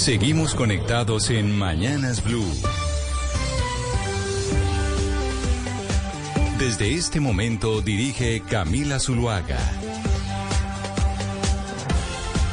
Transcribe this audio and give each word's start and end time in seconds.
Seguimos 0.00 0.54
conectados 0.54 1.28
en 1.28 1.58
Mañanas 1.58 2.24
Blue. 2.24 2.50
Desde 6.58 6.94
este 6.94 7.20
momento 7.20 7.82
dirige 7.82 8.40
Camila 8.40 8.98
Zuluaga. 8.98 9.58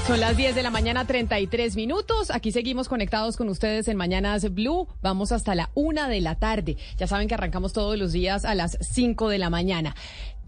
Son 0.08 0.20
las 0.20 0.36
10 0.36 0.56
de 0.56 0.64
la 0.64 0.72
mañana, 0.72 1.08
33 1.08 1.78
minutos. 1.78 2.32
Aquí 2.32 2.52
seguimos 2.52 2.90
conectados 2.90 3.38
con 3.38 3.48
ustedes 3.48 3.88
en 3.88 3.96
Mañanas 3.96 4.54
Blue. 4.54 4.90
Vamos 5.02 5.32
hasta 5.32 5.56
la 5.56 5.70
una 5.74 6.10
de 6.10 6.20
la 6.20 6.36
tarde. 6.36 6.76
Ya 6.98 7.08
saben 7.08 7.30
que 7.30 7.34
arrancamos 7.34 7.72
todos 7.72 7.98
los 7.98 8.12
días 8.12 8.44
a 8.44 8.56
las 8.56 8.78
5 8.82 9.30
de 9.30 9.38
la 9.38 9.50
mañana. 9.50 9.96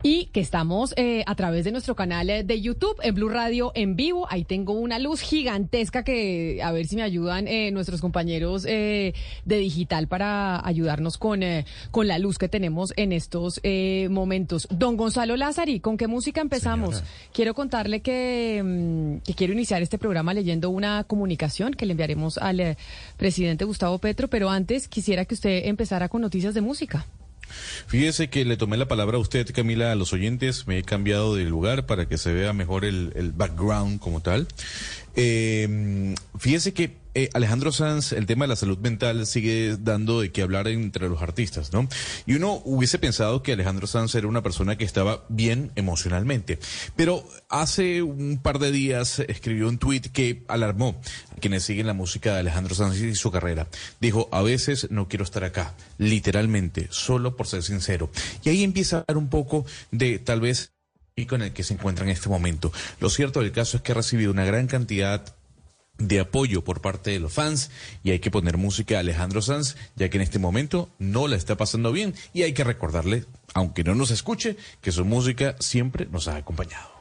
Y 0.02 0.28
que 0.28 0.40
estamos 0.40 0.94
eh, 0.96 1.24
a 1.28 1.36
través 1.36 1.66
de 1.66 1.72
nuestro 1.72 1.94
canal 1.94 2.30
eh, 2.30 2.44
de 2.44 2.62
YouTube, 2.62 2.96
en 3.04 3.16
Blue 3.16 3.28
Radio 3.28 3.74
en 3.76 3.98
vivo. 3.98 4.28
Ahí 4.30 4.46
tengo 4.46 4.72
una 4.74 4.98
luz 4.98 5.20
gigantesca 5.20 6.04
que 6.04 6.62
a 6.64 6.72
ver 6.72 6.88
si 6.88 6.96
me 6.96 7.02
ayudan 7.02 7.50
eh, 7.50 7.72
nuestros 7.72 8.00
compañeros 8.00 8.64
de 8.64 9.14
digital 9.46 10.08
para 10.08 10.66
ayudarnos 10.66 11.18
con, 11.18 11.42
con 11.92 12.08
la 12.08 12.18
luz 12.18 12.38
que 12.38 12.48
tenemos 12.48 12.94
en 12.96 13.12
estos 13.12 13.60
momentos. 14.10 14.68
Don 14.72 14.96
Gonzalo 14.96 15.36
Lázari, 15.36 15.80
¿con 15.80 15.98
qué 15.98 16.08
música 16.08 16.40
empezamos? 16.40 17.04
Quiero 17.34 17.54
contarle 17.54 18.02
que, 18.02 18.62
mm, 18.64 19.26
que 19.26 19.34
quiero 19.34 19.54
iniciar 19.54 19.82
este 19.82 19.98
programa 19.98 20.34
leyendo 20.34 20.70
una 20.70 21.04
comunicación 21.04 21.74
que 21.74 21.86
le 21.86 21.92
enviaremos 21.92 22.38
al 22.38 22.78
presidente 23.18 23.66
Gustavo 23.66 23.98
Petro, 23.98 24.28
pero 24.30 24.50
antes 24.50 24.88
quisiera 24.88 25.26
que 25.26 25.34
usted 25.34 25.66
empezara 25.66 26.08
con 26.08 26.22
noticias 26.22 26.54
de 26.54 26.62
música. 26.62 27.06
Fíjese 27.88 28.30
que 28.30 28.46
le 28.46 28.58
tomé 28.58 28.78
la 28.78 28.88
palabra 28.88 29.18
a 29.18 29.20
usted, 29.20 29.52
Camila, 29.54 29.92
a 29.92 29.96
los 29.96 30.14
oyentes. 30.14 30.68
Me 30.68 30.78
he 30.80 30.84
cambiado 30.84 31.36
de 31.36 31.46
lugar 31.46 31.86
para 31.86 32.08
que 32.08 32.18
se 32.18 32.34
vea 32.34 32.54
mejor 32.54 32.86
el, 32.86 33.34
background 33.36 34.00
como 34.00 34.22
tal. 34.22 34.48
Eh, 35.16 36.16
fíjese 36.38 36.74
que 36.74 36.98
eh, 37.16 37.30
Alejandro 37.34 37.72
Sanz, 37.72 38.14
el 38.14 38.28
tema 38.28 38.46
de 38.46 38.50
la 38.50 38.56
salud 38.56 38.78
mental 38.78 39.26
sigue 39.26 39.76
dando 39.80 40.22
de 40.22 40.32
qué 40.32 40.44
hablar 40.44 40.68
entre 40.68 41.10
los 41.10 41.22
artistas, 41.22 41.74
¿no? 41.74 41.90
Y 42.28 42.36
uno 42.36 42.62
hubiese 42.64 43.00
pensado 43.00 43.42
que 43.42 43.54
Alejandro 43.54 43.88
Sanz 43.88 44.14
era 44.14 44.28
una 44.28 44.44
persona 44.44 44.78
que 44.78 44.86
estaba 44.86 45.26
bien 45.28 45.72
emocionalmente. 45.76 46.60
Pero 46.96 47.28
hace 47.50 48.04
un 48.04 48.38
par 48.38 48.60
de 48.60 48.72
días 48.72 49.20
escribió 49.28 49.68
un 49.68 49.80
tuit 49.80 50.08
que 50.12 50.44
alarmó 50.48 51.02
quienes 51.40 51.64
siguen 51.64 51.88
la 51.88 51.94
música 51.94 52.34
de 52.34 52.40
Alejandro 52.40 52.76
Sanz 52.76 52.98
y 53.00 53.16
su 53.16 53.32
carrera. 53.32 53.68
Dijo, 54.00 54.30
a 54.32 54.42
veces 54.42 54.92
no 54.92 55.08
quiero 55.08 55.24
estar 55.24 55.44
acá, 55.44 55.74
literalmente, 55.98 56.88
solo 56.92 57.36
por 57.36 57.48
ser 57.48 57.64
sincero. 57.64 58.10
Y 58.44 58.50
ahí 58.50 58.64
empieza 58.64 58.98
a 58.98 59.00
hablar 59.02 59.18
un 59.18 59.30
poco 59.30 59.66
de 59.92 60.20
tal 60.20 60.42
vez 60.42 60.72
con 61.26 61.42
el 61.42 61.54
que 61.54 61.64
se 61.64 61.74
encuentra 61.74 62.06
en 62.06 62.12
este 62.12 62.30
momento. 62.30 62.72
Lo 63.00 63.10
cierto 63.10 63.42
del 63.42 63.52
caso 63.52 63.78
es 63.78 63.84
que 63.84 63.92
ha 63.92 63.96
recibido 63.96 64.32
una 64.32 64.46
gran 64.46 64.68
cantidad 64.68 65.36
de 65.98 66.20
apoyo 66.22 66.64
por 66.64 66.82
parte 66.82 67.12
de 67.12 67.20
los 67.20 67.34
fans 67.34 67.72
y 68.04 68.12
hay 68.12 68.20
que 68.20 68.32
poner 68.32 68.58
música 68.58 68.98
a 68.98 69.00
Alejandro 69.00 69.42
Sanz, 69.42 69.76
ya 69.96 70.10
que 70.10 70.18
en 70.18 70.24
este 70.24 70.40
momento 70.40 70.90
no 70.98 71.28
la 71.28 71.36
está 71.36 71.58
pasando 71.58 71.92
bien 71.92 72.16
y 72.34 72.44
hay 72.44 72.54
que 72.54 72.64
recordarle, 72.64 73.26
aunque 73.54 73.84
no 73.84 73.96
nos 73.96 74.12
escuche, 74.12 74.56
que 74.82 74.94
su 74.94 75.04
música 75.04 75.56
siempre 75.60 76.08
nos 76.10 76.30
ha 76.30 76.38
acompañado. 76.38 76.99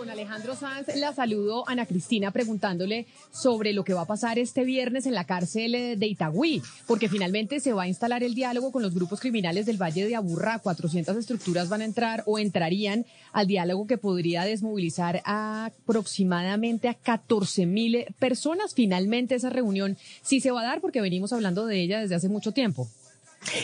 Con 0.00 0.08
Alejandro 0.08 0.56
Sanz 0.56 0.86
la 0.96 1.12
saludo 1.12 1.68
Ana 1.68 1.84
Cristina 1.84 2.30
preguntándole 2.30 3.06
sobre 3.30 3.74
lo 3.74 3.84
que 3.84 3.92
va 3.92 4.00
a 4.00 4.06
pasar 4.06 4.38
este 4.38 4.64
viernes 4.64 5.04
en 5.04 5.12
la 5.12 5.24
cárcel 5.24 5.74
eh, 5.74 5.94
de 5.94 6.06
Itagüí, 6.06 6.62
porque 6.86 7.10
finalmente 7.10 7.60
se 7.60 7.74
va 7.74 7.82
a 7.82 7.86
instalar 7.86 8.22
el 8.22 8.34
diálogo 8.34 8.72
con 8.72 8.80
los 8.82 8.94
grupos 8.94 9.20
criminales 9.20 9.66
del 9.66 9.76
Valle 9.76 10.06
de 10.06 10.16
Aburrá. 10.16 10.58
400 10.60 11.14
estructuras 11.18 11.68
van 11.68 11.82
a 11.82 11.84
entrar 11.84 12.22
o 12.24 12.38
entrarían 12.38 13.04
al 13.34 13.46
diálogo 13.46 13.86
que 13.86 13.98
podría 13.98 14.44
desmovilizar 14.44 15.20
aproximadamente 15.26 16.88
a 16.88 16.94
14 16.94 17.66
mil 17.66 18.06
personas. 18.18 18.72
Finalmente 18.72 19.34
esa 19.34 19.50
reunión 19.50 19.98
sí 20.22 20.40
se 20.40 20.50
va 20.50 20.62
a 20.62 20.64
dar 20.64 20.80
porque 20.80 21.02
venimos 21.02 21.34
hablando 21.34 21.66
de 21.66 21.78
ella 21.78 22.00
desde 22.00 22.14
hace 22.14 22.30
mucho 22.30 22.52
tiempo. 22.52 22.88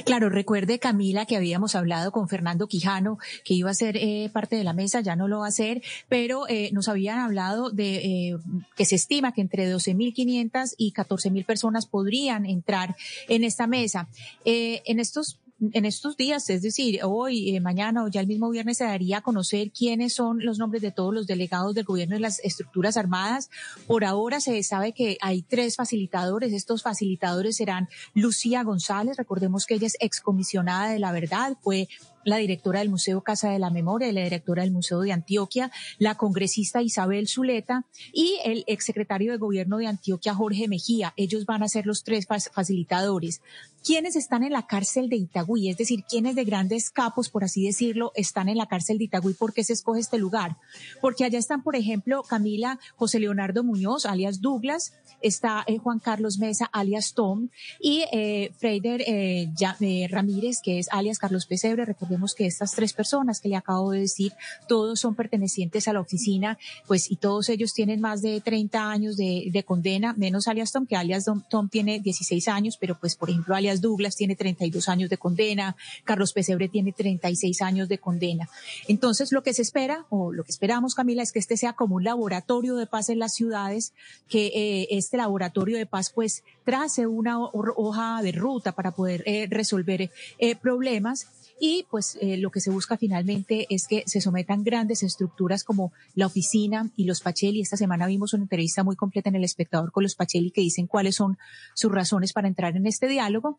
Claro, 0.05 0.31
recuerde 0.31 0.79
Camila 0.79 1.27
que 1.27 1.37
habíamos 1.37 1.75
hablado 1.75 2.11
con 2.11 2.29
Fernando 2.29 2.67
Quijano 2.67 3.19
que 3.45 3.55
iba 3.55 3.71
a 3.71 3.75
ser 3.75 3.97
eh, 3.97 4.31
parte 4.33 4.57
de 4.57 4.65
la 4.65 4.73
mesa, 4.73 5.01
ya 5.01 5.17
no 5.17 5.29
lo 5.29 5.41
va 5.41 5.49
a 5.49 5.53
ser, 5.53 5.83
pero 6.09 6.49
eh, 6.49 6.71
nos 6.73 6.89
habían 6.89 7.19
hablado 7.19 7.71
de 7.71 7.97
eh, 7.97 8.39
que 8.75 8.85
se 8.85 8.97
estima 8.97 9.33
que 9.33 9.43
entre 9.43 9.73
12.500 9.73 10.75
y 10.79 10.93
14.000 10.93 11.45
personas 11.45 11.87
podrían 11.87 12.47
entrar 12.47 12.97
en 13.29 13.45
esta 13.45 13.67
mesa. 13.67 14.09
en 14.45 15.01
estos 15.01 15.39
en 15.59 15.87
estos 15.87 16.17
días, 16.17 16.51
es 16.51 16.61
decir, 16.61 17.01
hoy, 17.03 17.59
mañana 17.61 18.05
o 18.05 18.09
ya 18.09 18.21
el 18.21 18.27
mismo 18.27 18.51
viernes 18.51 18.77
se 18.77 18.85
daría 18.85 19.19
a 19.19 19.23
conocer 19.23 19.71
quiénes 19.71 20.15
son 20.15 20.45
los 20.45 20.59
nombres 20.59 20.83
de 20.83 20.93
todos 20.93 21.15
los 21.15 21.27
delegados 21.27 21.75
del 21.75 21.85
gobierno 21.85 22.15
de 22.15 22.21
las 22.21 22.41
estructuras 22.41 22.97
armadas. 22.97 23.49
Por 23.87 24.05
ahora 24.05 24.41
se 24.41 24.63
sabe 24.63 24.93
que 24.93 25.17
hay 25.23 25.43
tres 25.43 25.77
facilitadores. 25.77 26.53
Estos 26.53 26.83
facilitadores 26.83 27.57
serán 27.57 27.89
Lucía 28.15 28.63
González, 28.65 29.17
recordemos 29.17 29.65
que 29.65 29.75
ella 29.75 29.87
es 29.87 29.97
excomisionada 30.01 30.91
de 30.91 30.99
la 30.99 31.13
verdad, 31.13 31.57
fue 31.63 31.89
la 32.27 32.37
directora 32.39 32.81
del 32.81 32.91
Museo 32.91 33.23
Casa 33.23 33.51
de 33.51 33.61
la 33.61 33.71
Memoria 33.71 34.09
y 34.09 34.13
la 34.13 34.25
directora 34.25 34.63
del 34.63 34.73
Museo 34.73 35.01
de 35.01 35.13
Antioquia, 35.13 35.71
la 35.99 36.17
congresista 36.17 36.83
Isabel 36.83 37.29
Zuleta 37.29 37.87
y 38.13 38.39
el 38.45 38.65
exsecretario 38.67 39.31
de 39.31 39.39
Gobierno 39.39 39.79
de 39.79 39.87
Antioquia, 39.87 40.35
Jorge 40.35 40.67
Mejía. 40.67 41.15
Ellos 41.17 41.47
van 41.47 41.63
a 41.63 41.69
ser 41.69 41.87
los 41.87 42.03
tres 42.03 42.27
facilitadores. 42.27 43.41
¿Quiénes 43.87 44.17
están 44.17 44.43
en 44.43 44.53
la 44.53 44.67
cárcel 44.67 45.09
de 45.09 45.15
Itagüí? 45.15 45.71
Es 45.71 45.77
decir, 45.77 46.03
¿quiénes 46.03 46.35
de 46.35 46.43
grandes 46.45 46.91
capos, 46.91 47.29
por 47.29 47.45
así 47.45 47.65
decirlo, 47.65 48.11
están 48.17 48.49
en 48.49 48.57
la 48.57 48.67
cárcel 48.67 48.99
de 48.99 49.05
Itagüí? 49.05 49.35
¿Por 49.35 49.55
qué 49.55 49.63
se 49.63 49.75
escoge 49.75 50.01
este 50.01 50.19
lugar? 50.19 50.57
Porque 51.01 51.25
allá 51.25 51.39
están, 51.39 51.63
por 51.63 51.77
ejemplo, 51.77 52.25
Camila 52.25 52.81
José 52.97 53.21
Leonardo 53.21 53.63
Muñoz, 53.63 54.05
alias 54.05 54.41
Douglas, 54.41 54.93
está 55.23 55.63
eh, 55.69 55.79
Juan 55.79 56.01
Carlos 56.01 56.39
Mesa, 56.41 56.69
alias 56.73 57.15
Tom, 57.15 57.49
y 57.81 58.05
eh, 58.13 58.51
Freider 58.59 59.03
eh, 59.03 59.53
eh, 59.81 60.09
Ramírez, 60.11 60.59
que 60.65 60.81
es 60.81 60.89
alias 60.91 61.21
Carlos 61.21 61.47
Pesebre. 61.47 61.85
Recordemos 61.85 62.35
que 62.35 62.47
estas 62.47 62.73
tres 62.73 62.93
personas 62.93 63.41
que 63.41 63.49
le 63.49 63.55
acabo 63.55 63.93
de 63.93 64.01
decir, 64.01 64.33
todos 64.67 64.99
son 64.99 65.15
pertenecientes 65.15 65.87
a 65.87 65.93
la 65.93 66.01
oficina, 66.01 66.59
pues, 66.89 67.09
y 67.09 67.17
todos 67.17 67.49
ellos 67.51 67.73
tienen 67.73 68.01
más 68.01 68.21
de 68.21 68.41
30 68.41 68.91
años 68.91 69.17
de, 69.17 69.49
de 69.53 69.63
condena, 69.63 70.13
menos 70.15 70.49
alias 70.49 70.73
Tom, 70.73 70.87
que 70.87 70.97
alias 70.97 71.27
Tom 71.49 71.69
tiene 71.69 72.01
16 72.01 72.49
años, 72.49 72.77
pero 72.79 72.99
pues, 72.99 73.15
por 73.15 73.31
ejemplo, 73.31 73.55
alias 73.55 73.76
Douglas 73.81 74.17
tiene 74.17 74.37
32 74.37 74.89
años 74.89 75.11
de 75.11 75.19
condena, 75.19 75.77
Carlos 76.05 76.33
Pesebre 76.33 76.69
tiene 76.69 76.93
36 76.93 77.63
años 77.63 77.89
de 77.89 77.99
condena. 77.99 78.49
Entonces, 78.89 79.33
lo 79.33 79.43
que 79.43 79.55
se 79.55 79.63
espera, 79.63 80.07
o 80.11 80.33
lo 80.33 80.45
que 80.45 80.53
esperamos, 80.53 80.95
Camila, 80.95 81.23
es 81.23 81.33
que 81.33 81.39
este 81.39 81.57
sea 81.57 81.73
como 81.73 81.97
un 81.97 82.05
laboratorio 82.05 82.77
de 82.77 82.87
paz 82.87 83.09
en 83.09 83.19
las 83.19 83.35
ciudades, 83.35 83.93
que 84.29 84.47
eh, 84.47 84.89
este 84.91 85.17
laboratorio 85.17 85.77
de 85.79 85.87
paz, 85.87 86.11
pues, 86.11 86.45
trace 86.65 87.07
una 87.07 87.39
hoja 87.39 88.21
de 88.23 88.33
ruta 88.33 88.73
para 88.73 88.93
poder 88.93 89.23
eh, 89.27 89.47
resolver 89.49 90.11
eh, 90.39 90.57
problemas 90.57 91.29
y 91.59 91.87
pues 91.91 92.19
lo 92.21 92.51
que 92.51 92.61
se 92.61 92.71
busca 92.71 92.97
finalmente 92.97 93.67
es 93.71 93.87
que 93.87 94.03
se 94.07 94.21
sometan 94.21 94.63
grandes 94.63 95.03
estructuras 95.03 95.65
como 95.65 95.93
la 96.15 96.27
oficina 96.27 96.91
y 96.97 97.05
los 97.05 97.21
Pacheli. 97.21 97.61
Esta 97.61 97.77
semana 97.77 98.07
vimos 98.07 98.35
una 98.35 98.45
entrevista 98.45 98.85
muy 98.85 98.97
completa 98.97 99.31
en 99.31 99.37
El 99.37 99.45
Espectador 99.45 99.93
con 99.93 100.03
los 100.03 100.15
Pacheli 100.15 100.51
que 100.51 100.61
dicen 100.61 100.87
cuáles 100.87 101.17
son 101.17 101.39
sus 101.75 101.91
razones 101.91 102.33
para 102.33 102.49
entrar 102.49 102.77
en 102.77 102.87
este 102.87 103.09
diálogo 103.09 103.59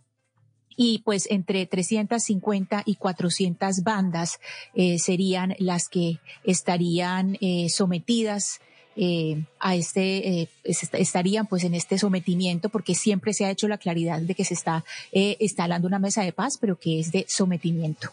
y 0.77 0.99
pues 0.99 1.27
entre 1.29 1.65
350 1.65 2.83
y 2.85 2.95
400 2.95 3.83
bandas 3.83 4.39
eh, 4.75 4.99
serían 4.99 5.55
las 5.57 5.89
que 5.89 6.19
estarían 6.43 7.37
eh, 7.41 7.67
sometidas 7.69 8.61
eh, 8.97 9.43
a 9.59 9.75
este 9.75 10.49
estarían 10.63 11.47
pues 11.47 11.63
en 11.63 11.73
este 11.73 11.97
sometimiento 11.97 12.69
porque 12.69 12.95
siempre 12.95 13.33
se 13.33 13.45
ha 13.45 13.51
hecho 13.51 13.67
la 13.67 13.77
claridad 13.77 14.19
de 14.19 14.35
que 14.35 14.43
se 14.43 14.53
está 14.53 14.83
instalando 15.11 15.87
una 15.87 15.99
mesa 15.99 16.23
de 16.23 16.33
paz 16.33 16.57
pero 16.59 16.79
que 16.79 16.99
es 16.99 17.11
de 17.11 17.25
sometimiento. 17.27 18.11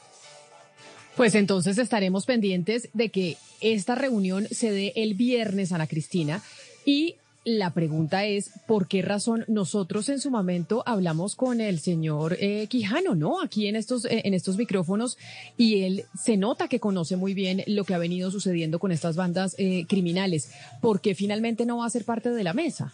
Pues 1.16 1.34
entonces 1.34 1.78
estaremos 1.78 2.26
pendientes 2.26 2.88
de 2.92 3.08
que 3.08 3.36
esta 3.60 3.94
reunión 3.94 4.48
se 4.50 4.72
dé 4.72 4.92
el 4.96 5.14
viernes, 5.14 5.72
Ana 5.72 5.86
Cristina, 5.86 6.42
y 6.84 7.16
la 7.44 7.74
pregunta 7.74 8.24
es, 8.24 8.50
¿por 8.66 8.88
qué 8.88 9.02
razón 9.02 9.44
nosotros 9.48 10.08
en 10.08 10.18
su 10.18 10.30
momento 10.30 10.82
hablamos 10.86 11.36
con 11.36 11.60
el 11.60 11.78
señor 11.78 12.36
eh, 12.40 12.66
Quijano, 12.68 13.14
¿no? 13.14 13.42
Aquí 13.42 13.66
en 13.66 13.76
estos, 13.76 14.06
eh, 14.06 14.22
en 14.24 14.32
estos 14.34 14.56
micrófonos 14.56 15.18
y 15.56 15.82
él 15.82 16.04
se 16.18 16.36
nota 16.36 16.68
que 16.68 16.80
conoce 16.80 17.16
muy 17.16 17.34
bien 17.34 17.62
lo 17.66 17.84
que 17.84 17.94
ha 17.94 17.98
venido 17.98 18.30
sucediendo 18.30 18.78
con 18.78 18.92
estas 18.92 19.16
bandas 19.16 19.54
eh, 19.58 19.84
criminales. 19.86 20.50
¿Por 20.80 21.00
qué 21.00 21.14
finalmente 21.14 21.66
no 21.66 21.78
va 21.78 21.86
a 21.86 21.90
ser 21.90 22.04
parte 22.04 22.30
de 22.30 22.44
la 22.44 22.54
mesa? 22.54 22.92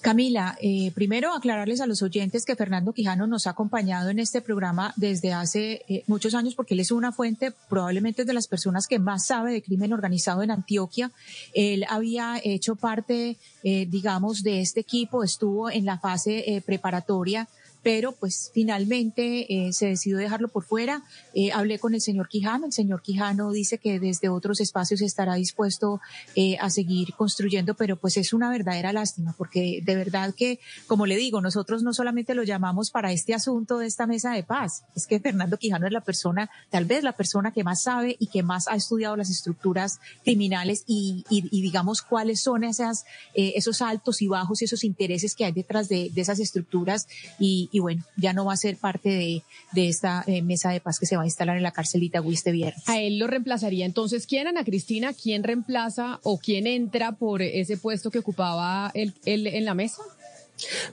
Camila, 0.00 0.56
eh, 0.60 0.92
primero 0.94 1.34
aclararles 1.34 1.80
a 1.80 1.86
los 1.86 2.02
oyentes 2.02 2.44
que 2.44 2.56
Fernando 2.56 2.92
Quijano 2.92 3.26
nos 3.26 3.46
ha 3.46 3.50
acompañado 3.50 4.10
en 4.10 4.20
este 4.20 4.40
programa 4.40 4.92
desde 4.96 5.32
hace 5.32 5.82
eh, 5.88 6.04
muchos 6.06 6.34
años 6.34 6.54
porque 6.54 6.74
él 6.74 6.80
es 6.80 6.92
una 6.92 7.12
fuente, 7.12 7.52
probablemente 7.68 8.24
de 8.24 8.32
las 8.32 8.46
personas 8.46 8.86
que 8.86 8.98
más 8.98 9.26
sabe 9.26 9.52
de 9.52 9.62
crimen 9.62 9.92
organizado 9.92 10.42
en 10.42 10.50
Antioquia. 10.50 11.10
Él 11.52 11.84
había 11.88 12.40
hecho 12.42 12.76
parte, 12.76 13.36
eh, 13.64 13.86
digamos, 13.90 14.42
de 14.42 14.60
este 14.60 14.80
equipo, 14.80 15.24
estuvo 15.24 15.68
en 15.70 15.84
la 15.84 15.98
fase 15.98 16.62
preparatoria 16.64 17.48
pero 17.82 18.12
pues 18.12 18.50
finalmente 18.52 19.46
eh, 19.48 19.72
se 19.72 19.86
decidió 19.86 20.18
dejarlo 20.18 20.48
por 20.48 20.64
fuera. 20.64 21.02
Eh, 21.34 21.52
hablé 21.52 21.78
con 21.78 21.94
el 21.94 22.00
señor 22.00 22.28
Quijano, 22.28 22.66
el 22.66 22.72
señor 22.72 23.02
Quijano 23.02 23.50
dice 23.52 23.78
que 23.78 24.00
desde 24.00 24.28
otros 24.28 24.60
espacios 24.60 25.00
estará 25.00 25.34
dispuesto 25.34 26.00
eh, 26.34 26.56
a 26.60 26.70
seguir 26.70 27.14
construyendo, 27.14 27.74
pero 27.74 27.96
pues 27.96 28.16
es 28.16 28.32
una 28.32 28.50
verdadera 28.50 28.92
lástima, 28.92 29.34
porque 29.36 29.80
de 29.84 29.96
verdad 29.96 30.34
que, 30.34 30.60
como 30.86 31.06
le 31.06 31.16
digo, 31.16 31.40
nosotros 31.40 31.82
no 31.82 31.92
solamente 31.92 32.34
lo 32.34 32.42
llamamos 32.42 32.90
para 32.90 33.12
este 33.12 33.34
asunto 33.34 33.78
de 33.78 33.86
esta 33.86 34.06
mesa 34.06 34.32
de 34.32 34.42
paz, 34.42 34.84
es 34.94 35.06
que 35.06 35.20
Fernando 35.20 35.56
Quijano 35.56 35.86
es 35.86 35.92
la 35.92 36.00
persona, 36.00 36.50
tal 36.70 36.84
vez 36.84 37.02
la 37.02 37.12
persona 37.12 37.52
que 37.52 37.64
más 37.64 37.82
sabe 37.82 38.16
y 38.18 38.26
que 38.26 38.42
más 38.42 38.68
ha 38.68 38.74
estudiado 38.74 39.16
las 39.16 39.30
estructuras 39.30 40.00
criminales 40.24 40.84
y, 40.86 41.24
digamos 41.50 42.02
cuáles 42.02 42.40
son 42.40 42.64
esas, 42.64 43.04
esos 43.34 43.82
altos 43.82 44.22
y 44.22 44.28
bajos 44.28 44.62
y 44.62 44.64
esos 44.64 44.84
intereses 44.84 45.34
que 45.34 45.44
hay 45.44 45.52
detrás 45.52 45.88
de, 45.88 46.10
de 46.10 46.20
esas 46.20 46.38
estructuras 46.40 47.06
y, 47.38 47.67
y 47.70 47.80
bueno, 47.80 48.04
ya 48.16 48.32
no 48.32 48.44
va 48.44 48.52
a 48.52 48.56
ser 48.56 48.76
parte 48.76 49.08
de, 49.08 49.42
de 49.72 49.88
esta 49.88 50.24
eh, 50.26 50.42
mesa 50.42 50.70
de 50.70 50.80
paz 50.80 50.98
que 50.98 51.06
se 51.06 51.16
va 51.16 51.22
a 51.22 51.26
instalar 51.26 51.56
en 51.56 51.62
la 51.62 51.72
Itagüí 51.94 52.34
este 52.34 52.52
viernes. 52.52 52.88
A 52.88 53.00
él 53.00 53.18
lo 53.18 53.26
reemplazaría 53.26 53.86
entonces, 53.86 54.26
¿quién, 54.26 54.46
Ana 54.46 54.64
Cristina? 54.64 55.12
¿Quién 55.12 55.42
reemplaza 55.42 56.20
o 56.22 56.38
quién 56.38 56.66
entra 56.66 57.12
por 57.12 57.42
ese 57.42 57.76
puesto 57.76 58.10
que 58.10 58.18
ocupaba 58.18 58.90
él 58.94 59.14
en 59.24 59.64
la 59.64 59.74
mesa? 59.74 60.02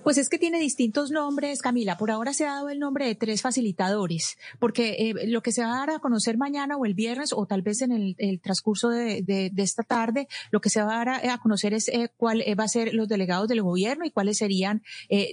Pues 0.03 0.17
es 0.17 0.29
que 0.29 0.37
tiene 0.37 0.59
distintos 0.59 1.11
nombres, 1.11 1.61
Camila. 1.61 1.97
Por 1.97 2.11
ahora 2.11 2.33
se 2.33 2.45
ha 2.45 2.53
dado 2.53 2.69
el 2.69 2.79
nombre 2.79 3.07
de 3.07 3.15
tres 3.15 3.41
facilitadores, 3.41 4.37
porque 4.59 4.95
eh, 4.99 5.27
lo 5.27 5.41
que 5.41 5.51
se 5.51 5.63
va 5.63 5.73
a 5.73 5.79
dar 5.79 5.89
a 5.91 5.99
conocer 5.99 6.37
mañana 6.37 6.77
o 6.77 6.85
el 6.85 6.93
viernes, 6.93 7.33
o 7.33 7.45
tal 7.45 7.61
vez 7.61 7.81
en 7.81 7.91
el, 7.91 8.39
transcurso 8.41 8.89
de, 8.89 9.51
esta 9.57 9.83
tarde, 9.83 10.27
lo 10.51 10.61
que 10.61 10.69
se 10.69 10.81
va 10.81 11.01
a 11.01 11.05
dar 11.05 11.29
a, 11.29 11.37
conocer 11.39 11.73
es 11.73 11.87
eh, 11.87 12.09
cuál 12.17 12.41
eh, 12.41 12.55
va 12.55 12.65
a 12.65 12.67
ser 12.67 12.93
los 12.93 13.07
delegados 13.07 13.47
del 13.47 13.61
gobierno 13.61 14.05
y 14.05 14.11
cuáles 14.11 14.37
serían 14.37 14.83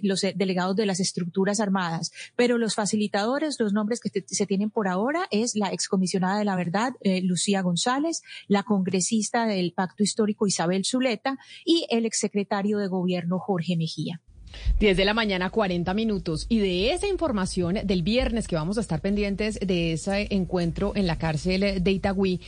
los 0.02 0.23
delegados 0.34 0.76
de 0.76 0.87
las 0.87 1.00
estructuras 1.00 1.61
armadas. 1.61 2.12
Pero 2.37 2.58
los 2.58 2.75
facilitadores, 2.75 3.56
los 3.58 3.73
nombres 3.73 4.00
que 4.00 4.25
se 4.26 4.46
tienen 4.46 4.70
por 4.70 4.88
ahora 4.88 5.26
es 5.31 5.55
la 5.55 5.73
excomisionada 5.73 6.38
de 6.38 6.44
la 6.44 6.56
verdad, 6.56 6.93
Lucía 7.23 7.62
González, 7.62 8.23
la 8.49 8.62
congresista 8.62 9.46
del 9.46 9.73
Pacto 9.73 10.02
Histórico 10.02 10.46
Isabel 10.46 10.84
Zuleta 10.84 11.38
y 11.64 11.87
el 11.90 12.06
exsecretario 12.06 12.79
de 12.79 12.88
gobierno 12.88 13.38
Jorge 13.38 13.76
Mejía. 13.76 14.21
10 14.81 14.96
de 14.96 15.04
la 15.04 15.14
mañana, 15.14 15.50
40 15.50 15.94
minutos. 15.94 16.46
Y 16.49 16.58
de 16.58 16.93
esa 16.93 17.06
información 17.06 17.78
del 17.84 18.02
viernes 18.02 18.49
que 18.49 18.56
vamos 18.56 18.78
a 18.78 18.81
estar 18.81 19.00
pendientes 19.00 19.58
de 19.60 19.93
ese 19.93 20.28
encuentro 20.31 20.93
en 20.94 21.06
la 21.06 21.19
cárcel 21.19 21.82
de 21.82 21.90
Itagüí, 21.90 22.40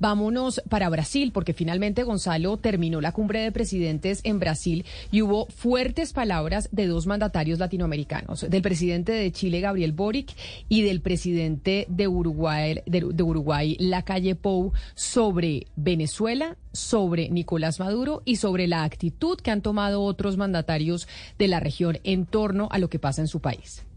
Vámonos 0.00 0.62
para 0.68 0.88
Brasil, 0.88 1.32
porque 1.32 1.52
finalmente 1.52 2.04
Gonzalo 2.04 2.56
terminó 2.56 3.00
la 3.00 3.12
cumbre 3.12 3.40
de 3.40 3.50
presidentes 3.50 4.20
en 4.22 4.38
Brasil 4.38 4.84
y 5.10 5.22
hubo 5.22 5.46
fuertes 5.46 6.12
palabras 6.12 6.68
de 6.70 6.86
dos 6.86 7.06
mandatarios 7.06 7.58
latinoamericanos, 7.58 8.46
del 8.48 8.62
presidente 8.62 9.12
de 9.12 9.32
Chile, 9.32 9.60
Gabriel 9.60 9.92
Boric, 9.92 10.34
y 10.68 10.82
del 10.82 11.00
presidente 11.00 11.86
de 11.88 12.06
Uruguay, 12.06 12.80
de, 12.86 13.22
Uruguay 13.22 13.76
Lacalle 13.80 14.36
Pou, 14.36 14.72
sobre 14.94 15.66
Venezuela, 15.74 16.56
sobre 16.72 17.28
Nicolás 17.30 17.80
Maduro 17.80 18.22
y 18.24 18.36
sobre 18.36 18.68
la 18.68 18.84
actitud 18.84 19.38
que 19.38 19.50
han 19.50 19.62
tomado 19.62 20.02
otros 20.02 20.36
mandatarios 20.36 21.08
de 21.38 21.48
la 21.48 21.58
región 21.58 21.98
en 22.04 22.26
torno 22.26 22.68
a 22.70 22.78
lo 22.78 22.88
que 22.88 22.98
pasa 23.00 23.20
en 23.20 23.28
su 23.28 23.40
país. 23.40 23.87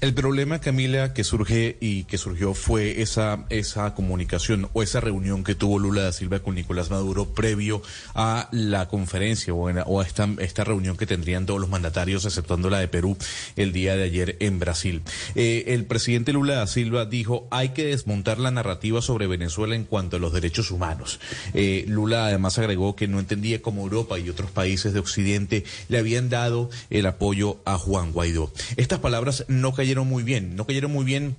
El 0.00 0.14
problema, 0.14 0.60
Camila, 0.60 1.12
que 1.12 1.24
surge 1.24 1.76
y 1.80 2.04
que 2.04 2.18
surgió 2.18 2.54
fue 2.54 3.02
esa, 3.02 3.44
esa 3.50 3.94
comunicación 3.94 4.68
o 4.72 4.82
esa 4.82 5.00
reunión 5.00 5.44
que 5.44 5.54
tuvo 5.54 5.78
Lula 5.78 6.02
da 6.02 6.12
Silva 6.12 6.40
con 6.40 6.54
Nicolás 6.54 6.90
Maduro 6.90 7.34
previo 7.34 7.82
a 8.14 8.48
la 8.52 8.88
conferencia 8.88 9.54
o, 9.54 10.00
a 10.00 10.06
esta, 10.06 10.28
esta 10.38 10.64
reunión 10.64 10.96
que 10.96 11.06
tendrían 11.06 11.46
todos 11.46 11.60
los 11.60 11.70
mandatarios, 11.70 12.24
exceptuando 12.24 12.70
la 12.70 12.78
de 12.78 12.88
Perú, 12.88 13.16
el 13.56 13.72
día 13.72 13.96
de 13.96 14.04
ayer 14.04 14.36
en 14.40 14.58
Brasil. 14.58 15.02
Eh, 15.34 15.64
el 15.68 15.84
presidente 15.84 16.32
Lula 16.32 16.54
da 16.54 16.66
Silva 16.66 17.06
dijo, 17.06 17.46
hay 17.50 17.70
que 17.70 17.86
desmontar 17.86 18.38
la 18.38 18.50
narrativa 18.50 19.02
sobre 19.02 19.26
Venezuela 19.26 19.74
en 19.74 19.84
cuanto 19.84 20.16
a 20.16 20.20
los 20.20 20.32
derechos 20.32 20.70
humanos. 20.70 21.20
Eh, 21.54 21.84
Lula 21.88 22.26
además 22.26 22.58
agregó 22.58 22.96
que 22.96 23.08
no 23.08 23.18
entendía 23.18 23.62
cómo 23.62 23.82
Europa 23.82 24.18
y 24.18 24.28
otros 24.28 24.50
países 24.50 24.92
de 24.92 25.00
Occidente 25.00 25.64
le 25.88 25.98
habían 25.98 26.28
dado 26.28 26.70
el 26.90 27.06
apoyo 27.06 27.60
a 27.64 27.78
Juan 27.78 28.12
Guaidó. 28.12 28.52
Estas 28.76 29.00
palabras 29.00 29.44
no 29.48 29.71
cayeron 29.74 30.08
muy 30.08 30.22
bien, 30.22 30.56
no 30.56 30.66
cayeron 30.66 30.92
muy 30.92 31.04
bien 31.04 31.36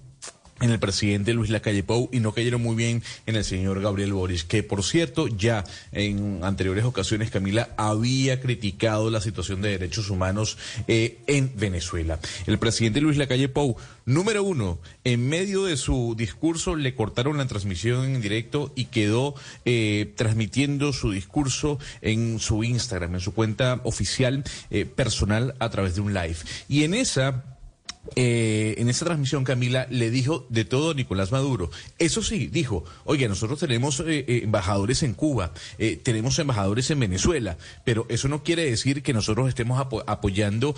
en 0.63 0.69
el 0.69 0.80
presidente 0.80 1.33
Luis 1.33 1.50
Lacalle 1.50 1.83
Pou 1.83 2.09
y 2.12 2.19
no 2.19 2.31
cayeron 2.31 2.62
muy 2.62 2.75
bien 2.75 3.03
en 3.25 3.35
el 3.35 3.44
señor 3.44 3.81
Gabriel 3.81 4.13
Boris, 4.13 4.44
que 4.44 4.63
por 4.63 4.83
cierto 4.83 5.27
ya 5.27 5.63
en 5.91 6.44
anteriores 6.44 6.85
ocasiones 6.85 7.31
Camila 7.31 7.69
había 7.75 8.39
criticado 8.39 9.09
la 9.09 9.19
situación 9.19 9.62
de 9.62 9.71
derechos 9.71 10.09
humanos 10.09 10.57
eh, 10.88 11.19
en 11.27 11.51
Venezuela. 11.56 12.19
El 12.47 12.59
presidente 12.59 13.01
Luis 13.01 13.18
Lacalle 13.18 13.50
Pou, 13.50 13.75
número 14.06 14.44
uno, 14.44 14.80
en 15.03 15.27
medio 15.27 15.65
de 15.65 15.75
su 15.75 16.15
discurso 16.18 16.75
le 16.75 16.95
cortaron 16.95 17.38
la 17.38 17.47
transmisión 17.47 18.06
en 18.06 18.21
directo 18.21 18.71
y 18.75 18.85
quedó 18.85 19.35
eh, 19.65 20.13
transmitiendo 20.15 20.94
su 20.94 21.12
discurso 21.12 21.80
en 22.01 22.39
su 22.39 22.63
Instagram, 22.63 23.15
en 23.15 23.21
su 23.21 23.33
cuenta 23.33 23.81
oficial 23.83 24.44
eh, 24.69 24.85
personal 24.85 25.56
a 25.59 25.69
través 25.69 25.95
de 25.95 26.01
un 26.01 26.13
live. 26.13 26.38
Y 26.69 26.83
en 26.83 26.94
esa 26.94 27.52
eh, 28.15 28.75
en 28.77 28.89
esa 28.89 29.05
transmisión, 29.05 29.44
Camila 29.44 29.88
le 29.89 30.09
dijo 30.09 30.45
de 30.50 30.65
todo 30.65 30.91
a 30.91 30.94
Nicolás 30.94 31.31
Maduro. 31.31 31.71
Eso 32.00 32.21
sí, 32.21 32.47
dijo, 32.47 32.83
oye, 33.05 33.27
nosotros 33.29 33.59
tenemos 33.59 34.00
eh, 34.01 34.25
eh, 34.27 34.41
embajadores 34.44 35.03
en 35.03 35.13
Cuba, 35.13 35.53
tenemos 36.03 36.38
embajadores 36.39 36.89
en 36.91 37.00
Venezuela, 37.00 37.57
pero 37.85 38.05
eso 38.09 38.27
no 38.27 38.44
quiere 38.44 38.65
decir 38.65 39.03
que 39.03 39.13
nosotros 39.13 39.47
estemos 39.47 39.79
apoyando 40.05 40.75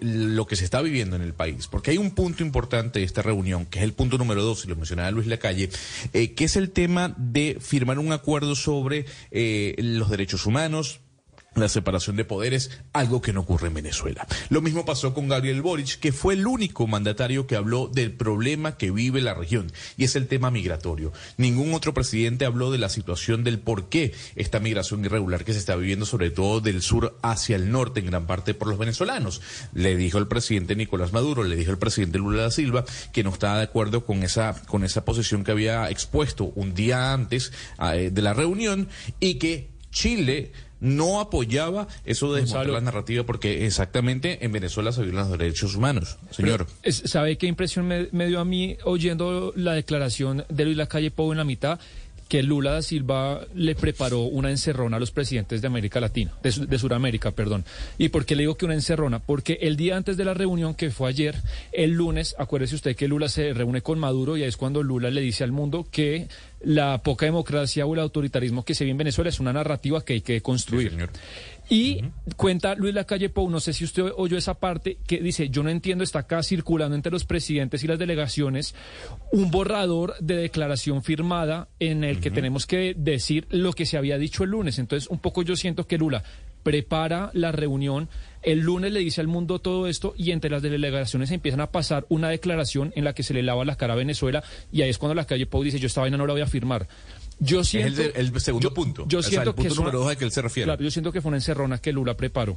lo 0.00 0.46
que 0.46 0.56
se 0.56 0.64
está 0.64 0.82
viviendo 0.82 1.16
en 1.16 1.22
el 1.22 1.34
país, 1.34 1.68
porque 1.68 1.92
hay 1.92 1.98
un 1.98 2.10
punto 2.10 2.42
importante 2.42 2.98
de 2.98 3.04
esta 3.04 3.22
reunión, 3.22 3.66
que 3.66 3.78
es 3.78 3.84
el 3.84 3.92
punto 3.92 4.18
número 4.18 4.42
dos, 4.42 4.64
y 4.64 4.68
lo 4.68 4.76
mencionaba 4.76 5.10
Luis 5.10 5.26
Lacalle, 5.26 5.70
que 6.12 6.44
es 6.44 6.56
el 6.56 6.70
tema 6.70 7.14
de 7.16 7.58
firmar 7.60 7.98
un 7.98 8.12
acuerdo 8.12 8.54
sobre 8.54 9.06
los 9.30 10.10
derechos 10.10 10.46
humanos, 10.46 11.00
la 11.56 11.68
separación 11.68 12.16
de 12.16 12.24
poderes, 12.24 12.70
algo 12.92 13.20
que 13.20 13.32
no 13.32 13.40
ocurre 13.40 13.68
en 13.68 13.74
Venezuela. 13.74 14.26
Lo 14.48 14.60
mismo 14.60 14.84
pasó 14.84 15.14
con 15.14 15.28
Gabriel 15.28 15.62
Boric, 15.62 15.98
que 15.98 16.12
fue 16.12 16.34
el 16.34 16.46
único 16.46 16.86
mandatario 16.86 17.46
que 17.46 17.56
habló 17.56 17.88
del 17.88 18.12
problema 18.12 18.76
que 18.76 18.90
vive 18.90 19.20
la 19.20 19.34
región, 19.34 19.72
y 19.96 20.04
es 20.04 20.16
el 20.16 20.28
tema 20.28 20.50
migratorio. 20.50 21.12
Ningún 21.36 21.74
otro 21.74 21.94
presidente 21.94 22.44
habló 22.44 22.70
de 22.70 22.78
la 22.78 22.88
situación 22.88 23.44
del 23.44 23.58
por 23.58 23.88
qué 23.88 24.14
esta 24.34 24.60
migración 24.60 25.04
irregular 25.04 25.44
que 25.44 25.52
se 25.52 25.58
está 25.58 25.76
viviendo, 25.76 26.06
sobre 26.06 26.30
todo 26.30 26.60
del 26.60 26.82
sur 26.82 27.18
hacia 27.22 27.56
el 27.56 27.70
norte, 27.70 28.00
en 28.00 28.06
gran 28.06 28.26
parte 28.26 28.54
por 28.54 28.68
los 28.68 28.78
venezolanos. 28.78 29.40
Le 29.72 29.96
dijo 29.96 30.18
el 30.18 30.28
presidente 30.28 30.76
Nicolás 30.76 31.12
Maduro, 31.12 31.44
le 31.44 31.56
dijo 31.56 31.70
el 31.70 31.78
presidente 31.78 32.18
Lula 32.18 32.42
da 32.42 32.50
Silva, 32.50 32.84
que 33.12 33.24
no 33.24 33.30
estaba 33.30 33.58
de 33.58 33.64
acuerdo 33.64 34.04
con 34.04 34.22
esa, 34.22 34.54
con 34.66 34.84
esa 34.84 35.04
posición 35.04 35.44
que 35.44 35.52
había 35.52 35.90
expuesto 35.90 36.52
un 36.54 36.74
día 36.74 37.12
antes 37.12 37.52
eh, 37.92 38.10
de 38.12 38.22
la 38.22 38.34
reunión 38.34 38.88
y 39.20 39.34
que 39.36 39.70
Chile 39.90 40.52
no 40.80 41.20
apoyaba 41.20 41.88
eso 42.04 42.32
de 42.32 42.42
desmontar 42.42 42.72
la 42.72 42.80
narrativa 42.80 43.24
porque 43.24 43.66
exactamente 43.66 44.44
en 44.44 44.52
Venezuela 44.52 44.92
se 44.92 45.02
violan 45.02 45.30
los 45.30 45.38
derechos 45.38 45.74
humanos, 45.74 46.18
señor. 46.30 46.66
¿Sabe 46.84 47.38
qué 47.38 47.46
impresión 47.46 47.86
me, 47.86 48.08
me, 48.12 48.26
dio 48.26 48.40
a 48.40 48.44
mí 48.44 48.76
oyendo 48.84 49.52
la 49.56 49.72
declaración 49.74 50.44
de 50.48 50.64
Luis 50.64 50.76
Lacalle 50.76 51.10
Pou 51.10 51.32
en 51.32 51.38
la 51.38 51.44
mitad? 51.44 51.78
que 52.28 52.42
Lula 52.42 52.72
da 52.72 52.82
Silva 52.82 53.46
le 53.54 53.74
preparó 53.74 54.22
una 54.22 54.50
encerrona 54.50 54.96
a 54.96 55.00
los 55.00 55.10
presidentes 55.10 55.60
de 55.60 55.66
América 55.68 56.00
Latina, 56.00 56.32
de, 56.42 56.50
de 56.50 56.78
Sudamérica, 56.78 57.30
perdón. 57.30 57.64
¿Y 57.98 58.08
por 58.08 58.24
qué 58.24 58.34
le 58.34 58.42
digo 58.42 58.56
que 58.56 58.64
una 58.64 58.74
encerrona? 58.74 59.20
Porque 59.20 59.58
el 59.62 59.76
día 59.76 59.96
antes 59.96 60.16
de 60.16 60.24
la 60.24 60.34
reunión, 60.34 60.74
que 60.74 60.90
fue 60.90 61.08
ayer, 61.08 61.36
el 61.72 61.92
lunes, 61.92 62.34
acuérdese 62.38 62.74
usted 62.74 62.96
que 62.96 63.08
Lula 63.08 63.28
se 63.28 63.52
reúne 63.52 63.80
con 63.80 63.98
Maduro 63.98 64.36
y 64.36 64.42
es 64.42 64.56
cuando 64.56 64.82
Lula 64.82 65.10
le 65.10 65.20
dice 65.20 65.44
al 65.44 65.52
mundo 65.52 65.86
que 65.90 66.28
la 66.60 67.02
poca 67.02 67.26
democracia 67.26 67.86
o 67.86 67.94
el 67.94 68.00
autoritarismo 68.00 68.64
que 68.64 68.74
se 68.74 68.84
ve 68.84 68.90
en 68.90 68.98
Venezuela 68.98 69.28
es 69.28 69.40
una 69.40 69.52
narrativa 69.52 70.04
que 70.04 70.14
hay 70.14 70.20
que 70.20 70.40
construir. 70.40 71.08
Y 71.68 72.00
cuenta 72.36 72.76
Luis 72.76 72.94
Lacalle 72.94 73.28
Pou, 73.28 73.50
no 73.50 73.58
sé 73.58 73.72
si 73.72 73.84
usted 73.84 74.04
oyó 74.16 74.38
esa 74.38 74.54
parte, 74.54 74.98
que 75.06 75.20
dice, 75.20 75.48
yo 75.48 75.62
no 75.62 75.70
entiendo, 75.70 76.04
está 76.04 76.20
acá 76.20 76.42
circulando 76.42 76.94
entre 76.94 77.10
los 77.10 77.24
presidentes 77.24 77.82
y 77.82 77.88
las 77.88 77.98
delegaciones 77.98 78.74
un 79.32 79.50
borrador 79.50 80.14
de 80.20 80.36
declaración 80.36 81.02
firmada 81.02 81.68
en 81.80 82.04
el 82.04 82.20
que 82.20 82.30
tenemos 82.30 82.66
que 82.66 82.94
decir 82.96 83.46
lo 83.50 83.72
que 83.72 83.86
se 83.86 83.98
había 83.98 84.16
dicho 84.16 84.44
el 84.44 84.50
lunes. 84.50 84.78
Entonces, 84.78 85.08
un 85.10 85.18
poco 85.18 85.42
yo 85.42 85.56
siento 85.56 85.86
que 85.86 85.98
Lula 85.98 86.22
prepara 86.62 87.30
la 87.32 87.52
reunión, 87.52 88.08
el 88.46 88.60
lunes 88.60 88.92
le 88.92 89.00
dice 89.00 89.20
al 89.20 89.26
mundo 89.26 89.58
todo 89.58 89.88
esto 89.88 90.14
y 90.16 90.30
entre 90.30 90.50
las 90.50 90.62
delegaciones 90.62 91.32
empiezan 91.32 91.60
a 91.60 91.72
pasar 91.72 92.06
una 92.08 92.28
declaración 92.28 92.92
en 92.94 93.04
la 93.04 93.12
que 93.12 93.24
se 93.24 93.34
le 93.34 93.42
lava 93.42 93.64
la 93.64 93.76
cara 93.76 93.94
a 93.94 93.96
Venezuela 93.96 94.42
y 94.70 94.82
ahí 94.82 94.88
es 94.88 94.98
cuando 94.98 95.16
la 95.16 95.26
calle 95.26 95.46
Pou 95.46 95.64
dice, 95.64 95.80
yo 95.80 95.88
esta 95.88 96.00
vaina 96.00 96.16
no 96.16 96.26
la 96.26 96.32
voy 96.32 96.42
a 96.42 96.46
firmar. 96.46 96.86
Yo 97.40 97.64
siento, 97.64 98.00
es 98.00 98.12
el, 98.14 98.40
segundo 98.40 98.72
punto. 98.72 99.04
Yo 99.08 99.20
siento 99.22 99.54
que 99.54 99.68
número 99.68 99.98
dos 99.98 100.16
que 100.16 100.24
él 100.24 100.30
se 100.30 100.40
refiere. 100.40 100.74
yo 100.78 100.90
siento 100.90 101.12
que 101.12 101.20
fue 101.20 101.28
una 101.28 101.38
encerrona 101.38 101.78
que 101.78 101.92
Lula 101.92 102.16
preparó. 102.16 102.56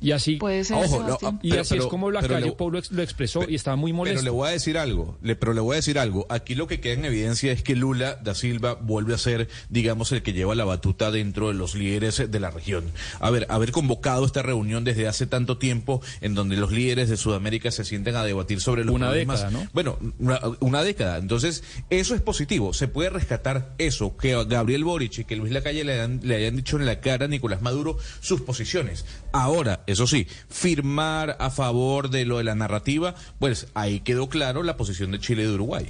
Y 0.00 0.12
así, 0.12 0.36
Puede 0.36 0.64
ser, 0.64 0.76
Ojo, 0.76 0.98
no, 1.00 1.04
Sebastián. 1.06 1.40
y 1.42 1.50
Pero- 1.50 1.62
así 1.62 1.76
es 1.76 1.86
como 1.86 2.10
la 2.10 2.20
calle 2.22 2.46
le- 2.46 2.52
Pou 2.52 2.70
lo, 2.70 2.78
ex- 2.78 2.90
lo 2.92 3.02
expresó 3.02 3.44
y 3.48 3.54
estaba 3.54 3.76
muy 3.76 3.92
molesto. 3.92 4.18
Pero 4.20 4.24
le 4.24 4.30
voy 4.30 4.48
a 4.48 4.52
decir 4.52 4.78
algo, 4.78 5.18
le- 5.22 5.36
pero 5.36 5.52
le 5.54 5.60
voy 5.60 5.74
a 5.74 5.76
decir 5.76 5.98
algo. 5.98 6.26
Aquí 6.28 6.54
lo 6.54 6.66
que 6.66 6.80
queda 6.80 6.94
en 6.94 7.04
evidencia 7.04 7.52
es 7.52 7.62
que 7.62 7.74
Lula 7.76 8.16
da 8.22 8.34
Silva 8.34 8.74
vuelve 8.74 9.14
a 9.14 9.18
ser, 9.18 9.48
digamos, 9.68 10.12
el 10.12 10.22
que 10.22 10.32
lleva 10.32 10.54
la 10.54 10.64
batuta 10.64 11.10
dentro 11.10 11.48
de 11.48 11.54
los 11.54 11.74
líderes 11.74 12.30
de 12.30 12.40
la 12.40 12.50
región. 12.50 12.84
A 13.20 13.30
ver, 13.30 13.46
haber 13.48 13.72
convocado 13.72 14.24
esta 14.24 14.42
reunión 14.42 14.84
desde 14.84 15.08
hace 15.08 15.26
tanto 15.26 15.58
tiempo 15.58 16.00
en 16.20 16.34
donde 16.34 16.56
los 16.56 16.70
líderes 16.72 17.08
de 17.08 17.16
Sudamérica 17.16 17.70
se 17.70 17.84
sienten 17.84 18.16
a 18.16 18.24
debatir 18.24 18.60
sobre 18.60 18.84
los 18.84 18.94
Una 18.94 19.06
problemas. 19.08 19.40
década, 19.40 19.50
¿no? 19.64 19.68
Bueno, 19.72 19.98
una, 20.18 20.40
una 20.60 20.82
década. 20.82 21.18
Entonces, 21.18 21.64
eso 21.90 22.14
es 22.14 22.20
positivo. 22.20 22.72
Se 22.72 22.88
puede 22.88 23.10
rescatar 23.10 23.74
eso, 23.78 24.16
que 24.16 24.34
a 24.34 24.44
Gabriel 24.44 24.84
Boric 24.84 25.18
y 25.18 25.24
que 25.24 25.36
Luis 25.36 25.52
Lacalle 25.52 25.84
le, 25.84 25.94
hayan- 25.94 26.20
le 26.22 26.36
hayan 26.36 26.56
dicho 26.56 26.76
en 26.78 26.86
la 26.86 27.00
cara 27.00 27.24
a 27.24 27.28
Nicolás 27.28 27.62
Maduro 27.62 27.98
sus 28.20 28.40
posiciones. 28.42 29.04
Ahora, 29.32 29.82
eso 29.88 30.06
sí, 30.06 30.26
firmar 30.50 31.38
a 31.40 31.48
favor 31.48 32.10
de 32.10 32.26
lo 32.26 32.36
de 32.36 32.44
la 32.44 32.54
narrativa, 32.54 33.14
pues 33.38 33.68
ahí 33.72 34.00
quedó 34.00 34.28
claro 34.28 34.62
la 34.62 34.76
posición 34.76 35.12
de 35.12 35.18
Chile 35.18 35.44
y 35.44 35.46
de 35.46 35.54
Uruguay. 35.54 35.86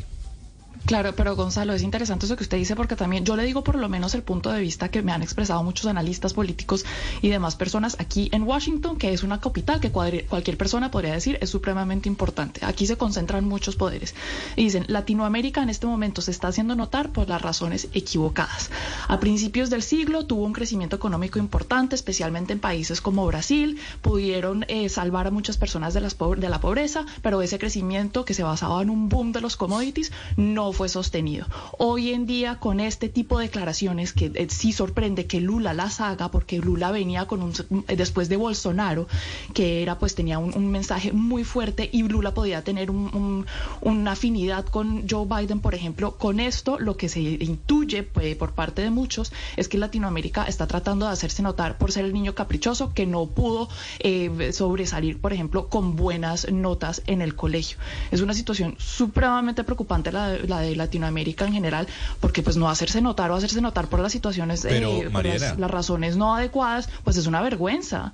Claro, 0.87 1.15
pero 1.15 1.37
Gonzalo, 1.37 1.75
es 1.75 1.83
interesante 1.83 2.27
eso 2.27 2.37
que 2.37 2.45
usted 2.45 2.57
dice 2.57 2.75
porque 2.75 2.97
también 2.97 3.25
yo 3.25 3.37
le 3.37 3.45
digo 3.45 3.63
por 3.63 3.75
lo 3.75 3.89
menos 3.89 4.15
el 4.15 4.23
punto 4.23 4.51
de 4.51 4.61
vista 4.61 4.89
que 4.89 5.03
me 5.03 5.13
han 5.13 5.23
expresado 5.23 5.63
muchos 5.63 5.87
analistas 5.87 6.33
políticos 6.33 6.85
y 7.21 7.29
demás 7.29 7.57
personas 7.57 7.97
aquí 7.99 8.29
en 8.33 8.45
Washington, 8.45 8.97
que 8.97 9.13
es 9.13 9.23
una 9.23 9.41
capital 9.41 9.81
que 9.81 9.91
cualquier 9.91 10.57
persona 10.57 10.91
podría 10.91 11.13
decir 11.13 11.39
es 11.41 11.51
supremamente 11.51 12.09
importante. 12.09 12.65
Aquí 12.65 12.87
se 12.87 12.97
concentran 12.97 13.45
muchos 13.45 13.77
poderes. 13.77 14.15
Y 14.57 14.65
dicen, 14.65 14.85
Latinoamérica 14.89 15.63
en 15.63 15.69
este 15.69 15.87
momento 15.87 16.23
se 16.23 16.31
está 16.31 16.49
haciendo 16.49 16.75
notar 16.75 17.11
por 17.11 17.29
las 17.29 17.43
razones 17.43 17.89
equivocadas. 17.93 18.71
A 19.09 19.21
principios 19.21 19.71
del 19.71 19.83
siglo 19.83 20.27
tuvo 20.27 20.45
un 20.45 20.53
crecimiento 20.53 20.97
económico 20.97 21.39
importante, 21.39 21.97
especialmente 21.97 22.53
en 22.53 22.61
países 22.61 23.01
como 23.01 23.27
Brasil, 23.27 23.79
pudieron 24.01 24.65
eh, 24.69 24.89
salvar 24.89 25.27
a 25.27 25.31
muchas 25.31 25.59
personas 25.59 25.95
de, 25.95 26.01
las 26.01 26.17
de 26.19 26.49
la 26.49 26.61
pobreza, 26.61 27.05
pero 27.23 27.43
ese 27.43 27.59
crecimiento 27.59 28.25
que 28.25 28.35
se 28.35 28.43
basaba 28.43 28.81
en 28.83 28.91
un 28.91 29.09
boom 29.09 29.33
de 29.33 29.41
los 29.41 29.57
commodities 29.57 30.13
no 30.37 30.68
fue 30.73 30.89
sostenido. 30.89 31.47
Hoy 31.79 32.13
en 32.13 32.27
día, 32.27 32.57
con 32.59 32.81
este 32.81 33.09
tipo 33.09 33.39
de 33.39 33.47
declaraciones 33.47 34.13
que 34.13 34.31
eh, 34.35 34.47
sí 34.51 34.73
sorprende 34.73 35.27
que 35.27 35.41
Lula 35.41 35.75
las 35.75 36.01
haga, 36.01 36.31
porque 36.31 36.59
Lula 36.59 36.91
venía 36.91 37.27
con 37.27 37.43
un, 37.43 37.53
eh, 37.89 37.97
después 37.97 38.29
de 38.29 38.37
Bolsonaro, 38.37 39.07
que 39.55 39.83
era 39.83 39.99
pues 39.99 40.15
tenía 40.15 40.39
un, 40.39 40.69
mensaje 40.71 41.13
muy 41.13 41.45
fuerte 41.45 41.89
y 41.93 42.03
Lula 42.03 42.35
podía 42.35 42.63
tener 42.63 42.91
un- 42.91 43.15
un- 43.15 43.47
una 43.81 44.13
afinidad 44.13 44.65
con 44.67 45.09
Joe 45.09 45.27
Biden, 45.27 45.61
por 45.61 45.75
ejemplo, 45.75 46.17
con 46.17 46.41
esto 46.41 46.79
lo 46.79 46.97
que 46.97 47.09
se 47.09 47.21
intuye 47.21 48.03
pues, 48.03 48.37
por 48.37 48.53
parte 48.53 48.83
de 48.83 48.91
muchos 48.91 49.33
es 49.57 49.69
que 49.69 49.79
Latinoamérica 49.79 50.45
está 50.45 50.67
tratando 50.67 51.07
de 51.07 51.13
hacerse 51.13 51.43
notar 51.43 51.79
por 51.79 51.91
ser 51.93 52.05
el 52.05 52.13
niño 52.13 52.35
caprichoso 52.35 52.93
que 52.93 53.07
no 53.07 53.27
pudo 53.27 53.69
eh, 54.01 54.51
sobresalir, 54.53 55.21
por 55.21 55.33
ejemplo, 55.33 55.69
con 55.69 55.97
buenas 55.97 56.51
notas 56.53 57.03
en 57.07 57.23
el 57.23 57.35
colegio. 57.35 57.79
Es 58.11 58.21
una 58.21 58.35
situación 58.35 58.75
supremamente 58.79 59.65
preocupante 59.65 60.13
la 60.13 60.58
la 60.59 60.67
de 60.67 60.77
Latinoamérica 60.77 61.47
en 61.47 61.53
general, 61.53 61.87
porque 62.21 62.43
pues 62.43 62.57
no 62.57 62.69
hacerse 62.69 63.01
notar 63.01 63.31
o 63.31 63.35
hacerse 63.37 63.61
notar 63.61 63.89
por 63.89 64.01
las 64.01 64.13
situaciones, 64.13 64.65
eh, 64.65 64.69
Pero, 64.71 65.11
por 65.13 65.25
las, 65.25 65.59
las 65.59 65.71
razones 65.71 66.17
no 66.17 66.35
adecuadas, 66.35 66.89
pues 67.05 67.17
es 67.17 67.27
una 67.27 67.41
vergüenza. 67.41 68.13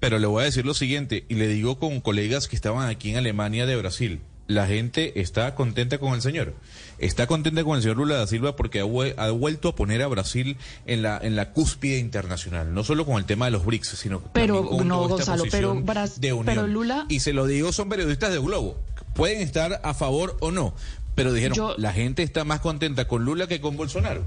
Pero 0.00 0.18
le 0.18 0.26
voy 0.26 0.42
a 0.42 0.44
decir 0.46 0.66
lo 0.66 0.74
siguiente, 0.74 1.24
y 1.28 1.34
le 1.34 1.46
digo 1.48 1.78
con 1.78 2.00
colegas 2.00 2.48
que 2.48 2.56
estaban 2.56 2.88
aquí 2.88 3.10
en 3.10 3.16
Alemania 3.16 3.64
de 3.66 3.76
Brasil. 3.76 4.20
La 4.46 4.66
gente 4.66 5.22
está 5.22 5.54
contenta 5.54 5.96
con 5.96 6.12
el 6.12 6.20
señor. 6.20 6.52
Está 6.98 7.26
contenta 7.26 7.64
con 7.64 7.76
el 7.76 7.82
señor 7.82 7.96
Lula 7.96 8.16
da 8.16 8.26
Silva 8.26 8.56
porque 8.56 8.80
ha, 8.80 8.84
vue- 8.84 9.14
ha 9.16 9.30
vuelto 9.30 9.68
a 9.70 9.74
poner 9.74 10.02
a 10.02 10.06
Brasil 10.06 10.58
en 10.84 11.00
la, 11.00 11.18
en 11.22 11.34
la 11.34 11.52
cúspide 11.52 11.98
internacional. 11.98 12.74
No 12.74 12.84
solo 12.84 13.06
con 13.06 13.16
el 13.16 13.24
tema 13.24 13.46
de 13.46 13.52
los 13.52 13.64
BRICS, 13.64 13.88
sino 13.96 14.20
Pero, 14.34 14.66
con 14.66 14.86
no, 14.86 15.08
Gonzalo, 15.08 15.44
pero 15.50 15.72
de 16.16 16.32
unión. 16.34 16.44
pero 16.44 16.66
Lula- 16.66 17.06
Y 17.08 17.20
se 17.20 17.32
lo 17.32 17.46
digo, 17.46 17.72
son 17.72 17.88
periodistas 17.88 18.32
de 18.32 18.38
Globo. 18.38 18.76
Pueden 19.14 19.40
estar 19.40 19.80
a 19.82 19.94
favor 19.94 20.36
o 20.40 20.50
no. 20.50 20.74
Pero 21.14 21.32
dijeron, 21.32 21.56
Yo- 21.56 21.74
la 21.78 21.92
gente 21.92 22.22
está 22.22 22.44
más 22.44 22.60
contenta 22.60 23.06
con 23.06 23.24
Lula 23.24 23.46
que 23.46 23.60
con 23.60 23.76
Bolsonaro. 23.76 24.24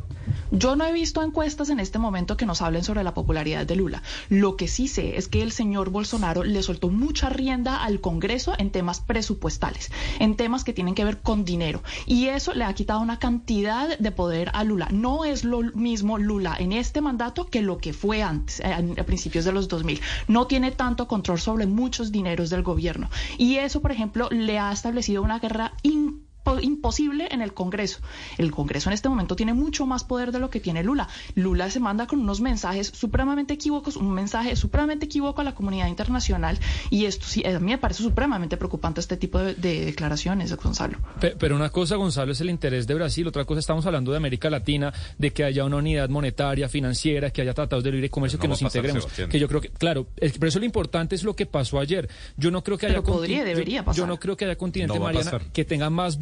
Yo 0.52 0.76
no 0.78 0.86
he 0.86 0.94
visto 0.94 1.22
encuestas 1.22 1.70
en 1.70 1.80
este 1.80 2.00
momento 2.00 2.38
que 2.38 2.46
nos 2.46 2.62
hablen 2.62 2.84
sobre 2.84 3.04
la 3.04 3.14
popularidad 3.14 3.66
de 3.66 3.76
Lula. 3.76 4.02
Lo 4.30 4.56
que 4.56 4.68
sí 4.70 4.88
sé 4.88 5.18
es 5.18 5.28
que 5.28 5.42
el 5.44 5.52
señor 5.52 5.90
Bolsonaro 5.90 6.44
le 6.46 6.64
soltó 6.64 6.90
mucha 6.90 7.28
rienda 7.30 7.84
al 7.84 8.00
Congreso 8.00 8.54
en 8.58 8.72
temas 8.72 9.02
presupuestales, 9.02 9.92
en 10.20 10.36
temas 10.38 10.64
que 10.64 10.72
tienen 10.74 10.96
que 10.96 11.04
ver 11.04 11.18
con 11.20 11.44
dinero. 11.44 11.84
Y 12.06 12.28
eso 12.28 12.54
le 12.54 12.64
ha 12.64 12.74
quitado 12.74 13.02
una 13.02 13.20
cantidad 13.20 13.98
de 13.98 14.12
poder 14.12 14.52
a 14.54 14.64
Lula. 14.64 14.88
No 14.92 15.26
es 15.26 15.44
lo 15.44 15.62
mismo 15.62 16.18
Lula 16.18 16.56
en 16.58 16.72
este 16.72 17.02
mandato 17.02 17.48
que 17.48 17.62
lo 17.62 17.78
que 17.78 17.92
fue 17.94 18.22
antes, 18.24 18.62
eh, 18.62 18.66
a 18.98 19.04
principios 19.04 19.44
de 19.44 19.52
los 19.52 19.68
2000. 19.68 20.00
No 20.30 20.48
tiene 20.48 20.72
tanto 20.72 21.08
control 21.08 21.40
sobre 21.40 21.66
muchos 21.68 22.12
dineros 22.12 22.50
del 22.50 22.64
gobierno. 22.64 23.10
Y 23.38 23.56
eso, 23.58 23.82
por 23.82 23.92
ejemplo, 23.92 24.30
le 24.32 24.60
ha 24.60 24.72
establecido 24.72 25.22
una 25.22 25.40
guerra 25.40 25.74
imp- 25.84 26.22
imposible 26.62 27.28
en 27.32 27.42
el 27.42 27.54
Congreso. 27.54 28.00
El 28.38 28.52
Congreso 28.52 28.90
en 28.90 28.94
este 28.94 29.10
momento 29.10 29.36
tiene 29.36 29.54
mucho 29.54 29.86
más 29.86 30.04
poder 30.04 30.32
de 30.32 30.40
lo 30.40 30.50
que 30.50 30.60
tiene 30.60 30.84
Lula. 30.84 31.08
Lula 31.36 31.70
se 31.70 31.80
manda 31.80 32.08
con 32.08 32.20
unos 32.20 32.42
mensajes 32.42 32.88
supremamente 32.88 33.54
equívocos, 33.54 33.96
un 33.96 34.12
mensaje 34.14 34.56
supremamente 34.56 35.06
equívoco 35.06 35.42
a 35.42 35.44
la 35.44 35.54
comunidad 35.56 35.88
internacional 35.88 36.60
y 36.90 37.06
esto 37.06 37.26
sí, 37.28 37.46
a 37.46 37.60
mí 37.60 37.72
me 37.72 37.78
parece 37.78 38.04
supremamente 38.04 38.58
preocupante 38.58 39.00
este 39.00 39.18
tipo 39.18 39.40
de, 39.40 39.56
de 39.56 39.86
declaraciones, 39.86 40.56
Gonzalo. 40.56 40.98
Pe- 41.20 41.36
Pero 41.38 41.56
una 41.56 41.70
cosa, 41.70 41.96
Gonzalo, 41.96 42.32
es 42.32 42.42
el 42.42 42.50
interés 42.50 42.88
de 42.88 42.94
Brasil, 42.96 43.28
otra 43.28 43.46
cosa 43.46 43.60
estamos 43.60 43.86
hablando 43.86 44.12
de 44.12 44.18
América 44.18 44.50
Latina, 44.50 44.94
de 45.18 45.32
que 45.32 45.44
haya 45.44 45.64
una 45.66 45.78
unidad 45.78 46.10
monetaria, 46.10 46.70
financiera, 46.70 47.30
que 47.32 47.42
haya 47.42 47.54
tratados 47.54 47.84
de 47.84 47.92
libre 47.92 48.10
comercio, 48.10 48.38
No 48.38 48.42
que 48.42 48.48
nos 48.48 48.62
pasar, 48.62 48.86
integremos. 48.86 49.06
Que 49.30 49.40
yo 49.40 49.48
creo 49.48 49.62
que, 49.62 49.70
claro, 49.70 50.08
es 50.18 50.34
que 50.34 50.40
por 50.40 50.48
eso 50.48 50.60
lo 50.60 50.66
importante 50.66 51.16
es 51.16 51.24
lo 51.24 51.36
que 51.36 51.46
pasó 51.46 51.80
ayer. 51.80 52.10
Yo 52.38 52.52
no 52.52 52.64
creo 52.64 52.78
que 52.78 52.86
haya 52.88 53.02
Pero 53.02 53.14
podría, 53.16 53.40
yo- 53.40 53.46
debería 53.46 53.80
Yo, 53.80 53.86
pasar. 53.86 54.08
no 54.08 54.18
creo 54.20 54.38
que 54.38 54.46
haya 54.46 54.56
continente, 54.58 54.94
No 54.98 55.04
Mariana, 55.04 55.40
que 55.54 55.66
tenga 55.66 55.90
más 55.90 56.18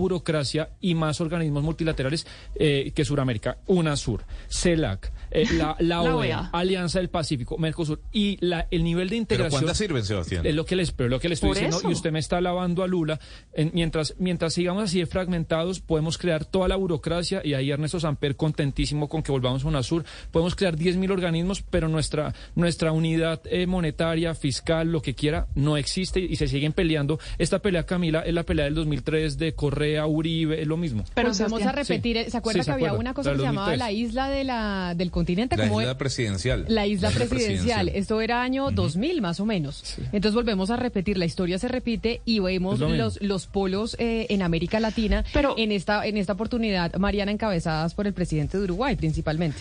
y 0.81 0.95
más 0.95 1.21
organismos 1.21 1.63
multilaterales 1.63 2.27
eh, 2.55 2.91
que 2.95 3.05
Suramérica. 3.05 3.57
UNASUR, 3.67 4.23
CELAC, 4.49 5.11
eh, 5.35 5.45
la, 5.53 5.75
la, 5.79 6.01
La 6.01 6.01
OEA, 6.03 6.15
OEA. 6.15 6.49
Alianza 6.53 6.99
del 6.99 7.09
Pacífico, 7.09 7.57
Mercosur 7.57 8.01
y 8.11 8.37
la, 8.45 8.67
el 8.71 8.83
nivel 8.83 9.07
de 9.09 9.15
¿Pero 9.15 9.21
integración. 9.21 9.61
cuántas 9.61 9.77
sirven, 9.77 10.03
Sebastián? 10.03 10.45
Es 10.45 10.55
lo 10.55 10.65
que 10.65 10.75
les, 10.75 10.91
pero 10.91 11.09
lo 11.09 11.19
que 11.19 11.27
le 11.27 11.33
estoy 11.35 11.49
Por 11.49 11.55
diciendo 11.55 11.77
eso. 11.79 11.89
y 11.89 11.93
usted 11.93 12.11
me 12.11 12.19
está 12.19 12.39
lavando 12.41 12.83
a 12.83 12.87
Lula. 12.87 13.19
En- 13.53 13.71
mientras, 13.73 14.15
mientras 14.17 14.53
sigamos 14.53 14.83
así 14.85 14.99
de 14.99 15.05
fragmentados, 15.05 15.79
podemos 15.79 16.17
crear 16.17 16.45
toda 16.45 16.67
la 16.67 16.75
burocracia 16.75 17.41
y 17.43 17.53
ahí 17.53 17.71
Ernesto 17.71 17.99
Samper 17.99 18.35
contentísimo 18.35 19.09
con 19.09 19.21
que 19.23 19.31
volvamos 19.31 19.63
a 19.65 19.67
UNASUR. 19.67 20.05
Podemos 20.31 20.55
crear 20.55 20.75
10.000 20.75 21.11
organismos, 21.11 21.61
pero 21.61 21.87
nuestra, 21.87 22.33
nuestra 22.55 22.91
unidad 22.91 23.41
eh, 23.45 23.67
monetaria, 23.67 24.33
fiscal, 24.35 24.91
lo 24.91 25.01
que 25.01 25.13
quiera, 25.15 25.47
no 25.55 25.77
existe 25.77 26.19
y 26.19 26.35
se 26.35 26.47
siguen 26.47 26.73
peleando. 26.73 27.19
Esta 27.37 27.59
pelea, 27.59 27.85
Camila, 27.85 28.21
es 28.21 28.33
la 28.33 28.43
pelea 28.43 28.65
del 28.65 28.75
2003 28.75 29.37
de 29.37 29.53
Correa, 29.55 30.05
Uribe, 30.05 30.61
es 30.61 30.67
lo 30.67 30.77
mismo. 30.77 31.03
Pero 31.13 31.29
Pues 31.29 31.39
vamos 31.41 31.61
a 31.63 31.71
repetir, 31.71 32.23
sí. 32.25 32.31
¿se 32.31 32.37
acuerda 32.37 32.59
Sí, 32.61 32.65
se 32.65 32.69
que 32.69 32.73
había 32.73 32.87
acuerda. 32.87 33.01
una 33.01 33.13
cosa 33.13 33.31
que 33.31 33.37
se 33.37 33.43
llamaba 33.43 33.67
2003. 33.71 33.79
la 33.79 33.91
isla 33.91 34.29
de 34.29 34.43
la, 34.43 34.93
del 34.95 35.11
continente? 35.11 35.24
La 35.57 35.67
como 35.67 35.81
isla 35.81 35.97
presidencial. 35.97 36.65
La 36.67 36.87
isla 36.87 37.09
presidencial. 37.09 37.29
presidencial. 37.29 37.89
Esto 37.89 38.21
era 38.21 38.41
año 38.41 38.71
2000 38.71 39.21
más 39.21 39.39
o 39.39 39.45
menos. 39.45 39.95
Entonces 40.11 40.33
volvemos 40.35 40.69
a 40.69 40.75
repetir, 40.77 41.17
la 41.17 41.25
historia 41.25 41.59
se 41.59 41.67
repite 41.67 42.21
y 42.25 42.39
vemos 42.39 42.79
lo 42.79 42.89
los, 42.89 43.21
los 43.21 43.47
polos 43.47 43.95
eh, 43.99 44.27
en 44.29 44.41
América 44.41 44.79
Latina 44.79 45.23
Pero- 45.33 45.55
en 45.57 45.71
esta 45.71 46.05
en 46.05 46.17
esta 46.17 46.33
oportunidad, 46.33 46.93
Mariana, 46.95 47.31
encabezadas 47.31 47.93
por 47.93 48.07
el 48.07 48.13
presidente 48.13 48.57
de 48.57 48.63
Uruguay 48.63 48.95
principalmente. 48.95 49.57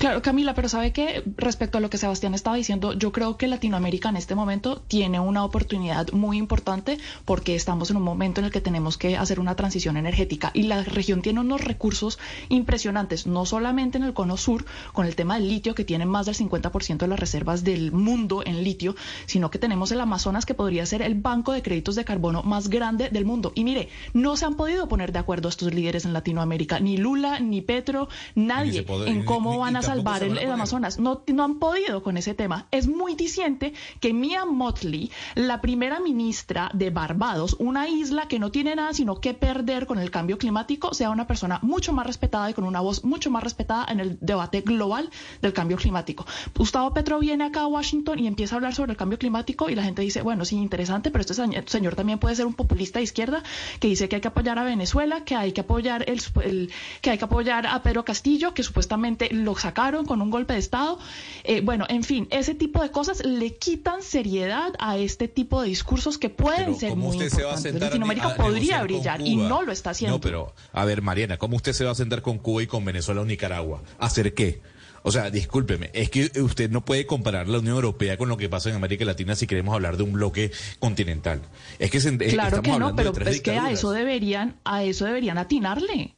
Claro, 0.00 0.22
Camila, 0.22 0.54
pero 0.54 0.70
¿sabe 0.70 0.94
qué? 0.94 1.22
Respecto 1.36 1.76
a 1.76 1.80
lo 1.82 1.90
que 1.90 1.98
Sebastián 1.98 2.32
estaba 2.32 2.56
diciendo, 2.56 2.94
yo 2.94 3.12
creo 3.12 3.36
que 3.36 3.46
Latinoamérica 3.46 4.08
en 4.08 4.16
este 4.16 4.34
momento 4.34 4.80
tiene 4.88 5.20
una 5.20 5.44
oportunidad 5.44 6.10
muy 6.12 6.38
importante 6.38 6.96
porque 7.26 7.54
estamos 7.54 7.90
en 7.90 7.98
un 7.98 8.02
momento 8.02 8.40
en 8.40 8.46
el 8.46 8.50
que 8.50 8.62
tenemos 8.62 8.96
que 8.96 9.18
hacer 9.18 9.38
una 9.38 9.56
transición 9.56 9.98
energética 9.98 10.52
y 10.54 10.62
la 10.62 10.82
región 10.84 11.20
tiene 11.20 11.40
unos 11.40 11.60
recursos 11.60 12.18
impresionantes, 12.48 13.26
no 13.26 13.44
solamente 13.44 13.98
en 13.98 14.04
el 14.04 14.14
cono 14.14 14.38
sur, 14.38 14.64
con 14.94 15.04
el 15.04 15.14
tema 15.16 15.34
del 15.34 15.50
litio, 15.50 15.74
que 15.74 15.84
tiene 15.84 16.06
más 16.06 16.24
del 16.24 16.34
50% 16.34 16.96
de 16.96 17.06
las 17.06 17.20
reservas 17.20 17.62
del 17.62 17.92
mundo 17.92 18.42
en 18.46 18.64
litio, 18.64 18.96
sino 19.26 19.50
que 19.50 19.58
tenemos 19.58 19.92
el 19.92 20.00
Amazonas, 20.00 20.46
que 20.46 20.54
podría 20.54 20.86
ser 20.86 21.02
el 21.02 21.16
banco 21.16 21.52
de 21.52 21.60
créditos 21.60 21.94
de 21.94 22.06
carbono 22.06 22.42
más 22.42 22.70
grande 22.70 23.10
del 23.10 23.26
mundo. 23.26 23.52
Y 23.54 23.64
mire, 23.64 23.90
no 24.14 24.38
se 24.38 24.46
han 24.46 24.54
podido 24.54 24.88
poner 24.88 25.12
de 25.12 25.18
acuerdo 25.18 25.50
estos 25.50 25.74
líderes 25.74 26.06
en 26.06 26.14
Latinoamérica, 26.14 26.80
ni 26.80 26.96
Lula, 26.96 27.38
ni 27.38 27.60
Petro, 27.60 28.08
nadie, 28.34 28.86
en 29.06 29.26
cómo 29.26 29.58
van 29.58 29.76
a 29.76 29.89
salvar 29.96 30.22
el. 30.22 30.50
Amazonas. 30.50 30.98
No, 30.98 31.22
no 31.26 31.44
han 31.44 31.58
podido 31.58 32.02
con 32.02 32.16
ese 32.16 32.34
tema. 32.34 32.66
Es 32.70 32.86
muy 32.88 33.14
diciente 33.14 33.72
que 34.00 34.12
Mia 34.12 34.44
Motley, 34.44 35.10
la 35.34 35.60
primera 35.60 36.00
ministra 36.00 36.70
de 36.74 36.90
Barbados, 36.90 37.56
una 37.58 37.88
isla 37.88 38.26
que 38.28 38.38
no 38.38 38.50
tiene 38.50 38.74
nada 38.74 38.92
sino 38.94 39.20
que 39.20 39.34
perder 39.34 39.86
con 39.86 39.98
el 39.98 40.10
cambio 40.10 40.38
climático, 40.38 40.92
sea 40.94 41.10
una 41.10 41.26
persona 41.26 41.58
mucho 41.62 41.92
más 41.92 42.06
respetada 42.06 42.50
y 42.50 42.54
con 42.54 42.64
una 42.64 42.80
voz 42.80 43.04
mucho 43.04 43.30
más 43.30 43.42
respetada 43.42 43.86
en 43.88 44.00
el 44.00 44.18
debate 44.20 44.60
global 44.62 45.10
del 45.42 45.52
cambio 45.52 45.76
climático. 45.76 46.26
Gustavo 46.56 46.92
Petro 46.92 47.18
viene 47.20 47.44
acá 47.44 47.62
a 47.62 47.66
Washington 47.66 48.18
y 48.18 48.26
empieza 48.26 48.54
a 48.54 48.56
hablar 48.56 48.74
sobre 48.74 48.92
el 48.92 48.96
cambio 48.96 49.18
climático 49.18 49.70
y 49.70 49.74
la 49.74 49.82
gente 49.82 50.02
dice, 50.02 50.22
bueno, 50.22 50.44
sí, 50.44 50.56
interesante, 50.56 51.10
pero 51.10 51.20
este 51.22 51.34
señor- 51.34 51.68
señor 51.68 51.94
también 51.94 52.18
puede 52.18 52.34
ser 52.36 52.46
un 52.46 52.54
populista 52.54 52.98
de 52.98 53.04
izquierda 53.04 53.42
que 53.78 53.88
dice 53.88 54.08
que 54.08 54.16
hay 54.16 54.20
que 54.22 54.28
apoyar 54.28 54.58
a 54.58 54.64
Venezuela, 54.64 55.24
que 55.24 55.36
hay 55.36 55.52
que 55.52 55.60
apoyar 55.62 56.04
el, 56.08 56.20
el- 56.44 56.70
que 57.00 57.10
hay 57.10 57.18
que 57.18 57.24
apoyar 57.24 57.66
a 57.66 57.82
Pedro 57.82 58.04
Castillo, 58.04 58.54
que 58.54 58.62
supuestamente 58.62 59.28
lo 59.32 59.56
saca 59.56 59.79
con 60.06 60.20
un 60.20 60.30
golpe 60.30 60.52
de 60.52 60.58
Estado. 60.58 60.98
Eh, 61.42 61.62
bueno, 61.62 61.86
en 61.88 62.04
fin, 62.04 62.28
ese 62.30 62.54
tipo 62.54 62.82
de 62.82 62.90
cosas 62.90 63.24
le 63.24 63.56
quitan 63.56 64.02
seriedad 64.02 64.72
a 64.78 64.98
este 64.98 65.26
tipo 65.26 65.62
de 65.62 65.68
discursos 65.68 66.18
que 66.18 66.28
pueden 66.28 66.76
ser 66.76 66.96
muy 66.96 67.16
importantes. 67.16 67.80
Latinoamérica 67.80 68.36
podría 68.36 68.82
brillar 68.82 69.20
y 69.20 69.36
no 69.36 69.62
lo 69.62 69.72
está 69.72 69.90
haciendo. 69.90 70.18
No, 70.18 70.20
pero, 70.20 70.54
a 70.72 70.84
ver, 70.84 71.02
Mariana, 71.02 71.38
¿cómo 71.38 71.56
usted 71.56 71.72
se 71.72 71.84
va 71.84 71.92
a 71.92 71.94
sentar 71.94 72.20
con 72.22 72.38
Cuba 72.38 72.62
y 72.62 72.66
con 72.66 72.84
Venezuela 72.84 73.22
o 73.22 73.24
Nicaragua? 73.24 73.82
¿Hacer 73.98 74.34
qué? 74.34 74.60
O 75.02 75.10
sea, 75.10 75.30
discúlpeme, 75.30 75.90
es 75.94 76.10
que 76.10 76.30
usted 76.42 76.70
no 76.70 76.84
puede 76.84 77.06
comparar 77.06 77.48
la 77.48 77.58
Unión 77.58 77.76
Europea 77.76 78.18
con 78.18 78.28
lo 78.28 78.36
que 78.36 78.50
pasa 78.50 78.68
en 78.68 78.76
América 78.76 79.06
Latina 79.06 79.34
si 79.34 79.46
queremos 79.46 79.74
hablar 79.74 79.96
de 79.96 80.02
un 80.02 80.12
bloque 80.12 80.50
continental. 80.78 81.40
Es 81.78 81.90
que 81.90 82.00
se, 82.00 82.18
claro 82.18 82.60
que 82.60 82.78
no, 82.78 82.94
pero 82.94 83.12
es 83.26 83.40
que 83.40 83.52
a 83.52 83.70
eso 83.70 83.92
deberían, 83.92 84.56
a 84.64 84.82
eso 84.82 85.06
deberían 85.06 85.38
atinarle. 85.38 86.14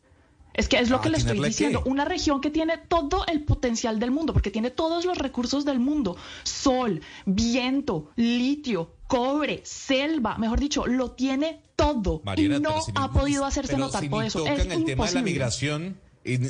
Es 0.55 0.69
que 0.69 0.79
es 0.79 0.91
lo 0.91 1.01
que 1.01 1.11
le 1.11 1.19
estoy 1.19 1.41
diciendo. 1.41 1.83
Una 1.85 2.05
región 2.05 2.41
que 2.41 2.51
tiene 2.51 2.79
todo 2.79 3.25
el 3.27 3.43
potencial 3.43 3.99
del 3.99 4.11
mundo, 4.11 4.33
porque 4.33 4.51
tiene 4.51 4.71
todos 4.71 5.05
los 5.05 5.19
recursos 5.19 5.65
del 5.65 5.79
mundo. 5.79 6.17
Sol, 6.43 7.01
viento, 7.25 8.11
litio, 8.17 8.95
cobre, 9.07 9.63
selva, 9.65 10.39
mejor 10.39 10.61
dicho, 10.61 10.87
lo 10.87 11.13
tiene 11.13 11.63
todo. 11.77 12.23
y 12.37 12.49
no 12.49 12.75
ha 12.95 13.13
podido 13.13 13.45
hacerse 13.45 13.77
notar 13.77 14.09
por 14.09 14.25
eso. 14.25 14.47
Es 14.47 14.67
el 14.67 14.85
tema 14.85 15.07
de 15.07 15.15
la 15.15 15.23
migración 15.23 15.97
y 16.25 16.39
ni, 16.39 16.49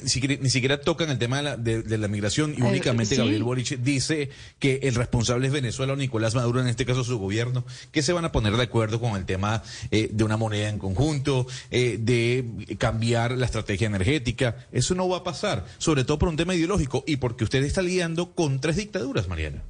siquiera, 0.50 0.80
tocan 0.80 1.10
el 1.10 1.18
tema 1.18 1.42
de 1.42 1.98
la, 1.98 2.08
migración 2.08 2.54
y 2.56 2.60
eh, 2.60 2.64
únicamente 2.64 3.16
Gabriel 3.16 3.42
Boric 3.42 3.78
dice 3.78 4.30
que 4.58 4.80
el 4.82 4.94
responsable 4.94 5.46
es 5.46 5.52
Venezuela 5.52 5.94
o 5.94 5.96
Nicolás 5.96 6.34
Maduro, 6.34 6.60
en 6.60 6.68
este 6.68 6.84
caso 6.84 7.04
su 7.04 7.18
gobierno, 7.18 7.64
que 7.90 8.02
se 8.02 8.12
van 8.12 8.24
a 8.24 8.32
poner 8.32 8.56
de 8.56 8.62
acuerdo 8.62 9.00
con 9.00 9.16
el 9.16 9.24
tema 9.24 9.62
eh, 9.90 10.10
de 10.12 10.24
una 10.24 10.36
moneda 10.36 10.68
en 10.68 10.78
conjunto, 10.78 11.46
eh, 11.70 11.98
de 11.98 12.76
cambiar 12.78 13.32
la 13.32 13.46
estrategia 13.46 13.86
energética. 13.86 14.66
Eso 14.72 14.94
no 14.94 15.08
va 15.08 15.18
a 15.18 15.24
pasar, 15.24 15.66
sobre 15.78 16.04
todo 16.04 16.18
por 16.18 16.28
un 16.28 16.36
tema 16.36 16.54
ideológico 16.54 17.04
y 17.06 17.16
porque 17.16 17.44
usted 17.44 17.62
está 17.64 17.82
lidiando 17.82 18.34
con 18.34 18.60
tres 18.60 18.76
dictaduras, 18.76 19.28
Mariana 19.28 19.62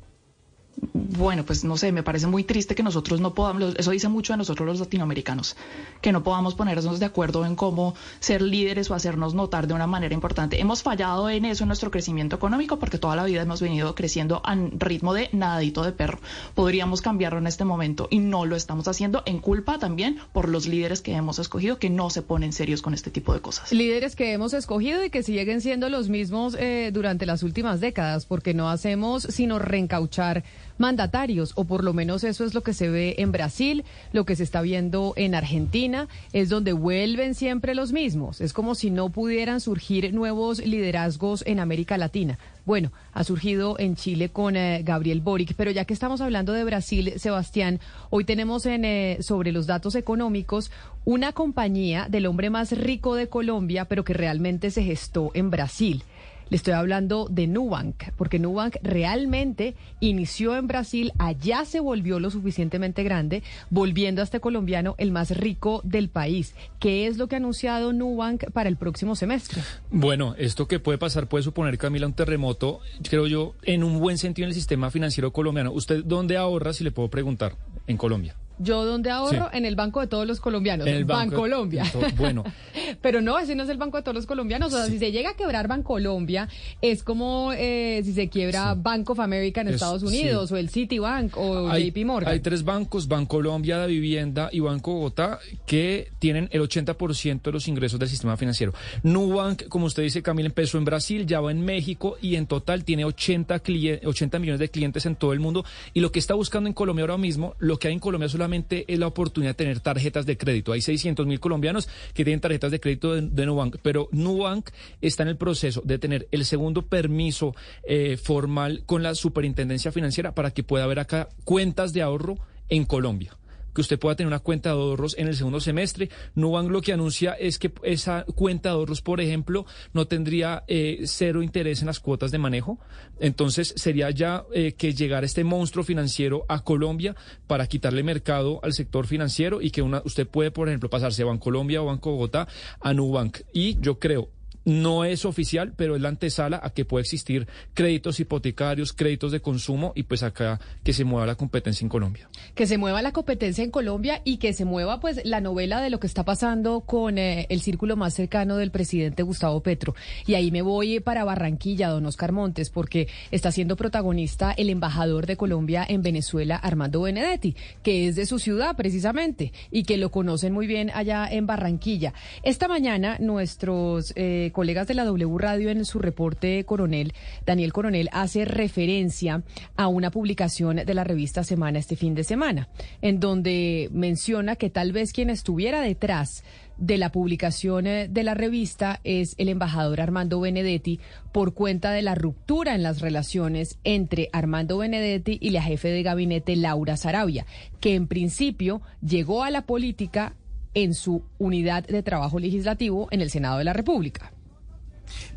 bueno, 0.93 1.45
pues 1.45 1.63
no 1.63 1.77
sé, 1.77 1.93
me 1.93 2.03
parece 2.03 2.27
muy 2.27 2.43
triste 2.43 2.75
que 2.75 2.83
nosotros 2.83 3.21
no 3.21 3.35
podamos, 3.35 3.75
eso 3.77 3.91
dice 3.93 4.09
mucho 4.09 4.33
de 4.33 4.39
nosotros 4.39 4.67
los 4.67 4.81
latinoamericanos, 4.81 5.57
que 6.01 6.11
no 6.11 6.25
podamos 6.25 6.55
ponernos 6.55 6.99
de 6.99 7.07
acuerdo 7.07 7.47
en 7.47 7.55
cómo 7.55 7.95
ser 8.19 8.43
líderes 8.43 8.91
o 8.91 8.95
hacernos 8.95 9.35
notar 9.35 9.67
de 9.67 9.75
una 9.75 9.87
manera 9.87 10.15
importante. 10.15 10.61
Hemos 10.61 10.83
fallado 10.83 11.31
en 11.31 11.45
eso, 11.45 11.65
en 11.65 11.69
nuestro 11.69 11.91
crecimiento 11.91 12.37
económico, 12.37 12.79
porque 12.79 12.99
toda 12.99 13.15
la 13.15 13.25
vida 13.25 13.43
hemos 13.43 13.61
venido 13.61 13.95
creciendo 13.95 14.43
a 14.45 14.55
ritmo 14.55 15.15
de 15.15 15.29
nadadito 15.33 15.83
de 15.83 15.93
perro. 15.93 16.19
Podríamos 16.55 17.01
cambiarlo 17.01 17.39
en 17.39 17.47
este 17.47 17.65
momento 17.65 18.09
y 18.11 18.19
no 18.19 18.45
lo 18.45 18.57
estamos 18.57 18.89
haciendo 18.89 19.23
en 19.27 19.39
culpa 19.39 19.79
también 19.79 20.19
por 20.33 20.49
los 20.49 20.67
líderes 20.67 21.01
que 21.01 21.15
hemos 21.15 21.39
escogido 21.39 21.79
que 21.79 21.91
no 21.91 22.11
se 22.11 22.23
ponen 22.23 22.53
serios 22.53 22.83
con 22.83 22.95
este 22.95 23.11
tipo 23.11 23.33
de 23.33 23.41
cosas. 23.41 23.73
Líderes 23.73 24.17
que 24.17 24.33
hemos 24.33 24.53
escogido 24.55 25.05
y 25.05 25.11
que 25.11 25.23
siguen 25.23 25.61
siendo 25.61 25.89
los 25.89 26.09
mismos 26.09 26.57
eh, 26.59 26.91
durante 26.93 27.27
las 27.27 27.43
últimas 27.43 27.81
décadas, 27.81 28.27
porque 28.27 28.55
no 28.55 28.69
hacemos 28.69 29.23
sino 29.25 29.59
reencauchar 29.59 30.43
mandatarios, 30.79 31.53
o 31.57 31.65
por 31.65 31.85
lo 31.85 31.93
menos 31.93 32.25
eso 32.25 32.45
es 32.45 32.55
lo 32.55 32.63
que 32.63 32.75
se 32.75 32.89
ve 32.89 33.17
en 33.19 33.33
Brasil, 33.33 33.85
lo 34.13 34.25
que 34.25 34.37
se 34.37 34.43
está 34.43 34.63
viendo 34.63 35.13
en 35.17 35.35
Argentina, 35.35 36.09
es 36.33 36.49
donde 36.49 36.73
vuelven 36.73 37.35
siempre 37.35 37.75
los 37.75 37.93
mismos. 37.93 38.41
Es 38.41 38.53
como 38.53 38.75
si 38.75 38.91
no 38.91 39.11
pudieran 39.11 39.61
surgir 39.61 40.13
nuevos 40.13 40.65
liderazgos 40.65 41.43
en 41.47 41.61
América 41.61 41.99
Latina. 41.99 42.39
Bueno, 42.65 42.93
ha 43.13 43.25
surgido 43.25 43.77
en 43.79 43.97
Chile 43.97 44.29
con 44.29 44.57
eh, 44.57 44.83
Gabriel 44.85 45.21
Boric, 45.21 45.55
pero 45.57 45.73
ya 45.73 45.85
que 45.85 45.95
estamos 45.95 46.21
hablando 46.21 46.53
de 46.53 46.63
Brasil, 46.63 47.15
Sebastián, 47.17 47.81
hoy 48.11 48.25
tenemos 48.25 48.67
en, 48.67 48.85
eh, 48.85 49.19
sobre 49.21 49.51
los 49.51 49.67
datos 49.67 49.97
económicos 49.97 50.71
una 51.05 51.33
compañía 51.33 52.07
del 52.09 52.27
hombre 52.27 52.51
más 52.51 52.71
rico 52.71 53.17
de 53.17 53.29
Colombia, 53.29 53.87
pero 53.87 54.05
que 54.05 54.13
realmente 54.13 54.71
se 54.71 54.85
gestó 54.85 55.33
en 55.35 55.51
Brasil. 55.51 56.05
Le 56.53 56.57
estoy 56.57 56.75
hablando 56.75 57.29
de 57.31 57.47
Nubank, 57.47 58.13
porque 58.19 58.39
Nubank 58.39 58.77
realmente 58.83 59.75
inició 60.01 60.55
en 60.55 60.67
Brasil, 60.67 61.11
allá 61.19 61.65
se 61.65 61.81
volvió 61.81 62.21
lo 62.21 62.31
suficientemente 62.31 63.03
grande, 63.03 63.43
volviendo 63.71 64.21
a 64.21 64.25
este 64.25 64.39
colombiano 64.39 64.95
el 64.99 65.13
más 65.13 65.35
rico 65.35 65.81
del 65.83 66.11
país. 66.11 66.55
¿Qué 66.79 67.07
es 67.07 67.17
lo 67.17 67.27
que 67.27 67.37
ha 67.37 67.39
anunciado 67.39 67.95
Nubank 67.95 68.51
para 68.51 68.69
el 68.69 68.77
próximo 68.77 69.17
semestre? 69.17 69.63
Bueno, 69.91 70.35
esto 70.37 70.69
que 70.69 70.79
puede 70.79 70.99
pasar 70.99 71.27
puede 71.27 71.43
suponer, 71.43 71.79
Camila, 71.79 72.07
un 72.07 72.13
terremoto, 72.13 72.81
creo 73.09 73.27
yo, 73.27 73.55
en 73.63 73.83
un 73.83 73.99
buen 73.99 74.19
sentido 74.19 74.45
en 74.45 74.51
el 74.51 74.55
sistema 74.55 74.91
financiero 74.91 75.33
colombiano. 75.33 75.73
¿Usted 75.73 76.05
dónde 76.05 76.37
ahorra, 76.37 76.75
si 76.75 76.85
le 76.85 76.91
puedo 76.91 77.09
preguntar, 77.09 77.57
en 77.87 77.97
Colombia? 77.97 78.37
Yo 78.59 78.85
donde 78.85 79.11
ahorro 79.11 79.49
en 79.53 79.65
el 79.65 79.77
banco 79.77 80.01
de 80.01 80.07
todos 80.07 80.27
los 80.27 80.41
colombianos, 80.41 80.87
en 80.87 80.95
el 80.95 81.05
Banco 81.05 81.37
Colombia. 81.37 81.85
Bueno, 82.17 82.45
pero 83.01 83.21
no, 83.21 83.39
ese 83.39 83.55
no 83.55 83.65
es 83.65 83.69
el 83.69 83.79
banco 83.79 83.97
de 83.97 84.03
todos 84.03 84.15
los 84.15 84.27
colombianos. 84.27 84.73
O 84.73 84.77
sea, 84.77 84.87
si 84.87 84.99
se 84.99 85.11
llega 85.13 85.31
a 85.31 85.35
quebrar 85.35 85.69
Bancolombia, 85.69 86.49
es 86.81 87.03
como 87.03 87.53
eh, 87.55 88.01
si 88.05 88.13
se 88.13 88.29
quiebra 88.29 88.75
Bank 88.75 89.11
of 89.11 89.21
America 89.21 89.61
en 89.61 89.69
Estados 89.69 90.03
Unidos 90.03 90.53
o 90.53 90.57
el 90.57 90.69
Citibank 90.69 91.37
o 91.37 91.77
JP 91.77 92.05
Morgan. 92.05 92.33
Hay 92.33 92.41
tres 92.41 92.65
bancos, 92.65 93.09
Bancolombia, 93.09 93.79
La 93.79 93.87
Vivienda 93.87 94.49
y 94.53 94.61
Banco 94.61 94.95
Bogotá, 94.95 95.39
que 95.67 96.11
tienen 96.19 96.49
el 96.53 96.63
80% 96.63 97.43
de 97.43 97.53
los 97.53 97.69
ingresos 97.69 97.99
del 97.99 98.09
sistema 98.09 98.37
financiero. 98.37 98.73
Nubank, 99.03 99.69
como 99.69 99.87
usted 99.87 100.03
dice, 100.03 100.23
Camila, 100.23 100.47
empezó 100.47 100.79
en 100.79 100.85
Brasil, 100.85 101.27
ya 101.27 101.41
va 101.41 101.51
en 101.51 101.65
México 101.65 102.17
y 102.21 102.37
en 102.37 102.47
total 102.47 102.85
tiene 102.85 103.05
80, 103.05 103.63
80 104.05 104.39
millones 104.39 104.61
de 104.61 104.69
clientes 104.69 105.07
en 105.07 105.17
todo 105.17 105.33
el 105.33 105.41
mundo. 105.41 105.65
Y 105.95 106.01
lo 106.01 106.13
que 106.13 106.19
está 106.19 106.35
buscando 106.35 106.69
en 106.69 106.75
Colombia 106.75 107.03
ahora 107.03 107.19
mismo, 107.19 107.55
lo 107.59 107.79
que 107.79 107.89
hay 107.89 107.95
en 107.95 108.01
Colombia 108.01 108.29
solamente 108.43 108.85
es 108.93 108.99
la 108.99 109.07
oportunidad 109.07 109.53
de 109.53 109.55
tener 109.55 109.79
tarjetas 109.79 110.27
de 110.27 110.37
crédito. 110.37 110.73
Hay 110.73 110.83
600 110.83 111.27
mil 111.27 111.39
colombianos 111.39 111.89
que 112.13 112.25
tienen 112.25 112.41
tarjetas 112.41 112.73
de 112.73 112.81
crédito 112.81 113.15
de, 113.15 113.47
Nubank, 113.47 113.77
pero 113.83 114.09
Nubank 114.11 114.71
está 115.01 115.23
en 115.23 115.29
el 115.29 115.37
proceso 115.37 115.81
de 115.85 115.99
tener 116.01 116.27
el 116.33 116.45
segundo 116.45 116.83
permiso 116.83 117.55
eh, 117.85 118.17
formal 118.17 118.83
con 118.85 119.05
la 119.05 119.15
superintendencia 119.15 119.93
financiera 119.93 120.35
para 120.35 120.51
que 120.51 120.65
pueda 120.65 120.85
haber 120.85 120.99
acá 120.99 121.29
cuentas 121.45 121.93
de 121.93 122.03
ahorro 122.03 122.37
en 122.69 122.85
Colombia 122.85 123.37
que 123.75 123.81
usted 123.81 123.99
pueda 123.99 124.17
tener 124.17 124.29
una 124.29 124.39
cuenta 124.39 124.71
de 124.71 124.77
ahorros 124.77 125.17
en 125.19 125.29
el 125.29 125.37
segundo 125.37 125.61
semestre. 125.61 126.11
Nubank 126.35 126.71
lo 126.71 126.81
que 126.81 126.93
anuncia 126.93 127.33
es 127.33 127.59
que 127.59 127.73
esa 127.83 128.25
cuenta 128.35 128.71
de 128.71 128.75
ahorros, 128.75 129.03
por 129.03 129.21
ejemplo, 129.21 129.67
no 129.93 130.07
tendría 130.07 130.65
eh, 130.67 131.03
cero 131.05 131.43
interés 131.43 131.81
en 131.81 131.87
las 131.87 132.01
cuotas 132.01 132.31
de 132.31 132.39
manejo. 132.39 132.79
Entonces 133.21 133.75
sería 133.77 134.11
ya 134.11 134.45
eh, 134.53 134.73
que 134.73 134.95
llegara 134.95 135.27
este 135.27 135.45
monstruo 135.45 135.85
financiero 135.85 136.45
a 136.49 136.63
Colombia 136.65 137.17
para 137.47 137.67
quitarle 137.67 138.03
mercado 138.03 138.61
al 138.63 138.73
sector 138.73 139.07
financiero 139.07 139.61
y 139.61 139.71
que 139.71 139.83
una, 139.83 140.03
usted 140.05 140.27
puede, 140.27 140.51
por 140.51 140.69
ejemplo, 140.69 140.91
pasarse 140.91 141.23
a 141.23 141.27
Bancolombia 141.27 141.83
o 141.83 141.87
Banco 141.87 142.13
Bogotá 142.13 142.49
a 142.81 142.93
Nubank. 142.93 143.41
Y 143.53 143.79
yo 143.81 143.99
creo, 143.99 144.29
no 144.65 145.05
es 145.05 145.25
oficial, 145.25 145.73
pero 145.77 145.97
es 145.97 146.03
la 146.03 146.09
antesala 146.09 146.61
a 146.63 146.71
que 146.71 146.85
pueda 146.85 147.03
existir 147.03 147.49
créditos 147.75 148.21
hipotecarios, 148.21 148.93
créditos 148.93 149.33
de 149.33 149.41
consumo 149.41 149.93
y 149.95 150.05
pues 150.05 150.23
acá 150.23 150.61
que 150.85 150.93
se 150.93 151.05
mueva 151.05 151.27
la 151.27 151.35
competencia 151.35 151.85
en 151.85 151.89
Colombia. 151.89 152.29
Que 152.55 152.67
se 152.67 152.79
mueva 152.79 153.03
la 153.03 153.13
competencia 153.13 153.65
en 153.65 153.71
Colombia 153.71 154.21
y 154.25 154.37
que 154.37 154.53
se 154.53 154.65
mueva 154.65 155.01
pues 155.01 155.21
la 155.25 155.41
novela 155.41 155.81
de 155.81 155.91
lo 155.91 155.99
que 156.01 156.07
está 156.07 156.25
pasando 156.25 156.83
con 156.83 157.19
eh, 157.19 157.47
el 157.49 157.61
círculo 157.61 157.97
más 157.97 158.15
cercano 158.15 158.57
del 158.57 158.71
presidente 158.71 159.23
Gustavo 159.23 159.63
Petro. 159.63 159.95
Y 160.27 160.35
ahí 160.35 160.51
me 160.51 160.63
voy 160.63 161.01
para 161.01 161.25
Barranquilla, 161.25 161.89
don 161.89 162.07
Oscar 162.07 162.33
Montes, 162.33 162.71
porque 162.71 163.09
está 163.31 163.51
siendo 163.51 163.77
protagonista 163.77 164.53
el 164.53 164.71
embajador 164.71 165.27
de 165.27 165.37
Colombia 165.37 165.85
en 165.89 166.03
Venezuela, 166.03 166.57
Armando 166.57 167.03
Benedetti, 167.03 167.57
que 167.83 168.09
es 168.09 168.17
de 168.17 168.27
su 168.27 168.39
ciudad 168.39 168.77
precisamente 168.77 169.53
y 169.71 169.83
que 169.83 169.97
lo 169.97 170.11
conocen 170.11 170.53
muy 170.53 170.67
bien 170.67 170.91
allá 170.95 171.27
en 171.31 171.47
Barranquilla. 171.47 172.15
Esta 172.43 172.69
mañana 172.69 173.17
nuestros... 173.19 174.13
Eh, 174.17 174.52
colegas 174.53 174.87
de 174.87 174.95
la 174.95 175.05
W 175.05 175.39
Radio 175.39 175.71
en 175.71 175.85
su 175.85 175.99
reporte 175.99 176.65
Coronel, 176.65 177.13
Daniel 177.47 177.73
Coronel 177.73 178.09
hace 178.13 178.45
referencia 178.45 179.43
a 179.77 179.89
una 179.89 180.11
publicación 180.11 180.77
de 180.77 180.95
la 180.95 181.05
revista 181.05 181.45
Semana 181.45 181.79
este 181.79 181.97
fin 181.97 182.15
de 182.15 182.25
semana, 182.25 182.69
en 183.01 183.21
donde 183.21 183.89
menciona 183.93 184.57
que 184.57 184.71
tal 184.71 184.93
vez 184.93 185.13
quien 185.13 185.31
estuviera 185.31 185.81
detrás 185.81 186.45
de 186.79 186.99
la 186.99 187.13
publicación 187.13 187.87
eh, 187.87 188.09
de 188.09 188.23
la 188.23 188.35
revista 188.35 189.01
es 189.05 189.35
el 189.39 189.49
embajador 189.49 190.01
Armando 190.01 190.41
Benedetti 190.41 191.01
por 191.33 191.55
cuenta 191.55 191.93
de 191.93 192.03
la 192.03 192.15
ruptura 192.15 192.75
en 192.75 192.83
las 192.83 193.01
relaciones 193.01 193.79
entre 193.85 194.29
Armando 194.33 194.79
Benedetti 194.79 195.39
y 195.41 195.51
la 195.51 195.63
jefe 195.63 195.89
de 195.89 196.03
gabinete 196.03 196.57
Laura 196.57 196.97
Sarabia, 196.97 197.47
que 197.81 197.95
en 197.95 198.09
principio 198.09 198.83
llegó 199.01 199.45
a 199.45 199.51
la 199.51 199.63
política 199.63 200.35
en 200.75 200.95
su 200.95 201.23
unidad 201.39 201.87
de 201.87 202.03
trabajo 202.03 202.39
legislativo 202.39 203.09
en 203.11 203.21
el 203.21 203.31
Senado 203.31 203.59
de 203.59 203.65
la 203.65 203.73
República. 203.73 204.33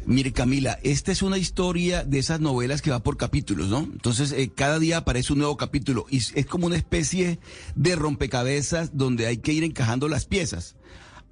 Mire, 0.05 0.33
Camila, 0.33 0.79
esta 0.83 1.11
es 1.11 1.21
una 1.21 1.37
historia 1.37 2.03
de 2.03 2.19
esas 2.19 2.39
novelas 2.39 2.81
que 2.81 2.91
va 2.91 3.01
por 3.01 3.17
capítulos, 3.17 3.69
¿no? 3.69 3.79
Entonces, 3.79 4.31
eh, 4.31 4.51
cada 4.53 4.79
día 4.79 4.97
aparece 4.97 5.33
un 5.33 5.39
nuevo 5.39 5.57
capítulo 5.57 6.05
y 6.09 6.17
es 6.17 6.45
como 6.45 6.67
una 6.67 6.77
especie 6.77 7.39
de 7.75 7.95
rompecabezas 7.95 8.95
donde 8.97 9.25
hay 9.25 9.37
que 9.37 9.53
ir 9.53 9.63
encajando 9.63 10.07
las 10.07 10.25
piezas. 10.25 10.75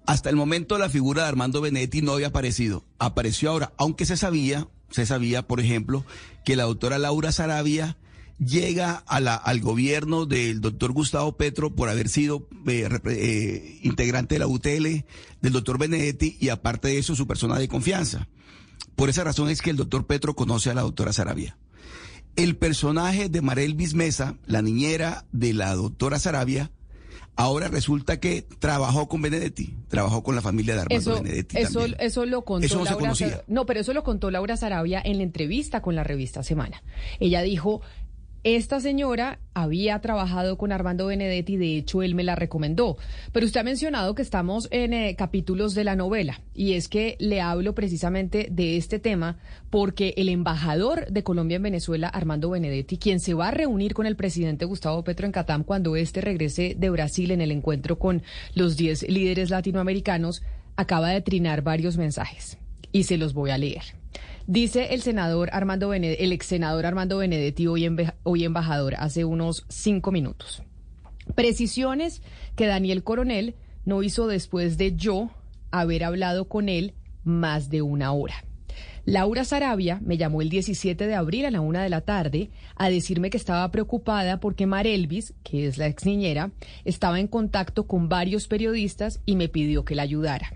Hasta 0.06 0.29
el 0.29 0.36
momento 0.36 0.77
la 0.77 0.89
figura 0.89 1.23
de 1.23 1.29
Armando 1.29 1.62
Benetti 1.62 2.01
no 2.01 2.13
había 2.13 2.27
aparecido. 2.27 2.84
Apareció 2.99 3.51
ahora, 3.51 3.73
aunque 3.77 4.06
se 4.06 4.17
sabía, 4.17 4.67
se 4.89 5.06
sabía, 5.06 5.47
por 5.47 5.60
ejemplo, 5.60 6.03
que 6.43 6.56
la 6.56 6.63
doctora 6.63 6.97
Laura 6.97 7.32
Sarabia 7.32 7.97
llega 8.39 8.96
a 9.08 9.19
la, 9.19 9.36
al 9.36 9.60
gobierno 9.62 10.26
del 10.26 10.62
doctor 10.62 10.91
Gustavo 10.91 11.38
Petro 11.38 11.76
por 11.76 11.89
haber 11.89 12.10
sido 12.10 12.48
eh, 12.67 12.88
eh, 13.06 13.80
integrante 13.84 14.36
de 14.36 14.39
la 14.39 14.48
UTL, 14.48 15.06
del 15.41 15.54
doctor 15.54 15.78
Benedetti 15.78 16.38
y 16.39 16.50
aparte 16.50 16.89
de 16.89 16.98
eso 16.98 17.15
su 17.15 17.28
persona 17.28 17.58
de 17.60 17.67
confianza. 17.67 18.28
Por 18.96 19.10
esa 19.10 19.24
razón 19.24 19.50
es 19.50 19.62
que 19.62 19.69
el 19.69 19.78
doctor 19.78 20.06
Petro 20.06 20.36
conoce 20.36 20.69
a 20.69 20.74
la 20.74 20.82
doctora 20.82 21.13
Sarabia. 21.13 21.58
El 22.36 22.56
personaje 22.56 23.30
de 23.30 23.41
Marelvis 23.41 23.93
Mesa, 23.93 24.38
la 24.46 24.62
niñera 24.62 25.26
de 25.32 25.54
la 25.54 25.76
doctora 25.76 26.17
Sarabia, 26.19 26.72
ahora 27.36 27.67
resulta 27.67 28.19
que 28.19 28.43
trabajó 28.60 29.08
con 29.08 29.22
Benedetti, 29.22 29.76
trabajó 29.88 30.24
con 30.24 30.36
la 30.36 30.41
familia 30.41 30.76
de 30.76 30.82
Armando 30.82 31.15
Benedetti. 31.15 31.58
Eso, 31.58 31.82
también. 31.82 31.98
eso 32.00 32.26
lo 32.26 32.43
contó 32.43 32.65
Eso 32.65 32.78
no 32.80 32.86
Laura 32.86 33.43
No, 33.48 33.65
pero 33.65 33.80
eso 33.80 33.93
lo 33.93 34.04
contó 34.04 34.32
Laura 34.32 34.58
Sarabia 34.58 35.02
en 35.04 35.17
la 35.17 35.24
entrevista 35.24 35.82
con 35.82 35.96
la 35.96 36.04
revista 36.04 36.43
Semana. 36.43 36.84
Ella 37.19 37.41
dijo. 37.41 37.82
Esta 38.43 38.82
señora 38.82 39.39
había 39.53 40.01
trabajado 40.01 40.58
con 40.58 40.73
Armando 40.73 41.06
Benedetti, 41.06 41.56
de 41.56 41.77
hecho 41.77 42.03
él 42.03 42.13
me 42.13 42.25
la 42.25 42.36
recomendó. 42.36 42.97
Pero 43.32 43.45
usted 43.45 43.62
ha 43.62 43.63
mencionado 43.63 44.15
que 44.15 44.21
estamos 44.21 44.67
en 44.69 44.91
eh, 44.91 45.15
capítulos 45.15 45.73
de 45.75 45.86
la 45.86 45.95
novela 45.95 46.41
y 46.53 46.73
es 46.73 46.89
que 46.89 47.15
le 47.19 47.39
hablo 47.39 47.73
precisamente 47.73 48.49
de 48.51 48.75
este 48.75 48.99
tema 48.99 49.39
porque 49.69 50.13
el 50.17 50.27
embajador 50.27 51.08
de 51.10 51.23
Colombia 51.23 51.56
en 51.56 51.63
Venezuela, 51.63 52.10
Armando 52.10 52.49
Benedetti, 52.49 52.97
quien 52.97 53.21
se 53.21 53.34
va 53.34 53.47
a 53.47 53.51
reunir 53.51 53.93
con 53.93 54.08
el 54.08 54.17
presidente 54.17 54.65
Gustavo 54.65 55.06
Petro 55.06 55.25
en 55.25 55.32
Catam 55.32 55.63
cuando 55.63 55.95
éste 55.95 56.19
regrese 56.19 56.75
de 56.77 56.89
Brasil 56.89 57.32
en 57.32 57.39
el 57.39 57.51
encuentro 57.51 57.97
con 57.97 58.23
los 58.56 58.75
10 58.75 59.08
líderes 59.08 59.51
latinoamericanos, 59.51 60.43
acaba 60.75 61.12
de 61.12 61.21
trinar 61.21 61.62
varios 61.62 61.95
mensajes 61.95 62.58
y 62.91 63.03
se 63.03 63.17
los 63.17 63.34
voy 63.34 63.51
a 63.51 63.58
leer. 63.58 64.02
Dice 64.47 64.93
el 64.93 65.01
senador 65.01 65.49
Armando 65.53 65.89
Bened- 65.89 66.17
el 66.19 66.34
ex 66.34 66.45
senador 66.47 66.86
Armando 66.86 67.17
Benedetti, 67.19 67.67
hoy, 67.67 67.89
hoy 68.23 68.43
embajador, 68.43 68.95
hace 68.95 69.23
unos 69.23 69.65
cinco 69.69 70.12
minutos. 70.12 70.63
Precisiones 71.36 72.21
que 72.56 72.67
Daniel 72.67 73.03
Coronel 73.03 73.56
no 73.86 74.03
hizo 74.03 74.27
después 74.27 74.77
de 74.77 74.95
yo 74.95 75.32
haber 75.71 76.03
hablado 76.03 76.49
con 76.49 76.67
él 76.67 76.93
más 77.23 77.69
de 77.69 77.82
una 77.82 78.12
hora. 78.12 78.36
Laura 79.06 79.43
Sarabia 79.45 79.99
me 80.01 80.17
llamó 80.17 80.41
el 80.41 80.49
17 80.49 81.08
de 81.08 81.15
abril 81.15 81.45
a 81.45 81.51
la 81.51 81.62
una 81.62 81.84
de 81.84 81.89
la 81.89 82.01
tarde 82.01 82.51
a 82.75 82.89
decirme 82.89 83.29
que 83.29 83.38
estaba 83.38 83.69
preocupada 83.71 84.39
porque 84.39 84.65
Marelvis, 84.65 85.34
que 85.43 85.67
es 85.67 85.77
la 85.77 85.88
ex 85.88 86.06
niñera, 86.06 86.51
estaba 86.86 87.19
en 87.19 87.27
contacto 87.27 87.86
con 87.86 88.08
varios 88.08 88.47
periodistas 88.47 89.21
y 89.25 89.36
me 89.36 89.49
pidió 89.49 89.84
que 89.84 89.95
la 89.95 90.03
ayudara. 90.03 90.53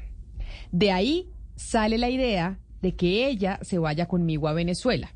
De 0.71 0.91
ahí 0.91 1.29
sale 1.55 1.97
la 1.97 2.09
idea 2.09 2.59
de 2.81 2.95
que 2.95 3.27
ella 3.27 3.59
se 3.61 3.77
vaya 3.79 4.07
conmigo 4.07 4.47
a 4.47 4.53
Venezuela. 4.53 5.13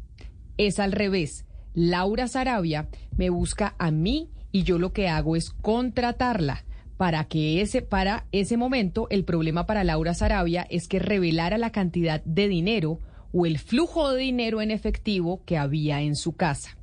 Es 0.58 0.80
al 0.80 0.91
revés. 0.91 1.45
Laura 1.74 2.28
Sarabia 2.28 2.89
me 3.15 3.30
busca 3.30 3.76
a 3.80 3.91
mí 3.91 4.30
y 4.52 4.63
yo 4.63 4.78
lo 4.78 4.91
que 4.93 5.08
hago 5.08 5.36
es 5.36 5.52
contratarla 5.52 6.65
para 6.97 7.24
que 7.24 7.62
ese 7.62 7.82
para 7.82 8.28
ese 8.32 8.58
momento 8.58 9.08
el 9.10 9.24
problema 9.24 9.65
para 9.65 9.84
Laura 9.84 10.13
Sarabia 10.13 10.67
es 10.69 10.88
que 10.88 11.00
revelara 11.00 11.58
la 11.58 11.71
cantidad 11.71 12.24
de 12.26 12.47
dinero 12.47 13.00
o 13.32 13.45
el 13.45 13.58
flujo 13.58 14.12
de 14.12 14.21
dinero 14.21 14.62
en 14.62 14.69
efectivo 14.69 15.41
que 15.45 15.58
había 15.58 16.02
en 16.02 16.15
su 16.15 16.34
casa. 16.34 16.78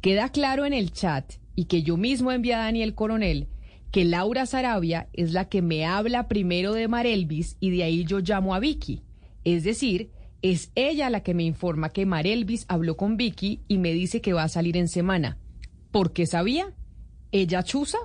Queda 0.00 0.28
claro 0.28 0.66
en 0.66 0.72
el 0.72 0.92
chat 0.92 1.32
y 1.54 1.64
que 1.64 1.82
yo 1.82 1.96
mismo 1.96 2.30
envié 2.30 2.54
a 2.54 2.58
Daniel 2.58 2.94
Coronel 2.94 3.48
que 3.90 4.04
Laura 4.04 4.46
Sarabia 4.46 5.08
es 5.14 5.32
la 5.32 5.48
que 5.48 5.62
me 5.62 5.86
habla 5.86 6.28
primero 6.28 6.74
de 6.74 6.86
Marelvis 6.86 7.56
y 7.60 7.70
de 7.70 7.82
ahí 7.82 8.04
yo 8.04 8.20
llamo 8.20 8.54
a 8.54 8.60
Vicky. 8.60 9.02
Es 9.42 9.64
decir, 9.64 10.10
es 10.42 10.70
ella 10.74 11.10
la 11.10 11.22
que 11.22 11.34
me 11.34 11.44
informa 11.44 11.90
que 11.90 12.06
Marelvis 12.06 12.66
habló 12.68 12.96
con 12.96 13.16
Vicky 13.16 13.62
y 13.68 13.78
me 13.78 13.92
dice 13.92 14.20
que 14.20 14.32
va 14.32 14.44
a 14.44 14.48
salir 14.48 14.76
en 14.76 14.88
semana. 14.88 15.38
¿Por 15.90 16.12
qué 16.12 16.26
sabía? 16.26 16.74
¿Ella 17.32 17.62
chuza? 17.62 17.98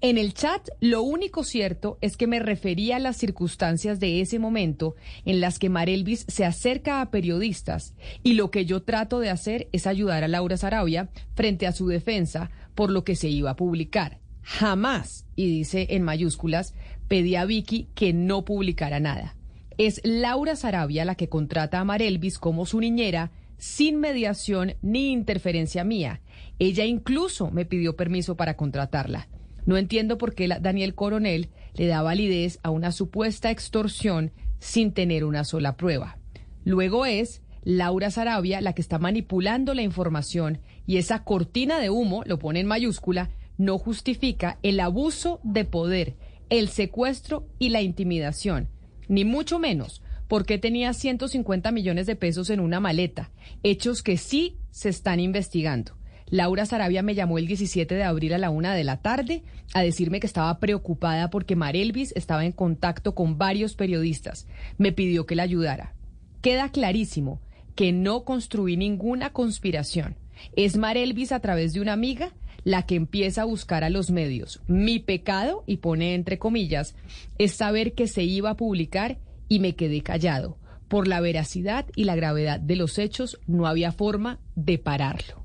En 0.00 0.18
el 0.18 0.34
chat, 0.34 0.68
lo 0.80 1.02
único 1.02 1.42
cierto 1.44 1.98
es 2.00 2.16
que 2.16 2.26
me 2.26 2.38
refería 2.38 2.96
a 2.96 3.00
las 3.00 3.16
circunstancias 3.16 3.98
de 3.98 4.20
ese 4.20 4.38
momento 4.38 4.94
en 5.24 5.40
las 5.40 5.58
que 5.58 5.70
Marelvis 5.70 6.24
se 6.28 6.44
acerca 6.44 7.00
a 7.00 7.10
periodistas 7.10 7.94
y 8.22 8.34
lo 8.34 8.50
que 8.50 8.64
yo 8.64 8.82
trato 8.82 9.18
de 9.18 9.30
hacer 9.30 9.68
es 9.72 9.86
ayudar 9.86 10.24
a 10.24 10.28
Laura 10.28 10.56
Sarabia 10.56 11.08
frente 11.34 11.66
a 11.66 11.72
su 11.72 11.88
defensa 11.88 12.50
por 12.74 12.90
lo 12.90 13.02
que 13.02 13.16
se 13.16 13.28
iba 13.28 13.50
a 13.50 13.56
publicar. 13.56 14.20
Jamás, 14.42 15.26
y 15.34 15.48
dice 15.50 15.88
en 15.90 16.02
mayúsculas, 16.02 16.74
pedí 17.08 17.34
a 17.34 17.44
Vicky 17.44 17.88
que 17.94 18.12
no 18.12 18.44
publicara 18.44 19.00
nada. 19.00 19.37
Es 19.78 20.00
Laura 20.02 20.56
Sarabia 20.56 21.04
la 21.04 21.14
que 21.14 21.28
contrata 21.28 21.78
a 21.78 21.84
Marelvis 21.84 22.40
como 22.40 22.66
su 22.66 22.80
niñera 22.80 23.30
sin 23.58 24.00
mediación 24.00 24.74
ni 24.82 25.12
interferencia 25.12 25.84
mía. 25.84 26.20
Ella 26.58 26.84
incluso 26.84 27.52
me 27.52 27.64
pidió 27.64 27.94
permiso 27.94 28.36
para 28.36 28.56
contratarla. 28.56 29.28
No 29.66 29.76
entiendo 29.76 30.18
por 30.18 30.34
qué 30.34 30.48
Daniel 30.48 30.96
Coronel 30.96 31.50
le 31.74 31.86
da 31.86 32.02
validez 32.02 32.58
a 32.64 32.70
una 32.70 32.90
supuesta 32.90 33.52
extorsión 33.52 34.32
sin 34.58 34.92
tener 34.92 35.24
una 35.24 35.44
sola 35.44 35.76
prueba. 35.76 36.18
Luego 36.64 37.06
es 37.06 37.42
Laura 37.62 38.10
Sarabia 38.10 38.60
la 38.60 38.72
que 38.72 38.82
está 38.82 38.98
manipulando 38.98 39.74
la 39.74 39.82
información 39.82 40.58
y 40.86 40.96
esa 40.96 41.22
cortina 41.22 41.78
de 41.78 41.90
humo, 41.90 42.24
lo 42.26 42.40
pone 42.40 42.58
en 42.58 42.66
mayúscula, 42.66 43.30
no 43.58 43.78
justifica 43.78 44.58
el 44.64 44.80
abuso 44.80 45.38
de 45.44 45.64
poder, 45.64 46.16
el 46.50 46.68
secuestro 46.68 47.46
y 47.60 47.68
la 47.68 47.80
intimidación, 47.80 48.68
ni 49.08 49.24
mucho 49.24 49.58
menos 49.58 50.02
porque 50.28 50.58
tenía 50.58 50.92
150 50.92 51.72
millones 51.72 52.06
de 52.06 52.14
pesos 52.14 52.50
en 52.50 52.60
una 52.60 52.80
maleta, 52.80 53.30
hechos 53.62 54.02
que 54.02 54.18
sí 54.18 54.56
se 54.70 54.90
están 54.90 55.20
investigando. 55.20 55.96
Laura 56.30 56.66
Sarabia 56.66 57.02
me 57.02 57.14
llamó 57.14 57.38
el 57.38 57.46
17 57.46 57.94
de 57.94 58.04
abril 58.04 58.34
a 58.34 58.38
la 58.38 58.50
una 58.50 58.74
de 58.74 58.84
la 58.84 58.98
tarde 58.98 59.42
a 59.72 59.80
decirme 59.80 60.20
que 60.20 60.26
estaba 60.26 60.58
preocupada 60.58 61.30
porque 61.30 61.56
Marelvis 61.56 62.12
estaba 62.14 62.44
en 62.44 62.52
contacto 62.52 63.14
con 63.14 63.38
varios 63.38 63.74
periodistas. 63.74 64.46
Me 64.76 64.92
pidió 64.92 65.24
que 65.24 65.36
la 65.36 65.44
ayudara. 65.44 65.94
Queda 66.42 66.70
clarísimo 66.70 67.40
que 67.74 67.92
no 67.92 68.24
construí 68.24 68.76
ninguna 68.76 69.30
conspiración. 69.30 70.16
Es 70.54 70.76
Marelvis 70.76 71.32
a 71.32 71.40
través 71.40 71.72
de 71.72 71.80
una 71.80 71.94
amiga 71.94 72.32
la 72.68 72.82
que 72.84 72.96
empieza 72.96 73.42
a 73.42 73.44
buscar 73.46 73.82
a 73.82 73.88
los 73.88 74.10
medios. 74.10 74.60
Mi 74.66 74.98
pecado, 74.98 75.64
y 75.66 75.78
pone 75.78 76.14
entre 76.14 76.38
comillas, 76.38 76.94
es 77.38 77.52
saber 77.52 77.94
que 77.94 78.06
se 78.08 78.24
iba 78.24 78.50
a 78.50 78.56
publicar 78.58 79.16
y 79.48 79.58
me 79.58 79.74
quedé 79.74 80.02
callado. 80.02 80.58
Por 80.86 81.08
la 81.08 81.20
veracidad 81.22 81.86
y 81.96 82.04
la 82.04 82.14
gravedad 82.14 82.60
de 82.60 82.76
los 82.76 82.98
hechos 82.98 83.38
no 83.46 83.66
había 83.66 83.90
forma 83.92 84.38
de 84.54 84.76
pararlo. 84.76 85.42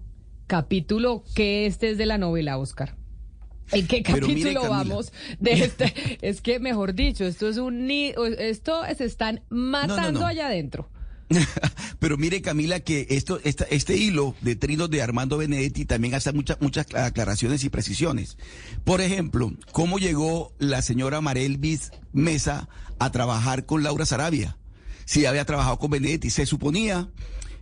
Capítulo 0.47 1.23
que 1.33 1.65
este 1.65 1.91
es 1.91 1.97
de 1.97 2.07
la 2.07 2.17
novela, 2.17 2.57
Oscar. 2.57 2.97
¿En 3.71 3.87
qué 3.87 4.03
capítulo 4.03 4.33
mire, 4.33 4.53
vamos 4.55 5.13
de 5.39 5.53
este? 5.53 5.93
Es 6.21 6.41
que, 6.41 6.59
mejor 6.59 6.93
dicho, 6.93 7.23
esto 7.23 7.47
es 7.47 7.55
un 7.55 7.87
ni- 7.87 8.13
esto 8.37 8.81
se 8.97 9.05
están 9.05 9.43
matando 9.49 10.19
no. 10.19 10.25
allá 10.27 10.47
adentro. 10.47 10.89
Pero 11.99 12.17
mire, 12.17 12.41
Camila, 12.41 12.79
que 12.81 13.07
esto, 13.09 13.39
esta- 13.43 13.65
este 13.65 13.95
hilo 13.97 14.35
de 14.41 14.55
trinos 14.55 14.89
de 14.89 15.01
Armando 15.01 15.37
Benedetti 15.37 15.85
también 15.85 16.15
hace 16.15 16.31
muchas, 16.33 16.59
muchas 16.61 16.87
aclaraciones 16.93 17.63
y 17.63 17.69
precisiones. 17.69 18.37
Por 18.83 19.01
ejemplo, 19.01 19.53
¿cómo 19.71 19.99
llegó 19.99 20.53
la 20.59 20.81
señora 20.81 21.21
Marelvis 21.21 21.91
Mesa 22.11 22.67
a 22.99 23.11
trabajar 23.11 23.65
con 23.65 23.83
Laura 23.83 24.05
Sarabia? 24.05 24.57
Si 25.05 25.25
había 25.25 25.45
trabajado 25.45 25.79
con 25.79 25.91
Benedetti. 25.91 26.29
Se 26.29 26.45
suponía 26.45 27.09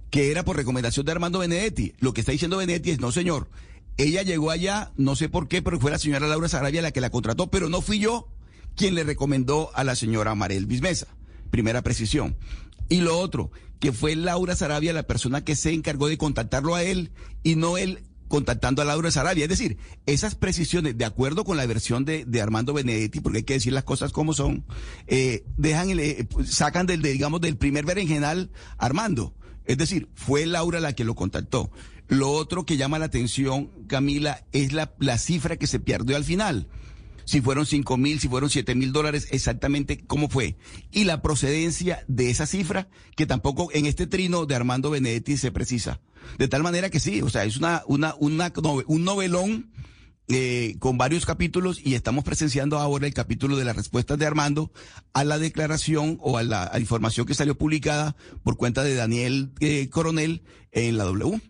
que 0.09 0.29
era 0.31 0.43
por 0.43 0.55
recomendación 0.57 1.05
de 1.05 1.11
Armando 1.13 1.39
Benedetti. 1.39 1.93
Lo 1.99 2.13
que 2.13 2.21
está 2.21 2.31
diciendo 2.31 2.57
Benedetti 2.57 2.91
es, 2.91 2.99
no 2.99 3.11
señor, 3.11 3.49
ella 3.97 4.21
llegó 4.23 4.51
allá, 4.51 4.91
no 4.97 5.15
sé 5.15 5.29
por 5.29 5.47
qué, 5.47 5.61
pero 5.61 5.79
fue 5.79 5.91
la 5.91 5.99
señora 5.99 6.27
Laura 6.27 6.49
Sarabia 6.49 6.81
la 6.81 6.91
que 6.91 7.01
la 7.01 7.09
contrató, 7.09 7.49
pero 7.49 7.69
no 7.69 7.81
fui 7.81 7.99
yo 7.99 8.27
quien 8.75 8.95
le 8.95 9.03
recomendó 9.03 9.71
a 9.73 9.83
la 9.83 9.95
señora 9.95 10.35
Marelvis 10.35 10.81
Mesa. 10.81 11.07
Primera 11.49 11.81
precisión. 11.81 12.37
Y 12.89 13.01
lo 13.01 13.17
otro, 13.17 13.51
que 13.79 13.91
fue 13.91 14.15
Laura 14.15 14.55
Sarabia 14.55 14.93
la 14.93 15.03
persona 15.03 15.43
que 15.43 15.55
se 15.55 15.73
encargó 15.73 16.07
de 16.07 16.17
contactarlo 16.17 16.75
a 16.75 16.83
él 16.83 17.11
y 17.43 17.55
no 17.55 17.77
él 17.77 18.03
contactando 18.27 18.81
a 18.81 18.85
Laura 18.85 19.11
Sarabia. 19.11 19.43
Es 19.43 19.49
decir, 19.49 19.77
esas 20.05 20.35
precisiones, 20.35 20.97
de 20.97 21.05
acuerdo 21.05 21.43
con 21.43 21.57
la 21.57 21.65
versión 21.65 22.05
de, 22.05 22.23
de 22.25 22.41
Armando 22.41 22.73
Benedetti, 22.73 23.19
porque 23.19 23.39
hay 23.39 23.43
que 23.43 23.55
decir 23.55 23.73
las 23.73 23.83
cosas 23.83 24.11
como 24.11 24.33
son, 24.33 24.65
eh, 25.07 25.43
dejan 25.57 25.89
el, 25.89 25.99
eh, 25.99 26.27
sacan 26.45 26.85
del, 26.85 27.01
de, 27.01 27.11
digamos, 27.11 27.41
del 27.41 27.57
primer 27.57 27.85
berenjenal 27.85 28.51
Armando. 28.77 29.35
Es 29.65 29.77
decir, 29.77 30.09
fue 30.15 30.45
Laura 30.45 30.79
la 30.79 30.93
que 30.93 31.03
lo 31.03 31.15
contactó. 31.15 31.71
Lo 32.07 32.31
otro 32.31 32.65
que 32.65 32.77
llama 32.77 32.99
la 32.99 33.05
atención, 33.05 33.69
Camila, 33.87 34.45
es 34.51 34.73
la, 34.73 34.93
la 34.99 35.17
cifra 35.17 35.57
que 35.57 35.67
se 35.67 35.79
perdió 35.79 36.15
al 36.15 36.23
final 36.23 36.67
si 37.25 37.41
fueron 37.41 37.65
cinco 37.65 37.97
mil, 37.97 38.19
si 38.19 38.27
fueron 38.27 38.49
siete 38.49 38.75
mil 38.75 38.91
dólares, 38.91 39.27
exactamente 39.31 40.03
cómo 40.05 40.29
fue. 40.29 40.57
Y 40.91 41.03
la 41.03 41.21
procedencia 41.21 42.03
de 42.07 42.29
esa 42.29 42.45
cifra, 42.45 42.87
que 43.15 43.25
tampoco 43.25 43.69
en 43.73 43.85
este 43.85 44.07
trino 44.07 44.45
de 44.45 44.55
Armando 44.55 44.89
Benedetti 44.89 45.37
se 45.37 45.51
precisa. 45.51 45.99
De 46.37 46.47
tal 46.47 46.63
manera 46.63 46.89
que 46.89 46.99
sí, 46.99 47.21
o 47.21 47.29
sea, 47.29 47.43
es 47.45 47.57
una, 47.57 47.83
una, 47.87 48.15
un 48.17 49.03
novelón 49.03 49.71
eh, 50.27 50.75
con 50.79 50.97
varios 50.97 51.25
capítulos 51.25 51.81
y 51.83 51.95
estamos 51.95 52.23
presenciando 52.23 52.77
ahora 52.77 53.05
el 53.05 53.13
capítulo 53.13 53.57
de 53.57 53.65
las 53.65 53.75
respuestas 53.75 54.17
de 54.17 54.25
Armando 54.25 54.71
a 55.13 55.23
la 55.25 55.39
declaración 55.39 56.17
o 56.21 56.37
a 56.37 56.43
la 56.43 56.71
información 56.79 57.25
que 57.25 57.33
salió 57.33 57.57
publicada 57.57 58.15
por 58.43 58.55
cuenta 58.55 58.83
de 58.83 58.95
Daniel 58.95 59.51
eh, 59.59 59.89
Coronel 59.89 60.43
en 60.71 60.97
la 60.97 61.03
W. 61.03 61.41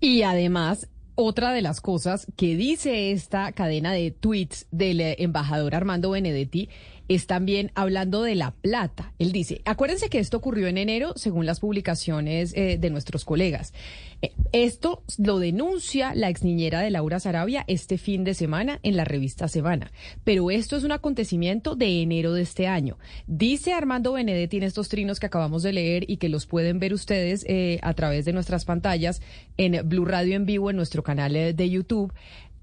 Y 0.00 0.22
además, 0.22 0.88
otra 1.20 1.52
de 1.52 1.62
las 1.62 1.80
cosas 1.80 2.28
que 2.36 2.54
dice 2.54 3.10
esta 3.10 3.50
cadena 3.50 3.92
de 3.92 4.12
tweets 4.12 4.68
del 4.70 5.00
eh, 5.00 5.16
embajador 5.18 5.74
Armando 5.74 6.10
Benedetti 6.10 6.68
es 7.08 7.26
también 7.26 7.72
hablando 7.74 8.22
de 8.22 8.34
la 8.34 8.52
plata. 8.52 9.12
Él 9.18 9.32
dice, 9.32 9.62
acuérdense 9.64 10.10
que 10.10 10.18
esto 10.18 10.36
ocurrió 10.36 10.68
en 10.68 10.78
enero 10.78 11.14
según 11.16 11.46
las 11.46 11.60
publicaciones 11.60 12.52
eh, 12.54 12.76
de 12.78 12.90
nuestros 12.90 13.24
colegas. 13.24 13.72
Eh, 14.20 14.32
esto 14.52 15.02
lo 15.16 15.38
denuncia 15.38 16.14
la 16.14 16.28
ex 16.28 16.44
niñera 16.44 16.80
de 16.80 16.90
Laura 16.90 17.18
Sarabia 17.18 17.64
este 17.66 17.96
fin 17.96 18.24
de 18.24 18.34
semana 18.34 18.78
en 18.82 18.96
la 18.96 19.04
revista 19.04 19.48
Semana. 19.48 19.90
Pero 20.24 20.50
esto 20.50 20.76
es 20.76 20.84
un 20.84 20.92
acontecimiento 20.92 21.74
de 21.74 22.02
enero 22.02 22.34
de 22.34 22.42
este 22.42 22.66
año. 22.66 22.98
Dice 23.26 23.72
Armando 23.72 24.12
Benedetti 24.12 24.58
en 24.58 24.64
estos 24.64 24.88
trinos 24.88 25.18
que 25.18 25.26
acabamos 25.26 25.62
de 25.62 25.72
leer 25.72 26.04
y 26.10 26.18
que 26.18 26.28
los 26.28 26.46
pueden 26.46 26.78
ver 26.78 26.92
ustedes 26.92 27.44
eh, 27.48 27.78
a 27.82 27.94
través 27.94 28.26
de 28.26 28.34
nuestras 28.34 28.66
pantallas 28.66 29.22
en 29.56 29.88
Blue 29.88 30.04
Radio 30.04 30.36
en 30.36 30.44
vivo 30.44 30.68
en 30.68 30.76
nuestro 30.76 31.02
canal 31.02 31.32
de 31.32 31.70
YouTube. 31.70 32.12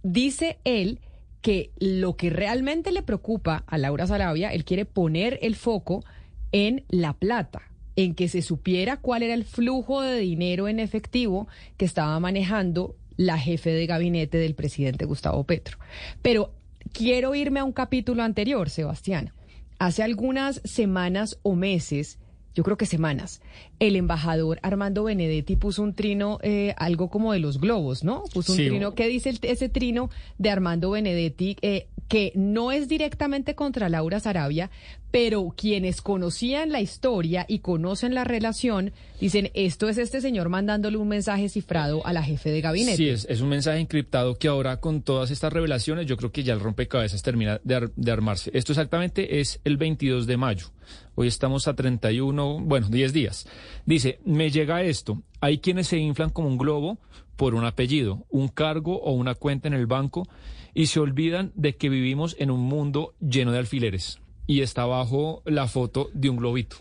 Dice 0.04 0.60
él 0.66 1.00
que 1.46 1.70
lo 1.78 2.18
que 2.18 2.32
realmente 2.32 2.92
le 2.92 3.04
preocupa 3.04 3.66
a 3.68 3.78
Laura 3.78 4.08
Sarabia, 4.08 4.52
él 4.52 4.66
quiere 4.66 4.84
poner 4.84 5.38
el 5.44 5.56
foco 5.56 6.04
en 6.52 6.86
la 6.90 7.14
plata, 7.14 7.62
en 7.96 8.16
que 8.16 8.30
se 8.30 8.42
supiera 8.42 8.98
cuál 8.98 9.22
era 9.22 9.36
el 9.36 9.44
flujo 9.44 10.02
de 10.02 10.18
dinero 10.18 10.68
en 10.68 10.80
efectivo 10.80 11.48
que 11.78 11.86
estaba 11.86 12.20
manejando 12.20 12.96
la 13.16 13.38
jefe 13.38 13.70
de 13.70 13.86
gabinete 13.86 14.40
del 14.40 14.56
presidente 14.56 15.06
Gustavo 15.06 15.44
Petro. 15.44 15.78
Pero 16.24 16.52
quiero 16.92 17.36
irme 17.36 17.60
a 17.60 17.64
un 17.64 17.74
capítulo 17.74 18.24
anterior, 18.24 18.72
Sebastián. 18.72 19.32
Hace 19.78 20.02
algunas 20.02 20.62
semanas 20.64 21.38
o 21.44 21.54
meses, 21.54 22.18
yo 22.56 22.64
creo 22.64 22.78
que 22.78 22.88
semanas, 22.88 23.40
el 23.80 23.96
embajador 23.96 24.60
Armando 24.62 25.04
Benedetti 25.04 25.56
puso 25.56 25.84
un 25.84 25.94
trino, 25.94 26.40
eh, 26.42 26.74
algo 26.78 27.10
como 27.10 27.34
de 27.34 27.40
los 27.40 27.60
globos, 27.60 28.04
¿no? 28.04 28.24
Puso 28.34 28.54
un 28.54 28.58
trino, 28.58 28.96
¿qué 28.96 29.08
dice 29.08 29.34
ese 29.42 29.70
trino 29.70 30.10
de 30.38 30.50
Armando 30.50 30.92
Benedetti? 30.92 31.58
Eh, 31.62 31.88
que 32.08 32.32
no 32.36 32.72
es 32.72 32.88
directamente 32.88 33.56
contra 33.56 33.90
Laura 33.90 34.20
Sarabia, 34.20 34.70
pero 35.12 35.54
quienes 35.56 36.02
conocían 36.02 36.72
la 36.72 36.82
historia 36.82 37.46
y 37.48 37.60
conocen 37.60 38.14
la 38.14 38.24
relación 38.24 38.92
dicen, 39.20 39.50
esto 39.54 39.90
es 39.90 39.98
este 39.98 40.22
señor 40.22 40.50
mandándole 40.50 40.98
un 40.98 41.08
mensaje 41.08 41.50
cifrado 41.50 42.06
a 42.06 42.14
la 42.14 42.22
jefe 42.22 42.52
de 42.52 42.62
gabinete. 42.62 42.98
Sí, 42.98 43.10
es, 43.10 43.26
es 43.30 43.42
un 43.42 43.50
mensaje 43.50 43.80
encriptado 43.80 44.38
que 44.38 44.48
ahora 44.48 44.80
con 44.80 45.02
todas 45.02 45.32
estas 45.32 45.52
revelaciones 45.52 46.06
yo 46.06 46.18
creo 46.18 46.32
que 46.32 46.44
ya 46.44 46.54
el 46.54 46.60
rompecabezas 46.60 47.24
termina 47.24 47.60
de, 47.64 47.90
de 47.96 48.12
armarse. 48.12 48.52
Esto 48.54 48.74
exactamente 48.74 49.40
es 49.40 49.60
el 49.64 49.78
22 49.78 50.28
de 50.28 50.38
mayo. 50.38 50.68
Hoy 51.16 51.28
estamos 51.28 51.68
a 51.68 51.76
31, 51.76 52.60
bueno, 52.60 52.90
10 52.90 53.14
días. 53.14 53.45
Dice, 53.86 54.20
me 54.26 54.52
llega 54.52 54.84
esto. 54.84 55.22
Hay 55.42 55.60
quienes 55.60 55.88
se 55.88 55.98
inflan 55.98 56.30
como 56.30 56.48
un 56.48 56.58
globo 56.58 56.98
por 57.36 57.56
un 57.56 57.66
apellido, 57.66 58.26
un 58.30 58.48
cargo 58.48 59.02
o 59.02 59.12
una 59.12 59.36
cuenta 59.36 59.68
en 59.68 59.74
el 59.74 59.88
banco 59.88 60.28
y 60.74 60.88
se 60.88 61.00
olvidan 61.00 61.52
de 61.56 61.76
que 61.76 61.90
vivimos 61.90 62.36
en 62.40 62.52
un 62.52 62.62
mundo 62.62 63.14
lleno 63.20 63.52
de 63.52 63.60
alfileres. 63.60 64.20
Y 64.48 64.62
está 64.62 64.84
abajo 64.84 65.42
la 65.46 65.68
foto 65.68 66.10
de 66.14 66.30
un 66.30 66.38
globito. 66.38 66.78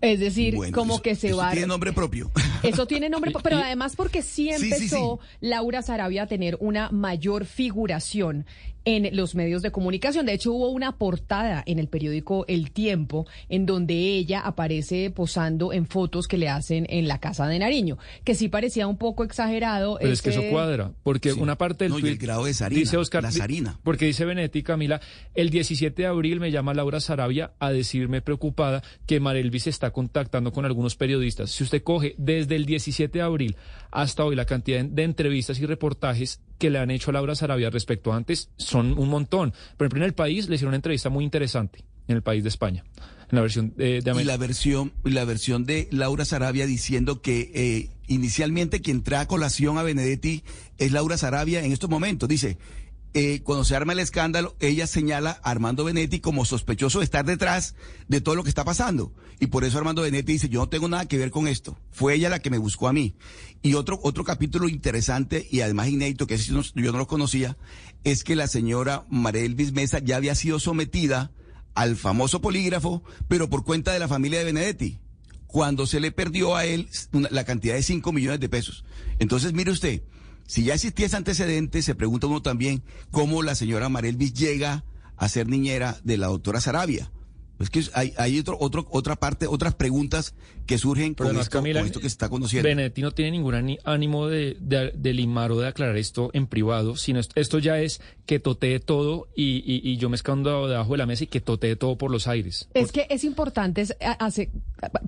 Es 0.00 0.20
decir, 0.20 0.56
como 0.72 1.02
que 1.02 1.14
se 1.16 1.28
eso 1.28 1.38
va. 1.38 1.50
Tiene 1.50 1.66
nombre 1.66 1.92
propio. 1.92 2.30
Eso 2.62 2.86
tiene 2.86 3.08
nombre, 3.08 3.32
pero 3.42 3.58
además 3.58 3.94
porque 3.96 4.22
sí 4.22 4.50
empezó 4.50 5.20
Laura 5.40 5.82
Sarabia 5.82 6.24
a 6.24 6.26
tener 6.26 6.56
una 6.60 6.90
mayor 6.90 7.46
figuración 7.46 8.46
en 8.84 9.14
los 9.16 9.34
medios 9.34 9.62
de 9.62 9.70
comunicación. 9.70 10.26
De 10.26 10.32
hecho, 10.32 10.52
hubo 10.52 10.70
una 10.70 10.92
portada 10.92 11.62
en 11.66 11.78
el 11.78 11.88
periódico 11.88 12.44
El 12.48 12.70
Tiempo 12.70 13.26
en 13.48 13.66
donde 13.66 13.94
ella 13.94 14.40
aparece 14.40 15.10
posando 15.10 15.72
en 15.72 15.86
fotos 15.86 16.28
que 16.28 16.38
le 16.38 16.48
hacen 16.48 16.86
en 16.88 17.08
la 17.08 17.18
casa 17.18 17.46
de 17.46 17.58
Nariño, 17.58 17.98
que 18.24 18.34
sí 18.34 18.48
parecía 18.48 18.86
un 18.86 18.96
poco 18.96 19.24
exagerado. 19.24 19.98
Pero 20.00 20.12
es 20.12 20.22
que 20.22 20.30
eso 20.30 20.42
cuadra, 20.50 20.92
porque 21.02 21.32
una 21.32 21.56
parte 21.56 21.84
del 21.84 21.92
no, 21.92 21.98
y 21.98 22.08
el 22.08 22.18
grado 22.18 22.44
de 22.44 22.54
Sarina, 22.54 22.80
dice 22.80 22.96
Oscar, 22.96 23.22
la 23.22 23.30
Sarina. 23.30 23.78
porque 23.82 24.06
dice 24.06 24.24
Benetti 24.24 24.62
Camila, 24.62 25.00
el 25.34 25.50
17 25.50 26.02
de 26.02 26.08
abril 26.08 26.40
me 26.40 26.50
llama 26.50 26.74
Laura 26.74 27.00
Sarabia 27.00 27.52
a 27.58 27.70
decirme 27.70 28.22
preocupada 28.22 28.82
que 29.06 29.20
Marelvis 29.20 29.64
se 29.64 29.70
está 29.70 29.90
contactando 29.90 30.52
con 30.52 30.64
algunos 30.64 30.96
periodistas. 30.96 31.50
Si 31.50 31.64
usted 31.64 31.82
coge 31.82 32.14
desde 32.18 32.56
el 32.56 32.66
17 32.66 33.18
de 33.18 33.22
abril 33.22 33.56
hasta 33.90 34.24
hoy 34.24 34.36
la 34.36 34.44
cantidad 34.44 34.84
de 34.84 35.02
entrevistas 35.02 35.58
y 35.60 35.66
reportajes 35.66 36.40
que 36.58 36.70
le 36.70 36.78
han 36.78 36.90
hecho 36.90 37.10
a 37.10 37.14
Laura 37.14 37.34
Sarabia 37.34 37.70
respecto 37.70 38.12
a 38.12 38.16
antes 38.16 38.50
son 38.56 38.98
un 38.98 39.08
montón. 39.08 39.52
Por 39.76 39.86
ejemplo, 39.86 40.00
en 40.00 40.04
el 40.04 40.14
país 40.14 40.48
le 40.48 40.56
hicieron 40.56 40.70
una 40.70 40.76
entrevista 40.76 41.08
muy 41.08 41.24
interesante, 41.24 41.84
en 42.08 42.16
el 42.16 42.22
país 42.22 42.42
de 42.42 42.48
España, 42.48 42.84
en 43.30 43.36
la 43.36 43.40
versión 43.42 43.74
de, 43.76 44.00
de 44.00 44.20
Y 44.20 44.24
la 44.24 44.36
versión, 44.36 44.92
la 45.04 45.24
versión 45.24 45.64
de 45.64 45.88
Laura 45.90 46.24
Sarabia 46.24 46.66
diciendo 46.66 47.22
que 47.22 47.50
eh, 47.54 47.90
inicialmente 48.08 48.80
quien 48.80 49.02
trae 49.02 49.22
a 49.22 49.26
colación 49.26 49.78
a 49.78 49.82
Benedetti 49.82 50.42
es 50.78 50.92
Laura 50.92 51.16
Sarabia 51.16 51.64
en 51.64 51.72
estos 51.72 51.88
momentos. 51.90 52.28
Dice, 52.28 52.58
eh, 53.14 53.40
cuando 53.42 53.64
se 53.64 53.74
arma 53.74 53.92
el 53.92 53.98
escándalo, 53.98 54.56
ella 54.60 54.86
señala 54.86 55.40
a 55.42 55.50
Armando 55.50 55.84
Benetti 55.84 56.20
como 56.20 56.44
sospechoso 56.44 56.98
de 56.98 57.04
estar 57.04 57.24
detrás 57.24 57.74
de 58.06 58.20
todo 58.20 58.34
lo 58.34 58.42
que 58.42 58.48
está 58.48 58.64
pasando. 58.64 59.12
Y 59.40 59.46
por 59.46 59.64
eso 59.64 59.78
Armando 59.78 60.02
Benetti 60.02 60.32
dice, 60.32 60.48
yo 60.48 60.60
no 60.60 60.68
tengo 60.68 60.88
nada 60.88 61.06
que 61.06 61.18
ver 61.18 61.30
con 61.30 61.48
esto. 61.48 61.78
Fue 61.90 62.14
ella 62.14 62.28
la 62.28 62.40
que 62.40 62.50
me 62.50 62.58
buscó 62.58 62.88
a 62.88 62.92
mí. 62.92 63.14
Y 63.62 63.74
otro, 63.74 63.98
otro 64.02 64.24
capítulo 64.24 64.68
interesante 64.68 65.46
y 65.50 65.60
además 65.60 65.88
inédito, 65.88 66.26
que 66.26 66.34
ese 66.34 66.52
yo 66.52 66.92
no 66.92 66.98
lo 66.98 67.06
conocía, 67.06 67.56
es 68.04 68.24
que 68.24 68.36
la 68.36 68.46
señora 68.46 69.06
María 69.08 69.42
Elvis 69.42 69.72
Mesa 69.72 70.00
ya 70.00 70.16
había 70.16 70.34
sido 70.34 70.60
sometida 70.60 71.32
al 71.74 71.96
famoso 71.96 72.40
polígrafo, 72.40 73.02
pero 73.28 73.48
por 73.48 73.64
cuenta 73.64 73.92
de 73.92 74.00
la 74.00 74.08
familia 74.08 74.40
de 74.40 74.44
Benedetti 74.46 74.98
cuando 75.48 75.86
se 75.86 75.98
le 75.98 76.12
perdió 76.12 76.56
a 76.56 76.66
él 76.66 76.88
la 77.30 77.44
cantidad 77.44 77.74
de 77.74 77.82
5 77.82 78.12
millones 78.12 78.38
de 78.38 78.48
pesos. 78.50 78.84
Entonces, 79.18 79.54
mire 79.54 79.70
usted, 79.72 80.02
si 80.48 80.64
ya 80.64 80.74
existía 80.74 81.04
ese 81.04 81.16
antecedente, 81.16 81.82
se 81.82 81.94
pregunta 81.94 82.26
uno 82.26 82.40
también 82.40 82.82
cómo 83.10 83.42
la 83.42 83.54
señora 83.54 83.90
Marelvis 83.90 84.32
llega 84.32 84.82
a 85.18 85.28
ser 85.28 85.46
niñera 85.46 85.98
de 86.04 86.16
la 86.16 86.28
doctora 86.28 86.62
Sarabia. 86.62 87.12
Es 87.58 87.70
que 87.70 87.82
hay, 87.94 88.12
hay 88.16 88.38
otro, 88.38 88.56
otro, 88.60 88.86
otra 88.90 89.16
parte, 89.16 89.46
otras 89.46 89.74
preguntas 89.74 90.34
que 90.66 90.78
surgen 90.78 91.14
Pero 91.14 91.16
con, 91.16 91.26
además, 91.28 91.46
esto, 91.46 91.58
Camila, 91.58 91.80
con 91.80 91.86
esto 91.86 91.98
que 92.00 92.08
se 92.08 92.12
está 92.14 92.28
conociendo. 92.28 92.68
Benedetti 92.68 93.02
no 93.02 93.10
tiene 93.12 93.32
ningún 93.32 93.54
ánimo 93.84 94.26
de, 94.28 94.56
de, 94.60 94.92
de 94.94 95.12
limar 95.14 95.50
o 95.50 95.58
de 95.58 95.66
aclarar 95.68 95.96
esto 95.96 96.30
en 96.34 96.46
privado, 96.46 96.94
sino 96.96 97.18
esto, 97.20 97.40
esto 97.40 97.58
ya 97.58 97.80
es 97.80 98.00
que 98.26 98.38
totee 98.38 98.78
todo 98.80 99.28
y, 99.34 99.56
y, 99.66 99.80
y 99.82 99.96
yo 99.96 100.08
me 100.10 100.16
escondo 100.16 100.68
debajo 100.68 100.92
de 100.92 100.98
la 100.98 101.06
mesa 101.06 101.24
y 101.24 101.26
que 101.28 101.40
totee 101.40 101.74
todo 101.76 101.96
por 101.96 102.10
los 102.10 102.28
aires. 102.28 102.68
Es 102.74 102.92
que 102.92 103.06
es 103.08 103.24
importante 103.24 103.80
es, 103.80 103.96
a- 104.00 104.12
hace- 104.24 104.50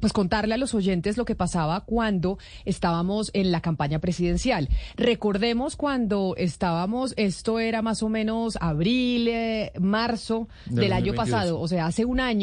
pues 0.01 0.13
contarle 0.13 0.55
a 0.55 0.57
los 0.59 0.75
oyentes 0.75 1.17
lo 1.19 1.25
que 1.27 1.35
pasaba 1.37 1.85
cuando 1.85 2.39
estábamos 2.65 3.31
en 3.35 3.53
la 3.53 3.61
campaña 3.61 3.99
presidencial. 4.01 4.69
Recordemos 4.97 5.77
cuando 5.77 6.35
estábamos, 6.37 7.13
esto 7.17 7.59
era 7.59 7.83
más 7.83 8.03
o 8.03 8.09
menos 8.09 8.57
abril, 8.61 9.29
eh, 9.29 9.73
marzo 9.79 10.49
Del 10.67 10.77
del 10.85 10.93
año 10.95 11.13
2022. 11.13 11.17
pasado, 11.17 11.61
o 11.61 11.69
sea, 11.69 11.87
hace 11.87 12.05
un 12.05 12.21
año, 12.21 12.40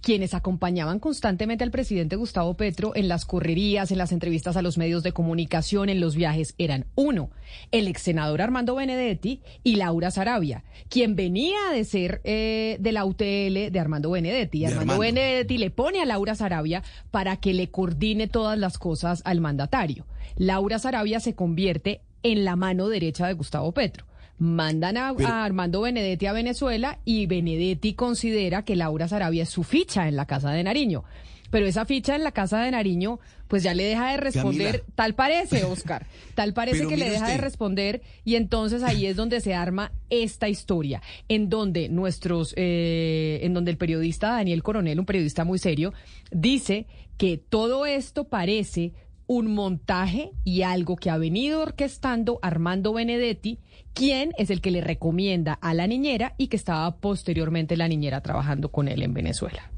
quienes 0.00 0.34
acompañaban 0.34 1.00
constantemente 1.00 1.64
al 1.64 1.70
presidente 1.70 2.16
Gustavo 2.16 2.54
Petro 2.54 2.92
en 2.94 3.08
las 3.08 3.24
correrías, 3.24 3.90
en 3.90 3.98
las 3.98 4.12
entrevistas 4.12 4.56
a 4.56 4.62
los 4.62 4.78
medios 4.78 5.02
de 5.02 5.12
comunicación, 5.12 5.88
en 5.88 6.00
los 6.00 6.14
viajes, 6.14 6.54
eran 6.58 6.86
uno, 6.94 7.30
el 7.72 7.88
ex 7.88 8.02
senador 8.02 8.42
Armando 8.42 8.74
Benedetti 8.74 9.40
y 9.64 9.76
Laura 9.76 10.10
Sarabia, 10.10 10.64
quien 10.88 11.16
venía 11.16 11.58
de 11.72 11.84
ser 11.84 12.20
eh, 12.24 12.76
de 12.80 12.92
la 12.92 13.04
UTL 13.04 13.72
de 13.72 13.80
Armando 13.80 14.10
Benedetti. 14.10 14.58
Y 14.58 14.60
De 14.60 14.66
Armando, 14.68 14.92
Armando. 14.92 15.00
Benedetti 15.00 15.58
le 15.58 15.70
pone 15.70 16.00
a 16.00 16.04
Laura 16.04 16.34
Sarabia 16.34 16.82
para 17.10 17.36
que 17.36 17.54
le 17.54 17.70
coordine 17.70 18.28
todas 18.28 18.58
las 18.58 18.78
cosas 18.78 19.22
al 19.24 19.40
mandatario. 19.40 20.06
Laura 20.36 20.78
Sarabia 20.78 21.20
se 21.20 21.34
convierte 21.34 22.02
en 22.22 22.44
la 22.44 22.56
mano 22.56 22.88
derecha 22.88 23.26
de 23.26 23.32
Gustavo 23.32 23.72
Petro. 23.72 24.06
Mandan 24.38 24.96
a, 24.96 25.14
Pero- 25.14 25.28
a 25.28 25.44
Armando 25.44 25.80
Benedetti 25.80 26.26
a 26.26 26.32
Venezuela 26.32 26.98
y 27.04 27.26
Benedetti 27.26 27.94
considera 27.94 28.64
que 28.64 28.76
Laura 28.76 29.08
Sarabia 29.08 29.42
es 29.42 29.48
su 29.50 29.64
ficha 29.64 30.08
en 30.08 30.16
la 30.16 30.26
Casa 30.26 30.50
de 30.52 30.62
Nariño. 30.62 31.04
Pero 31.50 31.64
esa 31.66 31.86
ficha 31.86 32.14
en 32.14 32.24
la 32.24 32.32
Casa 32.32 32.60
de 32.60 32.70
Nariño, 32.70 33.20
pues 33.48 33.62
ya 33.62 33.72
le 33.72 33.84
deja 33.84 34.10
de 34.10 34.18
responder, 34.18 34.80
Camila. 34.80 34.94
tal 34.94 35.14
parece, 35.14 35.64
Oscar, 35.64 36.06
tal 36.34 36.52
parece 36.52 36.78
Pero 36.78 36.90
que 36.90 36.96
le 36.98 37.08
deja 37.08 37.26
de 37.28 37.38
responder 37.38 38.02
y 38.22 38.34
entonces 38.34 38.82
ahí 38.82 39.06
es 39.06 39.16
donde 39.16 39.40
se 39.40 39.54
arma 39.54 39.92
esta 40.10 40.50
historia, 40.50 41.00
en 41.28 41.48
donde 41.48 41.88
nuestros, 41.88 42.52
eh, 42.56 43.40
en 43.42 43.54
donde 43.54 43.70
el 43.70 43.78
periodista 43.78 44.32
Daniel 44.32 44.62
Coronel, 44.62 45.00
un 45.00 45.06
periodista 45.06 45.44
muy 45.44 45.58
serio, 45.58 45.94
dice 46.30 46.86
que 47.16 47.38
todo 47.38 47.86
esto 47.86 48.24
parece 48.24 48.92
un 49.28 49.54
montaje 49.54 50.32
y 50.42 50.62
algo 50.62 50.96
que 50.96 51.10
ha 51.10 51.18
venido 51.18 51.60
orquestando 51.60 52.40
Armando 52.42 52.94
Benedetti, 52.94 53.60
quien 53.92 54.32
es 54.38 54.50
el 54.50 54.60
que 54.60 54.70
le 54.70 54.80
recomienda 54.80 55.52
a 55.52 55.74
la 55.74 55.86
niñera 55.86 56.34
y 56.38 56.48
que 56.48 56.56
estaba 56.56 56.96
posteriormente 56.96 57.76
la 57.76 57.86
niñera 57.86 58.22
trabajando 58.22 58.72
con 58.72 58.88
él 58.88 59.02
en 59.02 59.14
Venezuela. 59.14 59.70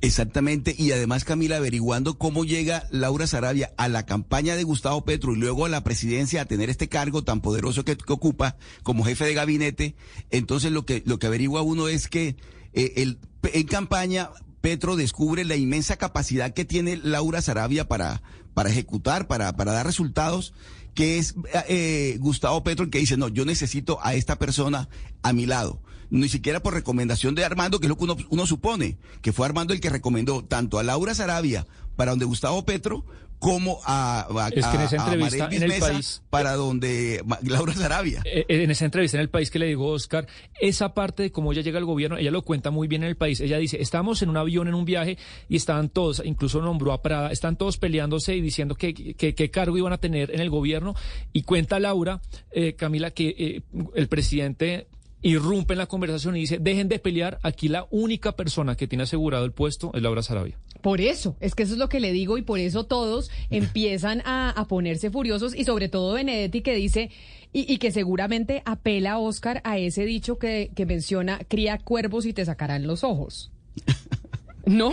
Exactamente, 0.00 0.74
y 0.78 0.92
además 0.92 1.24
Camila, 1.24 1.56
averiguando 1.56 2.18
cómo 2.18 2.44
llega 2.44 2.86
Laura 2.90 3.26
Sarabia 3.26 3.72
a 3.78 3.88
la 3.88 4.06
campaña 4.06 4.54
de 4.54 4.62
Gustavo 4.62 5.04
Petro 5.04 5.32
y 5.32 5.38
luego 5.38 5.64
a 5.64 5.70
la 5.70 5.82
presidencia 5.82 6.42
a 6.42 6.44
tener 6.44 6.70
este 6.70 6.88
cargo 6.88 7.24
tan 7.24 7.40
poderoso 7.40 7.84
que, 7.84 7.96
ocupa 8.08 8.56
como 8.82 9.04
jefe 9.04 9.24
de 9.24 9.34
gabinete, 9.34 9.96
entonces 10.30 10.72
lo 10.72 10.84
que, 10.84 11.02
lo 11.06 11.18
que 11.18 11.26
averigua 11.26 11.62
uno 11.62 11.88
es 11.88 12.08
que 12.08 12.36
eh, 12.74 12.92
el, 12.96 13.18
en 13.44 13.66
campaña 13.66 14.30
Petro 14.60 14.96
descubre 14.96 15.44
la 15.44 15.56
inmensa 15.56 15.96
capacidad 15.96 16.52
que 16.52 16.64
tiene 16.64 16.96
Laura 16.96 17.40
Sarabia 17.40 17.88
para, 17.88 18.22
para 18.54 18.70
ejecutar, 18.70 19.26
para, 19.26 19.54
para 19.56 19.72
dar 19.72 19.84
resultados, 19.84 20.54
que 20.94 21.18
es 21.18 21.34
eh, 21.68 22.16
Gustavo 22.20 22.62
Petro 22.62 22.84
el 22.84 22.90
que 22.90 22.98
dice, 22.98 23.16
no, 23.16 23.28
yo 23.28 23.44
necesito 23.44 23.98
a 24.02 24.14
esta 24.14 24.36
persona 24.36 24.88
a 25.22 25.32
mi 25.32 25.46
lado. 25.46 25.82
Ni 26.10 26.28
siquiera 26.28 26.62
por 26.62 26.74
recomendación 26.74 27.34
de 27.34 27.44
Armando, 27.44 27.80
que 27.80 27.86
es 27.86 27.88
lo 27.88 27.96
que 27.96 28.04
uno, 28.04 28.16
uno 28.28 28.46
supone, 28.46 28.98
que 29.20 29.32
fue 29.32 29.46
Armando 29.46 29.74
el 29.74 29.80
que 29.80 29.90
recomendó 29.90 30.44
tanto 30.44 30.78
a 30.78 30.84
Laura 30.84 31.14
Sarabia 31.14 31.66
para 31.96 32.12
donde 32.12 32.24
Gustavo 32.24 32.64
Petro 32.64 33.04
como 33.44 33.80
a, 33.84 34.26
a, 34.30 34.48
es 34.48 34.66
que 34.66 34.76
en 34.76 34.82
esa 34.82 34.96
entrevista 34.96 35.48
en 35.50 35.62
el 35.62 35.78
país 35.78 36.22
para 36.30 36.54
donde 36.54 37.22
Laura 37.42 37.74
Sarabia. 37.74 38.22
Eh, 38.24 38.46
en 38.48 38.70
esa 38.70 38.86
entrevista 38.86 39.18
en 39.18 39.20
el 39.20 39.28
país 39.28 39.50
que 39.50 39.58
le 39.58 39.66
digo 39.66 39.88
Oscar, 39.88 40.26
esa 40.58 40.94
parte 40.94 41.24
de 41.24 41.30
cómo 41.30 41.52
ella 41.52 41.60
llega 41.60 41.78
al 41.78 41.84
gobierno, 41.84 42.16
ella 42.16 42.30
lo 42.30 42.42
cuenta 42.42 42.70
muy 42.70 42.88
bien 42.88 43.02
en 43.02 43.10
el 43.10 43.16
país. 43.16 43.40
Ella 43.40 43.58
dice, 43.58 43.80
estamos 43.82 44.22
en 44.22 44.30
un 44.30 44.38
avión 44.38 44.66
en 44.66 44.74
un 44.74 44.86
viaje 44.86 45.18
y 45.48 45.56
estaban 45.56 45.90
todos, 45.90 46.22
incluso 46.24 46.62
nombró 46.62 46.92
a 46.92 47.02
Prada, 47.02 47.30
están 47.30 47.56
todos 47.56 47.76
peleándose 47.76 48.34
y 48.34 48.40
diciendo 48.40 48.76
qué 48.76 49.50
cargo 49.52 49.76
iban 49.76 49.92
a 49.92 49.98
tener 49.98 50.34
en 50.34 50.40
el 50.40 50.48
gobierno. 50.48 50.94
Y 51.34 51.42
cuenta 51.42 51.78
Laura, 51.78 52.22
eh, 52.50 52.74
Camila, 52.74 53.10
que 53.10 53.34
eh, 53.36 53.62
el 53.94 54.08
presidente 54.08 54.86
irrumpe 55.24 55.72
en 55.72 55.78
la 55.78 55.86
conversación 55.86 56.36
y 56.36 56.40
dice, 56.40 56.58
dejen 56.60 56.88
de 56.88 56.98
pelear, 56.98 57.38
aquí 57.42 57.68
la 57.68 57.86
única 57.90 58.32
persona 58.32 58.76
que 58.76 58.86
tiene 58.86 59.04
asegurado 59.04 59.44
el 59.44 59.52
puesto 59.52 59.90
es 59.94 60.02
Laura 60.02 60.22
Sarabia. 60.22 60.58
Por 60.84 61.00
eso, 61.00 61.34
es 61.40 61.54
que 61.54 61.62
eso 61.62 61.72
es 61.72 61.78
lo 61.78 61.88
que 61.88 61.98
le 61.98 62.12
digo 62.12 62.36
y 62.36 62.42
por 62.42 62.58
eso 62.58 62.84
todos 62.84 63.30
empiezan 63.50 64.20
a, 64.26 64.66
ponerse 64.68 65.10
furiosos 65.10 65.56
y 65.56 65.64
sobre 65.64 65.88
todo 65.88 66.12
Benedetti 66.12 66.60
que 66.60 66.74
dice, 66.76 67.10
y, 67.54 67.78
que 67.78 67.90
seguramente 67.90 68.62
apela, 68.66 69.16
Oscar, 69.16 69.62
a 69.64 69.78
ese 69.78 70.04
dicho 70.04 70.38
que, 70.38 70.72
que 70.74 70.84
menciona, 70.84 71.38
cría 71.48 71.78
cuervos 71.78 72.26
y 72.26 72.34
te 72.34 72.44
sacarán 72.44 72.86
los 72.86 73.02
ojos. 73.02 73.50
¿No? 74.66 74.92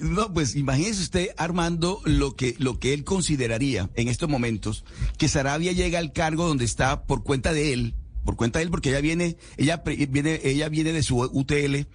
No, 0.00 0.32
pues 0.32 0.56
imagínese 0.56 1.02
usted, 1.02 1.28
Armando, 1.36 2.00
lo 2.06 2.34
que, 2.34 2.54
lo 2.58 2.78
que 2.78 2.94
él 2.94 3.04
consideraría 3.04 3.90
en 3.96 4.08
estos 4.08 4.30
momentos, 4.30 4.82
que 5.18 5.28
Sarabia 5.28 5.72
llega 5.72 5.98
al 5.98 6.14
cargo 6.14 6.46
donde 6.46 6.64
está 6.64 7.04
por 7.04 7.22
cuenta 7.22 7.52
de 7.52 7.74
él, 7.74 7.94
por 8.24 8.36
cuenta 8.36 8.60
de 8.60 8.64
él, 8.64 8.70
porque 8.70 8.88
ella 8.88 9.02
viene, 9.02 9.36
ella 9.58 9.82
viene, 10.08 10.40
ella 10.42 10.70
viene 10.70 10.94
de 10.94 11.02
su 11.02 11.18
UTL 11.20 11.86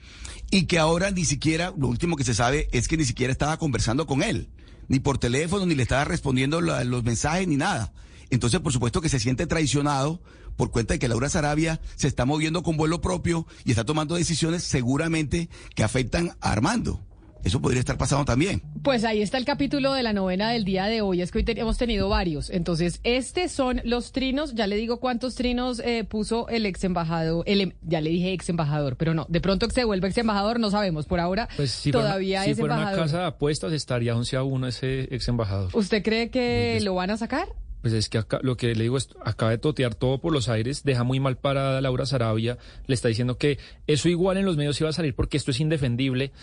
y 0.52 0.64
que 0.64 0.80
ahora 0.80 1.12
ni 1.12 1.26
siquiera, 1.26 1.74
lo 1.78 1.88
último 1.88 2.16
que 2.16 2.24
se 2.24 2.34
sabe 2.34 2.68
es 2.72 2.88
que 2.88 2.98
ni 2.98 3.06
siquiera 3.06 3.32
estaba 3.32 3.58
conversando 3.58 4.08
con 4.08 4.24
él, 4.24 4.50
ni 4.88 5.00
por 5.00 5.18
teléfono, 5.18 5.66
ni 5.66 5.76
le 5.76 5.84
estaba 5.84 6.06
respondiendo 6.06 6.62
los 6.62 7.04
mensajes, 7.04 7.48
ni 7.48 7.58
nada. 7.58 7.94
Entonces, 8.30 8.60
por 8.60 8.74
supuesto 8.74 9.02
que 9.02 9.10
se 9.10 9.20
siente 9.20 9.48
traicionado 9.48 10.22
por 10.56 10.72
cuenta 10.72 10.94
de 10.94 11.00
que 11.00 11.08
Laura 11.08 11.30
Sarabia 11.30 11.80
se 11.96 12.08
está 12.08 12.26
moviendo 12.26 12.64
con 12.64 12.78
vuelo 12.78 13.00
propio 13.00 13.46
y 13.64 13.72
está 13.72 13.86
tomando 13.86 14.16
decisiones 14.16 14.64
seguramente 14.64 15.50
que 15.76 15.84
afectan 15.84 16.36
a 16.42 16.52
Armando. 16.52 17.07
Eso 17.44 17.62
podría 17.62 17.80
estar 17.80 17.98
pasando 17.98 18.26
también. 18.26 18.62
Pues 18.84 19.04
ahí 19.04 19.22
está 19.22 19.38
el 19.38 19.46
capítulo 19.46 19.94
de 19.94 20.04
la 20.04 20.14
novena 20.14 20.52
del 20.52 20.66
día 20.66 20.86
de 20.86 21.02
hoy. 21.02 21.22
Es 21.22 21.32
que 21.32 21.40
hoy 21.40 21.46
hemos 21.48 21.78
tenido 21.78 22.10
varios. 22.10 22.50
Entonces, 22.50 23.00
estos 23.04 23.52
son 23.52 23.82
los 23.84 24.12
trinos. 24.12 24.56
Ya 24.56 24.68
le 24.68 24.76
digo 24.76 25.00
cuántos 25.00 25.36
trinos 25.36 25.80
eh, 25.80 26.04
puso 26.04 26.48
el 26.50 26.66
ex 26.66 26.84
embajador. 26.84 27.44
El, 27.48 27.62
em, 27.62 27.72
ya 27.82 28.02
le 28.02 28.10
dije 28.10 28.34
ex 28.34 28.50
embajador, 28.50 28.96
pero 28.98 29.14
no. 29.14 29.26
De 29.30 29.42
pronto 29.42 29.68
que 29.68 29.74
se 29.74 29.84
vuelve 29.84 30.08
ex 30.08 30.18
embajador, 30.18 30.60
no 30.60 30.72
sabemos. 30.72 31.06
Por 31.06 31.20
ahora, 31.20 31.48
pues 31.56 31.84
todavía 31.92 32.44
si 32.44 32.52
es 32.52 32.60
fuera 32.60 32.76
embajador. 32.76 33.00
una 33.00 33.06
casa 33.08 33.20
de 33.20 33.26
apuestas, 33.26 33.74
estaría 33.74 34.16
11 34.16 34.38
a 34.38 34.44
1 34.44 34.68
ese 34.68 35.08
ex 35.14 35.28
embajador. 35.28 35.70
¿Usted 35.74 36.04
cree 36.04 36.30
que 36.30 36.80
lo 36.82 36.96
van 36.96 37.12
a 37.12 37.18
sacar? 37.18 37.48
Pues 37.88 37.94
es 37.94 38.10
que 38.10 38.22
lo 38.42 38.58
que 38.58 38.76
le 38.76 38.84
digo 38.84 38.98
es, 38.98 39.08
acaba 39.24 39.52
de 39.52 39.60
totear 39.60 39.96
todo 39.96 40.18
por 40.18 40.34
los 40.34 40.50
aires, 40.50 40.84
deja 40.84 41.06
muy 41.06 41.22
mal 41.22 41.38
parada 41.38 41.78
a 41.78 41.82
Laura 41.82 42.06
Sarabia, 42.06 42.58
le 42.86 42.94
está 42.94 43.08
diciendo 43.08 43.38
que 43.38 43.60
eso 43.88 44.10
igual 44.10 44.36
en 44.36 44.46
los 44.46 44.58
medios 44.58 44.82
iba 44.82 44.90
a 44.90 44.94
salir 44.94 45.16
porque 45.16 45.38
esto 45.38 45.52
es 45.52 45.62
indefendible. 45.62 46.34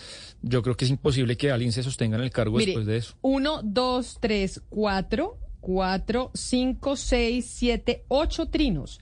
Yo 0.41 0.63
creo 0.63 0.75
que 0.75 0.85
es 0.85 0.91
imposible 0.91 1.37
que 1.37 1.51
alguien 1.51 1.71
se 1.71 1.83
sostenga 1.83 2.17
en 2.17 2.23
el 2.23 2.31
cargo 2.31 2.57
después 2.57 2.87
de 2.87 2.97
eso. 2.97 3.13
Uno, 3.21 3.61
dos, 3.63 4.17
tres, 4.19 4.63
cuatro, 4.69 5.37
cuatro, 5.59 6.31
cinco, 6.33 6.95
seis, 6.95 7.45
siete, 7.47 8.05
ocho 8.07 8.47
trinos 8.47 8.99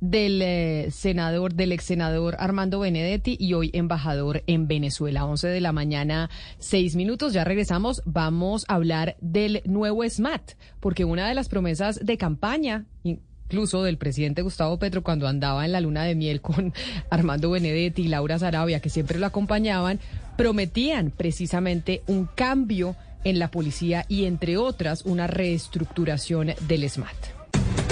del 0.00 0.40
eh, 0.42 0.88
senador, 0.90 1.54
del 1.54 1.72
ex 1.72 1.84
senador 1.84 2.36
Armando 2.38 2.80
Benedetti 2.80 3.36
y 3.38 3.54
hoy 3.54 3.70
embajador 3.72 4.42
en 4.46 4.66
Venezuela. 4.66 5.24
11 5.24 5.48
de 5.48 5.60
la 5.60 5.72
mañana, 5.72 6.30
seis 6.58 6.96
minutos. 6.96 7.32
Ya 7.32 7.44
regresamos. 7.44 8.02
Vamos 8.04 8.64
a 8.68 8.74
hablar 8.74 9.16
del 9.20 9.62
nuevo 9.64 10.08
SMAT, 10.08 10.52
porque 10.80 11.04
una 11.04 11.28
de 11.28 11.34
las 11.34 11.48
promesas 11.48 12.04
de 12.04 12.16
campaña 12.16 12.86
incluso 13.04 13.82
del 13.82 13.98
presidente 13.98 14.42
Gustavo 14.42 14.78
Petro 14.78 15.02
cuando 15.02 15.26
andaba 15.26 15.64
en 15.64 15.72
la 15.72 15.80
luna 15.80 16.04
de 16.04 16.14
miel 16.14 16.40
con 16.40 16.72
Armando 17.10 17.50
Benedetti 17.50 18.02
y 18.02 18.08
Laura 18.08 18.38
Sarabia, 18.38 18.80
que 18.80 18.90
siempre 18.90 19.18
lo 19.18 19.26
acompañaban, 19.26 19.98
prometían 20.36 21.10
precisamente 21.10 22.02
un 22.06 22.26
cambio 22.26 22.94
en 23.24 23.38
la 23.38 23.50
policía 23.50 24.06
y, 24.08 24.24
entre 24.24 24.56
otras, 24.56 25.04
una 25.04 25.26
reestructuración 25.26 26.52
del 26.68 26.88
SMAT. 26.88 27.39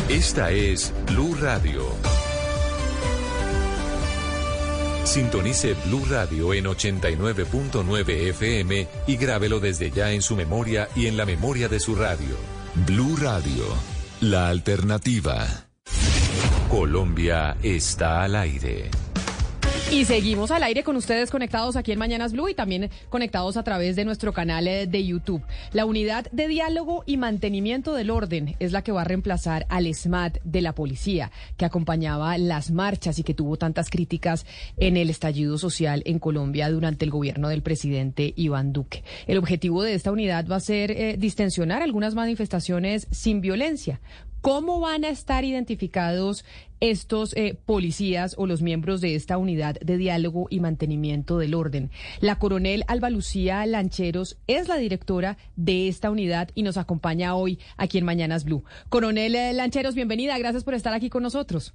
Esta 0.09 0.51
es 0.51 0.95
Blue 1.07 1.35
Radio. 1.39 1.85
Sintonice 5.05 5.75
Blue 5.85 6.03
Radio 6.09 6.55
en 6.55 6.65
89.9 6.65 8.09
FM 8.31 8.89
y 9.07 9.17
grábelo 9.19 9.61
desde 9.61 9.91
ya 9.91 10.11
en 10.13 10.23
su 10.23 10.35
memoria 10.35 10.89
y 10.97 11.09
en 11.09 11.19
la 11.19 11.27
memoria 11.27 11.69
de 11.69 11.79
su 11.79 11.95
radio. 11.95 12.37
Blue 12.87 13.17
Radio, 13.21 13.65
la 14.23 14.49
alternativa. 14.49 15.47
Colombia 16.71 17.59
está 17.63 18.23
al 18.23 18.35
aire. 18.35 18.91
Y 19.91 20.05
seguimos 20.05 20.51
al 20.51 20.63
aire 20.65 20.85
con 20.85 20.97
ustedes 20.97 21.31
conectados 21.31 21.75
aquí 21.75 21.93
en 21.93 21.99
Mañanas 21.99 22.35
Blue 22.35 22.51
y 22.51 22.55
también 22.55 22.91
conectados 23.09 23.57
a 23.57 23.63
través 23.63 23.97
de 23.97 24.05
nuestro 24.05 24.35
canal 24.35 24.69
eh, 24.69 24.87
de 24.87 25.03
YouTube. 25.03 25.43
La 25.73 25.87
unidad 25.87 26.31
de 26.31 26.47
diálogo 26.47 27.05
y 27.07 27.17
mantenimiento 27.17 27.95
del 27.95 28.11
orden 28.11 28.55
es 28.59 28.73
la 28.73 28.83
que 28.83 28.93
va 28.93 29.01
a 29.01 29.05
reemplazar 29.05 29.65
al 29.71 29.87
SMAT 29.95 30.41
de 30.45 30.61
la 30.61 30.75
policía, 30.75 31.33
que 31.57 31.65
acompañaba 31.65 32.37
las 32.37 32.71
marchas 32.71 33.19
y 33.19 33.23
que 33.23 33.33
tuvo 33.33 33.57
tantas 33.57 33.89
críticas 33.89 34.45
en 34.77 34.99
el 34.99 35.09
estallido 35.09 35.57
social 35.57 36.03
en 36.05 36.19
Colombia 36.19 36.69
durante 36.69 37.07
el 37.07 37.11
gobierno 37.11 37.49
del 37.49 37.63
presidente 37.63 38.35
Iván 38.37 38.75
Duque. 38.75 39.05
El 39.27 39.39
objetivo 39.39 39.83
de 39.83 39.95
esta 39.95 40.13
unidad 40.13 40.47
va 40.47 40.57
a 40.57 40.61
ser 40.61 40.91
eh, 40.91 41.17
distensionar 41.19 41.83
algunas 41.83 42.15
manifestaciones 42.15 43.09
sin 43.11 43.41
violencia, 43.41 44.03
¿Cómo 44.49 44.81
van 44.81 45.05
a 45.05 45.11
estar 45.11 45.45
identificados 45.45 46.43
estos 46.81 47.37
eh, 47.37 47.59
policías 47.67 48.35
o 48.39 48.47
los 48.47 48.63
miembros 48.63 49.03
de 49.03 49.15
esta 49.15 49.37
unidad 49.37 49.79
de 49.81 49.99
diálogo 49.99 50.47
y 50.49 50.61
mantenimiento 50.61 51.37
del 51.37 51.55
orden? 51.55 51.91
La 52.21 52.39
coronel 52.39 52.83
Alba 52.89 53.11
Lucía 53.11 53.67
Lancheros 53.67 54.39
es 54.47 54.67
la 54.67 54.79
directora 54.79 55.37
de 55.57 55.89
esta 55.89 56.11
unidad 56.11 56.49
y 56.55 56.63
nos 56.63 56.79
acompaña 56.79 57.35
hoy 57.35 57.59
aquí 57.77 57.99
en 57.99 58.07
Mañanas 58.07 58.47
Blue. 58.47 58.65
Coronel 58.89 59.35
eh, 59.35 59.53
Lancheros, 59.53 59.95
bienvenida. 59.95 60.39
Gracias 60.39 60.65
por 60.65 60.73
estar 60.73 60.95
aquí 60.95 61.11
con 61.11 61.23
nosotros. 61.23 61.75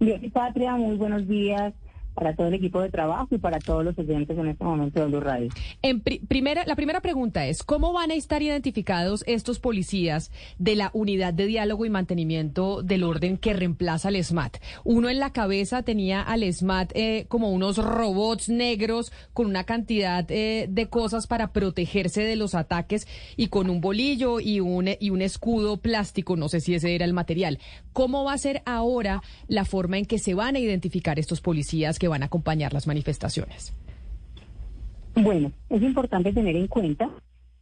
Bien, 0.00 0.32
Patria, 0.32 0.74
muy 0.74 0.96
buenos 0.96 1.28
días 1.28 1.74
para 2.14 2.34
todo 2.34 2.48
el 2.48 2.54
equipo 2.54 2.80
de 2.80 2.90
trabajo 2.90 3.34
y 3.34 3.38
para 3.38 3.58
todos 3.58 3.84
los 3.84 3.96
estudiantes 3.98 4.36
en 4.36 4.48
este 4.48 4.64
momento 4.64 5.00
de 5.00 5.06
Blue 5.06 5.20
Radio. 5.20 5.48
En 5.82 6.00
primera, 6.00 6.64
la 6.66 6.76
primera 6.76 7.00
pregunta 7.00 7.46
es, 7.46 7.62
¿cómo 7.62 7.92
van 7.92 8.10
a 8.10 8.14
estar 8.14 8.42
identificados 8.42 9.24
estos 9.26 9.58
policías 9.58 10.30
de 10.58 10.76
la 10.76 10.90
Unidad 10.92 11.34
de 11.34 11.46
Diálogo 11.46 11.86
y 11.86 11.90
Mantenimiento 11.90 12.82
del 12.82 13.04
Orden 13.04 13.36
que 13.38 13.52
reemplaza 13.52 14.08
al 14.08 14.22
SMAT? 14.22 14.58
Uno 14.84 15.08
en 15.08 15.18
la 15.18 15.32
cabeza 15.32 15.82
tenía 15.82 16.22
al 16.22 16.42
SMAT 16.52 16.92
eh, 16.94 17.26
como 17.28 17.50
unos 17.50 17.78
robots 17.78 18.48
negros 18.48 19.12
con 19.32 19.46
una 19.46 19.64
cantidad 19.64 20.24
eh, 20.30 20.66
de 20.68 20.88
cosas 20.88 21.26
para 21.26 21.52
protegerse 21.52 22.22
de 22.22 22.36
los 22.36 22.54
ataques 22.54 23.06
y 23.36 23.48
con 23.48 23.70
un 23.70 23.80
bolillo 23.80 24.40
y 24.40 24.60
un, 24.60 24.90
y 24.98 25.10
un 25.10 25.22
escudo 25.22 25.78
plástico, 25.78 26.36
no 26.36 26.48
sé 26.48 26.60
si 26.60 26.74
ese 26.74 26.94
era 26.94 27.04
el 27.04 27.12
material. 27.12 27.58
¿Cómo 27.92 28.24
va 28.24 28.34
a 28.34 28.38
ser 28.38 28.62
ahora 28.66 29.22
la 29.48 29.64
forma 29.64 29.98
en 29.98 30.06
que 30.06 30.18
se 30.18 30.34
van 30.34 30.56
a 30.56 30.58
identificar 30.58 31.18
estos 31.18 31.40
policías 31.40 31.98
que 32.02 32.08
van 32.08 32.24
a 32.24 32.26
acompañar 32.26 32.72
las 32.72 32.88
manifestaciones? 32.88 33.72
Bueno, 35.14 35.52
es 35.68 35.80
importante 35.82 36.32
tener 36.32 36.56
en 36.56 36.66
cuenta 36.66 37.08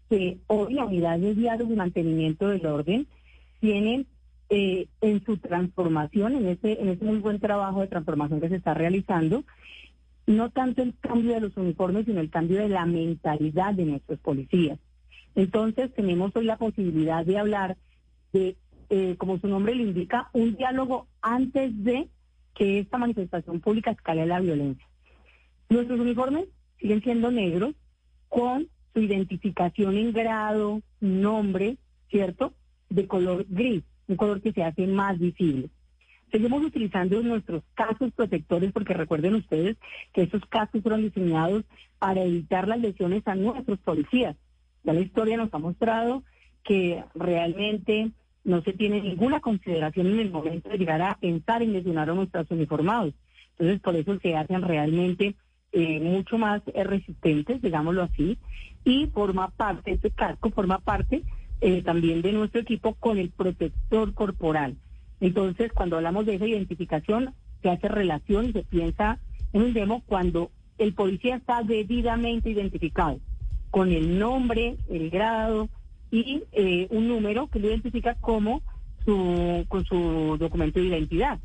que 0.09 0.39
hoy 0.47 0.73
la 0.73 0.87
unidad 0.87 1.19
de 1.19 1.35
diálogo 1.35 1.71
y 1.75 1.77
mantenimiento 1.77 2.49
del 2.49 2.65
orden 2.65 3.07
tiene 3.61 4.07
eh, 4.49 4.87
en 5.03 5.23
su 5.27 5.37
transformación, 5.37 6.37
en 6.37 6.49
ese, 6.49 6.81
en 6.81 6.89
ese 6.89 7.05
muy 7.05 7.19
buen 7.19 7.39
trabajo 7.39 7.83
de 7.83 7.89
transformación 7.89 8.41
que 8.41 8.49
se 8.49 8.57
está 8.57 8.73
realizando, 8.73 9.45
no 10.27 10.49
tanto 10.49 10.81
el 10.81 10.95
cambio 10.99 11.35
de 11.35 11.41
los 11.43 11.57
uniformes, 11.59 12.07
sino 12.07 12.23
el 12.23 12.31
cambio 12.31 12.61
de 12.61 12.71
la 12.71 12.87
mentalidad 12.87 13.75
de 13.75 13.85
nuestros 13.85 14.21
policías. 14.21 14.79
Entonces 15.35 15.93
tenemos 15.93 16.35
hoy 16.35 16.47
la 16.47 16.57
posibilidad 16.57 17.27
de 17.27 17.39
hablar 17.39 17.77
de, 18.33 18.57
eh, 18.89 19.17
como 19.19 19.39
su 19.39 19.49
nombre 19.49 19.75
le 19.75 19.83
indica, 19.83 20.31
un 20.33 20.57
diálogo 20.57 21.09
antes 21.21 21.85
de 21.85 22.09
que 22.55 22.81
esta 22.81 22.99
manifestación 22.99 23.61
pública 23.61 23.91
escale 23.91 24.27
la 24.27 24.41
violencia. 24.41 24.87
Nuestros 25.69 26.01
uniformes 26.01 26.49
siguen 26.79 27.03
siendo 27.03 27.31
negros 27.31 27.75
con 28.29 28.69
su 28.93 29.01
identificación 29.01 29.97
en 29.97 30.13
grado, 30.13 30.83
nombre, 31.01 31.77
¿cierto? 32.11 32.55
De 32.89 33.07
color 33.07 33.47
gris, 33.49 33.85
un 34.09 34.17
color 34.17 34.41
que 34.41 34.53
se 34.53 34.65
hace 34.65 34.87
más 34.87 35.19
visible. 35.19 35.71
Seguimos 36.31 36.65
utilizando 36.65 37.21
nuestros 37.23 37.63
cascos 37.75 38.13
protectores 38.13 38.73
porque 38.73 38.95
recuerden 38.95 39.35
ustedes 39.35 39.77
que 40.13 40.23
esos 40.23 40.45
cascos 40.47 40.83
fueron 40.83 41.03
diseñados 41.03 41.65
para 41.99 42.23
evitar 42.23 42.69
las 42.69 42.79
lesiones 42.79 43.27
a 43.27 43.35
nuestros 43.35 43.81
policías. 43.81 44.37
Ya 44.85 44.93
la 44.93 45.01
historia 45.01 45.37
nos 45.37 45.53
ha 45.53 45.59
mostrado 45.59 46.23
que 46.63 47.03
realmente 47.15 48.13
no 48.45 48.63
se 48.63 48.73
tiene 48.73 49.01
ninguna 49.01 49.41
consideración 49.41 50.07
en 50.07 50.21
el 50.21 50.31
momento 50.31 50.69
de 50.69 50.79
llegar 50.79 51.03
a 51.03 51.17
pensar 51.17 51.63
en 51.63 51.73
lesionar 51.73 52.11
a 52.11 52.15
nuestros 52.15 52.51
uniformados. 52.51 53.15
Entonces, 53.53 53.81
por 53.81 53.97
eso 53.97 54.19
se 54.21 54.37
hacen 54.37 54.63
realmente 54.63 55.35
eh, 55.73 56.01
mucho 56.01 56.39
más 56.39 56.63
eh, 56.75 56.85
resistentes, 56.85 57.61
digámoslo 57.61 58.03
así, 58.03 58.39
y 58.85 59.07
forma 59.09 59.51
parte, 59.51 59.93
este 59.93 60.11
casco 60.11 60.51
forma 60.51 60.79
parte 60.79 61.23
eh, 61.61 61.83
también 61.83 62.23
de 62.23 62.33
nuestro 62.33 62.61
equipo 62.61 62.95
con 62.95 63.19
el 63.19 63.31
protector 63.31 64.15
corporal. 64.15 64.77
Entonces, 65.21 65.71
cuando 65.73 65.97
hablamos 65.97 66.25
de 66.25 66.37
esa 66.37 66.47
identificación, 66.47 67.35
se 67.63 67.69
hace 67.69 67.89
relación 67.89 68.47
y 68.47 68.53
se 68.53 68.63
piensa 68.63 69.19
en 69.53 69.63
un 69.63 69.73
demo 69.75 70.03
cuando 70.07 70.51
el 70.79 70.95
policía 70.95 71.37
está 71.37 71.63
debidamente 71.63 72.49
identificado 72.49 73.21
con 73.71 73.93
el 73.93 74.19
nombre, 74.19 74.77
el 74.89 75.11
grado 75.11 75.69
y 76.11 76.43
eh, 76.53 76.89
un 76.91 77.09
número 77.09 77.49
que 77.49 77.61
lo 77.61 77.69
identifica 77.69 78.15
como 78.15 78.63
su, 79.05 79.65
con 79.69 79.85
su 79.85 80.37
documento 80.39 80.81
de 80.81 80.87
identidad. 80.87 81.39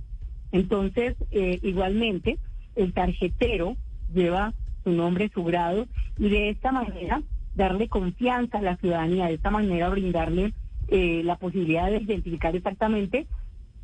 Entonces, 0.52 1.16
eh, 1.32 1.60
igualmente, 1.64 2.38
el 2.76 2.94
tarjetero 2.94 3.76
lleva 4.14 4.54
su 4.84 4.92
nombre, 4.92 5.30
su 5.34 5.44
grado, 5.44 5.88
y 6.18 6.30
de 6.30 6.50
esta 6.50 6.72
manera 6.72 7.22
darle 7.56 7.88
confianza 7.88 8.60
a 8.60 8.62
la 8.62 8.78
ciudadanía, 8.78 9.28
de 9.28 9.36
esta 9.36 9.52
manera 9.52 9.90
brindarle 9.90 10.54
eh, 10.88 11.22
la 11.24 11.38
posibilidad 11.38 11.90
de 11.90 11.98
identificar 11.98 12.56
exactamente 12.56 13.28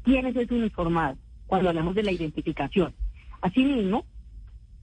quién 0.04 0.26
es 0.28 0.36
ese 0.36 0.54
uniformado, 0.54 1.18
cuando 1.48 1.70
hablamos 1.70 1.96
de 1.96 2.04
la 2.04 2.12
identificación. 2.12 2.94
Asimismo, 3.42 4.06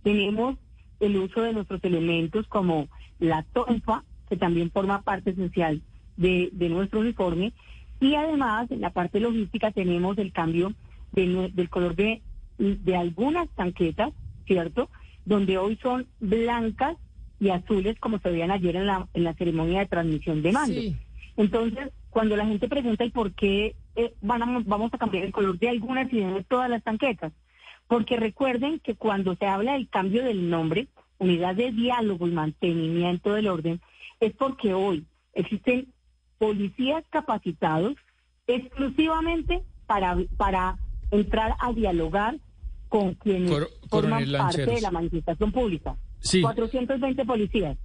tenemos 0.03 0.57
el 1.01 1.17
uso 1.17 1.43
de 1.43 1.53
nuestros 1.53 1.83
elementos 1.85 2.47
como 2.49 2.89
la 3.19 3.45
tonfa, 3.53 4.05
que 4.29 4.37
también 4.37 4.71
forma 4.71 5.03
parte 5.03 5.31
esencial 5.31 5.83
de, 6.17 6.51
nuestro 6.69 7.01
uniforme, 7.01 7.53
y 8.01 8.15
además 8.15 8.71
en 8.71 8.81
la 8.81 8.91
parte 8.91 9.21
logística 9.21 9.71
tenemos 9.71 10.19
el 10.19 10.33
cambio 10.33 10.73
del 11.13 11.69
color 11.71 11.97
de, 11.97 12.23
de 12.59 12.97
algunas 12.97 13.49
tanquetas, 13.51 14.13
¿cierto? 14.47 14.91
Donde 15.25 15.59
hoy 15.59 15.79
son 15.83 16.07
blancas 16.21 16.97
y 17.41 17.51
azules 17.51 17.99
como 18.01 18.19
se 18.19 18.31
veían 18.31 18.51
ayer 18.51 18.77
en 18.77 18.87
la, 18.87 19.09
en 19.15 19.25
la 19.25 19.35
ceremonia 19.35 19.81
de 19.81 19.87
transmisión 19.87 20.43
de 20.43 20.53
mando. 20.53 20.81
Entonces, 21.37 21.91
cuando 22.11 22.37
la 22.37 22.47
gente 22.47 22.69
pregunta 22.69 23.05
¿y 23.05 23.11
por 23.11 23.33
qué 23.33 23.77
eh, 23.95 24.15
van 24.21 24.65
vamos 24.65 24.93
a 24.93 24.99
cambiar 24.99 25.25
el 25.25 25.33
color 25.33 25.59
de 25.59 25.69
algunas 25.69 26.13
y 26.13 26.19
de 26.19 26.45
todas 26.45 26.69
las 26.69 26.83
tanquetas? 26.83 27.33
Porque 27.87 28.17
recuerden 28.17 28.81
que 28.81 28.97
cuando 28.97 29.35
se 29.37 29.47
habla 29.47 29.75
del 29.75 29.89
cambio 29.89 30.25
del 30.25 30.51
nombre, 30.51 30.89
unidad 31.19 31.55
de 31.55 31.73
diálogo 31.73 32.27
y 32.27 32.33
mantenimiento 32.33 33.33
del 33.33 33.49
orden, 33.49 33.81
es 34.21 34.35
porque 34.35 34.75
hoy 34.75 35.07
existen 35.33 35.93
policías 36.39 37.05
capacitados 37.11 37.95
exclusivamente 38.47 39.63
para, 39.87 40.17
para 40.37 40.79
entrar 41.11 41.55
a 41.61 41.73
dialogar 41.73 42.39
con 42.89 43.15
quienes 43.15 43.51
forman 43.89 44.25
parte 44.33 44.67
de 44.67 44.81
la 44.81 44.91
manifestación 44.91 45.53
pública. 45.53 45.97
Sí. 46.21 46.41
420 46.41 47.25
policías. 47.25 47.77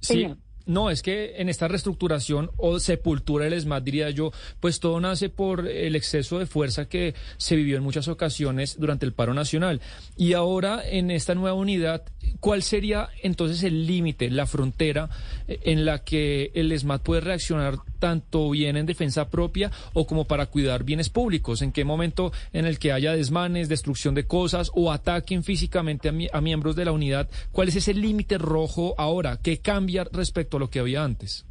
Sí. 0.00 0.26
No, 0.66 0.90
es 0.90 1.02
que 1.02 1.34
en 1.36 1.48
esta 1.48 1.68
reestructuración 1.68 2.50
o 2.56 2.78
sepultura 2.78 3.44
del 3.44 3.54
ESMAD, 3.54 3.82
diría 3.82 4.10
yo, 4.10 4.32
pues 4.60 4.80
todo 4.80 5.00
nace 5.00 5.28
por 5.28 5.66
el 5.66 5.96
exceso 5.96 6.38
de 6.38 6.46
fuerza 6.46 6.88
que 6.88 7.14
se 7.36 7.56
vivió 7.56 7.76
en 7.76 7.82
muchas 7.82 8.08
ocasiones 8.08 8.76
durante 8.78 9.04
el 9.04 9.12
paro 9.12 9.34
nacional. 9.34 9.80
Y 10.16 10.34
ahora, 10.34 10.82
en 10.88 11.10
esta 11.10 11.34
nueva 11.34 11.56
unidad, 11.56 12.04
¿cuál 12.40 12.62
sería 12.62 13.08
entonces 13.22 13.62
el 13.64 13.86
límite, 13.86 14.30
la 14.30 14.46
frontera 14.46 15.10
eh, 15.48 15.60
en 15.64 15.84
la 15.84 16.04
que 16.04 16.52
el 16.54 16.70
ESMAD 16.70 17.00
puede 17.00 17.20
reaccionar 17.22 17.78
tanto 17.98 18.50
bien 18.50 18.76
en 18.76 18.86
defensa 18.86 19.30
propia 19.30 19.70
o 19.92 20.06
como 20.06 20.24
para 20.24 20.46
cuidar 20.46 20.84
bienes 20.84 21.08
públicos? 21.08 21.62
¿En 21.62 21.72
qué 21.72 21.84
momento 21.84 22.32
en 22.52 22.66
el 22.66 22.78
que 22.78 22.92
haya 22.92 23.12
desmanes, 23.12 23.68
destrucción 23.68 24.14
de 24.14 24.26
cosas 24.26 24.70
o 24.74 24.92
ataquen 24.92 25.42
físicamente 25.42 26.08
a, 26.08 26.12
a 26.36 26.40
miembros 26.40 26.76
de 26.76 26.84
la 26.84 26.92
unidad? 26.92 27.28
¿Cuál 27.50 27.68
es 27.68 27.76
ese 27.76 27.94
límite 27.94 28.38
rojo 28.38 28.94
ahora? 28.98 29.38
¿Qué 29.42 29.58
cambia 29.58 30.04
respecto 30.12 30.51
lo 30.60 30.70
que 30.70 30.80
había 30.80 31.04
antes? 31.04 31.46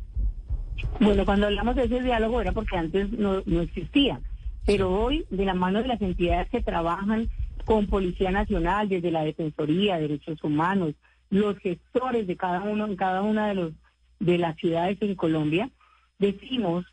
Bueno, 0.99 1.25
cuando 1.25 1.47
hablamos 1.47 1.75
de 1.75 1.85
ese 1.85 2.01
diálogo 2.01 2.41
era 2.41 2.51
porque 2.51 2.77
antes 2.77 3.11
no, 3.11 3.41
no 3.45 3.61
existía, 3.61 4.19
pero 4.65 4.91
hoy 4.91 5.25
de 5.29 5.45
la 5.45 5.53
mano 5.53 5.81
de 5.81 5.87
las 5.87 6.01
entidades 6.01 6.49
que 6.49 6.61
trabajan 6.61 7.29
con 7.65 7.87
Policía 7.87 8.31
Nacional, 8.31 8.89
desde 8.89 9.11
la 9.11 9.23
Defensoría, 9.23 9.99
Derechos 9.99 10.43
Humanos, 10.43 10.95
los 11.29 11.57
gestores 11.59 12.27
de 12.27 12.35
cada 12.35 12.61
uno 12.63 12.85
en 12.85 12.95
cada 12.95 13.21
una 13.21 13.47
de 13.47 13.55
los 13.55 13.73
de 14.19 14.37
las 14.37 14.55
ciudades 14.57 15.01
en 15.01 15.15
Colombia, 15.15 15.71
decimos 16.19 16.85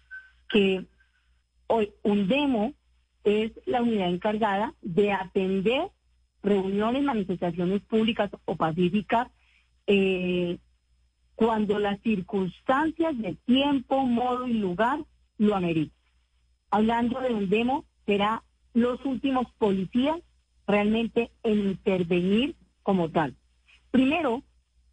que 0.48 0.86
hoy 1.66 1.92
un 2.02 2.26
demo 2.26 2.72
es 3.24 3.52
la 3.66 3.82
unidad 3.82 4.08
encargada 4.08 4.74
de 4.80 5.12
atender 5.12 5.90
reuniones, 6.42 7.02
manifestaciones 7.02 7.82
públicas 7.82 8.30
o 8.46 8.56
pacíficas 8.56 9.28
eh, 9.86 10.58
cuando 11.38 11.78
las 11.78 12.00
circunstancias 12.00 13.16
de 13.16 13.36
tiempo, 13.46 14.04
modo 14.04 14.48
y 14.48 14.54
lugar 14.54 15.04
lo 15.36 15.54
ameriten. 15.54 15.96
Hablando 16.68 17.20
de 17.20 17.32
un 17.32 17.48
demo, 17.48 17.84
será 18.06 18.42
los 18.74 19.04
últimos 19.04 19.46
policías 19.56 20.18
realmente 20.66 21.30
en 21.44 21.60
intervenir 21.60 22.56
como 22.82 23.08
tal. 23.10 23.36
Primero, 23.92 24.42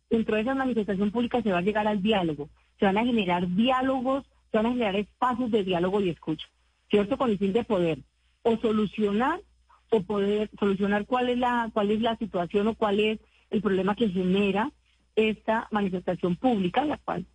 dentro 0.07 0.35
de 0.35 0.43
esa 0.43 0.53
manifestación 0.53 1.09
pública 1.09 1.41
se 1.41 1.51
va 1.51 1.57
a 1.57 1.63
llegar 1.63 1.87
al 1.87 2.03
diálogo, 2.03 2.51
se 2.77 2.85
van 2.85 2.99
a 2.99 3.05
generar 3.05 3.49
diálogos, 3.55 4.23
se 4.51 4.57
van 4.57 4.67
a 4.67 4.73
generar 4.73 4.97
espacios 4.97 5.49
de 5.49 5.63
diálogo 5.63 5.99
y 5.99 6.09
escucha, 6.09 6.45
¿cierto? 6.91 7.17
Con 7.17 7.31
el 7.31 7.39
fin 7.39 7.53
de 7.53 7.63
poder 7.63 8.03
o 8.43 8.55
solucionar 8.57 9.41
o 9.89 10.03
poder 10.03 10.51
solucionar 10.59 11.07
cuál 11.07 11.29
es 11.29 11.39
la 11.39 11.71
cuál 11.73 11.89
es 11.89 12.01
la 12.01 12.15
situación 12.17 12.67
o 12.67 12.75
cuál 12.75 12.99
es 12.99 13.19
el 13.49 13.63
problema 13.63 13.95
que 13.95 14.09
genera 14.09 14.71
esta 15.15 15.67
manifestación 15.71 16.35
pública, 16.35 16.85
la 16.85 16.97
cual 16.97 17.25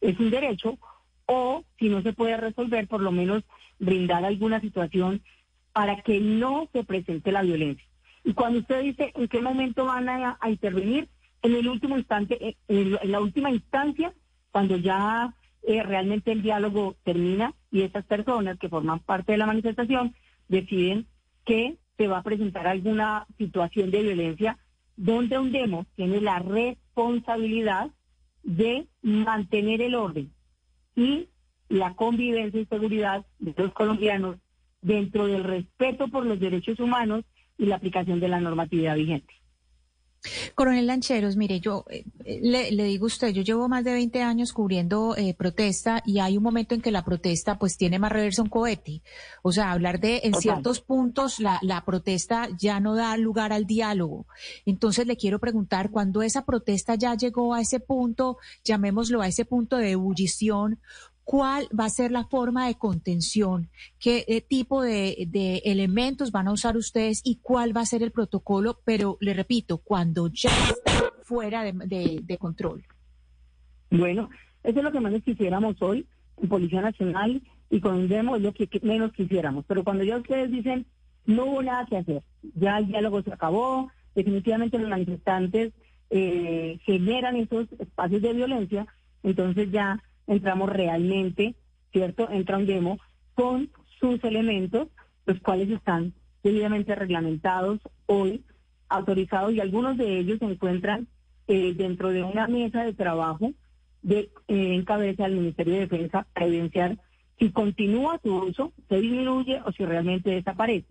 es 0.00 0.18
un 0.18 0.30
derecho, 0.30 0.78
o 1.26 1.64
si 1.78 1.88
no 1.88 2.02
se 2.02 2.12
puede 2.12 2.36
resolver, 2.36 2.88
por 2.88 3.00
lo 3.00 3.12
menos 3.12 3.44
brindar 3.78 4.24
alguna 4.24 4.60
situación 4.60 5.22
para 5.72 6.02
que 6.02 6.20
no 6.20 6.68
se 6.72 6.84
presente 6.84 7.32
la 7.32 7.42
violencia. 7.42 7.86
Y 8.24 8.34
cuando 8.34 8.60
usted 8.60 8.82
dice 8.82 9.12
en 9.14 9.28
qué 9.28 9.40
momento 9.40 9.84
van 9.84 10.08
a, 10.08 10.38
intervenir, 10.48 11.08
en 11.42 11.54
el 11.54 11.68
último 11.68 11.96
instante, 11.96 12.36
eh, 12.48 12.56
en, 12.68 12.98
la 13.10 13.20
última 13.20 13.50
instancia, 13.50 14.12
cuando 14.50 14.76
ya 14.76 15.34
eh, 15.62 15.82
realmente 15.82 16.32
el 16.32 16.42
diálogo 16.42 16.96
termina 17.04 17.54
y 17.70 17.82
estas 17.82 18.04
personas 18.04 18.58
que 18.58 18.68
forman 18.68 19.00
parte 19.00 19.32
de 19.32 19.38
la 19.38 19.46
manifestación 19.46 20.14
deciden 20.48 21.06
que 21.44 21.76
se 21.96 22.08
va 22.08 22.18
a 22.18 22.22
presentar 22.22 22.66
alguna 22.66 23.26
situación 23.38 23.90
de 23.90 24.02
violencia 24.02 24.58
donde 24.96 25.38
un 25.38 25.52
demo 25.52 25.86
tiene 25.96 26.20
la 26.20 26.38
responsabilidad 26.90 27.90
de 28.42 28.86
mantener 29.02 29.80
el 29.80 29.94
orden 29.94 30.32
y 30.96 31.28
la 31.68 31.94
convivencia 31.94 32.60
y 32.60 32.66
seguridad 32.66 33.24
de 33.38 33.54
los 33.56 33.72
colombianos 33.72 34.36
dentro 34.82 35.26
del 35.26 35.44
respeto 35.44 36.08
por 36.08 36.26
los 36.26 36.40
derechos 36.40 36.80
humanos 36.80 37.24
y 37.58 37.66
la 37.66 37.76
aplicación 37.76 38.18
de 38.18 38.28
la 38.28 38.40
normatividad 38.40 38.96
vigente. 38.96 39.34
Coronel 40.54 40.86
Lancheros, 40.86 41.36
mire, 41.36 41.60
yo 41.60 41.84
eh, 41.88 42.04
le, 42.42 42.84
digo 42.84 43.06
a 43.06 43.08
usted, 43.08 43.28
yo 43.28 43.42
llevo 43.42 43.68
más 43.68 43.84
de 43.84 43.92
20 43.92 44.22
años 44.22 44.52
cubriendo 44.52 45.16
eh, 45.16 45.34
protesta 45.34 46.02
y 46.04 46.18
hay 46.18 46.36
un 46.36 46.42
momento 46.42 46.74
en 46.74 46.82
que 46.82 46.90
la 46.90 47.04
protesta 47.04 47.58
pues 47.58 47.78
tiene 47.78 47.98
más 47.98 48.12
reverso 48.12 48.42
un 48.42 48.50
cohete. 48.50 49.02
O 49.42 49.52
sea, 49.52 49.72
hablar 49.72 49.98
de 49.98 50.20
en 50.24 50.34
ciertos 50.34 50.80
puntos 50.80 51.40
la, 51.40 51.58
la 51.62 51.84
protesta 51.84 52.48
ya 52.58 52.80
no 52.80 52.94
da 52.94 53.16
lugar 53.16 53.52
al 53.52 53.66
diálogo. 53.66 54.26
Entonces 54.66 55.06
le 55.06 55.16
quiero 55.16 55.38
preguntar, 55.38 55.90
cuando 55.90 56.22
esa 56.22 56.44
protesta 56.44 56.96
ya 56.96 57.14
llegó 57.14 57.54
a 57.54 57.62
ese 57.62 57.80
punto, 57.80 58.36
llamémoslo 58.64 59.22
a 59.22 59.28
ese 59.28 59.46
punto 59.46 59.78
de 59.78 59.92
ebullición, 59.92 60.80
cuál 61.24 61.68
va 61.78 61.84
a 61.84 61.90
ser 61.90 62.10
la 62.10 62.24
forma 62.24 62.66
de 62.66 62.74
contención, 62.74 63.68
qué 63.98 64.24
eh, 64.26 64.40
tipo 64.40 64.82
de, 64.82 65.28
elementos 65.64 66.32
van 66.32 66.48
a 66.48 66.52
usar 66.52 66.76
ustedes 66.76 67.20
y 67.24 67.36
cuál 67.36 67.76
va 67.76 67.82
a 67.82 67.86
ser 67.86 68.02
el 68.02 68.10
protocolo, 68.10 68.80
pero 68.84 69.16
le 69.20 69.34
repito, 69.34 69.78
cuando 69.78 70.28
ya 70.28 70.50
está 70.50 71.12
fuera 71.22 71.62
de, 71.62 72.36
control. 72.38 72.84
Bueno, 73.90 74.28
eso 74.62 74.78
es 74.78 74.84
lo 74.84 74.92
que 74.92 75.00
menos 75.00 75.22
quisiéramos 75.22 75.80
hoy 75.80 76.06
en 76.36 76.48
Policía 76.48 76.80
Nacional 76.80 77.42
y 77.70 77.80
con 77.80 78.08
demo 78.08 78.36
es 78.36 78.42
lo 78.42 78.52
que 78.52 78.68
menos 78.82 79.12
quisiéramos. 79.12 79.64
Pero 79.66 79.84
cuando 79.84 80.04
ya 80.04 80.16
ustedes 80.16 80.50
dicen 80.50 80.86
no 81.26 81.44
hubo 81.44 81.62
nada 81.62 81.86
que 81.86 81.98
hacer, 81.98 82.22
ya 82.54 82.78
el 82.78 82.88
diálogo 82.88 83.22
se 83.22 83.32
acabó, 83.32 83.90
definitivamente 84.14 84.78
los 84.78 84.88
manifestantes 84.88 85.72
eh, 86.10 86.78
generan 86.84 87.36
esos 87.36 87.68
espacios 87.78 88.22
de 88.22 88.32
violencia, 88.32 88.86
entonces 89.22 89.70
ya 89.70 90.02
entramos 90.26 90.70
realmente, 90.70 91.54
¿cierto? 91.92 92.28
Entra 92.30 92.58
un 92.58 92.66
demo 92.66 92.98
con 93.34 93.70
sus 93.98 94.22
elementos, 94.24 94.88
los 95.26 95.40
cuales 95.40 95.70
están 95.70 96.14
debidamente 96.42 96.94
reglamentados 96.94 97.80
hoy, 98.06 98.44
autorizados, 98.88 99.52
y 99.52 99.60
algunos 99.60 99.96
de 99.96 100.18
ellos 100.18 100.38
se 100.38 100.46
encuentran 100.46 101.06
eh, 101.46 101.74
dentro 101.74 102.10
de 102.10 102.22
una 102.22 102.46
mesa 102.46 102.84
de 102.84 102.94
trabajo 102.94 103.52
de 104.02 104.30
eh, 104.48 104.74
en 104.74 104.84
cabeza 104.84 105.24
del 105.24 105.36
Ministerio 105.36 105.74
de 105.74 105.80
Defensa 105.80 106.26
para 106.32 106.46
evidenciar 106.46 106.98
si 107.38 107.50
continúa 107.50 108.20
su 108.22 108.34
uso, 108.34 108.72
se 108.88 109.00
disminuye 109.00 109.60
o 109.64 109.72
si 109.72 109.84
realmente 109.84 110.30
desaparece. 110.30 110.86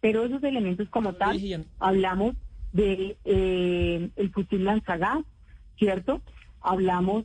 Pero 0.00 0.24
esos 0.24 0.42
elementos 0.42 0.88
como 0.90 1.14
tal, 1.14 1.40
hablamos 1.78 2.36
de 2.72 3.16
eh, 3.24 4.10
el 4.14 4.30
fusil 4.30 4.64
lanzagas, 4.64 5.24
¿cierto? 5.78 6.20
Hablamos, 6.60 7.24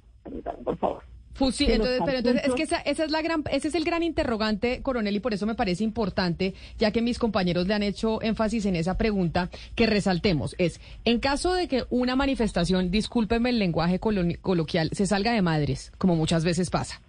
por 0.63 0.77
favor. 0.77 1.10
Fusil, 1.45 1.71
entonces, 1.71 2.01
pero 2.05 2.19
entonces 2.19 2.43
es 2.45 2.53
que 2.53 2.63
esa, 2.63 2.77
esa, 2.77 3.03
es 3.03 3.11
la 3.11 3.21
gran, 3.21 3.43
ese 3.51 3.69
es 3.69 3.75
el 3.75 3.83
gran 3.83 4.03
interrogante, 4.03 4.81
coronel, 4.81 5.15
y 5.15 5.19
por 5.19 5.33
eso 5.33 5.45
me 5.45 5.55
parece 5.55 5.83
importante, 5.83 6.53
ya 6.77 6.91
que 6.91 7.01
mis 7.01 7.17
compañeros 7.17 7.67
le 7.67 7.73
han 7.73 7.83
hecho 7.83 8.21
énfasis 8.21 8.65
en 8.65 8.75
esa 8.75 8.97
pregunta, 8.97 9.49
que 9.75 9.87
resaltemos. 9.87 10.55
Es, 10.57 10.79
en 11.03 11.19
caso 11.19 11.53
de 11.53 11.67
que 11.67 11.85
una 11.89 12.15
manifestación, 12.15 12.91
discúlpeme 12.91 13.49
el 13.49 13.59
lenguaje 13.59 13.99
coloquial, 13.99 14.89
se 14.93 15.07
salga 15.07 15.33
de 15.33 15.41
madres, 15.41 15.91
como 15.97 16.15
muchas 16.15 16.43
veces 16.43 16.69
pasa. 16.69 17.01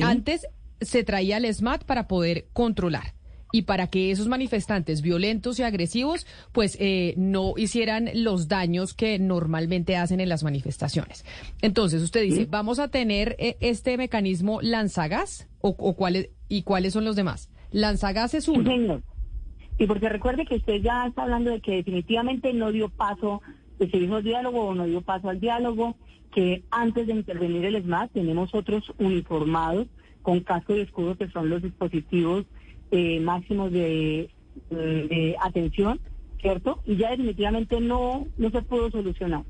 Antes 0.00 0.46
se 0.80 1.04
traía 1.04 1.36
el 1.36 1.52
SMAT 1.52 1.84
para 1.84 2.08
poder 2.08 2.46
controlar 2.52 3.17
y 3.52 3.62
para 3.62 3.88
que 3.88 4.10
esos 4.10 4.28
manifestantes 4.28 5.02
violentos 5.02 5.58
y 5.58 5.62
agresivos 5.62 6.26
pues 6.52 6.76
eh, 6.80 7.14
no 7.16 7.54
hicieran 7.56 8.10
los 8.14 8.48
daños 8.48 8.94
que 8.94 9.18
normalmente 9.18 9.96
hacen 9.96 10.20
en 10.20 10.28
las 10.28 10.44
manifestaciones. 10.44 11.24
Entonces 11.62 12.02
usted 12.02 12.22
dice, 12.22 12.46
¿vamos 12.48 12.78
a 12.78 12.88
tener 12.88 13.36
eh, 13.38 13.56
este 13.60 13.96
mecanismo 13.96 14.60
lanzagas 14.60 15.48
o, 15.60 15.74
o 15.78 15.94
cuáles 15.94 16.30
y 16.48 16.62
cuáles 16.62 16.92
son 16.92 17.04
los 17.04 17.16
demás? 17.16 17.50
Lanzagas 17.70 18.34
es 18.34 18.48
uno. 18.48 19.02
Y 19.78 19.86
porque 19.86 20.08
recuerde 20.08 20.44
que 20.44 20.56
usted 20.56 20.82
ya 20.82 21.06
está 21.06 21.22
hablando 21.22 21.50
de 21.50 21.60
que 21.60 21.76
definitivamente 21.76 22.52
no 22.52 22.72
dio 22.72 22.88
paso, 22.88 23.42
que 23.78 23.88
se 23.88 23.98
dijo 23.98 24.22
diálogo 24.22 24.66
o 24.66 24.74
no 24.74 24.86
dio 24.86 25.02
paso 25.02 25.28
al 25.28 25.38
diálogo, 25.38 25.96
que 26.34 26.64
antes 26.70 27.06
de 27.06 27.12
intervenir 27.12 27.64
el 27.64 27.76
ESMAD 27.76 28.10
tenemos 28.10 28.54
otros 28.54 28.92
uniformados 28.98 29.86
con 30.22 30.40
casco 30.40 30.74
y 30.74 30.80
escudo 30.80 31.16
que 31.16 31.28
son 31.28 31.48
los 31.48 31.62
dispositivos 31.62 32.44
eh, 32.90 33.20
máximos 33.20 33.70
de, 33.72 34.30
atención, 35.40 36.00
¿cierto? 36.40 36.80
Y 36.86 36.96
ya 36.96 37.10
definitivamente 37.10 37.80
no, 37.80 38.26
no 38.36 38.50
se 38.50 38.62
pudo 38.62 38.90
solucionar. 38.90 39.44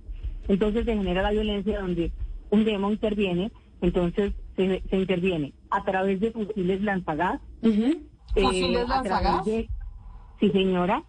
Entonces 0.48 0.84
se 0.84 0.96
genera 0.96 1.22
la 1.22 1.30
violencia 1.30 1.80
donde 1.80 2.12
un 2.50 2.64
demo 2.64 2.90
interviene, 2.90 3.52
entonces 3.80 4.32
se, 4.56 4.82
interviene 4.90 5.52
a 5.70 5.84
través 5.84 6.20
de 6.20 6.32
fusiles 6.32 6.82
lanzagas. 6.82 7.40
Eh, 7.62 8.00
¿Fusiles 8.34 8.88
lanzagas? 8.88 9.44
sí, 9.44 10.50
señora. 10.50 11.04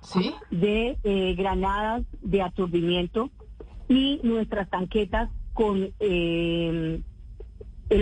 De 0.52 0.98
eh, 1.04 1.36
granadas 1.36 2.04
de 2.22 2.42
aturdimiento 2.42 3.32
y 3.88 4.20
nuestras 4.24 4.70
tanquetas 4.70 5.30
con 5.54 5.90
el 6.00 7.04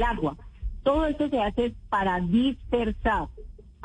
agua. 0.06 0.38
Todo 0.84 1.06
esto 1.06 1.30
se 1.30 1.40
hace 1.42 1.76
para 1.90 2.20
dispersar 2.20 3.30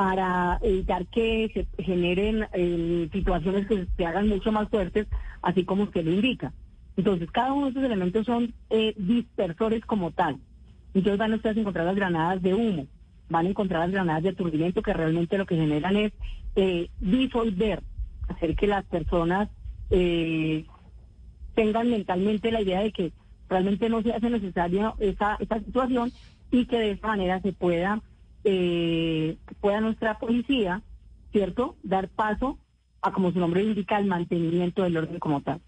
para 0.03 0.59
evitar 0.62 1.07
que 1.07 1.68
se 1.76 1.84
generen 1.84 2.44
eh, 2.55 3.09
situaciones 3.12 3.68
que 3.68 3.86
se 3.96 4.05
hagan 4.05 4.26
mucho 4.26 4.50
más 4.50 4.68
fuertes, 4.68 5.07
así 5.42 5.64
como 5.64 5.84
usted 5.84 6.05
lo 6.05 6.11
indica. 6.11 6.53
Entonces, 6.96 7.30
cada 7.30 7.53
uno 7.53 7.66
de 7.66 7.68
estos 7.68 7.84
elementos 7.84 8.26
son 8.26 8.53
eh, 8.70 8.94
dispersores 8.96 9.84
como 9.84 10.11
tal. 10.11 10.40
Entonces 10.92 11.18
van 11.18 11.34
ustedes 11.34 11.57
a 11.57 11.61
encontrar 11.61 11.86
las 11.86 11.94
granadas 11.94 12.42
de 12.42 12.53
humo, 12.53 12.88
van 13.28 13.46
a 13.46 13.50
encontrar 13.50 13.82
las 13.82 13.92
granadas 13.92 14.24
de 14.24 14.30
aturdimiento 14.30 14.82
que 14.82 14.92
realmente 14.92 15.38
lo 15.38 15.46
que 15.46 15.55
generan 15.55 15.96
es 15.96 16.12
eh, 16.57 16.90
disolver, 16.98 17.84
hacer 18.26 18.57
que 18.57 18.66
las 18.66 18.84
personas 18.86 19.50
eh, 19.90 20.64
tengan 21.55 21.90
mentalmente 21.90 22.50
la 22.50 22.61
idea 22.61 22.80
de 22.80 22.90
que 22.90 23.12
realmente 23.48 23.88
no 23.88 24.03
se 24.03 24.12
hace 24.12 24.28
necesaria 24.28 24.94
esa, 24.98 25.38
situación 25.38 26.11
y 26.50 26.66
que 26.66 26.80
de 26.80 26.90
esa 26.90 27.07
manera 27.07 27.40
se 27.40 27.53
pueda 27.53 28.03
eh, 28.45 29.36
pueda 29.61 29.80
nuestra 29.80 30.18
policía, 30.18 30.82
¿cierto?, 31.30 31.76
dar 31.82 32.09
paso 32.09 32.59
a, 33.01 33.12
como 33.12 33.32
su 33.32 33.38
nombre 33.38 33.62
indica, 33.62 33.99
el 33.99 34.07
mantenimiento 34.07 34.82
del 34.82 34.97
orden 34.97 35.18
como 35.18 35.40
tal. 35.40 35.61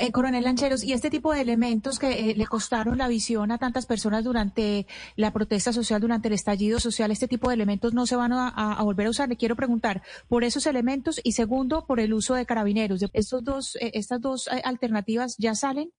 Eh, 0.00 0.12
Coronel 0.12 0.44
Lancheros, 0.44 0.82
y 0.84 0.92
este 0.92 1.10
tipo 1.10 1.34
de 1.34 1.42
elementos 1.42 1.98
que 1.98 2.30
eh, 2.30 2.34
le 2.34 2.46
costaron 2.46 2.96
la 2.96 3.08
visión 3.08 3.50
a 3.52 3.58
tantas 3.58 3.86
personas 3.86 4.24
durante 4.24 4.86
la 5.16 5.32
protesta 5.32 5.72
social, 5.72 6.00
durante 6.00 6.28
el 6.28 6.34
estallido 6.34 6.80
social, 6.80 7.10
este 7.10 7.28
tipo 7.28 7.48
de 7.48 7.54
elementos 7.54 7.92
no 7.92 8.06
se 8.06 8.16
van 8.16 8.32
a, 8.32 8.82
volver 8.82 9.06
a 9.06 9.10
usar. 9.10 9.28
Le 9.28 9.36
quiero 9.36 9.56
preguntar 9.56 10.02
por 10.28 10.44
esos 10.44 10.66
elementos 10.66 11.20
y 11.22 11.32
segundo, 11.32 11.86
por 11.86 12.00
el 12.00 12.14
uso 12.14 12.34
de 12.34 12.46
carabineros. 12.46 13.04
¿Estos 13.12 13.44
dos, 13.44 13.76
eh, 13.76 13.90
¿Estas 13.94 14.20
dos 14.20 14.48
alternativas 14.64 15.36
ya 15.38 15.54
salen? 15.54 15.90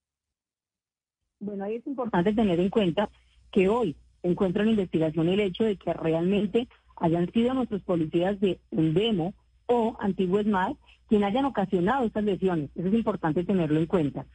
Bueno, 1.40 1.66
ahí 1.66 1.76
es 1.76 1.88
importante 1.88 2.34
tener 2.34 2.60
en 2.60 2.70
cuenta 2.70 3.10
que 3.52 3.68
hoy 3.68 3.96
encuentra 4.24 4.64
en 4.64 4.70
investigación 4.70 5.30
el 5.30 5.40
hecho 5.40 5.64
de 5.64 5.78
que 5.78 5.94
realmente 5.94 6.68
hayan 6.98 7.32
sido 7.32 7.54
nuestros 7.54 7.82
policías 7.82 8.40
de 8.40 8.60
demo 8.72 9.34
o 9.66 9.98
antiguo 10.00 10.42
SMAD 10.42 10.74
quien 11.08 11.24
hayan 11.26 11.44
ocasionado 11.44 12.06
estas 12.06 12.24
lesiones. 12.24 12.70
Eso 12.74 12.88
es 12.88 12.94
importante 12.94 13.44
tenerlo 13.44 13.80
en 13.80 13.86
cuenta. 13.86 14.26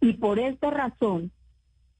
Y 0.00 0.14
por 0.14 0.38
esta 0.38 0.70
razón, 0.70 1.30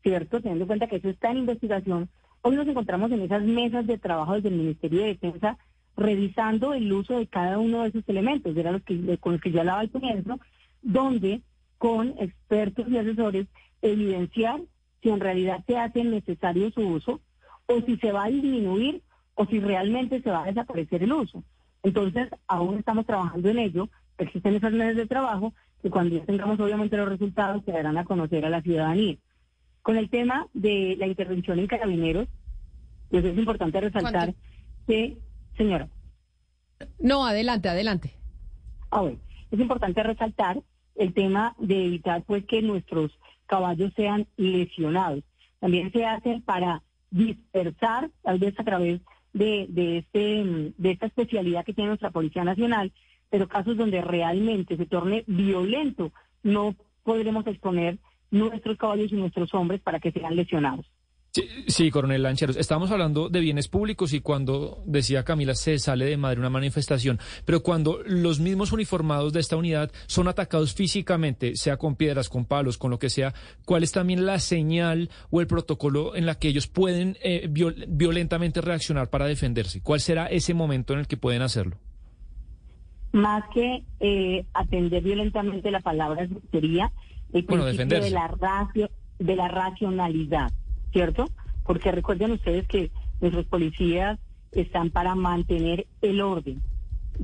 ¿cierto? 0.02 0.40
Teniendo 0.40 0.64
en 0.64 0.68
cuenta 0.68 0.86
que 0.86 0.96
eso 0.96 1.10
está 1.10 1.30
en 1.30 1.38
investigación, 1.38 2.08
hoy 2.40 2.56
nos 2.56 2.66
encontramos 2.66 3.12
en 3.12 3.20
esas 3.20 3.42
mesas 3.42 3.86
de 3.86 3.98
trabajo 3.98 4.34
desde 4.34 4.48
el 4.48 4.56
Ministerio 4.56 5.02
de 5.02 5.08
Defensa 5.08 5.58
revisando 5.96 6.72
el 6.72 6.90
uso 6.90 7.18
de 7.18 7.26
cada 7.26 7.58
uno 7.58 7.82
de 7.82 7.90
esos 7.90 8.08
elementos, 8.08 8.56
eran 8.56 8.72
los 8.72 8.82
que, 8.82 9.18
con 9.18 9.32
los 9.32 9.42
que 9.42 9.50
ya 9.50 9.60
hablaba 9.60 9.80
al 9.80 9.90
comienzo, 9.90 10.40
donde 10.80 11.42
con 11.78 12.14
expertos 12.18 12.88
y 12.88 12.96
asesores 12.96 13.46
evidenciar 13.82 14.60
si 15.02 15.10
en 15.10 15.20
realidad 15.20 15.62
se 15.66 15.76
hace 15.76 16.04
necesario 16.04 16.70
su 16.70 16.80
uso 16.80 17.20
o 17.72 17.82
si 17.82 17.96
se 17.96 18.12
va 18.12 18.24
a 18.24 18.30
disminuir 18.30 19.02
o 19.34 19.46
si 19.46 19.60
realmente 19.60 20.20
se 20.22 20.30
va 20.30 20.44
a 20.44 20.46
desaparecer 20.46 21.02
el 21.02 21.12
uso. 21.12 21.42
Entonces, 21.82 22.28
aún 22.46 22.78
estamos 22.78 23.06
trabajando 23.06 23.48
en 23.48 23.58
ello, 23.58 23.88
existen 24.18 24.54
esas 24.54 24.72
medios 24.72 24.96
de 24.96 25.06
trabajo 25.06 25.52
que 25.82 25.90
cuando 25.90 26.16
ya 26.16 26.24
tengamos 26.24 26.60
obviamente 26.60 26.96
los 26.96 27.08
resultados 27.08 27.64
se 27.64 27.72
darán 27.72 27.98
a 27.98 28.04
conocer 28.04 28.44
a 28.44 28.50
la 28.50 28.62
ciudadanía. 28.62 29.16
Con 29.82 29.96
el 29.96 30.08
tema 30.10 30.46
de 30.52 30.96
la 30.98 31.08
intervención 31.08 31.58
en 31.58 31.66
carabineros, 31.66 32.28
pues 33.10 33.24
es 33.24 33.36
importante 33.36 33.80
resaltar 33.80 34.34
que, 34.86 35.18
señora. 35.56 35.88
No, 37.00 37.26
adelante, 37.26 37.68
adelante. 37.68 38.14
Ah, 38.90 39.00
bueno. 39.00 39.18
Es 39.50 39.60
importante 39.60 40.02
resaltar 40.02 40.62
el 40.94 41.12
tema 41.12 41.54
de 41.58 41.84
evitar 41.84 42.22
pues 42.22 42.44
que 42.46 42.62
nuestros 42.62 43.10
caballos 43.46 43.92
sean 43.94 44.26
lesionados. 44.36 45.22
También 45.60 45.92
se 45.92 46.06
hace 46.06 46.40
para 46.44 46.82
dispersar, 47.12 48.10
tal 48.22 48.38
vez 48.38 48.58
a 48.58 48.64
través 48.64 49.00
de, 49.32 49.66
de, 49.68 49.98
este, 49.98 50.72
de 50.76 50.90
esta 50.90 51.06
especialidad 51.06 51.64
que 51.64 51.74
tiene 51.74 51.88
nuestra 51.88 52.10
Policía 52.10 52.44
Nacional, 52.44 52.92
pero 53.30 53.48
casos 53.48 53.76
donde 53.76 54.02
realmente 54.02 54.76
se 54.76 54.86
torne 54.86 55.24
violento, 55.26 56.12
no 56.42 56.74
podremos 57.04 57.46
exponer 57.46 57.98
nuestros 58.30 58.76
caballos 58.78 59.12
y 59.12 59.16
nuestros 59.16 59.54
hombres 59.54 59.80
para 59.80 60.00
que 60.00 60.12
sean 60.12 60.36
lesionados. 60.36 60.86
Sí, 61.66 61.90
coronel 61.90 62.22
Lancheros, 62.22 62.56
estamos 62.58 62.90
hablando 62.90 63.30
de 63.30 63.40
bienes 63.40 63.66
públicos 63.66 64.12
y 64.12 64.20
cuando, 64.20 64.82
decía 64.84 65.24
Camila, 65.24 65.54
se 65.54 65.78
sale 65.78 66.04
de 66.04 66.18
madre 66.18 66.40
una 66.40 66.50
manifestación, 66.50 67.18
pero 67.46 67.62
cuando 67.62 68.00
los 68.04 68.38
mismos 68.38 68.70
uniformados 68.70 69.32
de 69.32 69.40
esta 69.40 69.56
unidad 69.56 69.90
son 70.06 70.28
atacados 70.28 70.74
físicamente, 70.74 71.56
sea 71.56 71.78
con 71.78 71.96
piedras, 71.96 72.28
con 72.28 72.44
palos, 72.44 72.76
con 72.76 72.90
lo 72.90 72.98
que 72.98 73.08
sea, 73.08 73.32
¿cuál 73.64 73.82
es 73.82 73.92
también 73.92 74.26
la 74.26 74.40
señal 74.40 75.08
o 75.30 75.40
el 75.40 75.46
protocolo 75.46 76.14
en 76.14 76.26
la 76.26 76.34
que 76.34 76.48
ellos 76.48 76.66
pueden 76.66 77.16
eh, 77.22 77.48
violentamente 77.48 78.60
reaccionar 78.60 79.08
para 79.08 79.24
defenderse? 79.24 79.80
¿Cuál 79.80 80.00
será 80.00 80.26
ese 80.26 80.52
momento 80.52 80.92
en 80.92 80.98
el 80.98 81.06
que 81.06 81.16
pueden 81.16 81.40
hacerlo? 81.40 81.78
Más 83.12 83.42
que 83.54 83.84
eh, 84.00 84.44
atender 84.52 85.02
violentamente 85.02 85.70
la 85.70 85.80
palabra 85.80 86.28
sería 86.50 86.92
el 87.32 87.46
principio 87.46 88.00
de 88.02 88.10
la, 88.10 88.68
de 89.18 89.36
la 89.36 89.48
racionalidad 89.48 90.52
¿cierto? 90.92 91.30
Porque 91.64 91.92
recuerden 91.92 92.32
ustedes 92.32 92.66
que 92.66 92.90
nuestros 93.20 93.46
policías 93.46 94.18
están 94.52 94.90
para 94.90 95.14
mantener 95.14 95.86
el 96.00 96.20
orden, 96.20 96.60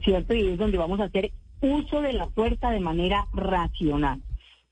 ¿cierto? 0.02 0.34
Y 0.34 0.46
es 0.46 0.58
donde 0.58 0.78
vamos 0.78 1.00
a 1.00 1.04
hacer 1.04 1.32
uso 1.60 2.00
de 2.00 2.12
la 2.12 2.28
fuerza 2.28 2.70
de 2.70 2.80
manera 2.80 3.26
racional. 3.32 4.22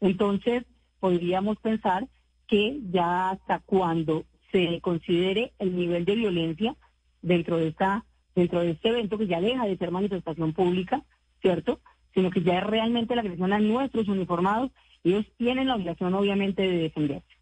Entonces, 0.00 0.64
podríamos 1.00 1.58
pensar 1.58 2.06
que 2.46 2.80
ya 2.90 3.30
hasta 3.30 3.58
cuando 3.60 4.24
se 4.52 4.80
considere 4.80 5.52
el 5.58 5.76
nivel 5.76 6.04
de 6.04 6.14
violencia 6.14 6.76
dentro 7.22 7.56
de 7.58 7.68
esta 7.68 8.04
dentro 8.34 8.60
de 8.60 8.72
este 8.72 8.90
evento 8.90 9.16
que 9.16 9.26
ya 9.26 9.40
deja 9.40 9.64
de 9.64 9.78
ser 9.78 9.90
manifestación 9.90 10.52
pública, 10.52 11.02
¿cierto? 11.40 11.80
Sino 12.14 12.30
que 12.30 12.42
ya 12.42 12.58
es 12.58 12.64
realmente 12.64 13.14
la 13.14 13.22
agresión 13.22 13.52
a 13.54 13.58
nuestros 13.58 14.08
uniformados, 14.08 14.70
ellos 15.02 15.24
tienen 15.38 15.68
la 15.68 15.76
obligación 15.76 16.12
obviamente 16.14 16.62
de 16.62 16.76
defenderse. 16.76 17.35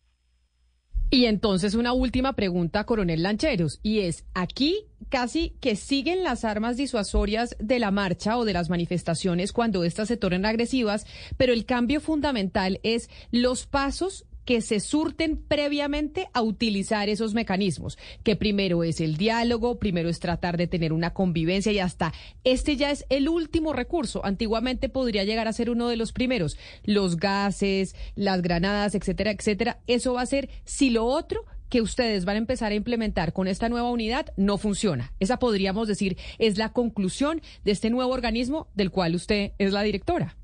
Y 1.11 1.27
entonces 1.27 1.75
una 1.75 1.93
última 1.93 2.33
pregunta, 2.33 2.85
coronel 2.85 3.23
Lancheros, 3.23 3.79
y 3.83 4.01
es, 4.01 4.25
aquí 4.35 4.87
casi 5.09 5.51
que 5.61 5.77
siguen 5.77 6.25
las 6.25 6.45
armas 6.45 6.77
disuasorias 6.77 7.57
de 7.61 7.79
la 7.79 7.91
marcha 7.91 8.37
o 8.37 8.45
de 8.45 8.53
las 8.53 8.69
manifestaciones 8.69 9.53
cuando 9.53 9.85
éstas 9.85 10.09
se 10.09 10.17
tornen 10.17 10.45
agresivas, 10.45 11.07
pero 11.37 11.53
el 11.53 11.67
cambio 11.67 12.01
fundamental 12.01 12.81
es 12.83 13.11
los 13.31 13.67
pasos 13.67 14.25
que 14.45 14.61
se 14.61 14.81
surten 14.81 15.37
previamente 15.37 16.29
a 16.33 16.43
utilizar 16.43 17.09
esos 17.09 17.35
mecanismos, 17.35 17.99
que 18.23 18.37
primero 18.37 18.85
es 18.85 19.01
el 19.01 19.17
diálogo, 19.17 19.79
primero 19.79 20.09
es 20.09 20.21
tratar 20.21 20.57
de 20.57 20.67
tener 20.67 20.93
una 20.93 21.13
convivencia 21.13 21.73
y 21.73 21.79
hasta 21.79 22.13
este 22.45 22.77
ya 22.77 22.91
es 22.91 23.07
el 23.09 23.29
último 23.29 23.73
recurso. 23.73 24.25
Antiguamente 24.25 24.89
podría 24.89 25.25
llegar 25.25 25.49
a 25.49 25.53
ser 25.53 25.71
uno 25.71 25.89
de 25.89 25.97
los 25.97 26.13
primeros. 26.13 26.59
Los 26.85 27.17
gases, 27.17 27.95
las 28.15 28.43
granadas, 28.43 28.95
etcétera, 28.95 29.31
etcétera. 29.31 29.79
Eso 29.87 30.15
va 30.15 30.23
a 30.23 30.27
ser 30.27 30.49
si 30.65 30.91
lo 30.91 31.05
otro 31.05 31.45
que 31.69 31.81
ustedes 31.81 32.25
van 32.25 32.37
a 32.37 32.39
empezar 32.39 32.73
a 32.73 32.77
implementar 32.77 33.33
con 33.33 33.49
esta 33.49 33.69
nueva 33.69 33.91
unidad 33.91 34.27
no 34.37 34.59
funciona. 34.59 35.13
Esa 35.19 35.39
podríamos 35.39 35.89
decir 35.89 36.17
es 36.39 36.57
la 36.57 36.73
conclusión 36.73 37.41
de 37.65 37.73
este 37.73 37.91
nuevo 37.91 38.13
organismo 38.13 38.69
del 38.75 38.91
cual 38.91 39.15
usted 39.15 39.53
es 39.59 39.73
la 39.73 39.83
directora. 39.83 40.37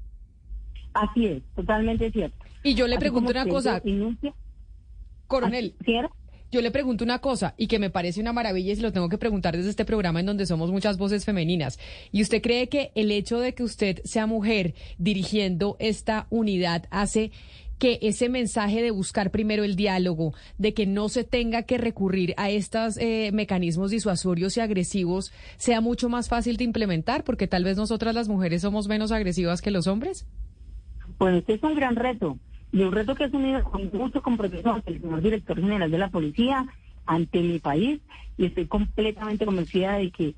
Así 0.92 1.26
es, 1.26 1.42
totalmente 1.54 2.10
cierto. 2.10 2.36
Y 2.62 2.74
yo 2.74 2.86
le 2.86 2.98
pregunto 2.98 3.30
una 3.30 3.46
cosa, 3.46 3.82
coronel. 5.26 5.74
Yo 6.52 6.60
le 6.60 6.72
pregunto 6.72 7.04
una 7.04 7.20
cosa 7.20 7.54
y 7.56 7.68
que 7.68 7.78
me 7.78 7.90
parece 7.90 8.20
una 8.20 8.32
maravilla 8.32 8.72
y 8.72 8.76
se 8.76 8.82
lo 8.82 8.92
tengo 8.92 9.08
que 9.08 9.18
preguntar 9.18 9.56
desde 9.56 9.70
este 9.70 9.84
programa 9.84 10.18
en 10.18 10.26
donde 10.26 10.46
somos 10.46 10.72
muchas 10.72 10.98
voces 10.98 11.24
femeninas. 11.24 11.78
¿Y 12.10 12.22
usted 12.22 12.42
cree 12.42 12.68
que 12.68 12.90
el 12.96 13.12
hecho 13.12 13.38
de 13.38 13.54
que 13.54 13.62
usted 13.62 14.00
sea 14.04 14.26
mujer 14.26 14.74
dirigiendo 14.98 15.76
esta 15.78 16.26
unidad 16.28 16.86
hace 16.90 17.30
que 17.78 18.00
ese 18.02 18.28
mensaje 18.28 18.82
de 18.82 18.90
buscar 18.90 19.30
primero 19.30 19.62
el 19.62 19.76
diálogo, 19.76 20.34
de 20.58 20.74
que 20.74 20.86
no 20.86 21.08
se 21.08 21.22
tenga 21.22 21.62
que 21.62 21.78
recurrir 21.78 22.34
a 22.36 22.50
estos 22.50 22.98
eh, 22.98 23.30
mecanismos 23.32 23.92
disuasorios 23.92 24.56
y 24.56 24.60
agresivos, 24.60 25.32
sea 25.56 25.80
mucho 25.80 26.08
más 26.08 26.28
fácil 26.28 26.56
de 26.56 26.64
implementar? 26.64 27.22
Porque 27.22 27.46
tal 27.46 27.62
vez 27.62 27.76
nosotras 27.76 28.12
las 28.14 28.28
mujeres 28.28 28.62
somos 28.62 28.88
menos 28.88 29.12
agresivas 29.12 29.62
que 29.62 29.70
los 29.70 29.86
hombres. 29.86 30.26
Pues 31.16 31.36
este 31.36 31.54
es 31.54 31.62
un 31.62 31.76
gran 31.76 31.94
reto 31.94 32.38
y 32.72 32.82
un 32.82 32.92
reto 32.92 33.14
que 33.14 33.24
he 33.24 33.26
asumido 33.26 33.62
con 33.64 33.90
mucho 33.92 34.22
compromiso 34.22 34.70
ante 34.70 34.92
el 34.92 35.00
señor 35.00 35.22
director 35.22 35.60
general 35.60 35.90
de 35.90 35.98
la 35.98 36.10
policía, 36.10 36.66
ante 37.06 37.40
mi 37.40 37.58
país, 37.58 38.00
y 38.36 38.46
estoy 38.46 38.66
completamente 38.66 39.44
convencida 39.44 39.94
de 39.94 40.10
que 40.10 40.34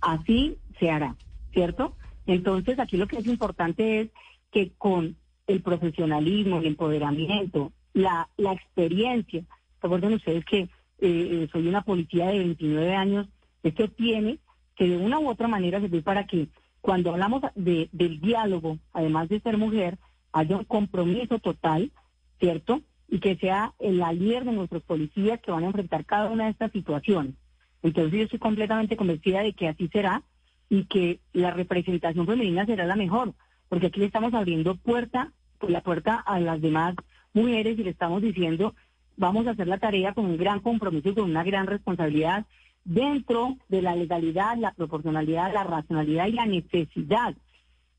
así 0.00 0.56
se 0.78 0.90
hará, 0.90 1.16
¿cierto? 1.52 1.96
Entonces, 2.26 2.78
aquí 2.78 2.96
lo 2.96 3.06
que 3.06 3.18
es 3.18 3.26
importante 3.26 4.00
es 4.00 4.10
que 4.50 4.72
con 4.78 5.16
el 5.46 5.60
profesionalismo, 5.60 6.58
el 6.58 6.66
empoderamiento, 6.66 7.72
la, 7.92 8.28
la 8.36 8.52
experiencia, 8.52 9.44
recuerden 9.82 10.14
ustedes 10.14 10.44
que 10.44 10.60
eh, 10.60 10.68
eh, 11.00 11.48
soy 11.52 11.68
una 11.68 11.82
policía 11.82 12.28
de 12.28 12.38
29 12.38 12.94
años, 12.94 13.28
esto 13.62 13.88
tiene 13.88 14.38
que 14.76 14.88
de 14.88 14.96
una 14.96 15.18
u 15.18 15.28
otra 15.28 15.48
manera 15.48 15.80
servir 15.80 16.02
para 16.02 16.26
que 16.26 16.48
cuando 16.80 17.10
hablamos 17.10 17.42
de, 17.54 17.88
del 17.92 18.20
diálogo, 18.20 18.78
además 18.92 19.28
de 19.28 19.40
ser 19.40 19.56
mujer, 19.56 19.98
haya 20.34 20.56
un 20.56 20.64
compromiso 20.64 21.38
total, 21.38 21.92
¿cierto? 22.40 22.82
Y 23.08 23.20
que 23.20 23.36
sea 23.36 23.72
el 23.78 23.98
líder 24.18 24.44
de 24.44 24.52
nuestros 24.52 24.82
policías 24.82 25.40
que 25.40 25.52
van 25.52 25.62
a 25.62 25.68
enfrentar 25.68 26.04
cada 26.04 26.28
una 26.28 26.44
de 26.44 26.50
estas 26.50 26.72
situaciones. 26.72 27.34
Entonces 27.82 28.12
yo 28.12 28.24
estoy 28.24 28.40
completamente 28.40 28.96
convencida 28.96 29.42
de 29.42 29.52
que 29.52 29.68
así 29.68 29.88
será 29.88 30.22
y 30.68 30.86
que 30.86 31.20
la 31.32 31.52
representación 31.52 32.26
femenina 32.26 32.66
será 32.66 32.84
la 32.84 32.96
mejor, 32.96 33.32
porque 33.68 33.86
aquí 33.86 34.00
le 34.00 34.06
estamos 34.06 34.34
abriendo 34.34 34.74
puerta, 34.74 35.32
pues 35.58 35.70
la 35.70 35.82
puerta 35.82 36.16
a 36.16 36.40
las 36.40 36.60
demás 36.60 36.96
mujeres 37.32 37.78
y 37.78 37.84
le 37.84 37.90
estamos 37.90 38.20
diciendo, 38.20 38.74
vamos 39.16 39.46
a 39.46 39.50
hacer 39.50 39.68
la 39.68 39.78
tarea 39.78 40.14
con 40.14 40.24
un 40.24 40.36
gran 40.36 40.58
compromiso 40.58 41.10
y 41.10 41.14
con 41.14 41.30
una 41.30 41.44
gran 41.44 41.68
responsabilidad 41.68 42.44
dentro 42.84 43.56
de 43.68 43.82
la 43.82 43.94
legalidad, 43.94 44.56
la 44.56 44.72
proporcionalidad, 44.72 45.54
la 45.54 45.62
racionalidad 45.62 46.26
y 46.26 46.32
la 46.32 46.46
necesidad 46.46 47.36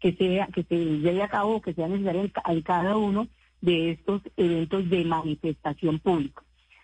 que 0.06 0.14
sea 0.14 0.46
que 0.54 0.62
se 0.62 0.76
lleve 0.76 1.24
a 1.24 1.28
cabo 1.28 1.64
que 1.64 1.74
sea 1.74 1.88
necesario 1.88 2.22
en, 2.22 2.62
cada 2.62 2.96
uno 2.96 3.28
de 3.60 3.90
estos 3.90 4.22
eventos 4.38 4.88
de 4.88 5.04
manifestación 5.04 5.98
pública. 5.98 6.44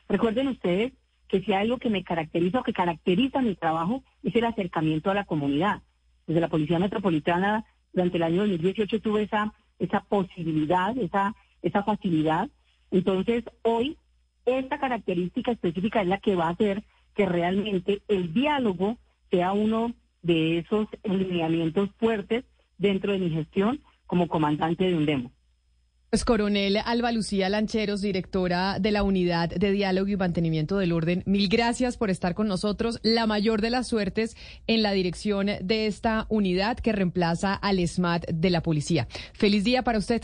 Recuerden 0.09 0.47
ustedes 0.47 0.93
que 1.27 1.39
si 1.43 1.53
algo 1.53 1.77
que 1.77 1.91
me 1.91 2.03
caracteriza 2.03 2.61
o 2.61 2.63
que 2.63 2.73
caracteriza 2.73 3.43
mi 3.43 3.53
trabajo 3.53 4.03
es 4.23 4.35
el 4.35 4.45
acercamiento 4.45 5.11
a 5.11 5.13
la 5.13 5.25
comunidad. 5.25 5.83
Desde 6.25 6.41
la 6.41 6.49
Policía 6.49 6.79
Metropolitana 6.79 7.63
durante 7.93 8.17
el 8.17 8.23
año 8.23 8.41
2018 8.41 9.01
tuve 9.01 9.21
esa 9.21 9.53
esa 9.77 9.99
posibilidad, 9.99 10.97
esa 10.97 11.35
esa 11.61 11.83
facilidad. 11.83 12.49
Entonces, 12.89 13.43
hoy 13.61 13.97
esta 14.45 14.79
característica 14.79 15.51
específica 15.51 16.01
es 16.01 16.07
la 16.07 16.17
que 16.17 16.35
va 16.35 16.47
a 16.47 16.53
hacer 16.53 16.81
que 17.13 17.27
realmente 17.27 18.01
el 18.07 18.33
diálogo 18.33 18.97
sea 19.29 19.53
uno 19.53 19.93
de 20.23 20.57
esos 20.57 20.87
lineamientos 21.03 21.91
fuertes 21.99 22.45
dentro 22.81 23.13
de 23.13 23.19
mi 23.19 23.29
gestión 23.29 23.79
como 24.07 24.27
comandante 24.27 24.85
de 24.85 24.95
un 24.95 25.05
demo. 25.05 25.31
Pues 26.09 26.25
coronel 26.25 26.75
Alba 26.83 27.13
Lucía 27.13 27.47
Lancheros, 27.47 28.01
directora 28.01 28.79
de 28.79 28.91
la 28.91 29.03
Unidad 29.03 29.47
de 29.47 29.71
Diálogo 29.71 30.09
y 30.09 30.17
Mantenimiento 30.17 30.77
del 30.77 30.91
Orden, 30.91 31.23
mil 31.25 31.47
gracias 31.47 31.95
por 31.95 32.09
estar 32.09 32.33
con 32.33 32.49
nosotros. 32.49 32.99
La 33.01 33.27
mayor 33.27 33.61
de 33.61 33.69
las 33.69 33.87
suertes 33.87 34.35
en 34.67 34.83
la 34.83 34.91
dirección 34.91 35.47
de 35.61 35.87
esta 35.87 36.25
unidad 36.27 36.77
que 36.77 36.91
reemplaza 36.91 37.53
al 37.53 37.79
SMAT 37.79 38.25
de 38.29 38.49
la 38.49 38.61
policía. 38.61 39.07
Feliz 39.31 39.63
día 39.63 39.83
para 39.83 39.99
usted. 39.99 40.23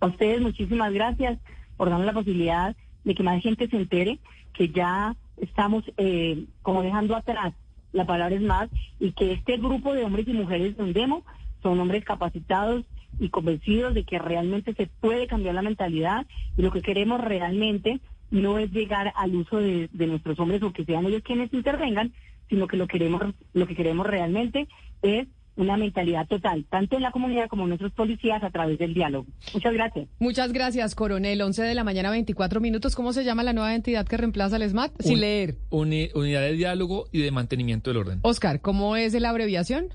A 0.00 0.06
ustedes 0.06 0.40
muchísimas 0.40 0.90
gracias 0.90 1.38
por 1.76 1.90
darnos 1.90 2.06
la 2.06 2.14
posibilidad 2.14 2.74
de 3.04 3.14
que 3.14 3.22
más 3.22 3.42
gente 3.42 3.68
se 3.68 3.76
entere 3.76 4.20
que 4.54 4.70
ya 4.70 5.14
estamos 5.36 5.84
eh, 5.98 6.46
como 6.62 6.82
dejando 6.82 7.14
atrás 7.14 7.52
la 7.96 8.06
palabra 8.06 8.36
es 8.36 8.42
más, 8.42 8.68
y 9.00 9.12
que 9.12 9.32
este 9.32 9.56
grupo 9.56 9.94
de 9.94 10.04
hombres 10.04 10.28
y 10.28 10.32
mujeres 10.32 10.76
de 10.76 11.22
son 11.62 11.80
hombres 11.80 12.04
capacitados 12.04 12.84
y 13.18 13.30
convencidos 13.30 13.94
de 13.94 14.04
que 14.04 14.18
realmente 14.18 14.74
se 14.74 14.86
puede 14.86 15.26
cambiar 15.26 15.54
la 15.54 15.62
mentalidad 15.62 16.26
y 16.56 16.62
lo 16.62 16.70
que 16.70 16.82
queremos 16.82 17.20
realmente 17.20 18.00
no 18.30 18.58
es 18.58 18.70
llegar 18.70 19.12
al 19.16 19.34
uso 19.34 19.56
de, 19.56 19.88
de 19.92 20.06
nuestros 20.06 20.38
hombres 20.38 20.62
o 20.62 20.72
que 20.72 20.84
sean 20.84 21.06
ellos 21.06 21.22
quienes 21.24 21.52
intervengan, 21.52 22.12
sino 22.50 22.66
que 22.66 22.76
lo 22.76 22.86
queremos, 22.86 23.22
lo 23.54 23.66
que 23.66 23.74
queremos 23.74 24.06
realmente 24.06 24.68
es 25.02 25.26
una 25.56 25.76
mentalidad 25.76 26.26
total, 26.26 26.66
tanto 26.70 26.96
en 26.96 27.02
la 27.02 27.10
comunidad 27.10 27.48
como 27.48 27.62
en 27.62 27.70
nuestros 27.70 27.92
policías 27.92 28.42
a 28.42 28.50
través 28.50 28.78
del 28.78 28.94
diálogo. 28.94 29.26
Muchas 29.54 29.72
gracias. 29.72 30.08
Muchas 30.18 30.52
gracias, 30.52 30.94
coronel. 30.94 31.40
11 31.40 31.62
de 31.62 31.74
la 31.74 31.82
mañana, 31.82 32.10
24 32.10 32.60
minutos. 32.60 32.94
¿Cómo 32.94 33.12
se 33.12 33.24
llama 33.24 33.42
la 33.42 33.52
nueva 33.52 33.74
entidad 33.74 34.06
que 34.06 34.16
reemplaza 34.16 34.56
al 34.56 34.68
SMAT? 34.68 34.92
Sin 35.00 35.20
leer. 35.20 35.56
unidad 35.70 36.40
de 36.42 36.52
diálogo 36.52 37.08
y 37.10 37.20
de 37.22 37.30
mantenimiento 37.30 37.90
del 37.90 37.98
orden. 37.98 38.20
Oscar, 38.22 38.60
¿cómo 38.60 38.96
es 38.96 39.14
la 39.14 39.30
abreviación? 39.30 39.94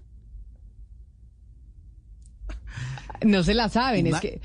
No 3.23 3.43
se 3.43 3.53
la 3.53 3.69
saben, 3.69 4.07
es 4.07 4.19
que... 4.19 4.41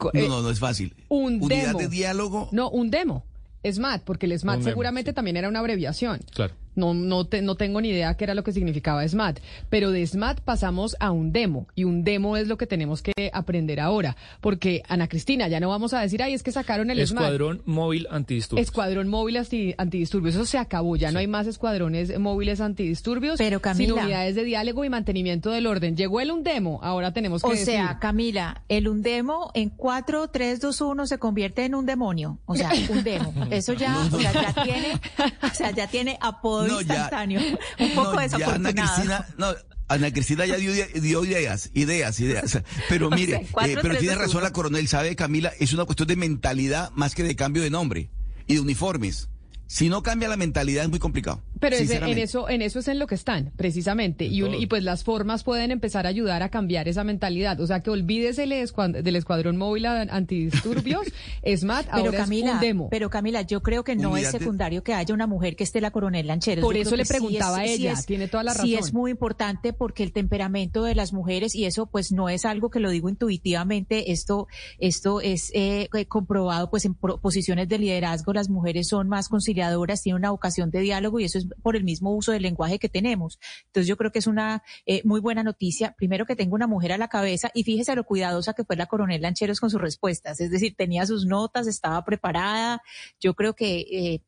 no, 0.00 0.10
eh, 0.14 0.28
no, 0.28 0.40
no 0.40 0.50
es 0.50 0.58
fácil. 0.58 0.94
Un 1.08 1.42
Unidad 1.42 1.74
de 1.74 1.88
diálogo. 1.88 2.48
No, 2.52 2.70
un 2.70 2.90
demo. 2.90 3.26
SMAT, 3.70 4.02
porque 4.04 4.26
el 4.26 4.38
SMAT 4.38 4.62
seguramente 4.62 5.12
también 5.12 5.36
era 5.36 5.48
una 5.48 5.58
abreviación. 5.58 6.20
Claro. 6.32 6.54
No, 6.78 6.94
no, 6.94 7.28
no 7.42 7.54
tengo 7.56 7.80
ni 7.80 7.90
idea 7.90 8.14
qué 8.16 8.24
era 8.24 8.34
lo 8.34 8.44
que 8.44 8.52
significaba 8.52 9.06
SMAT, 9.06 9.40
pero 9.68 9.90
de 9.90 10.06
SMAT 10.06 10.40
pasamos 10.40 10.96
a 11.00 11.10
un 11.10 11.32
demo 11.32 11.66
y 11.74 11.84
un 11.84 12.04
demo 12.04 12.36
es 12.36 12.48
lo 12.48 12.56
que 12.56 12.66
tenemos 12.66 13.02
que 13.02 13.12
aprender 13.32 13.80
ahora, 13.80 14.16
porque 14.40 14.82
Ana 14.88 15.08
Cristina, 15.08 15.48
ya 15.48 15.60
no 15.60 15.68
vamos 15.68 15.92
a 15.92 16.00
decir, 16.00 16.22
ay, 16.22 16.34
es 16.34 16.42
que 16.42 16.52
sacaron 16.52 16.90
el 16.90 17.00
Escuadrón 17.00 17.62
Móvil 17.66 18.06
Antidisturbios. 18.10 18.66
Escuadrón 18.66 19.08
Móvil 19.08 19.36
Antidisturbios, 19.76 20.34
eso 20.34 20.46
se 20.46 20.58
acabó, 20.58 20.96
ya 20.96 21.10
no 21.10 21.18
hay 21.18 21.26
más 21.26 21.46
escuadrones 21.46 22.18
móviles 22.18 22.60
antidisturbios, 22.60 23.38
pero 23.38 23.60
Camila, 23.60 23.94
sino 23.94 24.02
unidades 24.02 24.34
de 24.34 24.44
diálogo 24.44 24.84
y 24.84 24.88
mantenimiento 24.88 25.50
del 25.50 25.66
orden. 25.66 25.96
Llegó 25.96 26.20
el 26.20 26.30
Undemo, 26.30 26.80
ahora 26.82 27.12
tenemos 27.12 27.42
que 27.42 27.48
O 27.48 27.56
sea, 27.56 27.98
Camila, 27.98 28.62
el 28.68 28.88
Undemo 28.88 29.50
en 29.54 29.70
4, 29.70 30.28
3, 30.28 30.60
2, 30.60 30.80
1 30.80 31.06
se 31.06 31.18
convierte 31.18 31.64
en 31.64 31.74
un 31.74 31.86
demonio, 31.86 32.38
o 32.46 32.54
sea, 32.54 32.70
un 32.88 33.02
demo. 33.02 33.32
Eso 33.50 33.72
ya, 33.72 33.98
o 34.12 34.18
sea, 34.18 34.32
ya 34.32 34.64
tiene, 34.64 35.00
o 35.42 35.54
sea, 35.54 35.70
ya 35.70 35.86
tiene 35.88 36.18
apodo 36.20 36.67
instantáneo. 36.68 37.40
un 37.78 37.94
poco 37.94 38.20
desafortunado. 38.20 38.68
Ana 38.68 38.72
Cristina, 38.72 39.26
no, 39.36 39.54
Ana 39.88 40.12
Cristina 40.12 40.44
ya 40.44 40.56
dio, 40.56 40.72
dio, 40.72 41.24
ideas, 41.24 41.70
ideas, 41.74 42.20
ideas. 42.20 42.62
Pero 42.88 43.10
mire, 43.14 43.46
eh, 43.64 43.76
pero 43.80 43.96
tiene 43.96 44.14
razón 44.14 44.42
la 44.42 44.52
coronel, 44.52 44.86
sabe 44.86 45.16
Camila, 45.16 45.52
es 45.58 45.72
una 45.72 45.84
cuestión 45.86 46.08
de 46.08 46.16
mentalidad 46.16 46.90
más 46.94 47.14
que 47.14 47.22
de 47.22 47.34
cambio 47.36 47.62
de 47.62 47.70
nombre 47.70 48.10
y 48.46 48.54
de 48.54 48.60
uniformes. 48.60 49.28
Si 49.66 49.88
no 49.88 50.02
cambia 50.02 50.28
la 50.28 50.36
mentalidad 50.36 50.84
es 50.84 50.90
muy 50.90 50.98
complicado. 50.98 51.42
Pero 51.60 51.76
en 51.76 52.18
eso, 52.18 52.48
en 52.48 52.62
eso 52.62 52.78
es 52.78 52.88
en 52.88 52.98
lo 52.98 53.06
que 53.06 53.14
están, 53.14 53.52
precisamente. 53.56 54.24
Y, 54.24 54.44
y, 54.44 54.66
pues 54.66 54.82
las 54.82 55.04
formas 55.04 55.44
pueden 55.44 55.70
empezar 55.70 56.06
a 56.06 56.08
ayudar 56.08 56.42
a 56.42 56.48
cambiar 56.50 56.88
esa 56.88 57.04
mentalidad. 57.04 57.60
O 57.60 57.66
sea 57.66 57.80
que 57.80 57.90
olvídese 57.90 58.46
del 58.46 59.16
escuadrón 59.16 59.56
móvil 59.56 59.86
antidisturbios, 59.86 61.06
SMAT, 61.56 61.86
ahora 61.90 62.12
Camila, 62.12 62.48
es 62.48 62.54
un 62.54 62.60
demo. 62.60 62.88
Pero 62.90 63.10
Camila, 63.10 63.42
yo 63.42 63.62
creo 63.62 63.84
que 63.84 63.96
no 63.96 64.16
es 64.16 64.30
secundario 64.30 64.82
que 64.82 64.94
haya 64.94 65.14
una 65.14 65.26
mujer 65.26 65.56
que 65.56 65.64
esté 65.64 65.80
la 65.80 65.90
coronel 65.90 66.26
Lancheros. 66.26 66.64
Por 66.64 66.76
eso 66.76 66.96
le 66.96 67.04
preguntaba 67.04 67.58
a 67.58 67.64
ella, 67.64 67.94
tiene 68.06 68.28
toda 68.28 68.44
la 68.44 68.52
razón. 68.52 68.66
Sí 68.66 68.74
es 68.74 68.92
muy 68.92 69.10
importante 69.10 69.72
porque 69.72 70.02
el 70.02 70.12
temperamento 70.12 70.84
de 70.84 70.94
las 70.94 71.12
mujeres, 71.12 71.54
y 71.54 71.64
eso 71.64 71.86
pues 71.86 72.12
no 72.12 72.28
es 72.28 72.44
algo 72.44 72.70
que 72.70 72.80
lo 72.80 72.90
digo 72.90 73.08
intuitivamente, 73.08 74.12
esto, 74.12 74.48
esto 74.78 75.20
es 75.20 75.50
eh, 75.54 75.88
comprobado 76.08 76.70
pues 76.70 76.84
en 76.84 76.94
posiciones 76.94 77.68
de 77.68 77.78
liderazgo, 77.78 78.32
las 78.32 78.48
mujeres 78.48 78.88
son 78.88 79.08
más 79.08 79.28
conciliadoras, 79.28 80.02
tienen 80.02 80.20
una 80.20 80.30
vocación 80.30 80.70
de 80.70 80.80
diálogo 80.80 81.20
y 81.20 81.24
eso 81.24 81.38
es 81.38 81.47
por 81.62 81.76
el 81.76 81.84
mismo 81.84 82.14
uso 82.14 82.32
del 82.32 82.42
lenguaje 82.42 82.78
que 82.78 82.88
tenemos. 82.88 83.38
Entonces 83.66 83.86
yo 83.86 83.96
creo 83.96 84.12
que 84.12 84.18
es 84.18 84.26
una 84.26 84.62
eh, 84.86 85.02
muy 85.04 85.20
buena 85.20 85.42
noticia. 85.42 85.94
Primero 85.96 86.26
que 86.26 86.36
tengo 86.36 86.54
una 86.54 86.66
mujer 86.66 86.92
a 86.92 86.98
la 86.98 87.08
cabeza 87.08 87.50
y 87.54 87.64
fíjese 87.64 87.94
lo 87.94 88.04
cuidadosa 88.04 88.54
que 88.54 88.64
fue 88.64 88.76
la 88.76 88.86
coronel 88.86 89.22
Lancheros 89.22 89.60
con 89.60 89.70
sus 89.70 89.80
respuestas. 89.80 90.40
Es 90.40 90.50
decir, 90.50 90.74
tenía 90.76 91.06
sus 91.06 91.26
notas, 91.26 91.66
estaba 91.66 92.04
preparada. 92.04 92.82
Yo 93.20 93.34
creo 93.34 93.54
que 93.54 93.80
eh, 93.90 94.20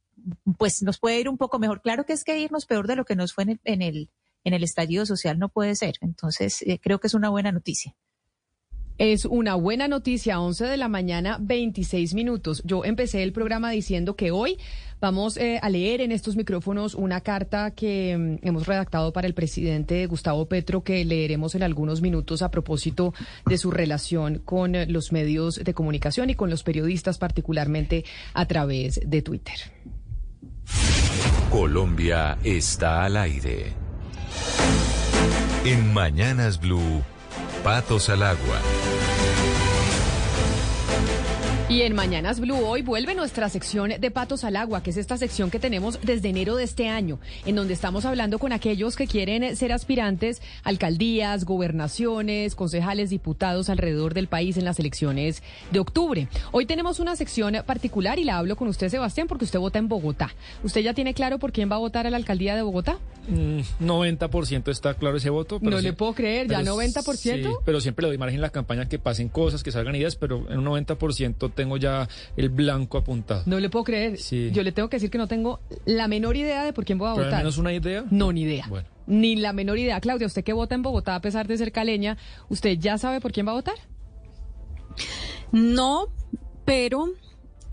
pues 0.59 0.83
nos 0.83 0.99
puede 0.99 1.21
ir 1.21 1.29
un 1.29 1.39
poco 1.39 1.59
mejor. 1.59 1.81
Claro 1.83 2.05
que 2.05 2.12
es 2.12 2.25
que 2.25 2.39
irnos 2.39 2.66
peor 2.66 2.87
de 2.87 2.97
lo 2.97 3.05
que 3.05 3.16
nos 3.16 3.33
fue 3.33 3.45
en 3.45 3.51
el, 3.51 3.61
en 3.64 3.83
el, 3.83 4.11
en 4.45 4.55
el 4.55 4.64
estallido 4.64 5.07
social 5.07 5.39
no 5.39 5.49
puede 5.49 5.75
ser. 5.75 5.95
Entonces 6.01 6.62
eh, 6.62 6.79
creo 6.81 7.01
que 7.01 7.07
es 7.07 7.14
una 7.14 7.31
buena 7.31 7.53
noticia. 7.53 7.95
Es 9.01 9.24
una 9.24 9.55
buena 9.55 9.88
noticia, 9.88 10.38
11 10.40 10.66
de 10.66 10.76
la 10.76 10.88
mañana, 10.88 11.38
26 11.40 12.12
minutos. 12.12 12.61
Yo 12.66 12.84
empecé 12.84 13.22
el 13.22 13.32
programa 13.32 13.70
diciendo 13.70 14.14
que 14.14 14.30
hoy 14.30 14.59
vamos 15.01 15.38
eh, 15.38 15.59
a 15.62 15.70
leer 15.70 16.03
en 16.03 16.12
estos 16.12 16.36
micrófonos 16.36 16.94
una 16.94 17.22
carta 17.22 17.70
que 17.70 18.14
mm, 18.14 18.46
hemos 18.46 18.66
redactado 18.66 19.14
para 19.14 19.26
el 19.26 19.32
presidente 19.32 20.05
Gustavo 20.05 20.44
Petro, 20.48 20.84
que 20.84 21.03
leeremos 21.07 21.55
en 21.55 21.62
algunos 21.62 22.03
minutos 22.03 22.42
a 22.42 22.51
propósito 22.51 23.14
de 23.46 23.57
su 23.57 23.70
relación 23.70 24.42
con 24.44 24.74
eh, 24.74 24.84
los 24.84 25.12
medios 25.12 25.55
de 25.64 25.72
comunicación 25.72 26.28
y 26.28 26.34
con 26.34 26.51
los 26.51 26.62
periodistas, 26.62 27.16
particularmente 27.16 28.05
a 28.34 28.44
través 28.44 29.01
de 29.03 29.22
Twitter. 29.22 29.57
Colombia 31.51 32.36
está 32.44 33.07
al 33.07 33.16
aire. 33.16 33.72
En 35.64 35.90
Mañanas 35.94 36.61
Blue. 36.61 37.03
Patos 37.62 38.08
al 38.08 38.22
agua. 38.22 38.58
Y 41.71 41.83
en 41.83 41.95
Mañanas 41.95 42.41
Blue 42.41 42.66
hoy 42.66 42.83
vuelve 42.83 43.14
nuestra 43.14 43.49
sección 43.49 43.93
de 43.97 44.11
Patos 44.11 44.43
al 44.43 44.57
Agua, 44.57 44.83
que 44.83 44.91
es 44.91 44.97
esta 44.97 45.16
sección 45.16 45.53
que 45.53 45.61
tenemos 45.61 46.01
desde 46.03 46.29
enero 46.29 46.57
de 46.57 46.64
este 46.64 46.89
año, 46.89 47.21
en 47.47 47.55
donde 47.55 47.75
estamos 47.75 48.05
hablando 48.05 48.41
con 48.41 48.53
aquellos 48.53 48.97
que 48.97 49.07
quieren 49.07 49.55
ser 49.55 49.73
aspirantes, 49.73 50.43
alcaldías, 50.64 51.45
gobernaciones, 51.45 52.57
concejales, 52.57 53.11
diputados 53.11 53.71
alrededor 53.71 54.14
del 54.14 54.27
país 54.27 54.57
en 54.57 54.64
las 54.64 54.81
elecciones 54.81 55.45
de 55.71 55.79
octubre. 55.79 56.27
Hoy 56.51 56.66
tenemos 56.66 56.99
una 56.99 57.14
sección 57.14 57.55
particular 57.64 58.18
y 58.18 58.25
la 58.25 58.39
hablo 58.39 58.57
con 58.57 58.66
usted, 58.66 58.89
Sebastián, 58.89 59.29
porque 59.29 59.45
usted 59.45 59.61
vota 59.61 59.79
en 59.79 59.87
Bogotá. 59.87 60.35
¿Usted 60.64 60.81
ya 60.81 60.93
tiene 60.93 61.14
claro 61.14 61.39
por 61.39 61.53
quién 61.53 61.71
va 61.71 61.77
a 61.77 61.79
votar 61.79 62.05
a 62.05 62.11
la 62.11 62.16
alcaldía 62.16 62.57
de 62.57 62.62
Bogotá? 62.62 62.99
90% 63.29 64.66
mm, 64.66 64.71
está 64.71 64.95
claro 64.95 65.18
ese 65.18 65.31
voto. 65.31 65.61
no 65.62 65.81
le 65.81 65.93
puedo 65.93 66.14
creer, 66.14 66.49
ya 66.49 66.62
90%. 66.62 67.14
Sí, 67.14 67.45
pero 67.64 67.81
siempre 67.81 68.03
le 68.03 68.09
doy 68.09 68.18
margen 68.18 68.37
en 68.37 68.43
la 68.43 68.51
campaña 68.51 68.89
que 68.89 68.99
pasen 68.99 69.29
cosas, 69.29 69.62
que 69.62 69.71
salgan 69.71 69.95
ideas, 69.95 70.16
pero 70.16 70.51
en 70.51 70.59
un 70.59 70.64
90% 70.64 71.53
tengo 71.61 71.76
ya 71.76 72.08
el 72.36 72.48
blanco 72.48 72.96
apuntado. 72.98 73.42
No 73.46 73.61
le 73.61 73.68
puedo 73.68 73.84
creer. 73.84 74.16
Yo 74.16 74.62
le 74.62 74.72
tengo 74.72 74.88
que 74.88 74.96
decir 74.96 75.11
que 75.11 75.18
no 75.18 75.28
tengo 75.28 75.61
la 75.84 76.08
menor 76.08 76.36
idea 76.36 76.64
de 76.64 76.72
por 76.72 76.84
quién 76.84 76.98
voy 76.98 77.08
a 77.08 77.12
votar. 77.12 77.34
¿Al 77.34 77.38
menos 77.40 77.58
una 77.58 77.72
idea? 77.72 78.04
No, 78.11 78.32
ni 78.32 78.42
idea. 78.42 78.66
Bueno. 78.68 78.88
Ni 79.06 79.36
la 79.36 79.52
menor 79.52 79.78
idea. 79.78 80.00
Claudia, 80.00 80.26
usted 80.26 80.42
que 80.42 80.52
vota 80.52 80.74
en 80.74 80.82
Bogotá 80.82 81.16
a 81.16 81.20
pesar 81.20 81.46
de 81.46 81.58
ser 81.58 81.70
caleña, 81.70 82.16
¿usted 82.48 82.78
ya 82.78 82.96
sabe 82.96 83.20
por 83.20 83.32
quién 83.32 83.46
va 83.46 83.50
a 83.50 83.56
votar? 83.56 83.74
No, 85.52 86.08
pero 86.64 87.12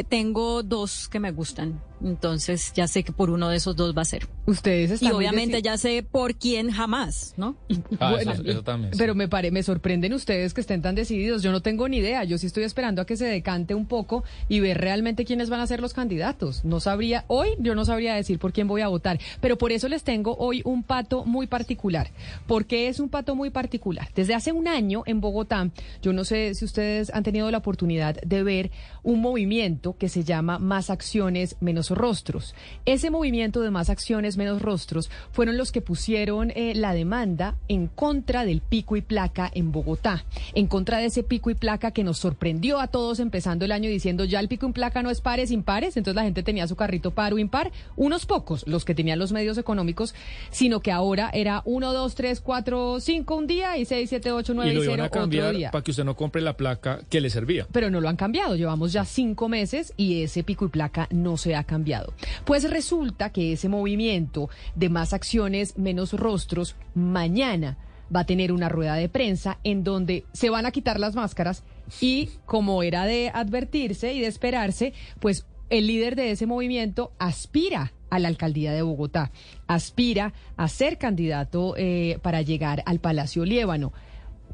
tengo 0.10 0.64
dos 0.64 1.08
que 1.08 1.20
me 1.20 1.32
gustan. 1.32 1.82
Entonces 2.04 2.74
ya 2.76 2.88
sé 2.88 3.04
que 3.04 3.12
por 3.12 3.30
uno 3.30 3.50
de 3.50 3.58
esos 3.58 3.76
dos 3.76 3.96
va 3.98 4.04
a 4.04 4.06
ser. 4.06 4.28
Ustedes 4.46 4.92
están 4.92 5.10
Y 5.10 5.12
obviamente 5.12 5.62
ya 5.62 5.78
sé 5.78 6.04
por 6.04 6.36
quién 6.36 6.72
jamás, 6.72 7.34
¿no? 7.38 7.56
Ah, 8.00 8.16
eso, 8.20 8.64
también. 8.64 8.94
Pero 8.98 9.16
me 9.16 9.28
pare, 9.28 9.52
me 9.52 9.64
sorprenden 9.64 10.14
ustedes 10.14 10.54
que 10.54 10.62
estén 10.62 10.82
tan 10.82 10.96
decididos. 10.96 11.42
Yo 11.42 11.52
no 11.52 11.62
tengo 11.62 11.88
ni 11.90 11.98
idea. 11.98 12.24
Yo 12.24 12.38
sí 12.38 12.48
estoy 12.48 12.64
esperando 12.64 13.02
a 13.02 13.06
que 13.06 13.18
se 13.18 13.26
decante 13.26 13.76
un 13.76 13.86
poco 13.86 14.24
y 14.48 14.60
ver 14.60 14.78
realmente 14.78 15.26
quiénes 15.26 15.50
van 15.50 15.60
a 15.60 15.68
ser 15.68 15.82
los 15.82 15.94
candidatos. 15.94 16.64
No 16.64 16.80
sabría, 16.80 17.26
hoy 17.28 17.50
yo 17.60 17.76
no 17.76 17.86
sabría 17.86 18.16
decir 18.16 18.40
por 18.40 18.54
quién 18.54 18.68
voy 18.68 18.82
a 18.82 18.88
votar. 18.88 19.20
Pero 19.42 19.58
por 19.58 19.72
eso 19.72 19.88
les 19.88 20.04
tengo 20.04 20.36
hoy 20.38 20.62
un 20.66 20.84
pato 20.84 21.26
muy 21.26 21.48
particular. 21.48 22.12
¿Por 22.46 22.66
qué 22.66 22.88
es 22.88 23.00
un 23.00 23.10
pato 23.10 23.36
muy 23.36 23.50
particular? 23.50 24.10
Desde 24.16 24.36
hace 24.36 24.52
un 24.52 24.68
año 24.68 25.04
en 25.06 25.20
Bogotá, 25.22 25.70
yo 26.02 26.14
no 26.14 26.24
sé 26.24 26.54
si 26.54 26.66
ustedes 26.66 27.12
han 27.14 27.24
tenido 27.24 27.50
la 27.52 27.58
oportunidad 27.58 28.16
de 28.22 28.44
ver 28.44 28.72
un 29.04 29.22
movimiento 29.22 29.96
que 29.98 30.10
se 30.10 30.24
llama 30.24 30.60
Más 30.60 30.90
Acciones, 30.90 31.56
Menos 31.60 31.87
Rostros. 31.92 32.56
Ese 32.86 33.10
movimiento 33.10 33.62
de 33.62 33.72
Más 33.72 33.90
Acciones, 33.90 34.38
Menos 34.38 34.62
Rostros 34.62 35.10
fueron 35.32 35.58
los 35.58 35.72
que 35.72 35.82
pusieron 35.82 36.52
eh, 36.52 36.74
la 36.76 36.94
demanda 36.94 37.56
en 37.68 37.88
contra 37.88 38.46
del 38.46 38.62
pico 38.62 38.96
y 38.96 39.02
placa 39.02 39.50
en 39.54 39.72
Bogotá, 39.72 40.26
en 40.54 40.68
contra 40.68 41.00
de 41.00 41.06
ese 41.06 41.24
pico 41.24 41.50
y 41.50 41.56
placa 41.56 41.92
que 41.92 42.04
nos 42.04 42.18
sorprendió 42.18 42.80
a 42.80 42.88
todos 42.88 43.20
empezando 43.20 43.66
el 43.66 43.72
año 43.72 43.90
diciendo 43.90 44.26
ya 44.26 44.40
el 44.40 44.48
pico 44.48 44.68
y 44.68 44.72
placa 44.72 45.04
no 45.04 45.10
es 45.10 45.22
pares, 45.22 45.52
impares, 45.52 45.98
entonces 45.98 46.16
la 46.16 46.24
gente 46.24 46.44
tenía 46.44 46.68
su 46.68 46.76
carrito 46.76 47.12
par 47.12 47.34
o 47.34 47.38
impar, 47.38 47.72
unos 47.96 48.26
pocos, 48.26 48.66
los 48.68 48.86
que 48.86 48.96
tenían 48.96 49.20
los 49.20 49.32
medios 49.32 49.58
económicos, 49.58 50.16
sino 50.52 50.80
que 50.80 50.92
ahora 50.92 51.30
era 51.34 51.62
1, 51.66 51.94
2, 51.94 52.16
3, 52.16 52.42
4, 52.42 53.00
5 53.00 53.36
un 53.36 53.48
día 53.48 53.78
y 53.78 53.86
6, 53.86 54.10
7, 54.10 54.32
8, 54.32 54.54
9 54.54 54.74
y, 54.74 54.82
0 54.84 55.04
otro 55.06 55.28
día. 55.28 55.72
Para 55.72 55.84
que 55.84 55.92
usted 55.92 56.04
no 56.04 56.16
compre 56.16 56.42
la 56.42 56.54
placa 56.58 57.00
que 57.10 57.22
le 57.22 57.30
servía. 57.30 57.68
Pero 57.72 57.90
no 57.90 58.02
lo 58.02 58.10
han 58.10 58.16
cambiado, 58.16 58.56
llevamos 58.56 58.94
ya 58.94 59.06
cinco 59.06 59.50
meses 59.50 59.94
y 59.98 60.24
ese 60.24 60.44
pico 60.44 60.66
y 60.66 60.70
placa 60.70 61.08
no 61.12 61.38
se 61.38 61.56
ha 61.56 61.64
cambiado. 61.64 61.77
Pues 62.46 62.70
resulta 62.70 63.32
que 63.32 63.54
ese 63.54 63.70
movimiento 63.70 64.50
de 64.76 64.90
más 64.90 65.14
acciones, 65.14 65.78
menos 65.78 66.14
rostros, 66.14 66.76
mañana 66.96 67.78
va 68.14 68.22
a 68.22 68.26
tener 68.26 68.52
una 68.52 68.70
rueda 68.70 68.96
de 68.96 69.10
prensa 69.10 69.60
en 69.64 69.84
donde 69.84 70.26
se 70.34 70.50
van 70.50 70.66
a 70.66 70.72
quitar 70.72 71.00
las 71.00 71.16
máscaras 71.16 71.64
y 72.02 72.30
como 72.46 72.84
era 72.84 73.06
de 73.06 73.30
advertirse 73.34 74.14
y 74.14 74.22
de 74.22 74.28
esperarse, 74.28 74.94
pues 75.20 75.46
el 75.70 75.88
líder 75.88 76.16
de 76.16 76.32
ese 76.32 76.46
movimiento 76.46 77.12
aspira 77.20 77.94
a 78.10 78.20
la 78.20 78.30
alcaldía 78.30 78.72
de 78.72 78.82
Bogotá, 78.82 79.32
aspira 79.68 80.34
a 80.56 80.70
ser 80.70 80.98
candidato 80.98 81.76
eh, 81.78 82.20
para 82.22 82.42
llegar 82.42 82.84
al 82.86 83.00
Palacio 83.00 83.44
Liébano. 83.44 83.92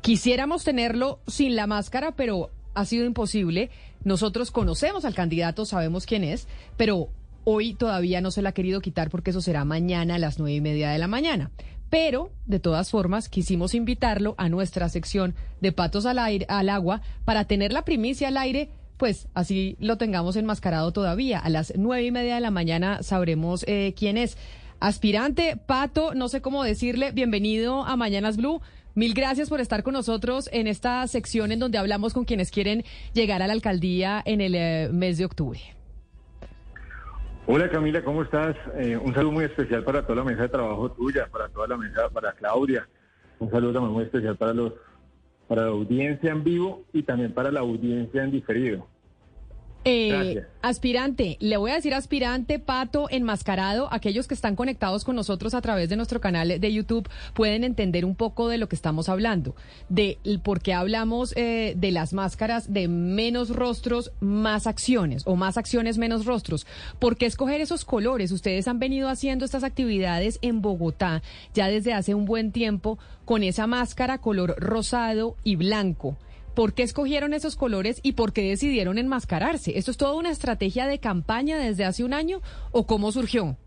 Quisiéramos 0.01 0.63
tenerlo 0.63 1.19
sin 1.27 1.55
la 1.55 1.67
máscara, 1.67 2.15
pero 2.15 2.49
ha 2.73 2.85
sido 2.85 3.05
imposible. 3.05 3.69
Nosotros 4.03 4.51
conocemos 4.51 5.05
al 5.05 5.15
candidato, 5.15 5.65
sabemos 5.65 6.05
quién 6.05 6.23
es, 6.23 6.47
pero 6.77 7.09
hoy 7.43 7.73
todavía 7.73 8.21
no 8.21 8.31
se 8.31 8.41
la 8.41 8.49
ha 8.49 8.53
querido 8.53 8.81
quitar 8.81 9.09
porque 9.09 9.31
eso 9.31 9.41
será 9.41 9.65
mañana 9.65 10.15
a 10.15 10.19
las 10.19 10.39
nueve 10.39 10.55
y 10.55 10.61
media 10.61 10.89
de 10.91 10.99
la 10.99 11.07
mañana. 11.07 11.51
Pero, 11.89 12.31
de 12.47 12.59
todas 12.59 12.89
formas, 12.89 13.29
quisimos 13.29 13.75
invitarlo 13.75 14.33
a 14.37 14.49
nuestra 14.49 14.89
sección 14.89 15.35
de 15.61 15.71
Patos 15.71 16.07
al, 16.07 16.17
aire, 16.17 16.45
al 16.49 16.69
Agua 16.69 17.01
para 17.23 17.45
tener 17.45 17.71
la 17.71 17.85
primicia 17.85 18.29
al 18.29 18.37
aire 18.37 18.69
pues 18.97 19.27
así 19.33 19.75
lo 19.79 19.97
tengamos 19.97 20.37
enmascarado 20.37 20.93
todavía. 20.93 21.39
A 21.39 21.49
las 21.49 21.73
nueve 21.75 22.05
y 22.05 22.11
media 22.11 22.35
de 22.35 22.41
la 22.41 22.51
mañana 22.51 23.03
sabremos 23.03 23.65
eh, 23.67 23.93
quién 23.97 24.17
es. 24.17 24.37
Aspirante, 24.79 25.57
Pato, 25.57 26.13
no 26.13 26.29
sé 26.29 26.41
cómo 26.41 26.63
decirle, 26.63 27.11
bienvenido 27.11 27.83
a 27.83 27.95
Mañanas 27.95 28.37
Blue. 28.37 28.61
Mil 28.95 29.15
gracias 29.15 29.49
por 29.49 29.59
estar 29.59 29.81
con 29.81 29.93
nosotros 29.93 30.47
en 30.53 30.67
esta 30.67 31.07
sección 31.07 31.51
en 31.51 31.57
donde 31.57 31.79
hablamos 31.79 32.13
con 32.13 32.25
quienes 32.25 32.51
quieren 32.51 32.83
llegar 33.13 33.41
a 33.41 33.47
la 33.47 33.53
alcaldía 33.53 34.21
en 34.23 34.39
el 34.39 34.53
eh, 34.53 34.89
mes 34.93 35.17
de 35.17 35.25
octubre. 35.25 35.59
Hola 37.47 37.71
Camila, 37.71 38.03
¿cómo 38.03 38.21
estás? 38.21 38.55
Eh, 38.75 38.95
un 38.95 39.11
saludo 39.15 39.31
muy 39.31 39.45
especial 39.45 39.83
para 39.83 40.03
toda 40.03 40.17
la 40.17 40.23
mesa 40.23 40.43
de 40.43 40.49
trabajo 40.49 40.91
tuya, 40.91 41.27
para 41.31 41.49
toda 41.49 41.67
la 41.67 41.77
mesa, 41.77 42.07
para 42.09 42.33
Claudia. 42.33 42.87
Un 43.39 43.49
saludo 43.49 43.73
también 43.73 43.93
muy 43.93 44.03
especial 44.03 44.37
para 44.37 44.53
los 44.53 44.73
para 45.47 45.63
la 45.63 45.69
audiencia 45.69 46.31
en 46.31 46.43
vivo 46.43 46.83
y 46.93 47.01
también 47.01 47.33
para 47.33 47.51
la 47.51 47.61
audiencia 47.61 48.23
en 48.23 48.29
diferido. 48.29 48.87
Eh, 49.85 50.45
aspirante, 50.61 51.37
le 51.41 51.57
voy 51.57 51.71
a 51.71 51.75
decir 51.75 51.93
aspirante, 51.93 52.57
pato, 52.57 53.07
enmascarado. 53.09 53.89
Aquellos 53.91 54.27
que 54.27 54.33
están 54.33 54.55
conectados 54.55 55.03
con 55.03 55.15
nosotros 55.15 55.53
a 55.53 55.61
través 55.61 55.89
de 55.89 55.97
nuestro 55.97 56.21
canal 56.21 56.59
de 56.59 56.73
YouTube 56.73 57.09
pueden 57.33 57.63
entender 57.63 58.05
un 58.05 58.15
poco 58.15 58.47
de 58.47 58.57
lo 58.57 58.69
que 58.69 58.75
estamos 58.75 59.09
hablando, 59.09 59.55
de 59.89 60.17
por 60.43 60.61
qué 60.61 60.73
hablamos 60.73 61.33
eh, 61.35 61.73
de 61.75 61.91
las 61.91 62.13
máscaras 62.13 62.71
de 62.71 62.87
menos 62.87 63.49
rostros, 63.49 64.11
más 64.21 64.67
acciones, 64.67 65.23
o 65.25 65.35
más 65.35 65.57
acciones, 65.57 65.97
menos 65.97 66.25
rostros. 66.25 66.65
¿Por 66.99 67.17
qué 67.17 67.25
escoger 67.25 67.59
esos 67.59 67.83
colores? 67.83 68.31
Ustedes 68.31 68.67
han 68.67 68.79
venido 68.79 69.09
haciendo 69.09 69.43
estas 69.43 69.63
actividades 69.63 70.39
en 70.41 70.61
Bogotá 70.61 71.21
ya 71.53 71.67
desde 71.67 71.93
hace 71.93 72.13
un 72.13 72.25
buen 72.25 72.51
tiempo 72.51 72.97
con 73.25 73.43
esa 73.43 73.67
máscara 73.67 74.19
color 74.19 74.55
rosado 74.59 75.35
y 75.43 75.55
blanco. 75.55 76.17
¿Por 76.53 76.73
qué 76.73 76.83
escogieron 76.83 77.33
esos 77.33 77.55
colores 77.55 77.99
y 78.03 78.13
por 78.13 78.31
qué 78.31 78.47
decidieron 78.47 78.99
enmascararse? 78.99 79.77
¿Esto 79.77 79.89
es 79.89 79.97
toda 79.97 80.13
una 80.13 80.29
estrategia 80.29 80.85
de 80.85 80.99
campaña 80.99 81.57
desde 81.57 81.85
hace 81.85 82.03
un 82.03 82.13
año 82.13 82.41
o 82.71 82.85
cómo 82.85 83.11
surgió? 83.11 83.57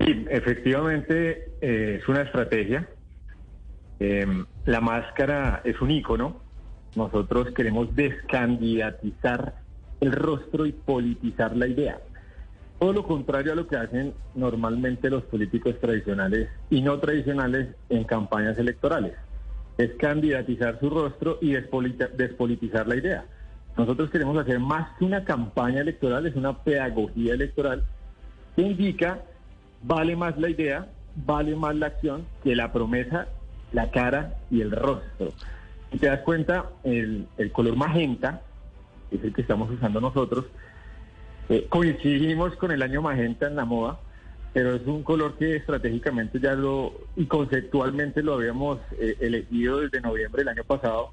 Sí, 0.00 0.26
efectivamente 0.28 1.52
eh, 1.60 1.98
es 2.00 2.08
una 2.08 2.22
estrategia. 2.22 2.88
Em, 4.00 4.44
la 4.66 4.80
máscara 4.80 5.60
es 5.64 5.80
un 5.80 5.92
icono. 5.92 6.40
Nosotros 6.96 7.52
queremos 7.54 7.94
descandidatizar 7.94 9.54
el 10.00 10.10
rostro 10.10 10.66
y 10.66 10.72
politizar 10.72 11.56
la 11.56 11.68
idea. 11.68 12.00
Todo 12.80 12.92
lo 12.92 13.06
contrario 13.06 13.52
a 13.52 13.54
lo 13.54 13.68
que 13.68 13.76
hacen 13.76 14.14
normalmente 14.34 15.08
los 15.08 15.22
políticos 15.22 15.76
tradicionales 15.80 16.48
y 16.68 16.82
no 16.82 16.98
tradicionales 16.98 17.68
en 17.88 18.02
campañas 18.02 18.58
electorales 18.58 19.14
es 19.78 19.92
candidatizar 19.94 20.78
su 20.80 20.90
rostro 20.90 21.38
y 21.40 21.52
despolitizar 21.52 22.86
la 22.86 22.96
idea. 22.96 23.24
Nosotros 23.76 24.10
queremos 24.10 24.36
hacer 24.36 24.58
más 24.58 24.96
que 24.98 25.04
una 25.04 25.24
campaña 25.24 25.80
electoral, 25.80 26.26
es 26.26 26.36
una 26.36 26.58
pedagogía 26.62 27.34
electoral 27.34 27.84
que 28.54 28.62
indica 28.62 29.22
vale 29.82 30.14
más 30.14 30.38
la 30.38 30.50
idea, 30.50 30.88
vale 31.16 31.56
más 31.56 31.74
la 31.76 31.86
acción 31.86 32.26
que 32.42 32.54
la 32.54 32.72
promesa, 32.72 33.28
la 33.72 33.90
cara 33.90 34.36
y 34.50 34.60
el 34.60 34.70
rostro. 34.70 35.32
Si 35.90 35.98
te 35.98 36.06
das 36.06 36.20
cuenta, 36.20 36.70
el, 36.84 37.26
color 37.52 37.76
magenta, 37.76 38.42
es 39.10 39.22
el 39.22 39.32
que 39.32 39.42
estamos 39.42 39.70
usando 39.70 40.00
nosotros, 40.00 40.46
eh, 41.48 41.66
coincidimos 41.68 42.56
con 42.56 42.70
el 42.70 42.82
año 42.82 43.02
magenta 43.02 43.46
en 43.46 43.56
la 43.56 43.64
moda, 43.64 43.98
pero 44.52 44.74
es 44.74 44.86
un 44.86 45.02
color 45.02 45.36
que 45.38 45.56
estratégicamente 45.56 46.38
ya 46.38 46.54
lo 46.54 46.92
y 47.16 47.24
conceptualmente 47.26 48.22
lo 48.22 48.34
habíamos 48.34 48.78
eh, 48.98 49.16
elegido 49.20 49.80
desde 49.80 50.00
noviembre 50.00 50.40
del 50.40 50.48
año 50.48 50.64
pasado, 50.64 51.10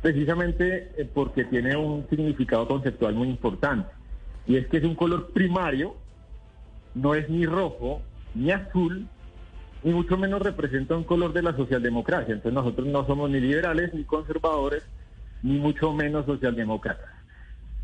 precisamente 0.00 0.90
eh, 0.96 1.08
porque 1.12 1.44
tiene 1.44 1.76
un 1.76 2.06
significado 2.08 2.66
conceptual 2.66 3.14
muy 3.14 3.28
importante. 3.28 3.90
Y 4.46 4.56
es 4.56 4.66
que 4.68 4.78
es 4.78 4.84
un 4.84 4.94
color 4.94 5.30
primario, 5.32 5.94
no 6.94 7.14
es 7.14 7.28
ni 7.28 7.44
rojo, 7.44 8.00
ni 8.34 8.50
azul, 8.50 9.06
ni 9.82 9.92
mucho 9.92 10.16
menos 10.16 10.40
representa 10.40 10.96
un 10.96 11.04
color 11.04 11.32
de 11.32 11.42
la 11.42 11.54
socialdemocracia. 11.54 12.34
Entonces 12.34 12.54
nosotros 12.54 12.86
no 12.86 13.06
somos 13.06 13.30
ni 13.30 13.40
liberales, 13.40 13.92
ni 13.92 14.04
conservadores, 14.04 14.82
ni 15.42 15.58
mucho 15.58 15.92
menos 15.92 16.24
socialdemócratas. 16.24 17.08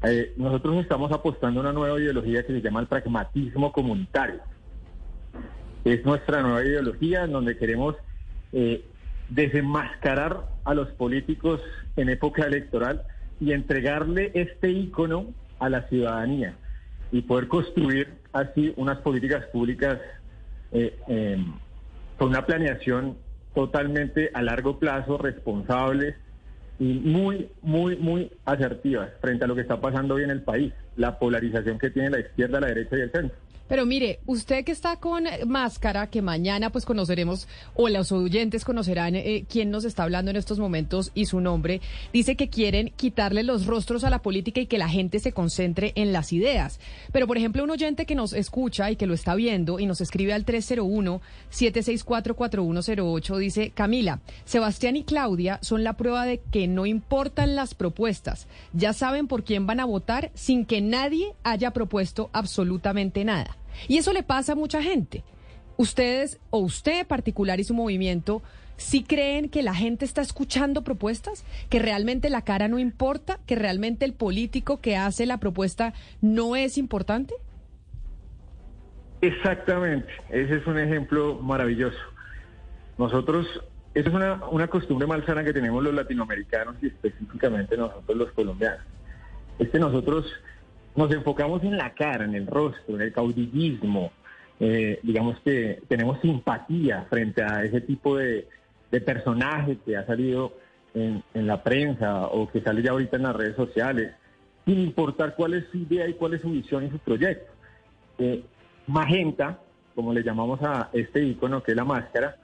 Eh, 0.02 0.34
nosotros 0.36 0.76
estamos 0.76 1.10
apostando 1.12 1.60
a 1.60 1.62
una 1.64 1.72
nueva 1.72 1.98
ideología 1.98 2.44
que 2.46 2.52
se 2.52 2.60
llama 2.60 2.80
el 2.80 2.86
pragmatismo 2.86 3.72
comunitario. 3.72 4.40
Es 5.86 6.04
nuestra 6.04 6.42
nueva 6.42 6.64
ideología 6.64 7.22
en 7.22 7.30
donde 7.30 7.56
queremos 7.56 7.94
eh, 8.52 8.84
desenmascarar 9.28 10.48
a 10.64 10.74
los 10.74 10.88
políticos 10.88 11.60
en 11.94 12.08
época 12.08 12.44
electoral 12.44 13.04
y 13.38 13.52
entregarle 13.52 14.32
este 14.34 14.68
icono 14.68 15.32
a 15.60 15.68
la 15.68 15.82
ciudadanía 15.82 16.56
y 17.12 17.22
poder 17.22 17.46
construir 17.46 18.08
así 18.32 18.74
unas 18.74 18.98
políticas 18.98 19.44
públicas 19.52 20.00
eh, 20.72 20.98
em, 21.06 21.52
con 22.18 22.30
una 22.30 22.44
planeación 22.44 23.16
totalmente 23.54 24.32
a 24.34 24.42
largo 24.42 24.80
plazo, 24.80 25.18
responsables 25.18 26.16
y 26.80 26.94
muy, 26.94 27.48
muy, 27.62 27.94
muy 27.94 28.32
asertivas 28.44 29.10
frente 29.20 29.44
a 29.44 29.46
lo 29.46 29.54
que 29.54 29.60
está 29.60 29.80
pasando 29.80 30.16
hoy 30.16 30.24
en 30.24 30.30
el 30.30 30.42
país, 30.42 30.72
la 30.96 31.20
polarización 31.20 31.78
que 31.78 31.90
tiene 31.90 32.10
la 32.10 32.18
izquierda, 32.18 32.58
la 32.58 32.66
derecha 32.66 32.98
y 32.98 33.02
el 33.02 33.12
centro. 33.12 33.45
Pero 33.68 33.86
mire, 33.86 34.18
usted 34.26 34.64
que 34.64 34.72
está 34.72 34.96
con 34.96 35.24
máscara, 35.46 36.08
que 36.08 36.20
mañana 36.22 36.70
pues 36.70 36.84
conoceremos, 36.84 37.46
o 37.74 37.88
los 37.88 38.10
oyentes 38.12 38.64
conocerán 38.64 39.16
eh, 39.16 39.44
quién 39.48 39.70
nos 39.70 39.84
está 39.84 40.04
hablando 40.04 40.30
en 40.30 40.36
estos 40.36 40.58
momentos 40.58 41.10
y 41.14 41.26
su 41.26 41.40
nombre, 41.40 41.80
dice 42.12 42.36
que 42.36 42.48
quieren 42.48 42.92
quitarle 42.96 43.42
los 43.42 43.66
rostros 43.66 44.04
a 44.04 44.10
la 44.10 44.22
política 44.22 44.60
y 44.60 44.66
que 44.66 44.78
la 44.78 44.88
gente 44.88 45.18
se 45.18 45.32
concentre 45.32 45.92
en 45.96 46.12
las 46.12 46.32
ideas. 46.32 46.78
Pero, 47.12 47.26
por 47.26 47.36
ejemplo, 47.38 47.64
un 47.64 47.70
oyente 47.70 48.06
que 48.06 48.14
nos 48.14 48.32
escucha 48.32 48.90
y 48.90 48.96
que 48.96 49.06
lo 49.06 49.12
está 49.14 49.34
viendo 49.34 49.80
y 49.80 49.86
nos 49.86 50.00
escribe 50.00 50.32
al 50.32 50.46
301-764-4108 50.46 53.36
dice, 53.38 53.70
Camila, 53.70 54.20
Sebastián 54.44 54.96
y 54.96 55.04
Claudia 55.04 55.58
son 55.62 55.84
la 55.84 55.96
prueba 55.96 56.24
de 56.24 56.40
que 56.50 56.66
no 56.68 56.86
importan 56.86 57.56
las 57.56 57.74
propuestas. 57.74 58.46
Ya 58.72 58.92
saben 58.92 59.26
por 59.26 59.42
quién 59.44 59.66
van 59.66 59.80
a 59.80 59.84
votar 59.84 60.30
sin 60.34 60.64
que 60.64 60.80
nadie 60.80 61.34
haya 61.42 61.72
propuesto 61.72 62.30
absolutamente 62.32 63.24
nada. 63.24 63.55
Y 63.88 63.98
eso 63.98 64.12
le 64.12 64.22
pasa 64.22 64.52
a 64.52 64.56
mucha 64.56 64.82
gente. 64.82 65.24
Ustedes 65.76 66.40
o 66.50 66.58
usted 66.58 67.00
en 67.00 67.06
particular 67.06 67.60
y 67.60 67.64
su 67.64 67.74
movimiento, 67.74 68.42
¿sí 68.76 69.02
creen 69.02 69.48
que 69.48 69.62
la 69.62 69.74
gente 69.74 70.04
está 70.04 70.22
escuchando 70.22 70.82
propuestas? 70.82 71.44
¿Que 71.68 71.78
realmente 71.78 72.30
la 72.30 72.42
cara 72.42 72.68
no 72.68 72.78
importa? 72.78 73.38
¿Que 73.46 73.56
realmente 73.56 74.04
el 74.04 74.14
político 74.14 74.80
que 74.80 74.96
hace 74.96 75.26
la 75.26 75.38
propuesta 75.38 75.92
no 76.20 76.56
es 76.56 76.78
importante? 76.78 77.34
Exactamente, 79.20 80.08
ese 80.28 80.56
es 80.56 80.66
un 80.66 80.78
ejemplo 80.78 81.36
maravilloso. 81.40 81.98
Nosotros, 82.98 83.46
esa 83.94 84.08
es 84.08 84.14
una, 84.14 84.44
una 84.50 84.68
costumbre 84.68 85.06
malsana 85.06 85.42
que 85.42 85.52
tenemos 85.52 85.82
los 85.82 85.94
latinoamericanos 85.94 86.76
y 86.82 86.88
específicamente 86.88 87.76
nosotros 87.76 88.16
los 88.16 88.32
colombianos. 88.32 88.84
Es 89.58 89.70
que 89.70 89.78
nosotros 89.78 90.26
nos 90.96 91.12
enfocamos 91.12 91.62
en 91.62 91.76
la 91.76 91.92
cara, 91.92 92.24
en 92.24 92.34
el 92.34 92.46
rostro, 92.46 92.96
en 92.96 93.02
el 93.02 93.12
caudillismo. 93.12 94.10
Eh, 94.58 94.98
digamos 95.02 95.38
que 95.40 95.82
tenemos 95.86 96.18
simpatía 96.20 97.06
frente 97.10 97.42
a 97.42 97.62
ese 97.62 97.82
tipo 97.82 98.16
de, 98.16 98.48
personaje 99.04 99.76
que 99.84 99.94
ha 99.94 100.06
salido 100.06 100.54
en, 100.94 101.22
la 101.34 101.62
prensa 101.62 102.28
o 102.28 102.50
que 102.50 102.62
sale 102.62 102.82
ya 102.82 102.92
ahorita 102.92 103.18
en 103.18 103.24
las 103.24 103.36
redes 103.36 103.54
sociales, 103.54 104.14
sin 104.64 104.80
importar 104.80 105.34
cuál 105.36 105.52
es 105.52 105.66
su 105.70 105.76
idea 105.76 106.08
y 106.08 106.14
cuál 106.14 106.32
es 106.32 106.40
su 106.40 106.50
visión 106.50 106.86
y 106.86 106.90
su 106.90 106.98
proyecto. 106.98 107.52
Eh, 108.18 108.42
magenta, 108.86 109.60
como 109.94 110.14
le 110.14 110.22
llamamos 110.22 110.62
a 110.62 110.88
este 110.94 111.22
icono 111.22 111.62
que 111.62 111.72
es 111.72 111.76
la 111.76 111.84
máscara, 111.84 112.36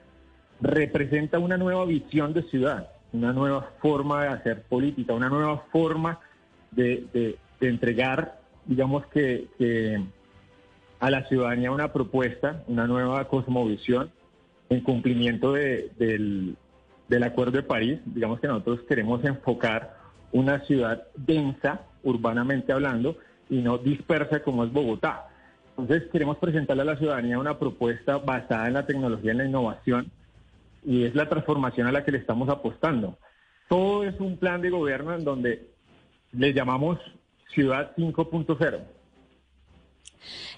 representa 0.61 1.39
una 1.39 1.57
nueva 1.57 1.87
visión 1.87 2.35
de 2.35 2.43
ciudad, 2.43 2.91
una 3.15 3.33
nueva 3.33 3.71
forma 3.81 4.25
de 4.25 4.29
hacer 4.29 4.63
política, 4.65 5.15
una 5.15 5.31
nueva 5.31 5.65
forma 5.73 6.21
de, 6.71 7.07
de 7.63 7.69
entregar 7.69 8.42
digamos 8.67 9.07
que, 9.07 10.03
a 11.01 11.11
la 11.11 11.27
ciudadanía 11.29 11.73
una 11.73 11.93
propuesta, 11.93 12.63
una 12.69 12.87
nueva 12.87 13.27
cosmovisión 13.27 14.11
en 14.69 14.81
cumplimiento 14.83 15.53
del, 15.53 16.57
del 17.09 17.23
Acuerdo 17.23 17.53
de 17.53 17.63
París. 17.63 18.01
Digamos 18.05 18.41
que 18.41 18.47
nosotros 18.47 18.81
queremos 18.89 19.25
enfocar 19.25 19.97
una 20.31 20.61
ciudad 20.61 21.03
densa, 21.17 21.83
urbanamente 22.05 22.73
hablando, 22.73 23.17
y 23.51 23.57
no 23.63 23.79
dispersa 23.79 24.43
como 24.43 24.65
es 24.65 24.73
Bogotá. 24.73 25.29
Entonces 25.77 26.09
queremos 26.11 26.39
presentarle 26.39 26.83
a 26.83 26.87
la 26.87 26.97
ciudadanía 26.97 27.39
una 27.39 27.59
propuesta 27.59 28.19
basada 28.19 28.69
en 28.69 28.75
la 28.75 28.87
tecnología 28.87 29.33
en 29.33 29.39
la 29.39 29.45
innovación, 29.45 30.11
y 30.85 31.05
es 31.05 31.15
la 31.15 31.29
transformación 31.29 31.87
a 31.87 31.93
la 31.93 32.05
que 32.05 32.13
le 32.13 32.19
estamos 32.19 32.49
apostando. 32.49 33.19
Todo 33.69 34.05
es 34.05 34.19
un 34.21 34.37
plan 34.37 34.61
de 34.61 34.71
gobierno 34.71 35.15
en 35.15 35.25
donde 35.25 35.69
le 36.33 36.53
llamamos 36.53 36.99
Ciudad 37.55 37.93
5.0. 37.97 39.02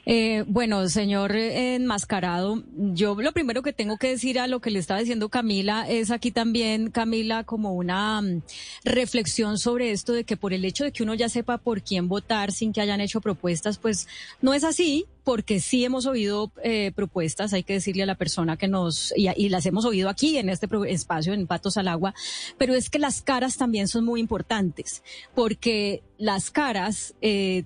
Eh, 0.07 0.45
bueno, 0.47 0.87
señor 0.89 1.35
enmascarado, 1.35 2.63
yo 2.77 3.15
lo 3.15 3.33
primero 3.33 3.63
que 3.63 3.73
tengo 3.73 3.97
que 3.97 4.11
decir 4.11 4.39
a 4.39 4.47
lo 4.47 4.61
que 4.61 4.71
le 4.71 4.79
estaba 4.79 5.01
diciendo 5.01 5.31
Camila 5.31 5.89
es 5.89 6.11
aquí 6.11 6.31
también, 6.31 6.91
Camila, 6.91 7.45
como 7.45 7.73
una 7.73 8.21
mm, 8.21 8.43
reflexión 8.85 9.57
sobre 9.57 9.93
esto 9.93 10.13
de 10.13 10.25
que 10.25 10.37
por 10.37 10.53
el 10.53 10.65
hecho 10.65 10.85
de 10.85 10.93
que 10.93 11.03
uno 11.03 11.15
ya 11.15 11.29
sepa 11.31 11.57
por 11.59 11.83
quién 11.83 12.09
votar 12.09 12.53
sin 12.53 12.73
que 12.73 12.83
hayan 12.83 13.01
hecho 13.01 13.23
propuestas, 13.23 13.79
pues 13.79 14.07
no 14.43 14.53
es 14.53 14.63
así, 14.63 15.07
porque 15.25 15.59
sí 15.59 15.87
hemos 15.87 16.05
oído 16.05 16.53
eh, 16.63 16.93
propuestas, 16.95 17.55
hay 17.55 17.63
que 17.63 17.73
decirle 17.73 18.03
a 18.03 18.07
la 18.07 18.15
persona 18.15 18.59
que 18.59 18.69
nos, 18.69 19.15
y, 19.17 19.49
las 19.49 19.65
hemos 19.65 19.87
oído 19.87 20.11
aquí 20.11 20.37
en 20.37 20.51
este 20.51 20.69
espacio, 20.89 21.33
en 21.33 21.47
Patos 21.47 21.79
al 21.79 21.89
Agua, 21.89 22.15
pero 22.59 22.75
es 22.75 22.91
que 22.91 22.99
las 22.99 23.23
caras 23.23 23.57
también 23.57 23.89
son 23.89 24.05
muy 24.05 24.21
importantes, 24.21 25.03
porque 25.35 26.03
las 26.19 26.51
caras... 26.51 27.15
Eh, 27.23 27.65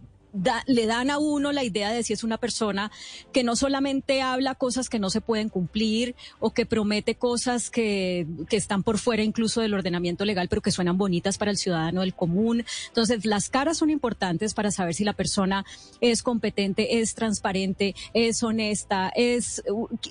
le 0.67 0.87
dan 0.87 1.11
a 1.11 1.19
uno 1.19 1.53
la 1.53 1.65
idea 1.65 1.91
de 1.91 2.03
si 2.03 2.13
es 2.13 2.25
una 2.25 2.39
persona 2.39 2.91
que 3.33 3.45
no 3.45 3.57
solamente 3.57 4.23
habla 4.23 4.55
cosas 4.55 4.89
que 4.89 4.99
no 4.99 5.11
se 5.11 5.21
pueden 5.21 5.49
cumplir 5.49 6.15
o 6.41 6.51
que 6.51 6.67
promete 6.67 7.15
cosas 7.15 7.71
que, 7.71 8.27
que 8.49 8.57
están 8.57 8.83
por 8.83 8.99
fuera 8.99 9.23
incluso 9.23 9.61
del 9.61 9.75
ordenamiento 9.75 10.25
legal, 10.25 10.49
pero 10.49 10.63
que 10.63 10.71
suenan 10.71 10.99
bonitas 10.99 11.39
para 11.39 11.51
el 11.51 11.57
ciudadano 11.57 12.01
del 12.01 12.15
común. 12.15 12.65
Entonces, 12.89 13.25
las 13.25 13.49
caras 13.49 13.79
son 13.79 13.91
importantes 13.91 14.55
para 14.55 14.71
saber 14.71 14.95
si 14.95 15.05
la 15.05 15.13
persona 15.13 15.65
es 16.01 16.23
competente, 16.23 17.01
es 17.01 17.15
transparente, 17.15 17.95
es 18.15 18.43
honesta, 18.43 19.11
es 19.15 19.63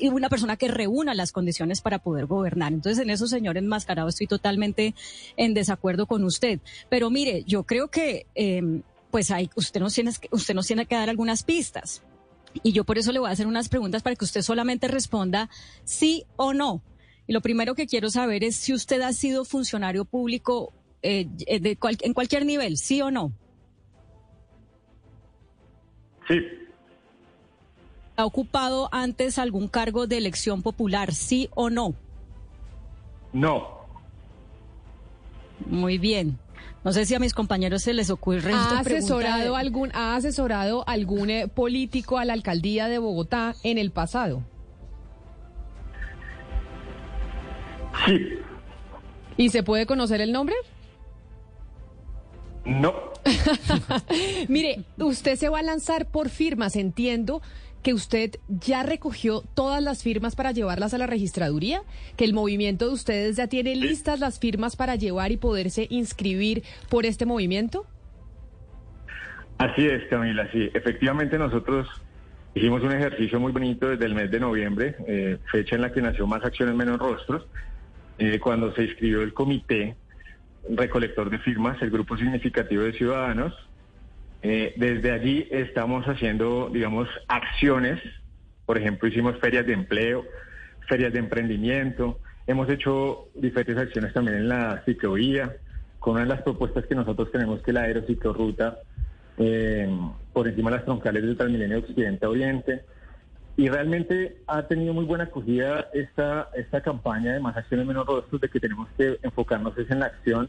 una 0.01 0.29
persona 0.29 0.57
que 0.57 0.67
reúna 0.67 1.13
las 1.13 1.31
condiciones 1.31 1.81
para 1.81 1.99
poder 1.99 2.25
gobernar. 2.25 2.73
Entonces, 2.73 3.03
en 3.03 3.09
eso, 3.09 3.27
señor 3.27 3.57
enmascarado, 3.57 4.09
estoy 4.09 4.27
totalmente 4.27 4.95
en 5.35 5.53
desacuerdo 5.53 6.05
con 6.05 6.23
usted. 6.23 6.59
Pero 6.89 7.09
mire, 7.09 7.43
yo 7.45 7.63
creo 7.63 7.89
que... 7.89 8.25
Eh, 8.35 8.81
pues 9.17 9.31
hay, 9.31 9.49
usted 9.55 9.79
nos 9.79 9.95
tiene, 9.95 10.11
usted 10.29 10.53
nos 10.53 10.67
tiene 10.67 10.85
que 10.85 10.93
dar 10.93 11.09
algunas 11.09 11.41
pistas. 11.41 12.03
Y 12.61 12.71
yo 12.71 12.83
por 12.83 12.99
eso 12.99 13.11
le 13.11 13.17
voy 13.17 13.29
a 13.29 13.31
hacer 13.31 13.47
unas 13.47 13.67
preguntas 13.67 14.03
para 14.03 14.15
que 14.15 14.23
usted 14.23 14.43
solamente 14.43 14.87
responda 14.87 15.49
sí 15.85 16.25
o 16.35 16.53
no. 16.53 16.83
Y 17.25 17.33
lo 17.33 17.41
primero 17.41 17.73
que 17.73 17.87
quiero 17.87 18.11
saber 18.11 18.43
es 18.43 18.55
si 18.57 18.75
usted 18.75 19.01
ha 19.01 19.11
sido 19.13 19.43
funcionario 19.43 20.05
público 20.05 20.71
eh, 21.01 21.27
eh, 21.47 21.59
de 21.59 21.79
en 22.01 22.13
cualquier 22.13 22.45
nivel, 22.45 22.77
sí 22.77 23.01
o 23.01 23.09
no. 23.09 23.31
Sí. 26.27 26.35
¿Ha 28.17 28.23
ocupado 28.23 28.87
antes 28.91 29.39
algún 29.39 29.67
cargo 29.67 30.05
de 30.05 30.17
elección 30.17 30.61
popular, 30.61 31.11
sí 31.11 31.49
o 31.55 31.71
no? 31.71 31.95
No. 33.33 33.79
Muy 35.65 35.97
bien. 35.97 36.37
No 36.87 36.93
sé 36.93 37.05
si 37.05 37.13
a 37.13 37.19
mis 37.19 37.33
compañeros 37.33 37.81
se 37.81 37.93
les 37.93 38.09
ocurre. 38.09 38.53
¿Ha 38.53 38.79
asesorado, 38.79 39.57
algún, 39.57 39.91
¿Ha 39.93 40.15
asesorado 40.15 40.87
algún 40.87 41.29
eh, 41.29 41.49
político 41.49 42.17
a 42.17 42.23
la 42.23 42.31
alcaldía 42.31 42.87
de 42.87 42.97
Bogotá 42.97 43.55
en 43.63 43.77
el 43.77 43.91
pasado? 43.91 44.41
Sí. 48.05 48.29
¿Y 49.35 49.49
se 49.49 49.63
puede 49.63 49.85
conocer 49.85 50.21
el 50.21 50.31
nombre? 50.31 50.55
No. 52.63 52.93
Mire, 54.47 54.85
usted 54.97 55.35
se 55.35 55.49
va 55.49 55.59
a 55.59 55.63
lanzar 55.63 56.05
por 56.05 56.29
firmas, 56.29 56.77
entiendo 56.77 57.41
que 57.87 57.93
usted 57.93 58.31
ya 58.49 58.83
recogió 58.83 59.43
todas 59.55 59.81
las 59.81 60.03
firmas 60.03 60.35
para 60.35 60.51
llevarlas 60.51 60.93
a 60.93 60.97
la 60.97 61.07
registraduría, 61.07 61.83
que 62.17 62.25
el 62.25 62.33
movimiento 62.33 62.85
de 62.85 62.91
ustedes 62.91 63.37
ya 63.37 63.47
tiene 63.47 63.77
listas 63.77 64.19
las 64.19 64.41
firmas 64.41 64.75
para 64.75 64.95
llevar 64.95 65.31
y 65.31 65.37
poderse 65.37 65.87
inscribir 65.89 66.63
por 66.89 67.05
este 67.05 67.25
movimiento? 67.25 67.85
Así 69.57 69.87
es, 69.87 70.03
Camila, 70.09 70.51
sí. 70.51 70.69
Efectivamente 70.73 71.37
nosotros 71.37 71.87
hicimos 72.55 72.83
un 72.83 72.91
ejercicio 72.91 73.39
muy 73.39 73.53
bonito 73.53 73.87
desde 73.87 74.03
el 74.03 74.15
mes 74.15 74.31
de 74.31 74.41
noviembre, 74.41 74.97
eh, 75.07 75.37
fecha 75.49 75.77
en 75.77 75.83
la 75.83 75.93
que 75.93 76.01
nació 76.01 76.27
Más 76.27 76.43
Acciones 76.43 76.75
Menos 76.75 76.99
Rostros, 76.99 77.47
eh, 78.17 78.37
cuando 78.37 78.73
se 78.73 78.83
inscribió 78.83 79.21
el 79.21 79.33
comité 79.33 79.95
recolector 80.69 81.29
de 81.29 81.39
firmas, 81.39 81.81
el 81.81 81.89
grupo 81.89 82.17
significativo 82.17 82.83
de 82.83 82.91
ciudadanos. 82.91 83.53
Eh, 84.43 84.73
desde 84.77 85.11
allí 85.11 85.47
estamos 85.51 86.05
haciendo, 86.05 86.69
digamos, 86.71 87.07
acciones. 87.27 88.01
Por 88.65 88.77
ejemplo, 88.77 89.07
hicimos 89.07 89.37
ferias 89.39 89.65
de 89.65 89.73
empleo, 89.73 90.25
ferias 90.87 91.13
de 91.13 91.19
emprendimiento. 91.19 92.19
Hemos 92.45 92.69
hecho 92.69 93.29
diferentes 93.35 93.77
acciones 93.77 94.13
también 94.13 94.37
en 94.37 94.49
la 94.49 94.83
ciclovía, 94.85 95.57
con 95.99 96.13
una 96.13 96.23
de 96.23 96.29
las 96.29 96.41
propuestas 96.41 96.85
que 96.85 96.95
nosotros 96.95 97.31
tenemos 97.31 97.61
que 97.61 97.73
la 97.73 97.81
aerociclorruta 97.81 98.79
eh, 99.37 99.89
por 100.33 100.47
encima 100.47 100.69
de 100.69 100.77
las 100.77 100.85
troncales 100.85 101.23
del 101.23 101.37
Transmilenio 101.37 101.79
Occidente-Oriente. 101.79 102.85
Y 103.57 103.69
realmente 103.69 104.37
ha 104.45 104.67
tenido 104.67 104.93
muy 104.93 105.05
buena 105.05 105.25
acogida 105.25 105.89
esta, 105.93 106.49
esta 106.55 106.81
campaña 106.81 107.33
de 107.33 107.39
más 107.39 107.57
acciones 107.57 107.87
menos 107.87 108.05
rostros, 108.05 108.39
de 108.39 108.49
que 108.49 108.59
tenemos 108.59 108.87
que 108.97 109.17
enfocarnos 109.23 109.75
es 109.79 109.89
en 109.89 109.99
la 109.99 110.05
acción, 110.05 110.47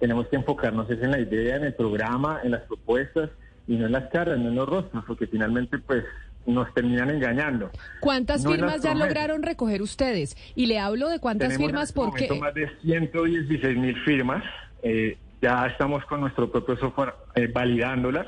tenemos 0.00 0.26
que 0.28 0.36
enfocarnos 0.36 0.90
es 0.90 1.00
en 1.02 1.12
la 1.12 1.20
idea, 1.20 1.56
en 1.56 1.64
el 1.64 1.74
programa, 1.74 2.40
en 2.42 2.52
las 2.52 2.62
propuestas 2.62 3.30
y 3.68 3.76
no 3.76 3.86
en 3.86 3.92
las 3.92 4.10
caras, 4.10 4.38
no 4.38 4.48
en 4.48 4.56
los 4.56 4.68
rostros, 4.68 5.04
porque 5.06 5.26
finalmente 5.26 5.78
pues 5.78 6.04
nos 6.46 6.72
terminan 6.74 7.10
engañando. 7.10 7.70
¿Cuántas 8.00 8.44
firmas 8.44 8.82
ya 8.82 8.94
lograron 8.94 9.42
recoger 9.42 9.82
ustedes? 9.82 10.36
Y 10.56 10.66
le 10.66 10.78
hablo 10.78 11.08
de 11.08 11.20
cuántas 11.20 11.56
firmas 11.56 11.90
este 11.90 12.00
porque... 12.00 12.40
más 12.40 12.54
de 12.54 12.68
116 12.82 13.76
mil 13.76 13.96
firmas. 14.02 14.42
Eh, 14.82 15.18
ya 15.42 15.66
estamos 15.66 16.04
con 16.06 16.22
nuestro 16.22 16.50
propio 16.50 16.76
software 16.76 17.14
eh, 17.34 17.46
validándolas 17.46 18.26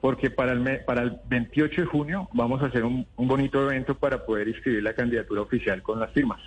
porque 0.00 0.30
para 0.30 0.52
el, 0.52 0.80
para 0.84 1.02
el 1.02 1.18
28 1.28 1.82
de 1.82 1.86
junio 1.86 2.28
vamos 2.32 2.62
a 2.62 2.66
hacer 2.66 2.84
un, 2.84 3.04
un 3.16 3.28
bonito 3.28 3.62
evento 3.68 3.96
para 3.96 4.24
poder 4.24 4.48
inscribir 4.48 4.82
la 4.82 4.92
candidatura 4.92 5.42
oficial 5.42 5.82
con 5.82 5.98
las 5.98 6.12
firmas. 6.12 6.40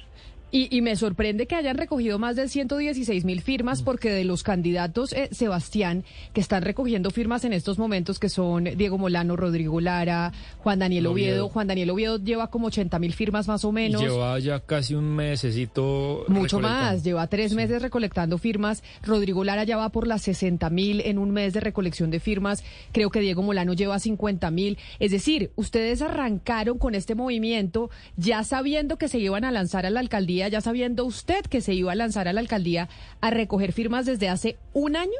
Y, 0.53 0.81
me 0.81 0.97
sorprende 0.97 1.47
que 1.47 1.55
hayan 1.55 1.77
recogido 1.77 2.19
más 2.19 2.35
de 2.35 2.49
116 2.49 3.23
mil 3.23 3.41
firmas 3.41 3.81
porque 3.81 4.11
de 4.11 4.25
los 4.25 4.43
candidatos, 4.43 5.13
eh, 5.13 5.29
Sebastián, 5.31 6.03
que 6.33 6.41
están 6.41 6.63
recogiendo 6.63 7.09
firmas 7.09 7.45
en 7.45 7.53
estos 7.53 7.79
momentos, 7.79 8.19
que 8.19 8.27
son 8.27 8.65
Diego 8.65 8.97
Molano, 8.97 9.37
Rodrigo 9.37 9.79
Lara, 9.79 10.33
Juan 10.57 10.79
Daniel 10.79 11.07
Oviedo. 11.07 11.47
Juan 11.47 11.67
Daniel 11.67 11.91
Oviedo 11.91 12.17
lleva 12.17 12.47
como 12.47 12.67
80 12.67 12.99
mil 12.99 13.13
firmas 13.13 13.47
más 13.47 13.63
o 13.63 13.71
menos. 13.71 14.01
lleva 14.01 14.37
ya 14.39 14.59
casi 14.59 14.93
un 14.93 15.15
mesecito. 15.15 16.25
Mucho 16.27 16.59
más, 16.59 17.03
lleva 17.03 17.27
tres 17.27 17.53
meses 17.53 17.81
recolectando 17.81 18.37
firmas. 18.37 18.83
Rodrigo 19.03 19.45
Lara 19.45 19.63
ya 19.63 19.77
va 19.77 19.89
por 19.89 20.05
las 20.05 20.23
60 20.23 20.69
mil 20.69 20.99
en 21.01 21.17
un 21.17 21.31
mes 21.31 21.53
de 21.53 21.61
recolección 21.61 22.11
de 22.11 22.19
firmas. 22.19 22.63
Creo 22.91 23.09
que 23.09 23.21
Diego 23.21 23.41
Molano 23.41 23.73
lleva 23.73 23.99
50 23.99 24.51
mil. 24.51 24.77
Es 24.99 25.11
decir, 25.11 25.51
ustedes 25.55 26.01
arrancaron 26.01 26.77
con 26.77 26.93
este 26.93 27.15
movimiento 27.15 27.89
ya 28.17 28.43
sabiendo 28.43 28.97
que 28.97 29.07
se 29.07 29.19
iban 29.19 29.45
a 29.45 29.51
lanzar 29.51 29.85
a 29.85 29.89
la 29.89 30.01
alcaldía 30.01 30.40
ya 30.47 30.61
sabiendo 30.61 31.05
usted 31.05 31.45
que 31.45 31.61
se 31.61 31.73
iba 31.73 31.91
a 31.91 31.95
lanzar 31.95 32.27
a 32.27 32.33
la 32.33 32.41
alcaldía 32.41 32.89
a 33.21 33.29
recoger 33.29 33.71
firmas 33.71 34.05
desde 34.05 34.29
hace 34.29 34.57
un 34.73 34.95
año? 34.95 35.19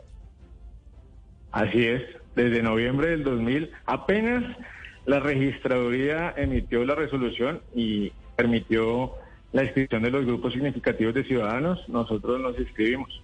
Así 1.52 1.86
es, 1.86 2.02
desde 2.36 2.64
noviembre 2.64 3.10
del 3.10 3.24
2000 3.24 3.72
apenas 3.86 4.44
la 5.06 5.20
registraduría 5.20 6.34
emitió 6.38 6.86
la 6.86 6.96
resolución 6.96 7.62
y 7.76 8.12
permitió 8.36 9.14
la 9.52 9.64
inscripción 9.64 10.04
de 10.04 10.12
los 10.12 10.26
grupos 10.26 10.54
significativos 10.54 11.14
de 11.14 11.24
ciudadanos, 11.26 11.88
nosotros 11.90 12.40
nos 12.40 12.58
inscribimos. 12.58 13.22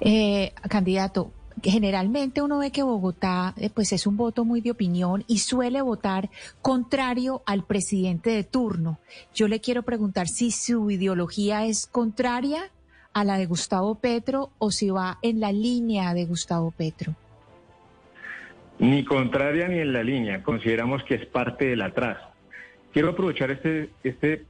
Eh, 0.00 0.52
candidato, 0.68 1.32
generalmente 1.62 2.42
uno 2.42 2.58
ve 2.58 2.70
que 2.70 2.82
Bogotá 2.82 3.54
eh, 3.56 3.70
pues 3.72 3.92
es 3.92 4.06
un 4.06 4.16
voto 4.16 4.44
muy 4.44 4.60
de 4.60 4.70
opinión 4.70 5.24
y 5.26 5.38
suele 5.38 5.82
votar 5.82 6.28
contrario 6.62 7.42
al 7.46 7.64
presidente 7.64 8.30
de 8.30 8.44
turno. 8.44 8.98
Yo 9.34 9.48
le 9.48 9.60
quiero 9.60 9.82
preguntar 9.82 10.28
si 10.28 10.50
su 10.50 10.90
ideología 10.90 11.64
es 11.64 11.86
contraria 11.86 12.70
a 13.12 13.24
la 13.24 13.38
de 13.38 13.46
Gustavo 13.46 13.94
Petro 13.94 14.50
o 14.58 14.70
si 14.70 14.90
va 14.90 15.18
en 15.22 15.40
la 15.40 15.52
línea 15.52 16.12
de 16.12 16.26
Gustavo 16.26 16.70
Petro. 16.70 17.14
Ni 18.78 19.04
contraria 19.04 19.68
ni 19.68 19.78
en 19.78 19.92
la 19.92 20.02
línea. 20.02 20.42
Consideramos 20.42 21.02
que 21.04 21.14
es 21.14 21.26
parte 21.26 21.66
del 21.66 21.80
atrás. 21.80 22.18
Quiero 22.92 23.10
aprovechar 23.10 23.50
este, 23.50 23.90
este 24.04 24.44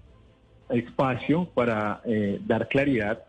espacio 0.69 1.49
para 1.55 2.01
eh, 2.05 2.41
dar 2.45 2.67
claridad 2.69 3.26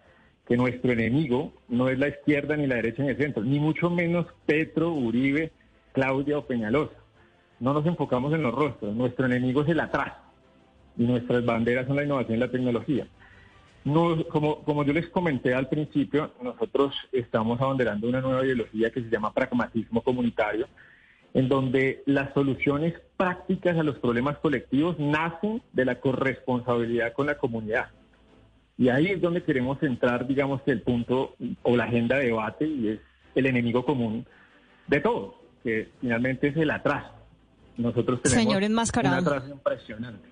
que 0.47 0.55
nuestro 0.55 0.91
enemigo 0.91 1.51
no 1.67 1.89
es 1.89 1.99
la 1.99 2.07
izquierda 2.07 2.55
ni 2.55 2.67
la 2.67 2.75
derecha 2.75 3.03
ni 3.03 3.09
el 3.09 3.17
centro, 3.17 3.43
ni 3.43 3.59
mucho 3.59 3.89
menos 3.89 4.27
Petro, 4.45 4.91
Uribe, 4.93 5.51
Claudia 5.91 6.37
o 6.37 6.45
Peñalosa. 6.45 6.95
No 7.59 7.73
nos 7.73 7.85
enfocamos 7.85 8.33
en 8.33 8.43
los 8.43 8.53
rostros, 8.53 8.95
nuestro 8.95 9.25
enemigo 9.25 9.63
es 9.63 9.69
el 9.69 9.79
atrás 9.79 10.13
y 10.97 11.03
nuestras 11.03 11.45
banderas 11.45 11.87
son 11.87 11.97
la 11.97 12.03
innovación 12.03 12.37
y 12.37 12.39
la 12.39 12.51
tecnología. 12.51 13.07
No, 13.83 14.23
como, 14.25 14.63
como 14.63 14.83
yo 14.83 14.93
les 14.93 15.07
comenté 15.09 15.53
al 15.53 15.69
principio, 15.69 16.31
nosotros 16.41 16.93
estamos 17.11 17.59
abanderando 17.61 18.07
una 18.07 18.21
nueva 18.21 18.43
ideología 18.43 18.89
que 18.89 19.01
se 19.01 19.09
llama 19.09 19.33
pragmatismo 19.33 20.01
comunitario, 20.01 20.67
en 21.33 21.47
donde 21.49 22.03
las 22.05 22.33
soluciones 22.33 22.93
prácticas 23.15 23.77
a 23.77 23.83
los 23.83 23.97
problemas 23.99 24.37
colectivos 24.39 24.97
nacen 24.99 25.61
de 25.73 25.85
la 25.85 25.99
corresponsabilidad 25.99 27.13
con 27.13 27.27
la 27.27 27.37
comunidad. 27.37 27.89
Y 28.77 28.89
ahí 28.89 29.07
es 29.07 29.21
donde 29.21 29.43
queremos 29.43 29.79
centrar, 29.79 30.27
digamos, 30.27 30.61
el 30.67 30.81
punto 30.81 31.35
o 31.63 31.75
la 31.75 31.85
agenda 31.85 32.17
de 32.17 32.25
debate 32.25 32.67
y 32.67 32.89
es 32.89 32.99
el 33.33 33.45
enemigo 33.47 33.83
común 33.85 34.25
de 34.87 34.99
todos, 34.99 35.35
que 35.63 35.89
finalmente 35.99 36.49
es 36.49 36.57
el 36.57 36.69
atraso. 36.69 37.13
Nosotros 37.77 38.21
tenemos 38.21 38.55
un 38.55 39.05
atraso 39.05 39.49
impresionante. 39.49 40.27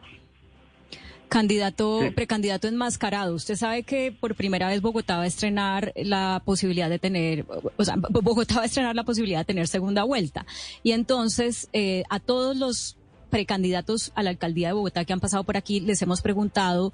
Candidato, 1.28 2.02
precandidato 2.16 2.68
enmascarado. 2.68 3.34
Usted 3.34 3.56
sabe 3.56 3.84
que 3.84 4.16
por 4.18 4.36
primera 4.36 4.68
vez 4.68 4.82
Bogotá 4.82 5.18
va 5.18 5.24
a 5.24 5.28
estrenar 5.28 5.92
la 5.96 6.42
posibilidad 6.46 6.90
de 6.90 7.00
tener, 7.00 7.46
o 7.78 7.84
sea, 7.84 7.96
Bogotá 7.98 8.58
va 8.58 8.62
a 8.62 8.66
estrenar 8.66 8.96
la 8.96 9.04
posibilidad 9.04 9.40
de 9.40 9.46
tener 9.46 9.68
segunda 9.68 10.04
vuelta. 10.04 10.46
Y 10.84 10.92
entonces, 10.92 11.68
eh, 11.74 12.04
a 12.10 12.20
todos 12.20 12.56
los 12.58 12.98
precandidatos 13.32 14.12
a 14.16 14.24
la 14.24 14.30
alcaldía 14.30 14.68
de 14.68 14.74
Bogotá 14.74 15.04
que 15.04 15.14
han 15.14 15.20
pasado 15.20 15.44
por 15.44 15.58
aquí, 15.58 15.80
les 15.80 16.02
hemos 16.02 16.22
preguntado 16.22 16.94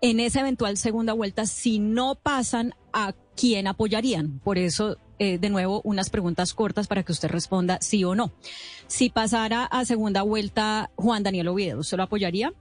en 0.00 0.20
esa 0.20 0.40
eventual 0.40 0.76
segunda 0.76 1.12
vuelta, 1.12 1.46
si 1.46 1.78
no 1.78 2.14
pasan, 2.14 2.74
¿a 2.92 3.12
quién 3.36 3.66
apoyarían? 3.66 4.38
Por 4.40 4.58
eso, 4.58 4.96
eh, 5.18 5.38
de 5.38 5.50
nuevo, 5.50 5.82
unas 5.84 6.10
preguntas 6.10 6.54
cortas 6.54 6.86
para 6.86 7.02
que 7.02 7.12
usted 7.12 7.28
responda 7.28 7.78
sí 7.80 8.02
o 8.04 8.14
no. 8.14 8.32
Si 8.86 9.10
pasara 9.10 9.64
a 9.64 9.84
segunda 9.84 10.22
vuelta 10.22 10.90
Juan 10.96 11.22
Daniel 11.22 11.48
Oviedo, 11.48 11.80
¿usted 11.80 11.96
lo 11.98 12.04
apoyaría? 12.04 12.52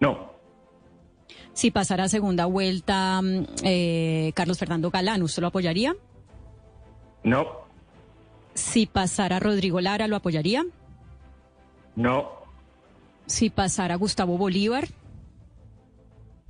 No. 0.00 0.32
Si 1.54 1.70
pasara 1.70 2.04
a 2.04 2.08
segunda 2.08 2.44
vuelta 2.44 3.20
mm, 3.22 3.46
eh, 3.62 4.32
Carlos 4.34 4.58
Fernando 4.58 4.90
Galán, 4.90 5.22
¿usted 5.22 5.40
lo 5.40 5.48
apoyaría? 5.48 5.96
No. 7.24 7.66
Si 8.52 8.86
pasara 8.86 9.40
Rodrigo 9.40 9.80
Lara, 9.80 10.06
¿lo 10.06 10.16
apoyaría? 10.16 10.66
No 11.94 12.35
si 13.26 13.50
pasara 13.50 13.96
Gustavo 13.96 14.38
Bolívar? 14.38 14.88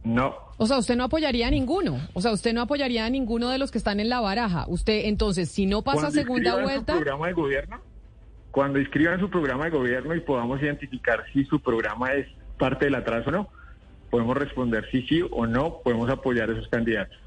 No. 0.04 0.34
O 0.58 0.66
sea, 0.66 0.78
usted 0.78 0.96
no 0.96 1.04
apoyaría 1.04 1.48
a 1.48 1.50
ninguno. 1.50 1.98
O 2.14 2.20
sea, 2.20 2.30
usted 2.32 2.52
no 2.54 2.62
apoyaría 2.62 3.04
a 3.04 3.10
ninguno 3.10 3.48
de 3.50 3.58
los 3.58 3.70
que 3.70 3.78
están 3.78 3.98
en 3.98 4.08
la 4.08 4.20
baraja. 4.20 4.64
Usted, 4.68 5.06
entonces, 5.06 5.50
si 5.50 5.66
no 5.66 5.82
pasa 5.82 6.10
segunda 6.10 6.54
vuelta. 6.62 6.92
Su 6.92 7.00
programa 7.00 7.26
de 7.26 7.32
gobierno, 7.32 7.80
cuando 8.52 8.78
inscriban 8.78 9.18
su 9.18 9.28
programa 9.28 9.64
de 9.64 9.70
gobierno 9.70 10.14
y 10.14 10.20
podamos 10.20 10.62
identificar 10.62 11.24
si 11.32 11.44
su 11.44 11.60
programa 11.60 12.12
es 12.12 12.28
parte 12.58 12.86
del 12.86 12.94
atraso 12.94 13.28
o 13.28 13.32
no, 13.32 13.48
podemos 14.10 14.36
responder 14.36 14.88
si 14.90 15.02
sí 15.02 15.22
o 15.30 15.46
no, 15.46 15.80
podemos 15.82 16.08
apoyar 16.08 16.50
a 16.50 16.52
esos 16.52 16.68
candidatos. 16.68 17.18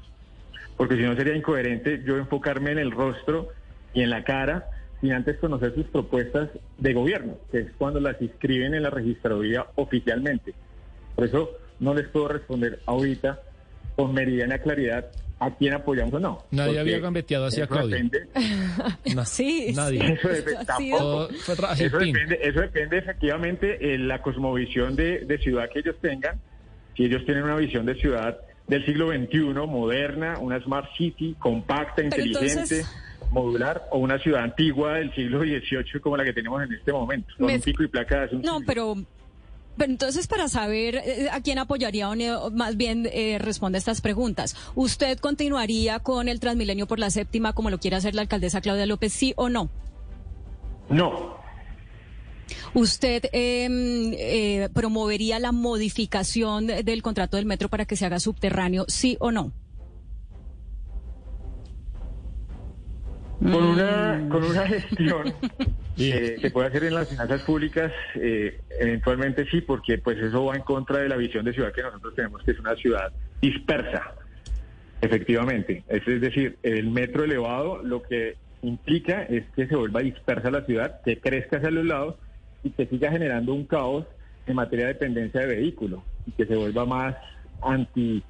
Porque 0.76 0.96
si 0.96 1.02
no 1.02 1.14
sería 1.14 1.36
incoherente 1.36 2.02
yo 2.04 2.16
enfocarme 2.16 2.72
en 2.72 2.78
el 2.78 2.90
rostro 2.90 3.48
y 3.92 4.02
en 4.02 4.10
la 4.10 4.24
cara 4.24 4.66
sin 5.00 5.12
antes 5.12 5.38
conocer 5.38 5.74
sus 5.74 5.86
propuestas 5.86 6.50
de 6.78 6.92
gobierno, 6.92 7.38
que 7.50 7.60
es 7.60 7.72
cuando 7.78 8.00
las 8.00 8.20
inscriben 8.20 8.74
en 8.74 8.82
la 8.82 8.90
registraduría 8.90 9.66
oficialmente. 9.76 10.54
Por 11.14 11.24
eso 11.24 11.50
no 11.78 11.94
les 11.94 12.08
puedo 12.08 12.28
responder 12.28 12.80
ahorita 12.86 13.40
con 13.96 14.12
meridiana 14.12 14.58
claridad 14.58 15.06
a 15.38 15.56
quién 15.56 15.72
apoyamos 15.72 16.12
o 16.14 16.20
no. 16.20 16.44
Nadie 16.50 16.78
había 16.78 16.98
gambeteado 16.98 17.46
hacia 17.46 17.66
Claudia. 17.66 18.04
sí, 19.24 19.72
nadie. 19.74 20.12
Eso, 20.12 20.28
depende, 20.28 22.38
eso, 22.42 22.60
depende, 22.60 22.98
efectivamente 22.98 23.78
de 23.78 23.98
la 23.98 24.20
cosmovisión 24.20 24.96
de, 24.96 25.20
de 25.20 25.38
ciudad 25.38 25.70
que 25.72 25.78
ellos 25.78 25.96
tengan. 26.02 26.38
Si 26.94 27.04
ellos 27.04 27.24
tienen 27.24 27.44
una 27.44 27.56
visión 27.56 27.86
de 27.86 27.94
ciudad 27.94 28.38
del 28.68 28.84
siglo 28.84 29.08
XXI, 29.08 29.38
moderna, 29.66 30.38
una 30.38 30.62
smart 30.62 30.88
city, 30.96 31.34
compacta, 31.38 32.02
inteligente 32.02 32.84
modular 33.30 33.88
o 33.90 33.98
una 33.98 34.18
ciudad 34.18 34.42
antigua 34.42 34.94
del 34.94 35.14
siglo 35.14 35.40
XVIII 35.40 36.00
como 36.02 36.16
la 36.16 36.24
que 36.24 36.32
tenemos 36.32 36.62
en 36.62 36.72
este 36.72 36.92
momento, 36.92 37.32
con 37.36 37.46
Me- 37.46 37.54
un 37.56 37.60
pico 37.60 37.82
y 37.82 37.88
placa 37.88 38.26
de 38.26 38.36
No, 38.38 38.60
pero, 38.66 38.96
pero 39.76 39.90
entonces 39.90 40.26
para 40.26 40.48
saber 40.48 40.96
eh, 40.96 41.28
a 41.30 41.40
quién 41.40 41.58
apoyaría 41.58 42.08
o 42.10 42.50
más 42.50 42.76
bien 42.76 43.08
eh, 43.12 43.38
responde 43.38 43.76
a 43.76 43.80
estas 43.80 44.00
preguntas. 44.00 44.56
¿Usted 44.74 45.18
continuaría 45.18 46.00
con 46.00 46.28
el 46.28 46.40
Transmilenio 46.40 46.86
por 46.86 46.98
la 46.98 47.10
séptima 47.10 47.52
como 47.52 47.70
lo 47.70 47.78
quiere 47.78 47.96
hacer 47.96 48.14
la 48.14 48.22
alcaldesa 48.22 48.60
Claudia 48.60 48.86
López, 48.86 49.12
sí 49.12 49.32
o 49.36 49.48
no? 49.48 49.70
No, 50.88 51.38
¿Usted 52.74 53.26
eh, 53.32 53.68
eh, 54.18 54.68
promovería 54.74 55.38
la 55.38 55.52
modificación 55.52 56.66
del 56.66 57.00
contrato 57.02 57.36
del 57.36 57.46
metro 57.46 57.68
para 57.68 57.84
que 57.84 57.94
se 57.94 58.06
haga 58.06 58.18
subterráneo, 58.18 58.86
sí 58.88 59.16
o 59.20 59.30
no? 59.30 59.52
Con 63.40 63.64
una, 63.64 64.26
con 64.28 64.44
una 64.44 64.66
gestión 64.66 65.32
eh, 65.98 66.36
que 66.40 66.50
puede 66.50 66.68
hacer 66.68 66.84
en 66.84 66.94
las 66.94 67.08
finanzas 67.08 67.42
públicas, 67.42 67.90
eh, 68.14 68.60
eventualmente 68.78 69.46
sí, 69.50 69.62
porque 69.62 69.98
pues 69.98 70.18
eso 70.18 70.44
va 70.44 70.56
en 70.56 70.62
contra 70.62 70.98
de 70.98 71.08
la 71.08 71.16
visión 71.16 71.44
de 71.44 71.52
ciudad 71.52 71.72
que 71.72 71.82
nosotros 71.82 72.14
tenemos, 72.14 72.42
que 72.42 72.50
es 72.50 72.58
una 72.58 72.76
ciudad 72.76 73.12
dispersa, 73.40 74.14
efectivamente. 75.00 75.84
Es, 75.88 76.06
es 76.06 76.20
decir, 76.20 76.58
el 76.62 76.90
metro 76.90 77.24
elevado 77.24 77.82
lo 77.82 78.02
que 78.02 78.36
implica 78.62 79.22
es 79.22 79.44
que 79.56 79.66
se 79.66 79.74
vuelva 79.74 80.00
dispersa 80.00 80.50
la 80.50 80.64
ciudad, 80.66 81.00
que 81.02 81.18
crezca 81.18 81.56
hacia 81.56 81.70
los 81.70 81.86
lados 81.86 82.16
y 82.62 82.70
que 82.70 82.86
siga 82.86 83.10
generando 83.10 83.54
un 83.54 83.64
caos 83.64 84.04
en 84.46 84.56
materia 84.56 84.86
de 84.86 84.92
dependencia 84.94 85.40
de 85.40 85.46
vehículos 85.46 86.02
y 86.26 86.32
que 86.32 86.44
se 86.44 86.56
vuelva 86.56 86.84
más 86.84 87.16
anti 87.62 88.22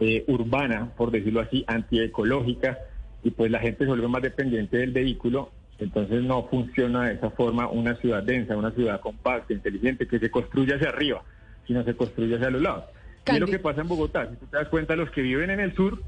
eh, 0.00 0.24
urbana, 0.26 0.92
por 0.96 1.10
decirlo 1.10 1.40
así, 1.40 1.64
antiecológica, 1.66 2.78
y 3.24 3.30
pues 3.30 3.50
la 3.50 3.58
gente 3.58 3.84
se 3.84 3.88
vuelve 3.88 4.06
más 4.06 4.22
dependiente 4.22 4.76
del 4.76 4.92
vehículo, 4.92 5.50
entonces 5.78 6.22
no 6.22 6.44
funciona 6.44 7.08
de 7.08 7.14
esa 7.14 7.30
forma 7.30 7.68
una 7.68 7.96
ciudad 7.96 8.22
densa, 8.22 8.56
una 8.56 8.70
ciudad 8.70 9.00
compacta, 9.00 9.52
inteligente, 9.52 10.06
que 10.06 10.18
se 10.18 10.30
construye 10.30 10.74
hacia 10.74 10.90
arriba, 10.90 11.22
sino 11.66 11.82
se 11.84 11.96
construye 11.96 12.36
hacia 12.36 12.50
los 12.50 12.62
lados. 12.62 12.84
Y 13.26 13.32
es 13.32 13.40
lo 13.40 13.46
que 13.46 13.58
pasa 13.58 13.80
en 13.80 13.88
Bogotá, 13.88 14.28
si 14.30 14.36
tú 14.36 14.46
te 14.46 14.58
das 14.58 14.68
cuenta, 14.68 14.94
los 14.94 15.10
que 15.10 15.22
viven 15.22 15.50
en 15.50 15.58
el 15.58 15.74
sur 15.74 16.00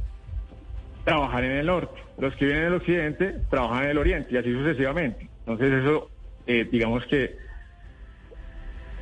trabajan 1.05 1.45
en 1.45 1.53
el 1.53 1.67
norte, 1.67 1.99
los 2.19 2.35
que 2.37 2.45
viven 2.45 2.61
en 2.61 2.67
el 2.67 2.75
occidente 2.75 3.37
trabajan 3.49 3.85
en 3.85 3.91
el 3.91 3.99
oriente, 3.99 4.35
y 4.35 4.37
así 4.37 4.53
sucesivamente. 4.53 5.29
Entonces 5.47 5.85
eso, 5.85 6.11
eh, 6.47 6.69
digamos 6.71 7.07
que 7.07 7.37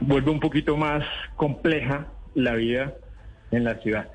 vuelve 0.00 0.30
un 0.30 0.40
poquito 0.40 0.76
más 0.76 1.04
compleja 1.34 2.06
la 2.34 2.54
vida 2.54 2.94
en 3.50 3.64
la 3.64 3.74
ciudad. 3.76 4.08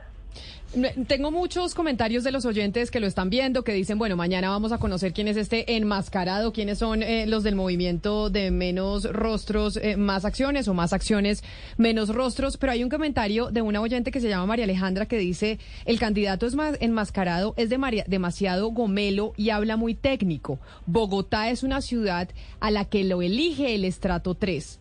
Tengo 1.08 1.32
muchos 1.32 1.74
comentarios 1.74 2.24
de 2.24 2.32
los 2.32 2.46
oyentes 2.46 2.92
que 2.92 3.00
lo 3.00 3.08
están 3.08 3.32
viendo, 3.32 3.64
que 3.64 3.74
dicen, 3.74 3.98
bueno, 3.98 4.16
mañana 4.16 4.50
vamos 4.52 4.72
a 4.72 4.78
conocer 4.78 5.14
quién 5.14 5.28
es 5.28 5.36
este 5.36 5.76
enmascarado, 5.78 6.54
quiénes 6.54 6.78
son 6.78 7.02
eh, 7.02 7.26
los 7.26 7.42
del 7.42 7.56
movimiento 7.56 8.30
de 8.30 8.52
menos 8.52 9.06
rostros, 9.06 9.78
eh, 9.78 9.98
más 9.98 10.26
acciones 10.26 10.68
o 10.68 10.76
más 10.76 10.94
acciones, 10.94 11.44
menos 11.78 12.10
rostros. 12.10 12.58
Pero 12.58 12.72
hay 12.72 12.84
un 12.84 12.90
comentario 12.92 13.50
de 13.50 13.64
una 13.64 13.82
oyente 13.82 14.12
que 14.12 14.22
se 14.22 14.30
llama 14.30 14.46
María 14.46 14.66
Alejandra 14.66 15.08
que 15.08 15.18
dice, 15.18 15.58
el 15.86 15.98
candidato 15.98 16.46
es 16.46 16.54
más 16.54 16.78
enmascarado, 16.82 17.56
es 17.58 17.70
de 17.70 17.80
María- 17.80 18.06
demasiado 18.08 18.68
gomelo 18.68 19.34
y 19.38 19.50
habla 19.50 19.76
muy 19.76 19.96
técnico. 19.96 20.60
Bogotá 20.86 21.50
es 21.50 21.64
una 21.64 21.82
ciudad 21.82 22.30
a 22.60 22.70
la 22.70 22.86
que 22.86 23.04
lo 23.04 23.24
elige 23.24 23.74
el 23.74 23.86
estrato 23.86 24.36
3. 24.36 24.80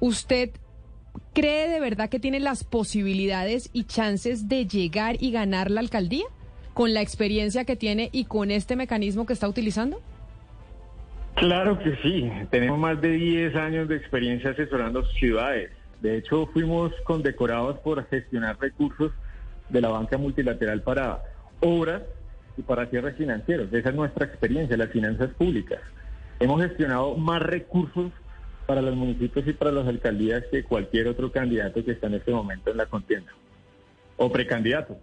¿Usted 0.00 0.52
cree 1.32 1.68
de 1.68 1.80
verdad 1.80 2.08
que 2.08 2.20
tiene 2.20 2.40
las 2.40 2.64
posibilidades 2.64 3.70
y 3.72 3.84
chances 3.84 4.48
de 4.48 4.66
llegar 4.66 5.16
y 5.20 5.30
ganar 5.30 5.70
la 5.70 5.80
alcaldía 5.80 6.24
con 6.74 6.94
la 6.94 7.00
experiencia 7.00 7.64
que 7.64 7.76
tiene 7.76 8.08
y 8.12 8.24
con 8.24 8.50
este 8.50 8.76
mecanismo 8.76 9.26
que 9.26 9.32
está 9.32 9.48
utilizando? 9.48 10.00
Claro 11.34 11.78
que 11.78 11.96
sí, 12.02 12.30
tenemos 12.50 12.78
más 12.78 13.00
de 13.00 13.12
10 13.12 13.54
años 13.56 13.88
de 13.88 13.96
experiencia 13.96 14.50
asesorando 14.50 15.04
ciudades. 15.12 15.70
De 16.00 16.16
hecho, 16.16 16.46
fuimos 16.52 16.92
condecorados 17.04 17.78
por 17.80 18.04
gestionar 18.08 18.58
recursos 18.58 19.12
de 19.68 19.80
la 19.80 19.88
banca 19.88 20.18
multilateral 20.18 20.82
para 20.82 21.22
obras 21.60 22.02
y 22.56 22.62
para 22.62 22.86
cierres 22.86 23.16
financieros. 23.16 23.72
Esa 23.72 23.90
es 23.90 23.94
nuestra 23.94 24.26
experiencia, 24.26 24.76
las 24.76 24.90
finanzas 24.90 25.30
públicas. 25.30 25.80
Hemos 26.40 26.62
gestionado 26.62 27.16
más 27.16 27.42
recursos 27.42 28.12
para 28.70 28.82
los 28.82 28.94
municipios 28.94 29.44
y 29.48 29.52
para 29.52 29.72
las 29.72 29.88
alcaldías 29.88 30.44
que 30.48 30.62
cualquier 30.62 31.08
otro 31.08 31.32
candidato 31.32 31.84
que 31.84 31.90
está 31.90 32.06
en 32.06 32.14
este 32.14 32.30
momento 32.30 32.70
en 32.70 32.76
la 32.76 32.86
contienda 32.86 33.32
o 34.16 34.30
precandidato. 34.30 34.96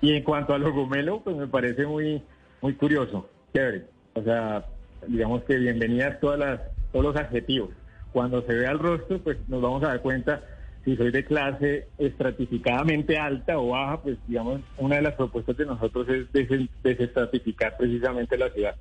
Y 0.00 0.14
en 0.14 0.22
cuanto 0.22 0.54
a 0.54 0.58
lo 0.58 0.72
gomelo, 0.72 1.20
pues 1.22 1.36
me 1.36 1.46
parece 1.46 1.84
muy, 1.84 2.22
muy 2.62 2.72
curioso, 2.76 3.28
chévere. 3.52 3.84
O 4.14 4.22
sea, 4.22 4.64
digamos 5.06 5.42
que 5.42 5.58
bienvenidas 5.58 6.18
todas 6.18 6.38
las, 6.38 6.60
todos 6.90 7.04
los 7.04 7.16
adjetivos. 7.16 7.68
Cuando 8.10 8.40
se 8.46 8.54
vea 8.54 8.70
el 8.70 8.78
rostro, 8.78 9.18
pues 9.18 9.36
nos 9.46 9.60
vamos 9.60 9.82
a 9.84 9.88
dar 9.88 10.00
cuenta 10.00 10.42
si 10.82 10.96
soy 10.96 11.10
de 11.10 11.26
clase 11.26 11.88
estratificadamente 11.98 13.18
alta 13.18 13.58
o 13.58 13.68
baja, 13.68 14.00
pues 14.00 14.16
digamos, 14.26 14.62
una 14.78 14.96
de 14.96 15.02
las 15.02 15.12
propuestas 15.12 15.58
de 15.58 15.66
nosotros 15.66 16.08
es 16.08 16.32
des- 16.32 16.70
desestratificar 16.82 17.76
precisamente 17.76 18.38
la 18.38 18.48
ciudad 18.48 18.76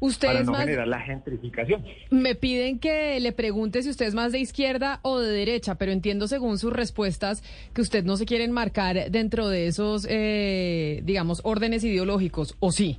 para 0.00 0.08
Ustedes 0.08 0.46
no 0.46 0.52
más 0.52 0.62
generar 0.62 0.88
la 0.88 1.00
gentrificación. 1.00 1.84
me 2.10 2.34
piden 2.34 2.78
que 2.78 3.20
le 3.20 3.32
pregunte 3.32 3.82
si 3.82 3.90
usted 3.90 4.06
es 4.06 4.14
más 4.14 4.32
de 4.32 4.38
izquierda 4.38 5.00
o 5.02 5.20
de 5.20 5.30
derecha, 5.30 5.74
pero 5.74 5.92
entiendo 5.92 6.26
según 6.26 6.58
sus 6.58 6.72
respuestas 6.72 7.42
que 7.74 7.82
usted 7.82 8.04
no 8.04 8.16
se 8.16 8.24
quiere 8.24 8.44
enmarcar 8.44 9.10
dentro 9.10 9.48
de 9.48 9.66
esos, 9.66 10.06
eh, 10.08 11.02
digamos, 11.04 11.42
órdenes 11.44 11.84
ideológicos, 11.84 12.56
¿o 12.60 12.72
sí? 12.72 12.98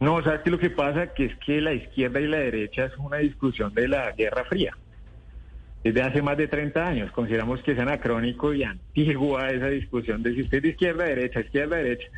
No, 0.00 0.22
¿sabes 0.24 0.40
qué 0.42 0.50
lo 0.50 0.58
que 0.58 0.70
pasa? 0.70 1.12
Que 1.14 1.26
es 1.26 1.36
que 1.44 1.60
la 1.60 1.74
izquierda 1.74 2.20
y 2.20 2.26
la 2.26 2.38
derecha 2.38 2.86
es 2.86 2.96
una 2.98 3.18
discusión 3.18 3.72
de 3.74 3.86
la 3.86 4.10
Guerra 4.12 4.44
Fría. 4.46 4.76
Desde 5.84 6.02
hace 6.02 6.22
más 6.22 6.36
de 6.36 6.48
30 6.48 6.86
años 6.86 7.10
consideramos 7.12 7.60
que 7.62 7.72
es 7.72 7.78
anacrónico 7.78 8.54
y 8.54 8.62
antigua 8.62 9.50
esa 9.50 9.66
discusión 9.68 10.22
de 10.22 10.34
si 10.34 10.42
usted 10.42 10.58
es 10.58 10.62
de 10.62 10.68
izquierda, 10.70 11.04
derecha, 11.04 11.40
izquierda, 11.40 11.76
derecha. 11.76 12.08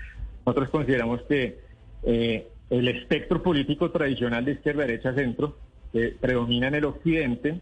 Nosotros 0.47 0.71
consideramos 0.71 1.23
que 1.23 1.59
eh, 2.05 2.47
el 2.79 2.89
espectro 2.89 3.43
político 3.43 3.91
tradicional 3.91 4.45
de 4.45 4.53
izquierda, 4.53 4.83
derecha, 4.87 5.15
centro, 5.15 5.59
que 5.93 6.17
predomina 6.21 6.69
en 6.69 6.75
el 6.75 6.85
occidente, 6.85 7.61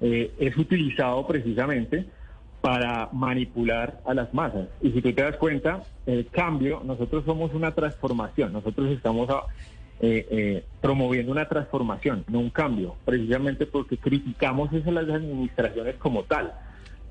eh, 0.00 0.34
es 0.38 0.56
utilizado 0.56 1.26
precisamente 1.26 2.06
para 2.60 3.08
manipular 3.12 4.00
a 4.06 4.14
las 4.14 4.32
masas. 4.32 4.68
Y 4.80 4.90
si 4.92 5.02
tú 5.02 5.12
te 5.12 5.22
das 5.22 5.36
cuenta, 5.36 5.86
el 6.06 6.30
cambio, 6.30 6.80
nosotros 6.84 7.24
somos 7.24 7.52
una 7.52 7.74
transformación, 7.74 8.52
nosotros 8.52 8.90
estamos 8.90 9.28
a- 9.30 9.44
eh, 10.00 10.26
eh, 10.30 10.64
promoviendo 10.80 11.32
una 11.32 11.48
transformación, 11.48 12.24
no 12.30 12.38
un 12.38 12.50
cambio, 12.50 12.96
precisamente 13.04 13.66
porque 13.66 13.98
criticamos 13.98 14.72
eso 14.72 14.88
a 14.90 14.92
las 14.92 15.08
administraciones 15.08 15.96
como 15.96 16.24
tal, 16.24 16.54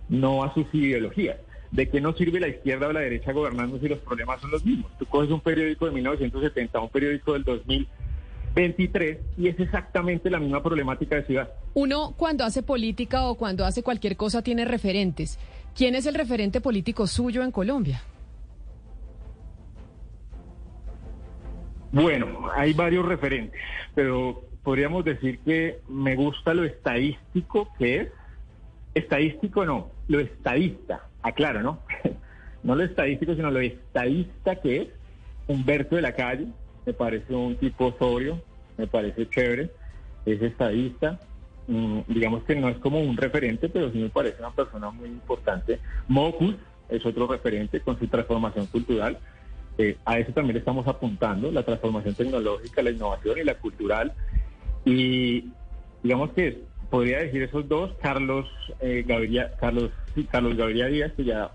no 0.08 0.44
a 0.44 0.54
sus 0.54 0.66
ideologías. 0.74 1.38
¿De 1.72 1.90
qué 1.90 2.00
nos 2.00 2.18
sirve 2.18 2.40
la 2.40 2.48
izquierda 2.48 2.88
o 2.88 2.94
la 2.94 3.02
derecha 3.02 3.34
gobernando 3.34 3.80
si 3.80 3.88
los 3.88 4.00
problemas 4.00 4.40
son 4.40 4.52
los 4.52 4.64
mismos? 4.66 4.92
Tú 4.98 5.06
coges 5.06 5.30
un 5.30 5.42
periódico 5.42 5.86
de 5.86 5.92
1970, 5.92 6.80
un 6.80 6.90
periódico 6.90 7.34
del 7.34 7.44
2023 7.44 9.18
y 9.38 9.48
es 9.50 9.60
exactamente 9.60 10.30
la 10.30 10.40
misma 10.40 10.64
problemática 10.64 11.18
de 11.18 11.24
ciudad. 11.24 11.50
Uno 11.74 12.14
cuando 12.18 12.46
hace 12.46 12.64
política 12.64 13.28
o 13.28 13.36
cuando 13.36 13.66
hace 13.66 13.84
cualquier 13.84 14.16
cosa 14.16 14.42
tiene 14.42 14.66
referentes. 14.66 15.38
¿Quién 15.76 15.94
es 15.94 16.06
el 16.06 16.16
referente 16.16 16.62
político 16.62 17.06
suyo 17.06 17.44
en 17.44 17.52
Colombia? 17.52 18.02
Bueno, 21.92 22.50
hay 22.56 22.74
varios 22.74 23.06
referentes, 23.06 23.60
pero 23.94 24.44
podríamos 24.64 25.06
decir 25.06 25.40
que 25.40 25.80
me 25.88 26.16
gusta 26.16 26.54
lo 26.54 26.64
estadístico 26.64 27.70
que 27.78 28.02
es. 28.02 28.08
Estadístico 28.94 29.64
no, 29.64 29.92
lo 30.08 30.20
estadista, 30.20 31.07
aclaro, 31.22 31.62
¿no? 31.62 31.80
No 32.64 32.76
lo 32.76 32.84
estadístico, 32.84 33.34
sino 33.36 33.52
lo 33.52 33.60
estadista 33.60 34.56
que 34.58 34.82
es. 34.82 34.88
Humberto 35.48 35.96
de 35.96 36.02
la 36.02 36.12
Calle, 36.12 36.48
me 36.86 36.92
parece 36.92 37.34
un 37.34 37.56
tipo 37.56 37.96
sobrio, 37.98 38.42
me 38.78 38.88
parece 38.88 39.30
chévere, 39.30 39.72
es 40.26 40.42
estadista. 40.42 41.20
Mm, 41.68 42.00
digamos 42.08 42.44
que 42.44 42.56
no 42.56 42.68
es 42.68 42.78
como 42.80 43.00
un 43.00 43.16
referente, 43.16 43.70
pero 43.70 43.92
sí 43.92 44.00
me 44.00 44.10
parece 44.10 44.40
una 44.40 44.52
persona 44.52 44.90
muy 44.90 45.08
importante. 45.08 45.80
Mocus 46.08 46.56
es 46.90 47.06
otro 47.06 47.28
referente 47.28 47.80
con 47.80 47.98
su 48.00 48.08
transformación 48.08 48.66
cultural. 48.68 49.18
Eh, 49.78 49.98
a 50.06 50.18
eso 50.18 50.32
también 50.34 50.58
estamos 50.58 50.88
apuntando, 50.88 51.52
la 51.52 51.64
transformación 51.64 52.16
tecnológica, 52.16 52.82
la 52.82 52.92
innovación 52.92 53.38
y 53.38 53.44
la 53.44 53.56
cultural. 53.56 54.14
Y 54.86 55.46
digamos 56.04 56.32
que 56.32 56.64
podría 56.90 57.20
decir 57.20 57.44
esos 57.44 57.68
dos, 57.68 57.92
Carlos 58.02 58.48
eh, 58.80 59.06
Carlos, 59.60 59.92
Carlos 60.32 60.56
Gaviria 60.56 60.88
Díaz, 60.88 61.14
que 61.16 61.26
ya 61.26 61.52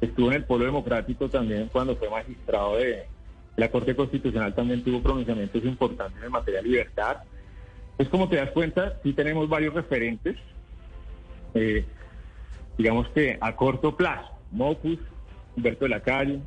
estuvo 0.00 0.28
en 0.28 0.36
el 0.36 0.44
Polo 0.44 0.64
Democrático 0.64 1.28
también 1.28 1.68
cuando 1.72 1.96
fue 1.96 2.10
magistrado 2.10 2.76
de 2.76 3.06
la 3.56 3.70
Corte 3.70 3.94
Constitucional, 3.94 4.54
también 4.54 4.82
tuvo 4.82 5.02
pronunciamientos 5.02 5.64
importantes 5.64 6.22
en 6.22 6.30
materia 6.30 6.62
de 6.62 6.68
libertad. 6.68 7.18
Es 7.98 8.08
como 8.08 8.28
te 8.28 8.36
das 8.36 8.50
cuenta, 8.50 8.98
sí 9.02 9.12
tenemos 9.12 9.48
varios 9.48 9.74
referentes, 9.74 10.36
eh, 11.54 11.84
digamos 12.78 13.08
que 13.10 13.38
a 13.40 13.54
corto 13.54 13.96
plazo, 13.96 14.30
Mocus, 14.50 14.98
Humberto 15.56 15.84
de 15.84 15.90
la 15.90 16.00
Calle, 16.00 16.40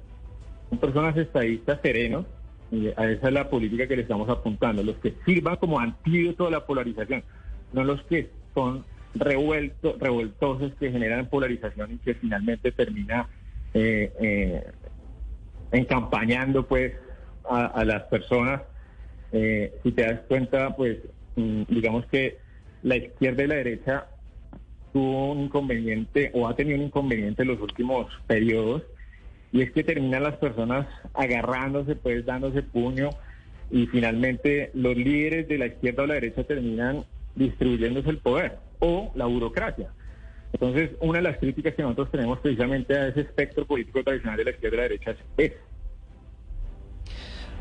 son 0.70 0.80
personas 0.80 1.16
estadistas 1.16 1.80
serenos, 1.82 2.26
y 2.72 2.88
a 2.88 3.12
esa 3.12 3.28
es 3.28 3.34
la 3.34 3.50
política 3.50 3.88
que 3.88 3.96
le 3.96 4.02
estamos 4.02 4.28
apuntando, 4.28 4.84
los 4.84 4.96
que 4.98 5.14
sirvan 5.26 5.58
como 5.58 5.80
antídoto 5.80 6.48
a 6.48 6.52
la 6.52 6.66
polarización, 6.66 7.24
no 7.74 7.84
los 7.84 8.02
que 8.04 8.30
son 8.54 8.86
revueltos, 9.14 9.98
revoltosos 10.00 10.74
que 10.76 10.92
generan 10.92 11.28
polarización 11.28 11.94
y 11.94 11.98
que 11.98 12.16
finalmente 12.16 12.72
termina 12.72 13.28
eh, 13.74 14.12
eh, 14.20 14.64
encampañando 15.72 16.66
pues 16.66 16.94
a, 17.50 17.84
las 17.86 18.04
personas. 18.04 18.62
Eh, 19.32 19.74
si 19.84 19.92
te 19.92 20.04
das 20.04 20.22
cuenta, 20.28 20.76
pues 20.76 20.98
mm, 21.36 21.64
digamos 21.68 22.06
que 22.08 22.40
la 22.84 22.98
izquierda 22.98 23.44
y 23.44 23.48
la 23.48 23.56
derecha 23.56 24.08
tuvo 24.94 25.34
un 25.34 25.42
inconveniente 25.42 26.32
o 26.34 26.48
ha 26.48 26.56
tenido 26.56 26.78
un 26.78 26.86
inconveniente 26.86 27.42
en 27.42 27.50
los 27.50 27.60
últimos 27.60 28.08
periodos 28.28 28.84
y 29.52 29.62
es 29.62 29.72
que 29.72 29.84
terminan 29.84 30.24
las 30.24 30.38
personas 30.38 30.88
agarrándose, 31.14 31.96
pues 31.96 32.26
dándose 32.26 32.62
puño 32.62 33.10
y 33.72 33.88
finalmente 33.88 34.72
los 34.74 34.96
líderes 34.96 35.48
de 35.48 35.58
la 35.58 35.68
izquierda 35.68 36.04
o 36.04 36.08
la 36.08 36.14
derecha 36.16 36.44
terminan 36.44 37.06
distribuyéndose 37.36 38.10
el 38.10 38.20
poder 38.20 38.58
o 38.80 39.12
la 39.16 39.26
burocracia. 39.26 39.90
Entonces, 40.54 40.92
una 41.02 41.18
de 41.18 41.24
las 41.24 41.38
críticas 41.38 41.76
que 41.76 41.82
nosotros 41.82 42.12
tenemos 42.12 42.40
precisamente 42.40 42.98
a 42.98 43.08
ese 43.08 43.22
espectro 43.22 43.66
político 43.66 44.04
tradicional 44.04 44.38
de 44.38 44.46
la 44.46 44.52
izquierda 44.52 44.76
y 44.76 44.78
la 44.78 44.84
derecha 44.84 45.16
es 45.38 45.54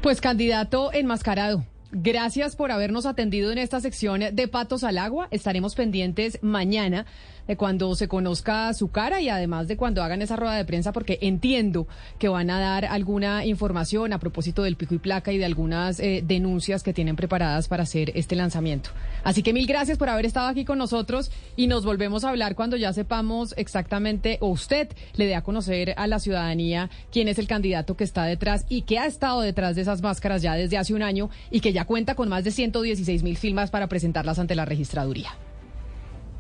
Pues 0.01 0.20
candidato 0.20 0.92
enmascarado. 0.92 1.64
Gracias 1.90 2.56
por 2.56 2.72
habernos 2.72 3.06
atendido 3.06 3.52
en 3.52 3.59
esta 3.59 3.80
sección 3.80 4.20
de 4.32 4.48
Patos 4.48 4.82
al 4.82 4.98
Agua. 4.98 5.28
Estaremos 5.30 5.76
pendientes 5.76 6.40
mañana 6.42 7.06
de 7.47 7.57
cuando 7.57 7.95
se 7.95 8.09
conozca 8.09 8.73
su 8.75 8.91
cara 8.91 9.21
y 9.21 9.29
además 9.29 9.69
de 9.69 9.77
cuando 9.77 10.03
hagan 10.03 10.23
esa 10.23 10.37
rueda 10.37 10.57
de 10.57 10.65
prensa, 10.65 10.93
porque 10.93 11.19
entiendo 11.23 11.87
que 12.19 12.29
van 12.29 12.51
a 12.51 12.61
dar 12.61 12.85
alguna 12.85 13.45
información 13.45 14.12
a 14.12 14.19
propósito 14.19 14.62
del 14.62 14.77
pico 14.77 14.95
y 14.95 14.99
placa 14.99 15.33
y 15.33 15.39
de 15.39 15.45
algunas 15.45 16.01
eh, 16.01 16.23
denuncias 16.27 16.83
que 16.83 16.93
tienen 16.93 17.16
preparadas 17.16 17.69
para 17.69 17.83
hacer 17.83 18.12
este 18.15 18.37
lanzamiento. 18.37 18.91
Así 19.23 19.43
que 19.43 19.53
mil 19.53 19.66
gracias 19.66 19.99
por 19.99 20.09
haber 20.09 20.27
estado 20.27 20.49
aquí 20.49 20.65
con 20.65 20.79
nosotros 20.79 21.31
y 21.57 21.66
nos 21.66 21.85
volvemos 21.85 22.25
a 22.25 22.31
hablar 22.31 22.55
cuando 22.55 22.77
ya 22.77 22.93
sepamos 22.93 23.55
exactamente, 23.57 24.39
o 24.41 24.49
usted 24.49 24.89
le 25.15 25.27
dé 25.27 25.35
a 25.35 25.43
conocer 25.43 25.95
a 25.97 26.07
la 26.07 26.19
ciudadanía 26.19 26.91
quién 27.11 27.29
es 27.29 27.39
el 27.39 27.47
candidato 27.47 27.97
que 27.97 28.05
está 28.05 28.25
detrás 28.25 28.65
y 28.69 28.83
que 28.83 28.99
ha 28.99 29.07
estado 29.07 29.41
detrás 29.41 29.77
de 29.77 29.83
esas 29.83 30.03
máscaras 30.03 30.43
ya 30.43 30.55
desde 30.55 30.79
hace 30.79 30.95
un 30.95 31.03
año 31.03 31.31
y 31.51 31.61
que 31.61 31.73
ya 31.73 31.85
cuenta 31.85 32.15
con 32.15 32.29
más 32.29 32.45
de 32.45 32.51
116 32.51 33.23
mil 33.23 33.37
firmas 33.37 33.71
para 33.71 33.89
presentarlas 33.89 34.39
ante 34.39 34.55
la 34.55 34.65
registraduría. 34.65 35.31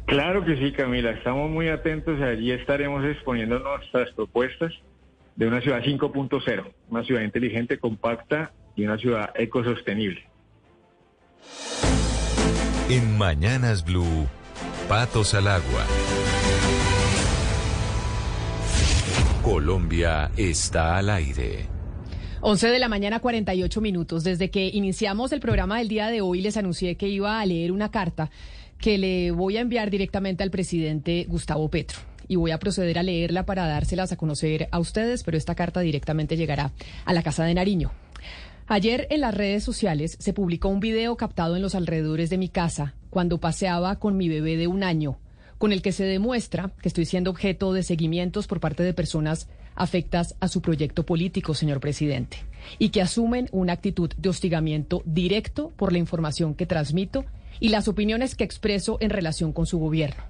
Claro 0.06 0.44
que 0.44 0.56
sí, 0.56 0.72
Camila. 0.72 1.10
Estamos 1.10 1.50
muy 1.50 1.68
atentos 1.68 2.18
y 2.18 2.22
allí 2.22 2.50
estaremos 2.52 3.04
exponiendo 3.04 3.58
nuestras 3.58 4.10
propuestas 4.12 4.72
de 5.36 5.46
una 5.46 5.60
ciudad 5.60 5.80
5.0, 5.80 6.64
una 6.90 7.04
ciudad 7.04 7.22
inteligente, 7.22 7.78
compacta 7.78 8.52
y 8.76 8.84
una 8.84 8.98
ciudad 8.98 9.30
ecosostenible. 9.34 10.24
En 12.90 13.16
Mañanas 13.16 13.84
Blue, 13.84 14.26
Patos 14.88 15.34
al 15.34 15.48
Agua. 15.48 15.86
Colombia 19.42 20.30
está 20.36 20.98
al 20.98 21.10
aire. 21.10 21.66
11 22.42 22.68
de 22.68 22.78
la 22.78 22.88
mañana, 22.88 23.20
48 23.20 23.80
minutos. 23.80 24.22
Desde 24.22 24.50
que 24.50 24.66
iniciamos 24.66 25.32
el 25.32 25.40
programa 25.40 25.78
del 25.78 25.88
día 25.88 26.08
de 26.08 26.20
hoy, 26.20 26.42
les 26.42 26.58
anuncié 26.58 26.96
que 26.96 27.08
iba 27.08 27.40
a 27.40 27.46
leer 27.46 27.72
una 27.72 27.90
carta 27.90 28.30
que 28.84 28.98
le 28.98 29.30
voy 29.30 29.56
a 29.56 29.62
enviar 29.62 29.88
directamente 29.88 30.42
al 30.42 30.50
presidente 30.50 31.24
Gustavo 31.26 31.70
Petro. 31.70 32.00
Y 32.28 32.36
voy 32.36 32.50
a 32.50 32.58
proceder 32.58 32.98
a 32.98 33.02
leerla 33.02 33.46
para 33.46 33.66
dárselas 33.66 34.12
a 34.12 34.18
conocer 34.18 34.68
a 34.72 34.78
ustedes, 34.78 35.22
pero 35.22 35.38
esta 35.38 35.54
carta 35.54 35.80
directamente 35.80 36.36
llegará 36.36 36.70
a 37.06 37.14
la 37.14 37.22
Casa 37.22 37.44
de 37.44 37.54
Nariño. 37.54 37.92
Ayer 38.66 39.06
en 39.08 39.22
las 39.22 39.34
redes 39.34 39.64
sociales 39.64 40.18
se 40.20 40.34
publicó 40.34 40.68
un 40.68 40.80
video 40.80 41.16
captado 41.16 41.56
en 41.56 41.62
los 41.62 41.74
alrededores 41.74 42.28
de 42.28 42.36
mi 42.36 42.50
casa 42.50 42.92
cuando 43.08 43.38
paseaba 43.38 43.98
con 43.98 44.18
mi 44.18 44.28
bebé 44.28 44.58
de 44.58 44.66
un 44.66 44.82
año, 44.82 45.16
con 45.56 45.72
el 45.72 45.80
que 45.80 45.92
se 45.92 46.04
demuestra 46.04 46.70
que 46.82 46.88
estoy 46.88 47.06
siendo 47.06 47.30
objeto 47.30 47.72
de 47.72 47.84
seguimientos 47.84 48.46
por 48.46 48.60
parte 48.60 48.82
de 48.82 48.92
personas 48.92 49.48
afectas 49.76 50.34
a 50.40 50.48
su 50.48 50.60
proyecto 50.60 51.06
político, 51.06 51.54
señor 51.54 51.80
presidente, 51.80 52.36
y 52.78 52.90
que 52.90 53.00
asumen 53.00 53.48
una 53.50 53.72
actitud 53.72 54.10
de 54.18 54.28
hostigamiento 54.28 55.02
directo 55.06 55.72
por 55.74 55.90
la 55.90 55.98
información 55.98 56.54
que 56.54 56.66
transmito 56.66 57.24
y 57.60 57.68
las 57.68 57.88
opiniones 57.88 58.34
que 58.34 58.44
expreso 58.44 58.98
en 59.00 59.10
relación 59.10 59.52
con 59.52 59.66
su 59.66 59.78
gobierno. 59.78 60.22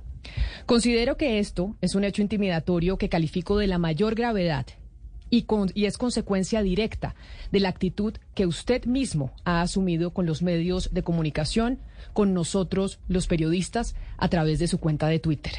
Considero 0.67 1.17
que 1.17 1.39
esto 1.39 1.77
es 1.81 1.95
un 1.95 2.05
hecho 2.05 2.23
intimidatorio 2.23 2.97
que 2.97 3.09
califico 3.09 3.59
de 3.59 3.67
la 3.67 3.79
mayor 3.79 4.15
gravedad 4.15 4.67
y, 5.31 5.47
y, 5.75 5.87
es 5.87 5.99
consecuencia 5.99 6.63
directa 6.63 7.15
de 7.51 7.61
la 7.61 7.69
actitud 7.69 8.15
que 8.35 8.47
usted 8.47 8.85
mismo 8.85 9.33
ha 9.45 9.63
asumido 9.63 10.13
con 10.13 10.27
los 10.27 10.43
medios 10.43 10.91
de 10.93 11.03
comunicación, 11.03 11.81
con 12.13 12.35
nosotros 12.35 13.01
los 13.09 13.27
periodistas, 13.27 13.95
a 14.17 14.29
través 14.29 14.59
de 14.59 14.69
su 14.69 14.79
cuenta 14.79 15.09
de 15.09 15.19
Twitter. 15.19 15.53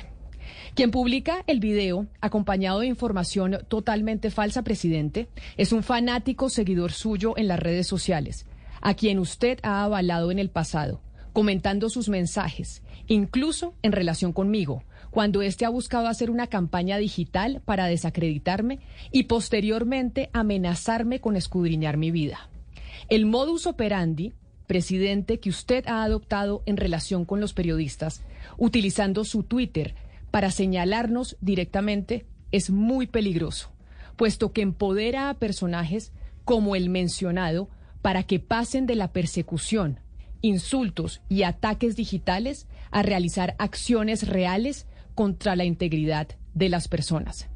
Quien 0.75 0.91
publica 0.91 1.43
el 1.47 1.59
video, 1.59 2.07
acompañado 2.21 2.79
de 2.79 2.87
información 2.87 3.59
totalmente 3.67 4.29
falsa, 4.29 4.63
presidente, 4.63 5.27
es 5.57 5.71
un 5.71 5.83
fanático 5.83 6.49
seguidor 6.49 6.91
suyo 6.91 7.33
en 7.37 7.47
las 7.47 7.59
redes 7.59 7.87
sociales, 7.87 8.45
a 8.81 8.93
quien 8.93 9.19
usted 9.19 9.59
ha 9.63 9.83
avalado 9.83 10.31
en 10.31 10.39
el 10.39 10.49
pasado 10.49 11.01
comentando 11.35 11.89
sus 11.89 12.07
mensajes, 12.07 12.81
incluso 13.07 13.73
en 13.83 13.91
relación 13.91 14.31
conmigo, 14.31 14.83
cuando 15.11 15.41
éste 15.41 15.65
ha 15.65 15.69
buscado 15.69 16.07
hacer 16.07 16.31
una 16.31 16.47
campaña 16.47 16.97
digital 16.97 17.61
para 17.65 17.87
desacreditarme 17.87 18.79
y 19.11 19.23
posteriormente 19.23 20.29
amenazarme 20.31 21.19
con 21.19 21.35
escudriñar 21.35 21.97
mi 21.97 22.09
vida. 22.09 22.49
El 23.09 23.25
modus 23.25 23.67
operandi, 23.67 24.31
presidente, 24.65 25.41
que 25.41 25.49
usted 25.49 25.85
ha 25.87 26.03
adoptado 26.03 26.63
en 26.65 26.77
relación 26.77 27.25
con 27.25 27.41
los 27.41 27.51
periodistas, 27.51 28.23
utilizando 28.57 29.25
su 29.25 29.43
Twitter 29.43 29.93
para 30.31 30.51
señalarnos 30.51 31.35
directamente, 31.41 32.25
es 32.53 32.69
muy 32.69 33.07
peligroso, 33.07 33.73
puesto 34.15 34.53
que 34.53 34.61
empodera 34.61 35.29
a 35.29 35.33
personajes 35.33 36.13
como 36.45 36.77
el 36.77 36.89
mencionado 36.89 37.67
para 38.01 38.23
que 38.23 38.39
pasen 38.39 38.85
de 38.85 38.95
la 38.95 39.11
persecución 39.11 39.99
insultos 40.45 41.21
y 41.27 41.43
ataques 41.43 41.95
digitales 41.95 42.67
a 42.91 43.01
realizar 43.01 43.55
acciones 43.57 44.27
reales 44.27 44.85
contra 45.15 45.55
la 45.55 45.65
integridad 45.65 46.27
de 46.53 46.69
las 46.69 46.87
personas. 46.87 47.47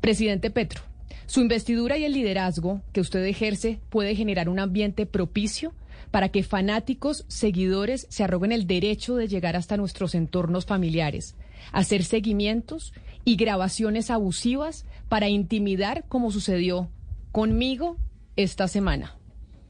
Presidente 0.00 0.50
Petro, 0.50 0.82
su 1.26 1.40
investidura 1.40 1.96
y 1.98 2.04
el 2.04 2.12
liderazgo 2.12 2.82
que 2.92 3.00
usted 3.00 3.24
ejerce 3.24 3.80
puede 3.90 4.16
generar 4.16 4.48
un 4.48 4.58
ambiente 4.58 5.06
propicio 5.06 5.72
para 6.10 6.30
que 6.30 6.42
fanáticos, 6.42 7.24
seguidores 7.28 8.06
se 8.10 8.24
arroguen 8.24 8.52
el 8.52 8.66
derecho 8.66 9.14
de 9.14 9.28
llegar 9.28 9.56
hasta 9.56 9.76
nuestros 9.76 10.14
entornos 10.14 10.66
familiares, 10.66 11.36
hacer 11.72 12.02
seguimientos 12.02 12.92
y 13.24 13.36
grabaciones 13.36 14.10
abusivas 14.10 14.84
para 15.08 15.28
intimidar 15.28 16.04
como 16.08 16.32
sucedió 16.32 16.90
conmigo 17.30 17.96
esta 18.36 18.66
semana, 18.68 19.16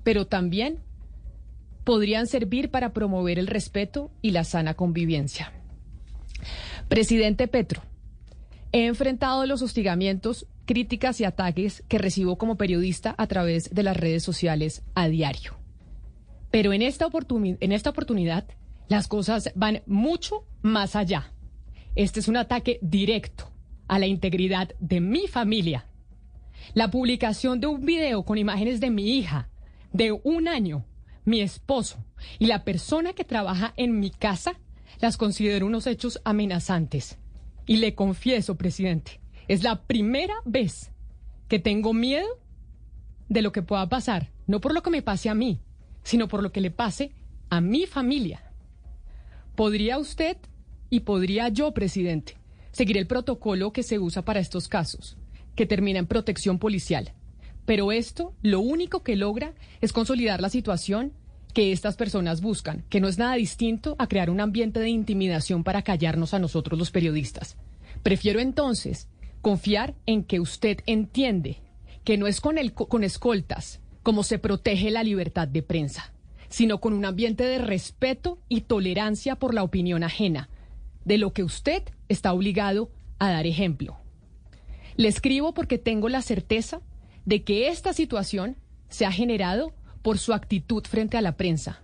pero 0.02 0.26
también 0.26 0.80
podrían 1.84 2.26
servir 2.26 2.70
para 2.70 2.92
promover 2.92 3.38
el 3.38 3.46
respeto 3.46 4.10
y 4.22 4.30
la 4.30 4.44
sana 4.44 4.74
convivencia. 4.74 5.52
Presidente 6.88 7.48
Petro, 7.48 7.82
he 8.72 8.86
enfrentado 8.86 9.46
los 9.46 9.62
hostigamientos, 9.62 10.46
críticas 10.64 11.20
y 11.20 11.24
ataques 11.24 11.82
que 11.88 11.98
recibo 11.98 12.36
como 12.36 12.56
periodista 12.56 13.14
a 13.18 13.26
través 13.26 13.74
de 13.74 13.82
las 13.82 13.96
redes 13.96 14.22
sociales 14.22 14.82
a 14.94 15.08
diario. 15.08 15.56
Pero 16.50 16.72
en 16.72 16.82
esta, 16.82 17.08
en 17.32 17.72
esta 17.72 17.90
oportunidad 17.90 18.44
las 18.88 19.08
cosas 19.08 19.52
van 19.54 19.82
mucho 19.86 20.44
más 20.60 20.96
allá. 20.96 21.32
Este 21.94 22.20
es 22.20 22.28
un 22.28 22.36
ataque 22.36 22.78
directo 22.82 23.50
a 23.88 23.98
la 23.98 24.06
integridad 24.06 24.70
de 24.80 25.00
mi 25.00 25.26
familia. 25.28 25.86
La 26.74 26.90
publicación 26.90 27.60
de 27.60 27.66
un 27.66 27.84
video 27.84 28.22
con 28.24 28.38
imágenes 28.38 28.80
de 28.80 28.90
mi 28.90 29.18
hija 29.18 29.48
de 29.92 30.12
un 30.12 30.48
año 30.48 30.84
mi 31.24 31.40
esposo 31.40 32.04
y 32.38 32.46
la 32.46 32.64
persona 32.64 33.12
que 33.12 33.24
trabaja 33.24 33.72
en 33.76 33.98
mi 33.98 34.10
casa 34.10 34.58
las 35.00 35.16
considero 35.16 35.66
unos 35.66 35.86
hechos 35.86 36.20
amenazantes. 36.24 37.18
Y 37.66 37.76
le 37.76 37.94
confieso, 37.94 38.56
presidente, 38.56 39.20
es 39.48 39.62
la 39.62 39.82
primera 39.82 40.34
vez 40.44 40.90
que 41.48 41.58
tengo 41.58 41.92
miedo 41.92 42.26
de 43.28 43.42
lo 43.42 43.52
que 43.52 43.62
pueda 43.62 43.88
pasar, 43.88 44.30
no 44.46 44.60
por 44.60 44.74
lo 44.74 44.82
que 44.82 44.90
me 44.90 45.02
pase 45.02 45.28
a 45.28 45.34
mí, 45.34 45.60
sino 46.02 46.28
por 46.28 46.42
lo 46.42 46.52
que 46.52 46.60
le 46.60 46.70
pase 46.70 47.12
a 47.50 47.60
mi 47.60 47.86
familia. 47.86 48.52
¿Podría 49.54 49.98
usted 49.98 50.36
y 50.90 51.00
podría 51.00 51.48
yo, 51.48 51.72
presidente, 51.72 52.36
seguir 52.72 52.96
el 52.98 53.06
protocolo 53.06 53.72
que 53.72 53.82
se 53.82 53.98
usa 53.98 54.24
para 54.24 54.40
estos 54.40 54.68
casos, 54.68 55.16
que 55.54 55.66
termina 55.66 55.98
en 55.98 56.06
protección 56.06 56.58
policial? 56.58 57.12
Pero 57.64 57.92
esto 57.92 58.34
lo 58.42 58.60
único 58.60 59.02
que 59.02 59.16
logra 59.16 59.54
es 59.80 59.92
consolidar 59.92 60.40
la 60.40 60.48
situación 60.48 61.12
que 61.54 61.72
estas 61.72 61.96
personas 61.96 62.40
buscan, 62.40 62.84
que 62.88 63.00
no 63.00 63.08
es 63.08 63.18
nada 63.18 63.34
distinto 63.34 63.94
a 63.98 64.06
crear 64.06 64.30
un 64.30 64.40
ambiente 64.40 64.80
de 64.80 64.88
intimidación 64.88 65.64
para 65.64 65.82
callarnos 65.82 66.34
a 66.34 66.38
nosotros 66.38 66.78
los 66.78 66.90
periodistas. 66.90 67.56
Prefiero 68.02 68.40
entonces 68.40 69.08
confiar 69.42 69.94
en 70.06 70.24
que 70.24 70.40
usted 70.40 70.78
entiende 70.86 71.58
que 72.04 72.16
no 72.16 72.26
es 72.26 72.40
con, 72.40 72.56
con 72.88 73.04
escoltas 73.04 73.80
como 74.02 74.24
se 74.24 74.38
protege 74.38 74.90
la 74.90 75.04
libertad 75.04 75.46
de 75.46 75.62
prensa, 75.62 76.12
sino 76.48 76.80
con 76.80 76.92
un 76.92 77.04
ambiente 77.04 77.44
de 77.44 77.58
respeto 77.58 78.38
y 78.48 78.62
tolerancia 78.62 79.36
por 79.36 79.54
la 79.54 79.62
opinión 79.62 80.02
ajena, 80.02 80.48
de 81.04 81.18
lo 81.18 81.32
que 81.32 81.44
usted 81.44 81.82
está 82.08 82.32
obligado 82.32 82.90
a 83.18 83.30
dar 83.30 83.46
ejemplo. 83.46 83.98
Le 84.96 85.08
escribo 85.08 85.54
porque 85.54 85.78
tengo 85.78 86.08
la 86.08 86.22
certeza 86.22 86.80
de 87.24 87.42
que 87.42 87.68
esta 87.68 87.92
situación 87.92 88.56
se 88.88 89.06
ha 89.06 89.12
generado 89.12 89.72
por 90.02 90.18
su 90.18 90.32
actitud 90.32 90.84
frente 90.84 91.16
a 91.16 91.22
la 91.22 91.36
prensa. 91.36 91.80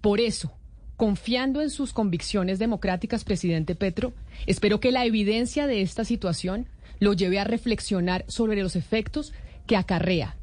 Por 0.00 0.20
eso, 0.20 0.52
confiando 0.96 1.60
en 1.60 1.70
sus 1.70 1.92
convicciones 1.92 2.58
democráticas, 2.58 3.24
presidente 3.24 3.74
Petro, 3.74 4.14
espero 4.46 4.80
que 4.80 4.92
la 4.92 5.04
evidencia 5.04 5.66
de 5.66 5.82
esta 5.82 6.04
situación 6.04 6.68
lo 7.00 7.12
lleve 7.12 7.38
a 7.38 7.44
reflexionar 7.44 8.24
sobre 8.28 8.62
los 8.62 8.76
efectos 8.76 9.32
que 9.66 9.76
acarrea. 9.76 10.36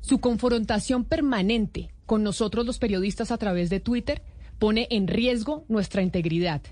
Su 0.00 0.18
confrontación 0.18 1.04
permanente 1.04 1.90
con 2.04 2.22
nosotros 2.22 2.64
los 2.64 2.78
periodistas 2.78 3.32
a 3.32 3.38
través 3.38 3.70
de 3.70 3.80
Twitter 3.80 4.22
pone 4.58 4.86
en 4.90 5.08
riesgo 5.08 5.64
nuestra 5.68 6.02
integridad. 6.02 6.62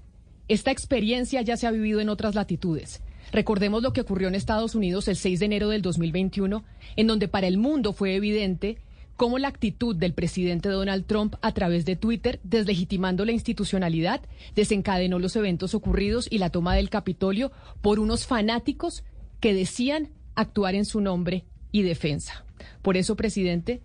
Esta 0.46 0.70
experiencia 0.70 1.42
ya 1.42 1.56
se 1.56 1.66
ha 1.66 1.70
vivido 1.70 2.00
en 2.00 2.10
otras 2.10 2.34
latitudes. 2.34 3.02
Recordemos 3.34 3.82
lo 3.82 3.92
que 3.92 4.00
ocurrió 4.00 4.28
en 4.28 4.36
Estados 4.36 4.76
Unidos 4.76 5.08
el 5.08 5.16
6 5.16 5.40
de 5.40 5.46
enero 5.46 5.68
del 5.68 5.82
2021, 5.82 6.62
en 6.94 7.06
donde 7.08 7.26
para 7.26 7.48
el 7.48 7.58
mundo 7.58 7.92
fue 7.92 8.14
evidente 8.14 8.78
cómo 9.16 9.40
la 9.40 9.48
actitud 9.48 9.96
del 9.96 10.14
presidente 10.14 10.68
Donald 10.68 11.04
Trump 11.04 11.34
a 11.42 11.50
través 11.50 11.84
de 11.84 11.96
Twitter, 11.96 12.38
deslegitimando 12.44 13.24
la 13.24 13.32
institucionalidad, 13.32 14.20
desencadenó 14.54 15.18
los 15.18 15.34
eventos 15.34 15.74
ocurridos 15.74 16.28
y 16.30 16.38
la 16.38 16.50
toma 16.50 16.76
del 16.76 16.90
Capitolio 16.90 17.50
por 17.82 17.98
unos 17.98 18.24
fanáticos 18.24 19.02
que 19.40 19.52
decían 19.52 20.10
actuar 20.36 20.76
en 20.76 20.84
su 20.84 21.00
nombre 21.00 21.44
y 21.72 21.82
defensa. 21.82 22.44
Por 22.82 22.96
eso, 22.96 23.16
presidente, 23.16 23.82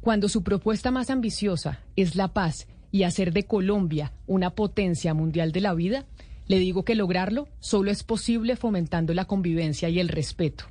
cuando 0.00 0.30
su 0.30 0.42
propuesta 0.42 0.90
más 0.90 1.10
ambiciosa 1.10 1.80
es 1.94 2.16
la 2.16 2.28
paz 2.28 2.68
y 2.90 3.02
hacer 3.02 3.34
de 3.34 3.42
Colombia 3.42 4.14
una 4.26 4.48
potencia 4.48 5.12
mundial 5.12 5.52
de 5.52 5.60
la 5.60 5.74
vida, 5.74 6.06
le 6.50 6.58
digo 6.58 6.84
que 6.84 6.96
lograrlo 6.96 7.46
solo 7.60 7.92
es 7.92 8.02
posible 8.02 8.56
fomentando 8.56 9.14
la 9.14 9.26
convivencia 9.26 9.88
y 9.88 10.00
el 10.00 10.08
respeto, 10.08 10.64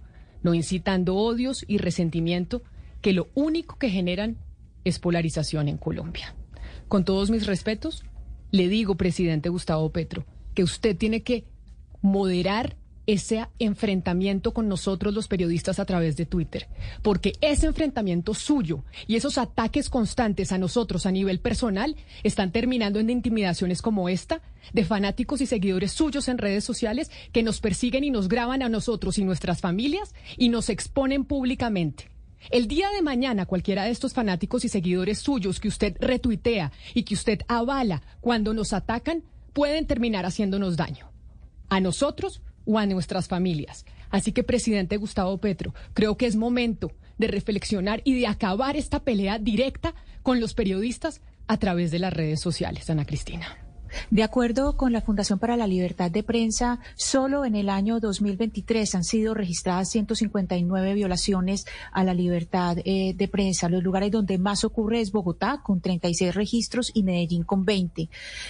no 0.43 0.53
incitando 0.53 1.15
odios 1.15 1.63
y 1.69 1.77
resentimiento 1.77 2.63
que 2.99 3.13
lo 3.13 3.29
único 3.33 3.77
que 3.77 3.89
generan 3.89 4.35
es 4.83 4.99
polarización 4.99 5.69
en 5.69 5.77
Colombia. 5.77 6.35
Con 6.89 7.05
todos 7.05 7.29
mis 7.29 7.47
respetos, 7.47 8.03
le 8.51 8.67
digo, 8.67 8.95
presidente 8.95 9.47
Gustavo 9.47 9.89
Petro, 9.93 10.25
que 10.53 10.63
usted 10.63 10.97
tiene 10.97 11.23
que 11.23 11.45
moderar 12.01 12.75
ese 13.11 13.47
enfrentamiento 13.57 14.53
con 14.53 14.67
nosotros 14.67 15.15
los 15.15 15.27
periodistas 15.27 15.79
a 15.79 15.85
través 15.85 16.15
de 16.15 16.27
Twitter, 16.27 16.67
porque 17.01 17.33
ese 17.41 17.65
enfrentamiento 17.65 18.35
suyo 18.35 18.83
y 19.07 19.15
esos 19.15 19.39
ataques 19.39 19.89
constantes 19.89 20.51
a 20.51 20.59
nosotros 20.59 21.07
a 21.07 21.11
nivel 21.11 21.39
personal 21.39 21.95
están 22.21 22.51
terminando 22.51 22.99
en 22.99 23.09
intimidaciones 23.09 23.81
como 23.81 24.09
esta 24.09 24.43
de 24.73 24.85
fanáticos 24.85 25.41
y 25.41 25.47
seguidores 25.47 25.91
suyos 25.91 26.27
en 26.27 26.37
redes 26.37 26.63
sociales 26.63 27.09
que 27.31 27.41
nos 27.41 27.61
persiguen 27.61 28.03
y 28.03 28.11
nos 28.11 28.27
graban 28.27 28.61
a 28.61 28.69
nosotros 28.69 29.17
y 29.17 29.23
nuestras 29.23 29.59
familias 29.59 30.13
y 30.37 30.49
nos 30.49 30.69
exponen 30.69 31.25
públicamente. 31.25 32.11
El 32.51 32.67
día 32.67 32.91
de 32.91 33.01
mañana 33.01 33.47
cualquiera 33.47 33.85
de 33.85 33.89
estos 33.89 34.13
fanáticos 34.13 34.65
y 34.65 34.69
seguidores 34.69 35.17
suyos 35.17 35.59
que 35.59 35.67
usted 35.67 35.97
retuitea 35.99 36.71
y 36.93 37.03
que 37.03 37.15
usted 37.15 37.41
avala 37.47 38.03
cuando 38.21 38.53
nos 38.53 38.71
atacan 38.71 39.23
pueden 39.53 39.87
terminar 39.87 40.27
haciéndonos 40.27 40.77
daño. 40.77 41.09
A 41.69 41.79
nosotros 41.79 42.41
o 42.69 42.77
a 42.77 42.85
nuestras 42.85 43.27
familias. 43.27 43.83
Así 44.11 44.31
que, 44.31 44.43
presidente 44.43 44.97
Gustavo 44.97 45.39
Petro, 45.39 45.73
creo 45.95 46.17
que 46.17 46.27
es 46.27 46.35
momento 46.35 46.91
de 47.17 47.27
reflexionar 47.27 48.01
y 48.03 48.19
de 48.19 48.27
acabar 48.27 48.77
esta 48.77 49.03
pelea 49.03 49.39
directa 49.39 49.95
con 50.21 50.39
los 50.39 50.53
periodistas 50.53 51.21
a 51.47 51.57
través 51.57 51.89
de 51.89 51.97
las 51.97 52.13
redes 52.13 52.39
sociales, 52.39 52.87
Ana 52.91 53.05
Cristina. 53.05 53.68
De 54.11 54.23
acuerdo 54.23 54.77
con 54.77 54.91
la 54.93 55.01
Fundación 55.01 55.39
para 55.39 55.57
la 55.57 55.67
Libertad 55.67 56.11
de 56.11 56.23
Prensa, 56.23 56.79
solo 56.95 57.45
en 57.45 57.55
el 57.55 57.69
año 57.69 57.99
2023 57.99 58.95
han 58.95 59.03
sido 59.03 59.33
registradas 59.33 59.89
159 59.89 60.93
violaciones 60.93 61.65
a 61.91 62.03
la 62.03 62.13
libertad 62.13 62.77
eh, 62.85 63.13
de 63.15 63.27
prensa. 63.27 63.69
Los 63.69 63.83
lugares 63.83 64.11
donde 64.11 64.37
más 64.37 64.63
ocurre 64.63 65.01
es 65.01 65.11
Bogotá, 65.11 65.61
con 65.63 65.81
36 65.81 66.35
registros, 66.35 66.91
y 66.93 67.03
Medellín, 67.03 67.43
con 67.43 67.65
20. 67.65 68.09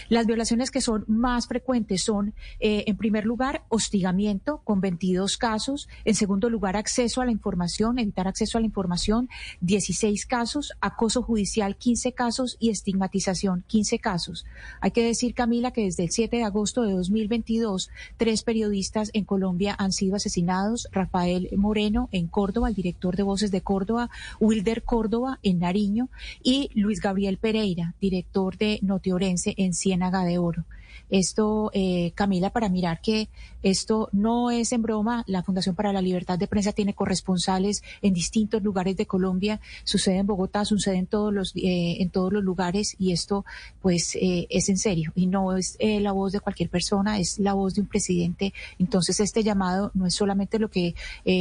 Las 0.10 0.26
violaciones 0.26 0.72
que 0.72 0.82
son 0.82 1.06
más 1.08 1.48
frecuentes 1.48 2.04
son, 2.04 2.34
eh, 2.60 2.84
en 2.88 2.98
primer 2.98 3.26
lugar, 3.26 3.64
hostigamiento, 3.70 4.62
con 4.64 4.82
22 4.82 5.38
casos. 5.38 5.88
En 6.06 6.16
segundo 6.16 6.50
lugar, 6.50 6.76
acceso 6.76 7.22
a 7.22 7.26
la 7.26 7.32
información, 7.32 8.00
evitar 8.00 8.28
acceso 8.28 8.58
a 8.58 8.62
la 8.62 8.68
información, 8.68 9.30
16 9.62 10.26
casos. 10.26 10.74
Acoso 10.82 11.22
judicial, 11.22 11.76
15 11.76 12.14
casos. 12.14 12.58
Y 12.60 12.70
estigmatización, 12.70 13.64
15 13.68 14.00
casos. 14.00 14.46
Hay 14.82 14.92
que 14.92 15.04
decir 15.04 15.29
Camila, 15.34 15.72
que 15.72 15.84
desde 15.84 16.04
el 16.04 16.12
7 16.12 16.38
de 16.38 16.44
agosto 16.44 16.84
de 16.84 16.94
2022, 16.94 17.90
tres 18.18 18.44
periodistas 18.44 19.10
en 19.14 19.26
Colombia 19.26 19.76
han 19.78 19.92
sido 19.92 20.16
asesinados. 20.16 20.88
Rafael 20.92 21.50
Moreno 21.56 22.10
en 22.12 22.28
Córdoba, 22.28 22.70
el 22.70 22.76
director 22.76 23.16
de 23.16 23.24
Voces 23.24 23.52
de 23.52 23.62
Córdoba, 23.62 24.10
Wilder 24.40 24.84
Córdoba 24.84 25.40
en 25.44 25.60
Nariño 25.60 26.10
y 26.44 26.70
Luis 26.74 27.02
Gabriel 27.02 27.38
Pereira, 27.38 27.96
director 28.00 28.58
de 28.58 28.80
Notiorense 28.82 29.54
en 29.58 29.74
Ciénaga 29.74 30.24
de 30.24 30.38
Oro. 30.38 30.66
Esto, 31.10 31.72
eh, 31.74 32.12
Camila, 32.16 32.52
para 32.52 32.70
mirar 32.70 33.02
que 33.02 33.30
esto 33.64 34.10
no 34.12 34.52
es 34.52 34.72
en 34.72 34.82
broma. 34.82 35.24
La 35.28 35.44
Fundación 35.44 35.76
para 35.76 35.92
la 35.92 36.02
Libertad 36.02 36.38
de 36.38 36.48
Prensa 36.48 36.72
tiene 36.72 36.94
corresponsales 36.94 37.84
en 38.02 38.14
distintos 38.14 38.62
lugares 38.64 38.96
de 38.96 39.06
Colombia. 39.06 39.60
Sucede 39.84 40.18
en 40.18 40.28
Bogotá, 40.28 40.66
sucede 40.66 40.98
en 40.98 41.08
todos 41.08 41.34
los, 41.34 41.56
eh, 41.56 41.98
en 42.00 42.10
todos 42.10 42.32
los 42.32 42.44
lugares 42.44 42.96
y 43.00 43.12
esto, 43.12 43.46
pues, 43.82 44.16
eh, 44.16 44.48
es 44.50 44.70
en 44.70 44.78
serio 44.78 45.12
y 45.16 45.28
no 45.28 45.56
es 45.58 45.78
la 45.80 46.12
voz 46.12 46.32
de 46.32 46.40
cualquier 46.40 46.70
persona, 46.70 47.20
es 47.20 47.40
la 47.40 47.54
voz 47.54 47.76
de 47.76 47.82
un 47.82 47.88
presidente. 47.88 48.54
Entonces, 48.78 49.20
este 49.20 49.44
llamado 49.44 49.92
no 49.94 50.06
es 50.06 50.16
solamente 50.16 50.60
lo 50.60 50.70
que 50.70 50.96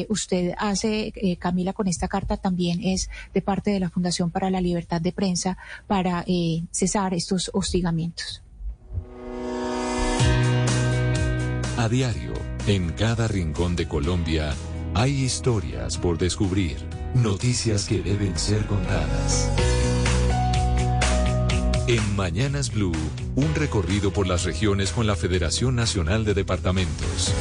usted 0.09 0.55
hace, 0.59 1.13
Camila, 1.39 1.73
con 1.73 1.89
esta 1.89 2.09
carta, 2.09 2.37
también 2.37 2.83
es 2.83 3.09
de 3.35 3.43
parte 3.43 3.71
de 3.71 3.81
la 3.81 3.91
Fundación 3.91 4.31
para 4.31 4.51
la 4.51 4.61
Libertad 4.61 5.01
de 5.01 5.13
Prensa 5.13 5.59
para 5.87 6.25
cesar 6.71 7.15
estos 7.15 7.51
hostigamientos. 7.53 8.43
A 11.79 11.89
diario, 11.89 12.33
en 12.67 12.91
cada 12.91 13.29
rincón 13.29 13.77
de 13.77 13.87
Colombia, 13.87 14.53
hay 14.95 15.13
historias 15.23 15.97
por 15.97 16.19
descubrir, 16.19 16.77
noticias 17.15 17.87
que 17.87 18.03
deben 18.03 18.37
ser 18.37 18.67
contadas. 18.67 19.49
En 21.87 22.17
Mañanas 22.17 22.73
Blue, 22.73 22.91
un 23.37 23.55
recorrido 23.55 24.13
por 24.13 24.27
las 24.27 24.43
regiones 24.43 24.91
con 24.91 25.07
la 25.07 25.15
Federación 25.15 25.77
Nacional 25.77 26.25
de 26.25 26.35
Departamentos. 26.35 27.33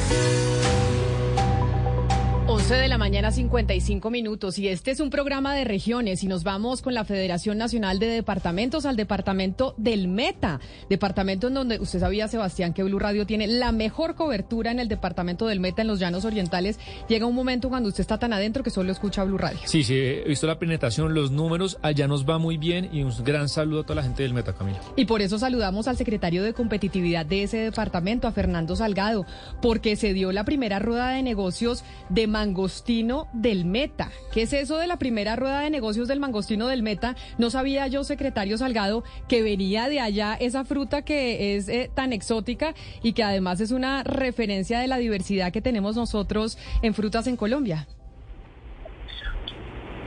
11 2.68 2.82
de 2.82 2.90
la 2.90 2.98
mañana, 2.98 3.32
55 3.32 4.10
minutos. 4.10 4.60
Y 4.60 4.68
este 4.68 4.92
es 4.92 5.00
un 5.00 5.10
programa 5.10 5.56
de 5.56 5.64
regiones. 5.64 6.22
Y 6.26 6.28
nos 6.28 6.44
vamos 6.44 6.82
con 6.82 6.94
la 6.94 7.06
Federación 7.06 7.58
Nacional 7.58 7.98
de 7.98 8.08
Departamentos 8.08 8.86
al 8.86 8.98
departamento 8.98 9.74
del 9.78 10.10
Meta. 10.10 10.60
Departamento 10.90 11.48
en 11.48 11.54
donde 11.54 11.80
usted 11.80 12.02
sabía, 12.02 12.28
Sebastián, 12.28 12.74
que 12.74 12.84
Blue 12.84 13.00
Radio 13.00 13.26
tiene 13.26 13.48
la 13.48 13.72
mejor 13.72 14.16
cobertura 14.16 14.70
en 14.70 14.82
el 14.82 14.90
departamento 14.90 15.48
del 15.48 15.62
Meta, 15.62 15.82
en 15.82 15.88
los 15.88 15.98
llanos 15.98 16.26
orientales. 16.26 16.78
Llega 17.08 17.26
un 17.26 17.36
momento 17.36 17.70
cuando 17.70 17.88
usted 17.88 18.02
está 18.02 18.20
tan 18.20 18.34
adentro 18.34 18.64
que 18.64 18.70
solo 18.70 18.92
escucha 18.92 19.24
Blue 19.24 19.38
Radio. 19.38 19.60
Sí, 19.64 19.86
sí, 19.86 19.96
he 19.96 20.26
visto 20.28 20.46
la 20.46 20.60
penetración, 20.60 21.14
los 21.14 21.32
números. 21.32 21.78
Allá 21.82 22.10
nos 22.10 22.28
va 22.28 22.38
muy 22.38 22.58
bien. 22.58 22.90
Y 22.92 23.02
un 23.02 23.14
gran 23.24 23.48
saludo 23.48 23.80
a 23.80 23.84
toda 23.84 23.96
la 23.96 24.04
gente 24.04 24.24
del 24.24 24.34
Meta, 24.34 24.52
Camila. 24.52 24.82
Y 24.98 25.06
por 25.06 25.22
eso 25.22 25.40
saludamos 25.40 25.88
al 25.88 25.96
secretario 25.96 26.44
de 26.44 26.52
competitividad 26.52 27.26
de 27.26 27.44
ese 27.44 27.60
departamento, 27.60 28.28
a 28.28 28.34
Fernando 28.34 28.76
Salgado, 28.76 29.26
porque 29.62 29.96
se 29.96 30.12
dio 30.12 30.34
la 30.34 30.44
primera 30.44 30.80
rueda 30.80 31.12
de 31.12 31.24
negocios 31.24 31.86
de 32.10 32.28
mangostino 32.58 33.28
del 33.34 33.66
Meta. 33.66 34.10
¿Qué 34.34 34.42
es 34.42 34.52
eso 34.52 34.80
de 34.80 34.88
la 34.88 34.98
primera 34.98 35.36
rueda 35.36 35.62
de 35.62 35.70
negocios 35.70 36.08
del 36.08 36.20
mangostino 36.20 36.66
del 36.66 36.82
Meta? 36.82 37.16
No 37.38 37.52
sabía 37.52 37.86
yo, 37.86 38.04
secretario 38.04 38.58
Salgado, 38.58 39.04
que 39.28 39.44
venía 39.44 39.88
de 39.90 40.00
allá 40.00 40.34
esa 40.34 40.66
fruta 40.66 41.04
que 41.04 41.56
es 41.56 41.70
eh, 41.70 41.92
tan 41.94 42.14
exótica 42.14 42.74
y 43.04 43.14
que 43.14 43.22
además 43.22 43.62
es 43.62 43.70
una 43.70 44.02
referencia 44.04 44.80
de 44.80 44.88
la 44.88 44.98
diversidad 44.98 45.54
que 45.54 45.62
tenemos 45.62 45.96
nosotros 45.96 46.58
en 46.82 46.96
frutas 46.96 47.28
en 47.28 47.38
Colombia. 47.38 47.88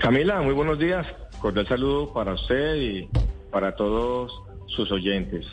Camila, 0.00 0.42
muy 0.42 0.54
buenos 0.54 0.80
días. 0.80 1.06
Cordial 1.40 1.68
saludo 1.68 2.12
para 2.12 2.34
usted 2.34 2.74
y 2.74 3.08
para 3.52 3.76
todos 3.76 4.32
sus 4.66 4.90
oyentes 4.90 5.46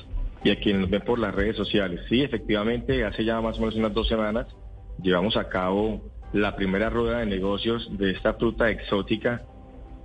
y 0.44 0.49
a 0.49 0.60
quienes 0.60 0.82
nos 0.82 0.90
ven 0.90 1.02
por 1.02 1.19
las 1.19 1.36
redes 1.36 1.57
sociales. 1.57 2.02
Sí, 2.10 2.24
efectivamente, 2.24 3.06
hace 3.06 3.24
ya 3.24 3.40
más 3.40 3.57
o 3.57 3.60
menos 3.60 3.76
unas 3.76 3.94
dos 3.94 4.07
semanas 4.07 4.48
llevamos 4.99 5.38
a 5.38 5.48
cabo 5.48 6.02
la 6.34 6.56
primera 6.56 6.90
rueda 6.90 7.20
de 7.20 7.26
negocios 7.26 7.88
de 7.98 8.12
esta 8.12 8.34
fruta 8.34 8.70
exótica 8.70 9.44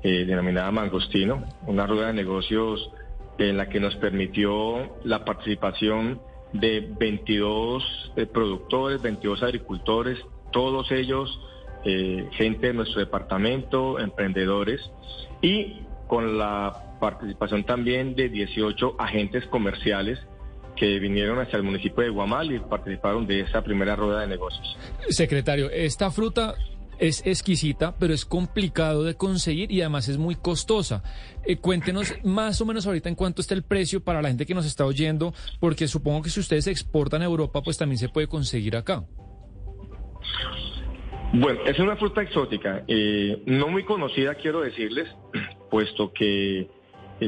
eh, 0.02 0.24
denominada 0.24 0.70
mangostino, 0.70 1.44
una 1.66 1.86
rueda 1.86 2.08
de 2.08 2.14
negocios 2.14 2.90
en 3.38 3.56
la 3.56 3.68
que 3.68 3.80
nos 3.80 3.94
permitió 3.96 4.96
la 5.04 5.24
participación 5.24 6.20
de 6.52 6.80
22 6.98 8.12
eh, 8.16 8.26
productores, 8.26 9.00
22 9.02 9.42
agricultores, 9.42 10.18
todos 10.50 10.90
ellos 10.92 11.40
eh, 11.84 12.28
gente 12.32 12.68
de 12.68 12.74
nuestro 12.74 13.00
departamento, 13.00 13.98
emprendedores 13.98 14.80
y 15.40 15.80
con 16.06 16.38
la 16.38 16.96
participación 17.00 17.64
también 17.64 18.14
de 18.14 18.28
18 18.28 18.96
agentes 18.98 19.46
comerciales 19.46 20.20
que 20.76 20.98
vinieron 20.98 21.38
hacia 21.38 21.56
el 21.56 21.62
municipio 21.62 22.02
de 22.02 22.10
Guamal 22.10 22.52
y 22.52 22.58
participaron 22.58 23.26
de 23.26 23.40
esa 23.40 23.62
primera 23.62 23.96
rueda 23.96 24.20
de 24.20 24.26
negocios. 24.26 24.76
Secretario, 25.08 25.70
esta 25.70 26.10
fruta 26.10 26.54
es 26.98 27.26
exquisita, 27.26 27.96
pero 27.98 28.14
es 28.14 28.24
complicado 28.24 29.02
de 29.02 29.16
conseguir 29.16 29.72
y 29.72 29.80
además 29.80 30.08
es 30.08 30.18
muy 30.18 30.36
costosa. 30.36 31.02
Eh, 31.44 31.56
cuéntenos 31.56 32.14
más 32.22 32.60
o 32.60 32.66
menos 32.66 32.86
ahorita 32.86 33.08
en 33.08 33.16
cuánto 33.16 33.40
está 33.42 33.54
el 33.54 33.64
precio 33.64 34.04
para 34.04 34.22
la 34.22 34.28
gente 34.28 34.46
que 34.46 34.54
nos 34.54 34.66
está 34.66 34.86
oyendo, 34.86 35.34
porque 35.58 35.88
supongo 35.88 36.22
que 36.22 36.30
si 36.30 36.40
ustedes 36.40 36.68
exportan 36.68 37.22
a 37.22 37.24
Europa, 37.24 37.60
pues 37.62 37.76
también 37.76 37.98
se 37.98 38.08
puede 38.08 38.28
conseguir 38.28 38.76
acá. 38.76 39.04
Bueno, 41.34 41.60
es 41.66 41.78
una 41.78 41.96
fruta 41.96 42.22
exótica, 42.22 42.84
eh, 42.86 43.42
no 43.46 43.68
muy 43.68 43.84
conocida, 43.84 44.34
quiero 44.34 44.60
decirles, 44.60 45.08
puesto 45.70 46.12
que 46.12 46.68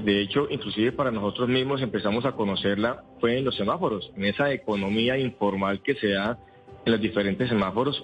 de 0.00 0.20
hecho, 0.20 0.46
inclusive 0.50 0.92
para 0.92 1.10
nosotros 1.10 1.48
mismos 1.48 1.82
empezamos 1.82 2.24
a 2.24 2.32
conocerla 2.32 3.04
fue 3.20 3.38
en 3.38 3.44
los 3.44 3.56
semáforos, 3.56 4.10
en 4.16 4.24
esa 4.24 4.52
economía 4.52 5.18
informal 5.18 5.82
que 5.82 5.94
se 5.94 6.08
da 6.08 6.38
en 6.84 6.92
los 6.92 7.00
diferentes 7.00 7.48
semáforos. 7.48 8.02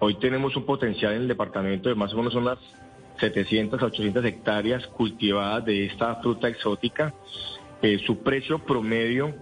Hoy 0.00 0.16
tenemos 0.16 0.56
un 0.56 0.64
potencial 0.64 1.14
en 1.14 1.22
el 1.22 1.28
departamento 1.28 1.88
de 1.88 1.94
más 1.94 2.12
o 2.12 2.16
menos 2.16 2.34
unas 2.34 2.58
700 3.20 3.82
a 3.82 3.86
800 3.86 4.24
hectáreas 4.24 4.86
cultivadas 4.88 5.64
de 5.64 5.86
esta 5.86 6.16
fruta 6.16 6.48
exótica. 6.48 7.14
Eh, 7.82 7.98
su 8.06 8.22
precio 8.22 8.58
promedio 8.58 9.34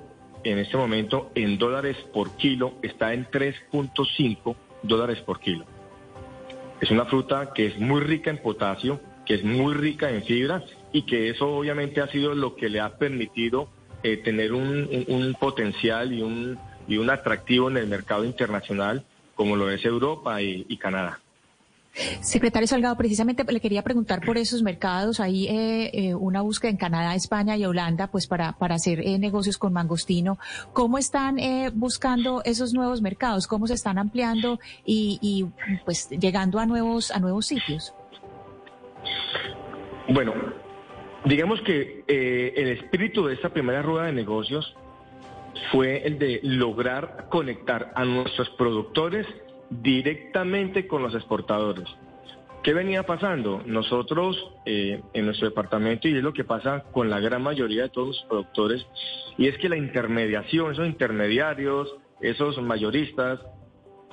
en 0.44 0.58
este 0.58 0.76
momento 0.76 1.30
en 1.34 1.58
dólares 1.58 1.96
por 2.12 2.36
kilo 2.36 2.74
está 2.82 3.14
en 3.14 3.26
3.5 3.26 4.56
dólares 4.82 5.18
por 5.20 5.40
kilo. 5.40 5.64
Es 6.80 6.90
una 6.90 7.06
fruta 7.06 7.52
que 7.54 7.66
es 7.66 7.78
muy 7.78 8.00
rica 8.00 8.30
en 8.30 8.38
potasio, 8.38 9.00
que 9.26 9.34
es 9.34 9.44
muy 9.44 9.74
rica 9.74 10.10
en 10.10 10.22
fibra 10.22 10.62
y 10.92 11.02
que 11.02 11.30
eso 11.30 11.48
obviamente 11.48 12.00
ha 12.00 12.08
sido 12.08 12.34
lo 12.34 12.56
que 12.56 12.68
le 12.68 12.80
ha 12.80 12.96
permitido 12.96 13.68
eh, 14.02 14.16
tener 14.18 14.52
un, 14.52 15.36
potencial 15.40 16.12
y 16.12 16.22
un, 16.22 16.58
y 16.86 16.98
un 16.98 17.10
atractivo 17.10 17.68
en 17.68 17.78
el 17.78 17.88
mercado 17.88 18.24
internacional 18.24 19.04
como 19.34 19.56
lo 19.56 19.70
es 19.70 19.84
Europa 19.84 20.42
y, 20.42 20.76
Canadá. 20.78 21.20
Secretario 22.20 22.66
Salgado, 22.66 22.96
precisamente 22.96 23.44
le 23.44 23.60
quería 23.60 23.82
preguntar 23.82 24.20
por 24.24 24.36
esos 24.36 24.62
mercados. 24.62 25.20
Hay 25.20 25.46
eh, 25.46 25.90
eh, 25.92 26.14
una 26.14 26.42
búsqueda 26.42 26.70
en 26.70 26.76
Canadá, 26.76 27.14
España 27.14 27.56
y 27.56 27.64
Holanda, 27.64 28.08
pues 28.08 28.26
para, 28.26 28.52
para 28.52 28.76
hacer 28.76 28.98
negocios 29.18 29.58
con 29.58 29.72
mangostino. 29.72 30.38
¿Cómo 30.72 30.98
están 30.98 31.38
buscando 31.74 32.42
esos 32.44 32.72
nuevos 32.72 33.00
mercados? 33.00 33.46
¿Cómo 33.46 33.68
se 33.68 33.74
están 33.74 33.98
ampliando 33.98 34.58
y, 34.84 35.18
y, 35.22 35.46
pues 35.84 36.08
llegando 36.10 36.58
a 36.58 36.66
nuevos 36.66 37.12
a 37.12 37.20
nuevos 37.20 37.46
sitios? 37.46 37.94
Bueno, 40.08 40.34
Digamos 41.24 41.60
que 41.62 42.04
eh, 42.06 42.52
el 42.56 42.68
espíritu 42.68 43.26
de 43.26 43.34
esta 43.34 43.48
primera 43.50 43.82
rueda 43.82 44.06
de 44.06 44.12
negocios 44.12 44.76
fue 45.72 46.06
el 46.06 46.18
de 46.18 46.40
lograr 46.42 47.26
conectar 47.28 47.92
a 47.94 48.04
nuestros 48.04 48.48
productores 48.50 49.26
directamente 49.70 50.86
con 50.86 51.02
los 51.02 51.14
exportadores. 51.14 51.88
¿Qué 52.62 52.74
venía 52.74 53.04
pasando? 53.04 53.62
Nosotros 53.66 54.52
eh, 54.66 55.00
en 55.12 55.24
nuestro 55.26 55.48
departamento, 55.48 56.08
y 56.08 56.16
es 56.16 56.22
lo 56.22 56.32
que 56.32 56.44
pasa 56.44 56.84
con 56.92 57.08
la 57.08 57.20
gran 57.20 57.42
mayoría 57.42 57.82
de 57.82 57.88
todos 57.88 58.08
los 58.08 58.24
productores, 58.28 58.86
y 59.36 59.46
es 59.46 59.56
que 59.58 59.68
la 59.68 59.76
intermediación, 59.76 60.72
esos 60.72 60.86
intermediarios, 60.86 61.94
esos 62.20 62.60
mayoristas, 62.60 63.40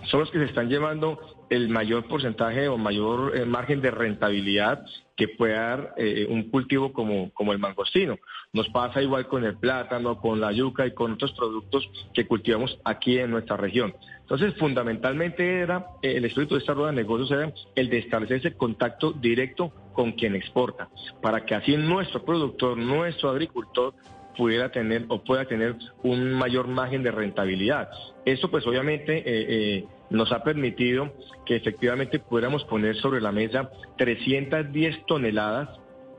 son 0.03 0.21
los 0.21 0.31
que 0.31 0.39
se 0.39 0.45
están 0.45 0.69
llevando 0.69 1.19
el 1.49 1.69
mayor 1.69 2.07
porcentaje 2.07 2.67
o 2.67 2.77
mayor 2.77 3.37
eh, 3.37 3.45
margen 3.45 3.81
de 3.81 3.91
rentabilidad 3.91 4.85
que 5.15 5.27
puede 5.27 5.53
dar 5.53 5.93
eh, 5.97 6.27
un 6.29 6.49
cultivo 6.49 6.91
como, 6.91 7.31
como 7.33 7.53
el 7.53 7.59
mangostino. 7.59 8.17
Nos 8.51 8.67
pasa 8.69 9.01
igual 9.01 9.27
con 9.27 9.45
el 9.45 9.57
plátano, 9.57 10.19
con 10.19 10.41
la 10.41 10.51
yuca 10.51 10.85
y 10.85 10.93
con 10.93 11.13
otros 11.13 11.31
productos 11.33 11.89
que 12.13 12.27
cultivamos 12.27 12.77
aquí 12.83 13.17
en 13.17 13.31
nuestra 13.31 13.57
región. 13.57 13.93
Entonces, 14.21 14.53
fundamentalmente 14.57 15.59
era 15.59 15.87
eh, 16.01 16.15
el 16.17 16.25
espíritu 16.25 16.55
de 16.55 16.59
esta 16.59 16.73
rueda 16.73 16.91
de 16.91 16.97
negocios 16.97 17.31
era 17.31 17.53
el 17.75 17.89
de 17.89 17.99
establecer 17.99 18.37
ese 18.37 18.57
contacto 18.57 19.11
directo 19.11 19.71
con 19.93 20.11
quien 20.11 20.35
exporta, 20.35 20.89
para 21.21 21.45
que 21.45 21.55
así 21.55 21.77
nuestro 21.77 22.25
productor, 22.25 22.77
nuestro 22.77 23.29
agricultor 23.29 23.93
pudiera 24.35 24.69
tener 24.69 25.05
o 25.07 25.23
pueda 25.23 25.45
tener 25.45 25.75
un 26.03 26.33
mayor 26.33 26.67
margen 26.67 27.03
de 27.03 27.11
rentabilidad. 27.11 27.89
Eso 28.25 28.49
pues 28.49 28.65
obviamente 28.67 29.17
eh, 29.17 29.23
eh, 29.25 29.85
nos 30.09 30.31
ha 30.31 30.43
permitido 30.43 31.13
que 31.45 31.55
efectivamente 31.55 32.19
pudiéramos 32.19 32.63
poner 32.65 32.95
sobre 32.97 33.21
la 33.21 33.31
mesa 33.31 33.69
310 33.97 35.05
toneladas 35.05 35.69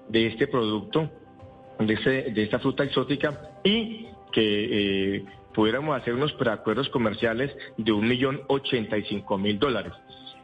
de 0.09 0.27
este 0.27 0.47
producto, 0.47 1.11
de, 1.79 2.31
de 2.33 2.43
esta 2.43 2.59
fruta 2.59 2.85
exótica 2.85 3.51
y 3.65 4.07
que 4.33 5.17
eh, 5.17 5.25
pudiéramos 5.55 5.97
hacer 5.97 6.15
unos 6.15 6.33
preacuerdos 6.35 6.89
comerciales 6.91 7.51
de 7.77 7.93
un 7.93 8.07
millón 8.07 8.43
ochenta 8.49 8.99
y 8.99 9.03
cinco 9.05 9.39
mil 9.39 9.59
dólares. 9.59 9.93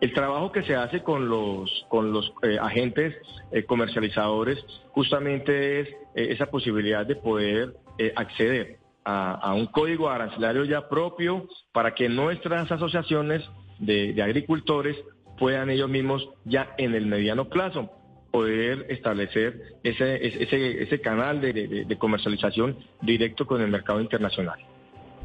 El 0.02 0.12
trabajo 0.14 0.50
que 0.50 0.64
se 0.64 0.74
hace 0.74 1.04
con 1.04 1.28
los, 1.28 1.86
con 1.88 2.12
los 2.12 2.34
eh, 2.42 2.58
agentes 2.60 3.14
eh, 3.52 3.62
comercializadores 3.62 4.58
justamente 4.90 5.78
es 5.78 5.88
eh, 6.16 6.26
esa 6.30 6.46
posibilidad 6.46 7.06
de 7.06 7.14
poder 7.14 7.76
acceder 8.16 8.78
a, 9.04 9.54
un 9.54 9.66
código 9.66 10.10
arancelario 10.10 10.64
ya 10.64 10.88
propio 10.88 11.46
para 11.72 11.94
que 11.94 12.08
nuestras 12.08 12.72
asociaciones 12.72 13.48
de, 13.78 14.20
agricultores 14.20 14.96
puedan 15.38 15.70
ellos 15.70 15.88
mismos 15.88 16.28
ya 16.44 16.74
en 16.78 16.96
el 16.96 17.06
mediano 17.06 17.48
plazo 17.48 17.88
poder 18.32 18.86
establecer 18.88 19.76
ese, 19.84 20.26
ese, 20.26 20.82
ese 20.82 21.00
canal 21.00 21.40
de 21.40 21.96
comercialización 21.96 22.76
directo 23.02 23.46
con 23.46 23.60
el 23.60 23.68
mercado 23.68 24.00
internacional. 24.00 24.58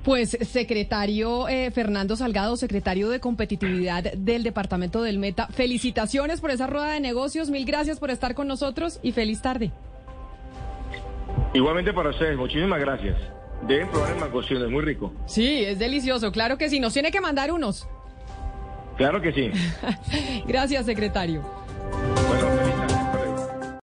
Pues 0.08 0.38
secretario 0.40 1.50
eh, 1.50 1.70
Fernando 1.70 2.16
Salgado, 2.16 2.56
secretario 2.56 3.10
de 3.10 3.20
competitividad 3.20 4.14
del 4.14 4.42
departamento 4.42 5.02
del 5.02 5.20
Meta, 5.20 5.48
felicitaciones 5.48 6.40
por 6.40 6.50
esa 6.50 6.66
rueda 6.66 6.94
de 6.94 7.02
negocios, 7.02 7.50
mil 7.50 7.66
gracias 7.66 8.00
por 8.00 8.10
estar 8.10 8.34
con 8.34 8.48
nosotros 8.48 9.02
y 9.04 9.12
feliz 9.12 9.42
tarde. 9.42 9.74
Igualmente 11.54 11.92
para 11.92 12.12
ustedes, 12.12 12.38
muchísimas 12.38 12.80
gracias. 12.80 13.18
Deben 13.68 13.90
probar 13.90 14.14
el 14.14 14.20
mangostino, 14.22 14.64
es 14.64 14.72
muy 14.72 14.82
rico. 14.82 15.12
Sí, 15.26 15.66
es 15.66 15.78
delicioso, 15.78 16.32
claro 16.32 16.58
que 16.58 16.70
sí, 16.70 16.80
nos 16.80 16.94
tiene 16.94 17.12
que 17.12 17.20
mandar 17.20 17.52
unos. 17.52 17.86
Claro 18.96 19.22
que 19.22 19.34
sí. 19.34 19.52
gracias, 20.48 20.86
secretario. 20.86 21.44